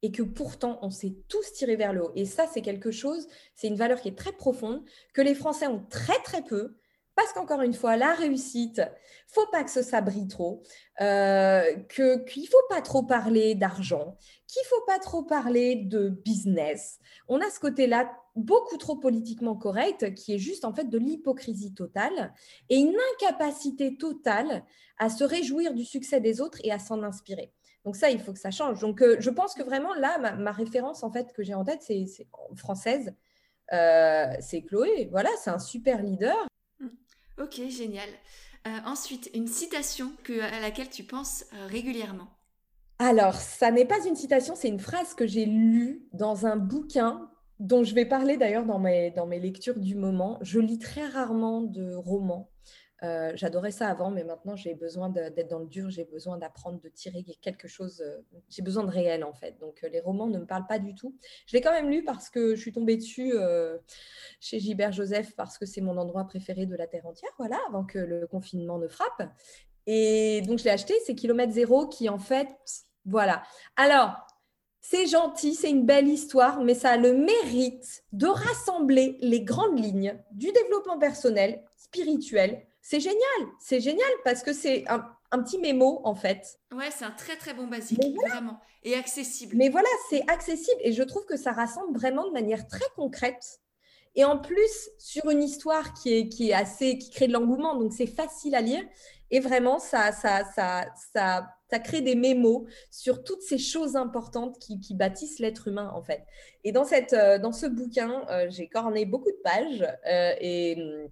et 0.04 0.12
que 0.12 0.22
pourtant 0.22 0.78
on 0.82 0.90
s'est 0.90 1.16
tous 1.28 1.54
tirés 1.54 1.76
vers 1.76 1.94
le 1.94 2.04
haut. 2.04 2.12
Et 2.14 2.26
ça, 2.26 2.46
c'est 2.52 2.60
quelque 2.60 2.90
chose, 2.90 3.26
c'est 3.54 3.68
une 3.68 3.76
valeur 3.76 4.02
qui 4.02 4.08
est 4.08 4.18
très 4.18 4.32
profonde, 4.32 4.82
que 5.14 5.22
les 5.22 5.34
Français 5.34 5.66
ont 5.66 5.82
très 5.88 6.18
très 6.22 6.42
peu, 6.42 6.76
parce 7.14 7.32
qu'encore 7.32 7.62
une 7.62 7.72
fois, 7.72 7.96
la 7.96 8.12
réussite, 8.12 8.82
faut 9.28 9.46
pas 9.50 9.64
que 9.64 9.70
ce 9.70 9.80
s'abrite 9.80 10.28
trop, 10.28 10.62
euh, 11.00 11.74
qu'il 11.86 12.48
faut 12.48 12.66
pas 12.68 12.82
trop 12.82 13.02
parler 13.02 13.54
d'argent, 13.54 14.18
qu'il 14.46 14.64
faut 14.66 14.84
pas 14.86 14.98
trop 14.98 15.22
parler 15.22 15.76
de 15.76 16.10
business. 16.10 16.98
On 17.26 17.40
a 17.40 17.48
ce 17.48 17.60
côté-là 17.60 18.12
beaucoup 18.36 18.76
trop 18.76 18.96
politiquement 18.96 19.56
correct, 19.56 20.12
qui 20.14 20.34
est 20.34 20.38
juste 20.38 20.66
en 20.66 20.74
fait 20.74 20.90
de 20.90 20.98
l'hypocrisie 20.98 21.72
totale 21.72 22.34
et 22.68 22.76
une 22.76 22.96
incapacité 23.14 23.96
totale 23.96 24.64
à 24.98 25.08
se 25.08 25.24
réjouir 25.24 25.72
du 25.72 25.86
succès 25.86 26.20
des 26.20 26.42
autres 26.42 26.58
et 26.62 26.72
à 26.72 26.78
s'en 26.78 27.02
inspirer. 27.04 27.54
Donc 27.84 27.96
ça, 27.96 28.10
il 28.10 28.18
faut 28.18 28.32
que 28.32 28.38
ça 28.38 28.50
change. 28.50 28.80
Donc 28.80 29.02
euh, 29.02 29.16
je 29.20 29.30
pense 29.30 29.54
que 29.54 29.62
vraiment 29.62 29.94
là, 29.94 30.36
ma, 30.36 30.52
référence 30.52 31.02
en 31.02 31.10
fait 31.10 31.32
que 31.32 31.42
j'ai 31.42 31.54
en 31.54 31.64
tête, 31.64 31.82
c'est 31.82 32.06
française, 32.56 33.14
euh, 33.72 34.26
c'est 34.40 34.62
Chloé. 34.62 35.08
Voilà, 35.10 35.30
c'est 35.42 35.50
un 35.50 35.58
super 35.58 36.02
leader. 36.02 36.36
Hmm. 36.80 36.88
Ok, 37.40 37.60
génial. 37.68 38.08
Euh, 38.66 38.70
ensuite, 38.86 39.30
une 39.34 39.46
citation 39.46 40.12
que, 40.22 40.40
à 40.40 40.60
laquelle 40.60 40.88
tu 40.88 41.04
penses 41.04 41.44
régulièrement. 41.68 42.28
Alors, 42.98 43.34
ça 43.34 43.70
n'est 43.70 43.84
pas 43.84 44.02
une 44.06 44.16
citation, 44.16 44.54
c'est 44.54 44.68
une 44.68 44.80
phrase 44.80 45.14
que 45.14 45.26
j'ai 45.26 45.44
lue 45.44 46.08
dans 46.12 46.46
un 46.46 46.56
bouquin 46.56 47.28
dont 47.58 47.84
je 47.84 47.94
vais 47.94 48.06
parler 48.06 48.36
d'ailleurs 48.36 48.64
dans 48.64 48.78
mes, 48.78 49.10
dans 49.10 49.26
mes 49.26 49.40
lectures 49.40 49.78
du 49.78 49.94
moment. 49.94 50.38
Je 50.40 50.60
lis 50.60 50.78
très 50.78 51.06
rarement 51.06 51.60
de 51.60 51.94
romans. 51.94 52.50
Euh, 53.04 53.32
j'adorais 53.34 53.70
ça 53.70 53.88
avant, 53.88 54.10
mais 54.10 54.24
maintenant 54.24 54.56
j'ai 54.56 54.74
besoin 54.74 55.10
d'être 55.10 55.48
dans 55.48 55.58
le 55.58 55.66
dur, 55.66 55.90
j'ai 55.90 56.04
besoin 56.04 56.38
d'apprendre, 56.38 56.80
de 56.80 56.88
tirer 56.88 57.22
quelque 57.42 57.68
chose, 57.68 58.00
euh, 58.00 58.22
j'ai 58.48 58.62
besoin 58.62 58.84
de 58.84 58.90
réel 58.90 59.24
en 59.24 59.32
fait. 59.32 59.58
Donc 59.60 59.80
euh, 59.84 59.88
les 59.88 60.00
romans 60.00 60.26
ne 60.26 60.38
me 60.38 60.46
parlent 60.46 60.66
pas 60.66 60.78
du 60.78 60.94
tout. 60.94 61.14
Je 61.46 61.54
l'ai 61.54 61.60
quand 61.60 61.72
même 61.72 61.90
lu 61.90 62.02
parce 62.02 62.30
que 62.30 62.54
je 62.54 62.60
suis 62.60 62.72
tombée 62.72 62.96
dessus 62.96 63.34
chez 64.40 64.58
Gilbert 64.58 64.92
Joseph 64.92 65.34
parce 65.36 65.58
que 65.58 65.66
c'est 65.66 65.80
mon 65.80 65.96
endroit 65.98 66.24
préféré 66.24 66.66
de 66.66 66.76
la 66.76 66.86
Terre 66.86 67.06
entière, 67.06 67.30
voilà, 67.36 67.58
avant 67.68 67.84
que 67.84 67.98
le 67.98 68.26
confinement 68.26 68.78
ne 68.78 68.88
frappe. 68.88 69.22
Et 69.86 70.40
donc 70.46 70.58
je 70.58 70.64
l'ai 70.64 70.70
acheté, 70.70 70.94
c'est 71.04 71.14
Kilomètre 71.14 71.52
Zéro 71.52 71.88
qui 71.88 72.08
en 72.08 72.18
fait, 72.18 72.48
voilà. 73.04 73.42
Alors, 73.76 74.16
c'est 74.80 75.06
gentil, 75.06 75.54
c'est 75.54 75.70
une 75.70 75.86
belle 75.86 76.08
histoire, 76.08 76.62
mais 76.62 76.74
ça 76.74 76.90
a 76.90 76.96
le 76.96 77.14
mérite 77.14 78.04
de 78.12 78.26
rassembler 78.26 79.18
les 79.20 79.42
grandes 79.42 79.78
lignes 79.78 80.18
du 80.30 80.52
développement 80.52 80.98
personnel, 80.98 81.62
spirituel, 81.76 82.66
c'est 82.86 83.00
génial, 83.00 83.48
c'est 83.58 83.80
génial 83.80 84.10
parce 84.24 84.42
que 84.42 84.52
c'est 84.52 84.84
un, 84.88 85.00
petit 85.42 85.58
mémo 85.58 86.02
en 86.04 86.14
fait. 86.14 86.60
Ouais, 86.70 86.90
c'est 86.90 87.06
un 87.06 87.10
très 87.10 87.36
très 87.36 87.54
bon 87.54 87.66
basique, 87.66 87.98
vraiment, 88.28 88.60
et 88.82 88.94
accessible. 88.94 89.56
Mais 89.56 89.70
voilà, 89.70 89.88
c'est 90.10 90.22
accessible 90.30 90.80
et 90.82 90.92
je 90.92 91.02
trouve 91.02 91.24
que 91.24 91.38
ça 91.38 91.52
rassemble 91.52 91.98
vraiment 91.98 92.26
de 92.26 92.32
manière 92.32 92.68
très 92.68 92.84
concrète. 92.94 93.60
Et 94.16 94.24
en 94.24 94.38
plus, 94.38 94.90
sur 94.98 95.30
une 95.30 95.42
histoire 95.42 95.94
qui 95.94 96.12
est, 96.12 96.28
qui 96.28 96.50
est 96.50 96.54
assez, 96.54 96.98
qui 96.98 97.10
crée 97.10 97.26
de 97.26 97.32
l'engouement, 97.32 97.74
donc 97.74 97.94
c'est 97.94 98.06
facile 98.06 98.54
à 98.54 98.60
lire. 98.60 98.84
Et 99.30 99.40
vraiment, 99.40 99.78
ça, 99.78 100.12
ça, 100.12 100.44
ça, 100.54 100.84
ça, 101.14 101.48
ça 101.70 101.78
crée 101.78 102.02
des 102.02 102.14
mémos 102.14 102.68
sur 102.90 103.24
toutes 103.24 103.42
ces 103.42 103.58
choses 103.58 103.96
importantes 103.96 104.58
qui, 104.58 104.78
qui 104.78 104.94
bâtissent 104.94 105.38
l'être 105.38 105.68
humain, 105.68 105.90
en 105.94 106.02
fait. 106.02 106.22
Et 106.64 106.70
dans, 106.70 106.84
cette, 106.84 107.14
euh, 107.14 107.38
dans 107.38 107.52
ce 107.52 107.64
bouquin, 107.66 108.26
euh, 108.28 108.46
j'ai 108.50 108.68
corné 108.68 109.06
beaucoup 109.06 109.30
de 109.30 109.40
pages 109.42 109.82
euh, 110.06 110.34
et 110.38 110.76
hum, 110.78 111.08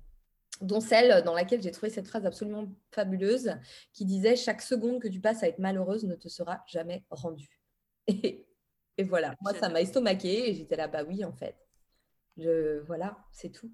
dont 0.60 0.80
celle 0.80 1.24
dans 1.24 1.34
laquelle 1.34 1.62
j'ai 1.62 1.70
trouvé 1.70 1.90
cette 1.90 2.06
phrase 2.06 2.26
absolument 2.26 2.68
fabuleuse 2.90 3.56
qui 3.92 4.04
disait 4.04 4.36
Chaque 4.36 4.62
seconde 4.62 5.00
que 5.00 5.08
tu 5.08 5.20
passes 5.20 5.42
à 5.42 5.48
être 5.48 5.58
malheureuse 5.58 6.04
ne 6.04 6.14
te 6.14 6.28
sera 6.28 6.62
jamais 6.66 7.04
rendue. 7.10 7.60
Et, 8.98 9.04
voilà, 9.04 9.34
moi 9.40 9.54
ça 9.54 9.70
m'a 9.70 9.80
estomaqué 9.80 10.50
et 10.50 10.54
j'étais 10.54 10.76
là, 10.76 10.86
bah 10.86 11.02
oui, 11.02 11.24
en 11.24 11.32
fait. 11.32 11.56
Je, 12.36 12.78
voilà, 12.80 13.16
c'est 13.32 13.50
tout. 13.50 13.72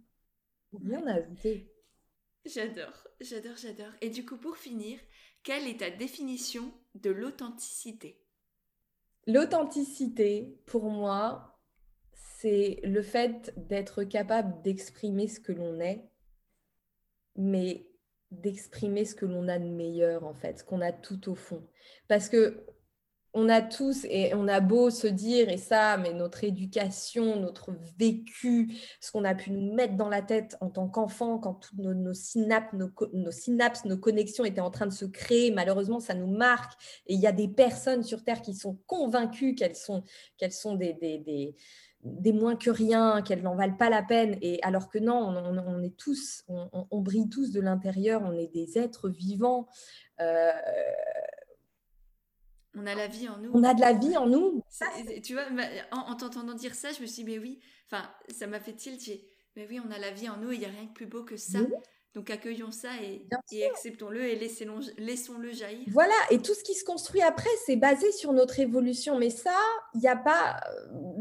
Rien 0.73 1.05
à 1.07 1.15
ajouter. 1.15 1.71
J'adore, 2.47 3.09
j'adore, 3.21 3.57
j'adore. 3.57 3.93
Et 4.01 4.11
du 4.11 4.25
coup, 4.25 4.37
pour 4.37 4.57
finir, 4.57 4.99
quelle 5.43 5.67
est 5.67 5.81
ta 5.81 5.91
définition 5.91 6.73
de 6.95 7.11
l'authenticité? 7.11 8.23
L'authenticité, 9.27 10.57
pour 10.67 10.85
moi, 10.85 11.61
c'est 12.15 12.81
le 12.85 13.03
fait 13.03 13.53
d'être 13.57 14.05
capable 14.05 14.63
d'exprimer 14.63 15.29
ce 15.29 15.41
que 15.41 15.53
l'on 15.53 15.81
est 15.81 16.08
mais 17.39 17.87
d'exprimer 18.31 19.07
ce 19.07 19.15
que 19.15 19.25
l'on 19.25 19.49
a 19.49 19.59
de 19.59 19.69
meilleur, 19.69 20.25
en 20.25 20.35
fait, 20.35 20.59
ce 20.59 20.65
qu'on 20.65 20.83
a 20.83 20.93
tout 20.93 21.31
au 21.31 21.35
fond. 21.35 21.67
Parce 22.09 22.29
que 22.29 22.67
on 23.35 23.49
a 23.49 23.61
tous, 23.61 24.05
et 24.11 24.35
on 24.35 24.49
a 24.49 24.61
beau 24.61 24.91
se 24.91 25.07
dire, 25.07 25.49
et 25.49 25.59
ça, 25.59 25.97
mais 25.99 26.13
notre 26.13 26.45
éducation, 26.45 27.39
notre 27.39 27.73
vécu, 27.99 28.75
ce 29.01 29.13
qu'on 29.13 29.25
a 29.25 29.35
pu 29.35 29.51
nous 29.51 29.75
mettre 29.75 29.97
dans 29.97 30.09
la 30.09 30.23
tête 30.23 30.57
en 30.61 30.71
tant 30.71 30.89
qu'enfant, 30.89 31.39
quand 31.39 31.55
toutes 31.55 31.79
nos, 31.79 32.15
synapses, 32.15 33.85
nos, 33.85 33.99
connexions 33.99 34.45
étaient 34.45 34.61
en 34.61 34.71
train 34.71 34.87
de 34.87 34.93
se 34.93 35.05
créer, 35.05 35.51
malheureusement, 35.51 36.01
ça 36.01 36.15
nous 36.15 36.27
marque. 36.27 36.73
Et 37.07 37.15
il 37.15 37.21
y 37.21 37.27
a 37.27 37.33
des 37.33 37.49
personnes 37.49 38.03
sur 38.03 38.25
Terre 38.25 38.41
qui 38.41 38.55
sont 38.55 38.79
convaincues 38.87 39.55
qu'elles 39.55 39.77
sont, 39.77 40.05
qu'elles 40.39 40.53
sont 40.53 40.75
des 40.75 40.95
des 40.95 41.55
moins 42.05 42.57
que 42.57 42.71
rien, 42.71 43.23
qu'elles 43.23 43.43
n'en 43.43 43.55
valent 43.55 43.77
pas 43.77 43.91
la 43.91 44.03
peine. 44.03 44.39
Et 44.41 44.63
alors 44.63 44.89
que 44.89 44.99
non, 44.99 45.17
on, 45.17 45.83
est 45.83 45.97
tous, 45.97 46.45
on, 46.49 47.01
brille 47.01 47.29
tous 47.29 47.51
de 47.53 47.61
l'intérieur, 47.61 48.23
on 48.25 48.37
est 48.37 48.49
des 48.49 48.79
êtres 48.79 49.09
vivants. 49.09 49.69
Euh, 50.21 50.53
on 52.75 52.87
a 52.87 52.95
la 52.95 53.09
vie 53.09 53.29
en 53.29 53.39
nous. 53.39 53.51
On 53.55 53.65
a 53.65 53.75
de 53.75 53.81
la 53.81 53.93
vie 53.93 54.17
en 54.17 54.27
nous. 54.27 54.63
tu 55.23 55.35
vois, 55.35 55.47
en, 55.91 56.15
t'entendant 56.15 56.55
dire 56.55 56.75
ça, 56.75 56.93
je 56.93 57.03
me 57.03 57.07
suis 57.07 57.25
dit, 57.25 57.31
mais 57.31 57.39
oui, 57.39 57.61
enfin, 57.91 58.09
ça 58.31 58.47
m'a 58.47 58.61
fait 58.61 58.75
tilt. 58.75 59.01
Mais 59.57 59.67
oui, 59.69 59.81
on 59.85 59.91
a 59.91 59.99
la 59.99 60.13
vie 60.13 60.29
en 60.29 60.37
nous 60.37 60.53
et 60.53 60.55
il 60.55 60.61
n'y 60.61 60.67
a 60.67 60.71
rien 60.71 60.85
de 60.85 60.93
plus 60.93 61.07
beau 61.07 61.25
que 61.25 61.37
ça. 61.37 61.59
Donc 62.15 62.31
accueillons 62.31 62.73
ça 62.73 62.89
et, 63.03 63.27
acceptons-le 63.71 64.25
et 64.25 64.37
laissons-le 64.99 65.53
jaillir. 65.53 65.87
Voilà, 65.89 66.15
et 66.31 66.39
tout 66.39 66.55
ce 66.55 66.65
qui 66.65 66.75
se 66.75 66.83
construit 66.83 67.21
après, 67.21 67.51
c'est 67.67 67.77
basé 67.77 68.11
sur 68.13 68.33
notre 68.33 68.59
évolution. 68.61 69.19
Mais 69.19 69.29
ça, 69.31 69.55
il 69.95 70.01
n'y 70.01 70.09
a 70.09 70.17
pas. 70.17 70.59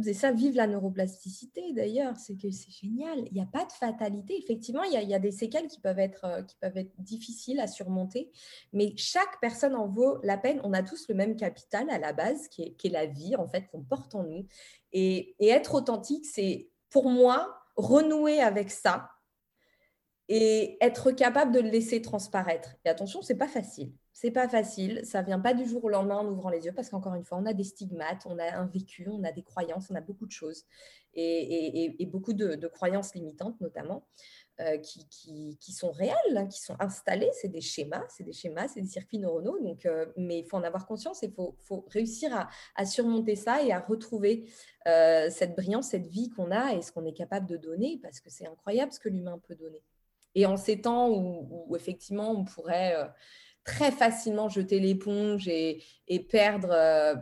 C'est 0.02 0.14
ça, 0.14 0.32
vive 0.32 0.56
la 0.56 0.66
neuroplasticité 0.66 1.74
d'ailleurs, 1.74 2.16
c'est 2.16 2.36
que 2.36 2.50
c'est 2.52 2.72
génial. 2.72 3.20
Il 3.28 3.34
n'y 3.34 3.42
a 3.42 3.50
pas 3.52 3.66
de 3.66 3.72
fatalité. 3.74 4.38
Effectivement, 4.38 4.84
il 4.84 4.94
y, 4.94 5.14
a, 5.14 5.20
des 5.20 5.32
séquelles 5.32 5.68
qui 5.68 5.82
peuvent, 5.82 6.00
être, 6.00 6.24
euh, 6.24 6.42
qui 6.44 6.56
peuvent 6.62 6.78
être 6.78 6.94
difficiles 7.00 7.60
à 7.60 7.68
surmonter, 7.68 8.32
mais 8.72 8.94
chaque 8.96 9.40
personne 9.42 9.76
en 9.76 9.88
vaut 9.88 10.20
la 10.24 10.38
peine. 10.38 10.62
On 10.64 10.74
a 10.74 10.84
tous 10.84 11.08
le 11.10 11.16
même 11.16 11.36
capital 11.36 11.90
à 11.90 12.00
la 12.00 12.14
base, 12.14 12.48
qui 12.48 12.64
est, 12.64 12.90
la 12.90 13.06
vie, 13.06 13.36
en 13.36 13.50
fait, 13.50 13.68
qu'on 13.68 13.84
porte 13.84 14.16
en 14.16 14.24
nous. 14.24 14.48
et 14.94 15.36
être 15.42 15.76
authentique, 15.76 16.26
c'est 16.26 16.70
pour 16.90 17.10
moi 17.10 17.54
renouer 17.76 18.42
avec 18.42 18.72
ça 18.72 19.10
et 20.30 20.78
être 20.82 21.12
capable 21.12 21.54
de 21.54 21.60
le 21.60 21.70
laisser 21.70 22.02
transparaître. 22.02 22.76
Et 22.86 22.90
attention, 22.90 23.22
c'est 23.22 23.38
pas 23.38 23.48
facile. 23.48 23.94
C'est 24.12 24.32
pas 24.32 24.50
facile. 24.50 25.02
Ça 25.04 25.22
vient 25.22 25.40
pas 25.40 25.54
du 25.54 25.66
jour 25.66 25.86
au 25.86 25.90
lendemain 25.90 26.18
en 26.18 26.28
ouvrant 26.28 26.50
les 26.50 26.66
yeux 26.66 26.74
parce 26.74 26.90
qu'encore 26.90 27.14
une 27.14 27.24
fois, 27.24 27.38
on 27.38 27.46
a 27.46 27.54
des 27.54 27.64
stigmates, 27.64 28.26
on 28.26 28.40
a 28.40 28.58
un 28.58 28.66
vécu, 28.66 29.08
on 29.10 29.24
a 29.24 29.32
des 29.32 29.44
croyances, 29.44 29.92
on 29.92 29.96
a 29.96 30.02
beaucoup 30.02 30.26
de 30.26 30.32
choses 30.32 30.66
et, 31.14 32.08
beaucoup 32.12 32.34
de, 32.34 32.68
croyances 32.68 33.14
limitantes 33.14 33.60
notamment 33.62 34.08
euh, 34.60 34.78
qui, 34.80 35.72
sont 35.72 35.92
réelles, 35.92 36.16
hein, 36.36 36.48
qui 36.48 36.60
sont 36.60 36.76
installées. 36.80 37.30
C'est 37.34 37.48
des 37.48 37.62
schémas, 37.62 38.04
c'est 38.10 38.24
des 38.24 38.34
schémas, 38.34 38.68
c'est 38.68 38.82
des 38.82 38.88
circuits 38.88 39.20
neuronaux. 39.20 39.60
Donc, 39.60 39.86
euh, 39.86 40.08
mais 40.18 40.40
il 40.40 40.46
faut 40.46 40.58
en 40.58 40.64
avoir 40.64 40.88
conscience 40.88 41.22
et 41.24 41.28
il 41.28 41.34
faut, 41.34 41.86
réussir 41.90 42.50
à, 42.76 42.86
surmonter 42.86 43.36
ça 43.36 43.62
et 43.62 43.72
à 43.72 43.80
retrouver 43.80 44.50
euh, 44.88 45.30
cette 45.30 45.56
brillance, 45.56 45.90
cette 45.90 46.08
vie 46.08 46.30
qu'on 46.32 46.50
a 46.50 46.74
et 46.74 46.82
ce 46.82 46.92
qu'on 46.92 47.06
est 47.06 47.14
capable 47.14 47.46
de 47.46 47.58
donner 47.58 48.00
parce 48.02 48.20
que 48.20 48.30
c'est 48.30 48.48
incroyable 48.48 48.92
ce 48.92 49.00
que 49.00 49.10
l'humain 49.10 49.40
peut 49.48 49.56
donner. 49.56 49.84
Et 50.38 50.46
en 50.46 50.56
ces 50.56 50.82
temps 50.82 51.10
où, 51.10 51.76
effectivement 51.76 52.30
on 52.30 52.46
pourrait 52.46 52.96
euh, 52.96 53.08
très 53.64 53.92
facilement 53.92 54.50
jeter 54.50 54.80
l'éponge 54.80 55.48
et, 55.48 55.84
perdre, 56.30 56.70
euh, 56.70 57.16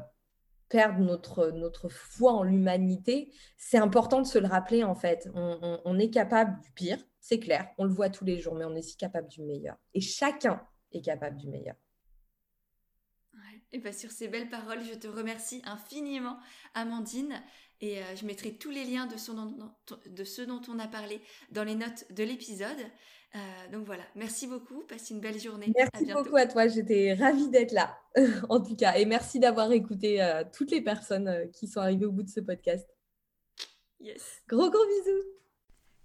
perdre 0.68 0.99
notre, 0.99 1.47
notre 1.51 1.88
foi 1.88 2.34
en 2.34 2.43
l'humanité, 2.43 3.32
c'est 3.55 3.78
important 3.78 4.20
de 4.20 4.28
se 4.28 4.38
le 4.38 4.47
rappeler 4.47 4.84
en 4.84 4.95
fait. 4.95 5.30
On, 5.34 5.97
est 5.97 6.09
capable 6.09 6.59
du 6.59 6.74
pire, 6.74 6.97
c'est 7.22 7.39
clair, 7.39 7.70
on 7.78 7.86
le 7.86 7.93
voit 7.93 8.09
tous 8.09 8.26
les 8.26 8.38
jours, 8.38 8.53
mais 8.53 8.66
on 8.66 8.76
est 8.76 8.80
aussi 8.80 8.97
capable 8.97 9.30
du 9.30 9.43
meilleur. 9.43 9.78
Et 9.93 10.01
chacun 10.01 10.61
est 10.91 11.01
capable 11.01 11.38
du 11.38 11.47
meilleur. 11.47 11.76
Et 13.72 13.80
bien 13.80 13.93
sur 13.93 14.11
ces 14.11 14.28
belles 14.28 14.49
paroles, 14.49 14.84
je 14.84 14.93
te 14.93 15.07
remercie 15.07 15.61
infiniment, 15.66 16.38
Amandine. 16.74 17.41
Et 17.82 17.99
euh, 17.99 18.15
je 18.15 18.26
mettrai 18.26 18.53
tous 18.53 18.69
les 18.69 18.86
liens 18.86 19.05
de, 19.05 19.15
de, 20.09 20.23
ce 20.23 20.41
dont 20.41 20.61
on 20.69 20.80
a 20.80 20.88
parlé 20.88 21.21
dans 21.51 21.63
les 21.63 21.76
notes 21.76 22.05
de 22.11 22.23
l'épisode. 22.23 22.80
Euh, 23.36 23.39
donc 23.73 23.86
voilà, 23.86 24.03
merci 24.15 24.47
beaucoup, 24.47 24.82
passe 24.88 25.09
une 25.09 25.19
belle 25.19 25.39
journée. 25.39 25.73
Merci 25.76 26.13
beaucoup 26.13 26.38
à 26.38 26.45
toi, 26.45 26.67
j'étais 26.67 27.13
ravie 27.13 27.49
d'être 27.49 27.73
là, 27.73 27.99
en 28.49 28.61
tout 28.61 28.78
cas. 28.78 28.95
Et 28.95 29.05
merci 29.05 29.39
d'avoir 29.39 29.71
écouté 29.73 30.21
euh, 30.21 30.43
toutes 30.55 30.71
les 30.71 30.82
personnes 30.82 31.49
qui 31.51 31.67
sont 31.67 31.82
arrivées 31.82 32.05
au 32.05 32.13
bout 32.13 32.23
de 32.23 32.30
ce 32.30 32.39
podcast. 32.39 32.88
Yes. 33.99 34.41
Gros 34.47 34.69
gros 34.69 34.86
bisous. 34.86 35.23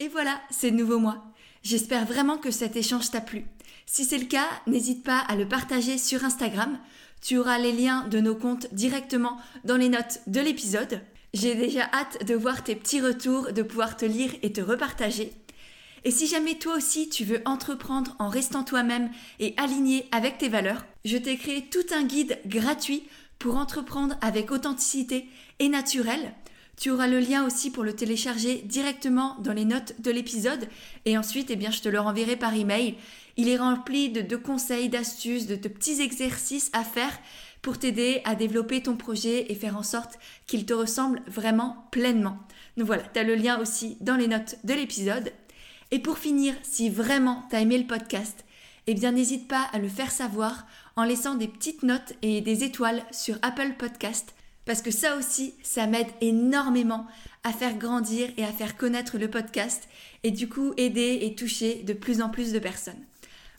Et 0.01 0.09
voilà, 0.09 0.41
c'est 0.51 0.71
nouveau 0.71 0.99
moi. 0.99 1.23
J'espère 1.63 2.07
vraiment 2.07 2.39
que 2.39 2.51
cet 2.51 2.75
échange 2.75 3.11
t'a 3.11 3.21
plu. 3.21 3.45
Si 3.87 4.05
c'est 4.05 4.19
le 4.19 4.27
cas, 4.27 4.49
n'hésite 4.67 5.05
pas 5.05 5.19
à 5.19 5.37
le 5.37 5.47
partager 5.47 5.99
sur 5.99 6.25
Instagram. 6.25 6.81
Tu 7.21 7.37
auras 7.37 7.59
les 7.59 7.73
liens 7.73 8.09
de 8.09 8.19
nos 8.19 8.35
comptes 8.35 8.73
directement 8.73 9.37
dans 9.65 9.77
les 9.77 9.91
notes 9.91 10.21
de 10.27 10.41
l'épisode. 10.41 11.03
J'ai 11.33 11.55
déjà 11.55 11.89
hâte 11.93 12.25
de 12.27 12.35
voir 12.35 12.65
tes 12.65 12.75
petits 12.75 13.01
retours, 13.01 13.53
de 13.53 13.63
pouvoir 13.63 13.97
te 13.97 14.05
lire 14.05 14.33
et 14.43 14.53
te 14.53 14.61
repartager. 14.61 15.33
Et 16.05 16.11
si 16.11 16.27
jamais 16.27 16.59
toi 16.59 16.77
aussi 16.77 17.09
tu 17.09 17.25
veux 17.25 17.43
entreprendre 17.45 18.17
en 18.19 18.29
restant 18.29 18.65
toi-même 18.65 19.11
et 19.39 19.55
aligné 19.57 20.07
avec 20.13 20.39
tes 20.39 20.49
valeurs, 20.49 20.85
je 21.05 21.17
t'ai 21.17 21.37
créé 21.37 21.67
tout 21.71 21.95
un 21.95 22.05
guide 22.05 22.39
gratuit 22.47 23.05
pour 23.39 23.57
entreprendre 23.57 24.17
avec 24.23 24.51
authenticité 24.51 25.29
et 25.61 25.69
naturel. 25.69 26.35
Tu 26.81 26.91
auras 26.91 27.07
le 27.07 27.21
lien 27.21 27.47
aussi 27.47 27.71
pour 27.71 27.85
le 27.85 27.95
télécharger 27.95 28.63
directement 28.65 29.37
dans 29.41 29.53
les 29.53 29.67
notes 29.67 30.01
de 30.01 30.11
l'épisode 30.11 30.67
et 31.05 31.19
ensuite 31.19 31.51
eh 31.51 31.57
bien 31.57 31.71
je 31.71 31.83
te 31.83 31.91
le 31.91 32.01
renverrai 32.01 32.37
par 32.37 32.55
email. 32.55 32.97
Il 33.37 33.49
est 33.49 33.59
rempli 33.59 34.09
de, 34.09 34.23
de 34.23 34.37
conseils, 34.37 34.89
d'astuces, 34.89 35.47
de 35.47 35.57
petits 35.57 36.01
exercices 36.01 36.71
à 36.73 36.83
faire 36.83 37.13
pour 37.63 37.79
t'aider 37.79 38.23
à 38.25 38.35
développer 38.35 38.83
ton 38.83 38.97
projet 38.97 39.51
et 39.51 39.55
faire 39.55 39.77
en 39.77 39.83
sorte 39.83 40.19
qu'il 40.47 40.67
te 40.67 40.73
ressemble 40.73 41.23
vraiment 41.27 41.89
pleinement. 41.91 42.39
Donc 42.77 42.87
voilà, 42.87 43.03
tu 43.03 43.19
as 43.19 43.25
le 43.25 43.35
lien 43.35 43.61
aussi 43.61 43.97
dans 44.01 44.17
les 44.17 44.29
notes 44.29 44.57
de 44.65 44.75
l'épisode. 44.75 45.33
Et 45.91 45.99
pour 45.99 46.19
finir, 46.19 46.55
si 46.63 46.89
vraiment 46.89 47.45
tu 47.51 47.57
as 47.57 47.61
aimé 47.61 47.79
le 47.79 47.87
podcast, 47.87 48.45
eh 48.87 48.95
bien 48.95 49.13
n'hésite 49.13 49.49
pas 49.49 49.69
à 49.73 49.79
le 49.79 49.89
faire 49.89 50.11
savoir 50.11 50.67
en 50.97 51.05
laissant 51.05 51.35
des 51.35 51.49
petites 51.49 51.83
notes 51.83 52.15
et 52.23 52.41
des 52.41 52.65
étoiles 52.65 53.03
sur 53.11 53.37
Apple 53.43 53.75
Podcast 53.79 54.35
parce 54.65 54.83
que 54.83 54.91
ça 54.91 55.17
aussi, 55.17 55.55
ça 55.63 55.87
m'aide 55.87 56.11
énormément 56.21 57.07
à 57.43 57.53
faire 57.53 57.77
grandir 57.77 58.29
et 58.37 58.45
à 58.45 58.53
faire 58.53 58.77
connaître 58.77 59.19
le 59.19 59.29
podcast 59.29 59.89
et 60.23 60.31
du 60.31 60.49
coup 60.49 60.75
aider 60.77 61.21
et 61.23 61.35
toucher 61.35 61.83
de 61.83 61.93
plus 61.93 62.23
en 62.23 62.29
plus 62.29 62.53
de 62.53 62.59
personnes. 62.59 63.03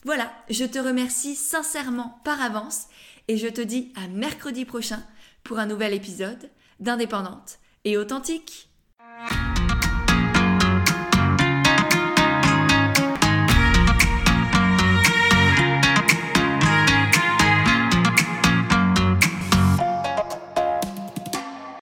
Voilà, 0.05 0.31
je 0.49 0.63
te 0.63 0.79
remercie 0.79 1.35
sincèrement 1.35 2.19
par 2.23 2.41
avance 2.41 2.87
et 3.31 3.37
je 3.37 3.47
te 3.47 3.61
dis 3.61 3.93
à 3.95 4.09
mercredi 4.09 4.65
prochain 4.65 5.01
pour 5.45 5.57
un 5.57 5.65
nouvel 5.65 5.93
épisode 5.93 6.49
d'Indépendante 6.81 7.59
et 7.85 7.95
authentique. 7.95 8.69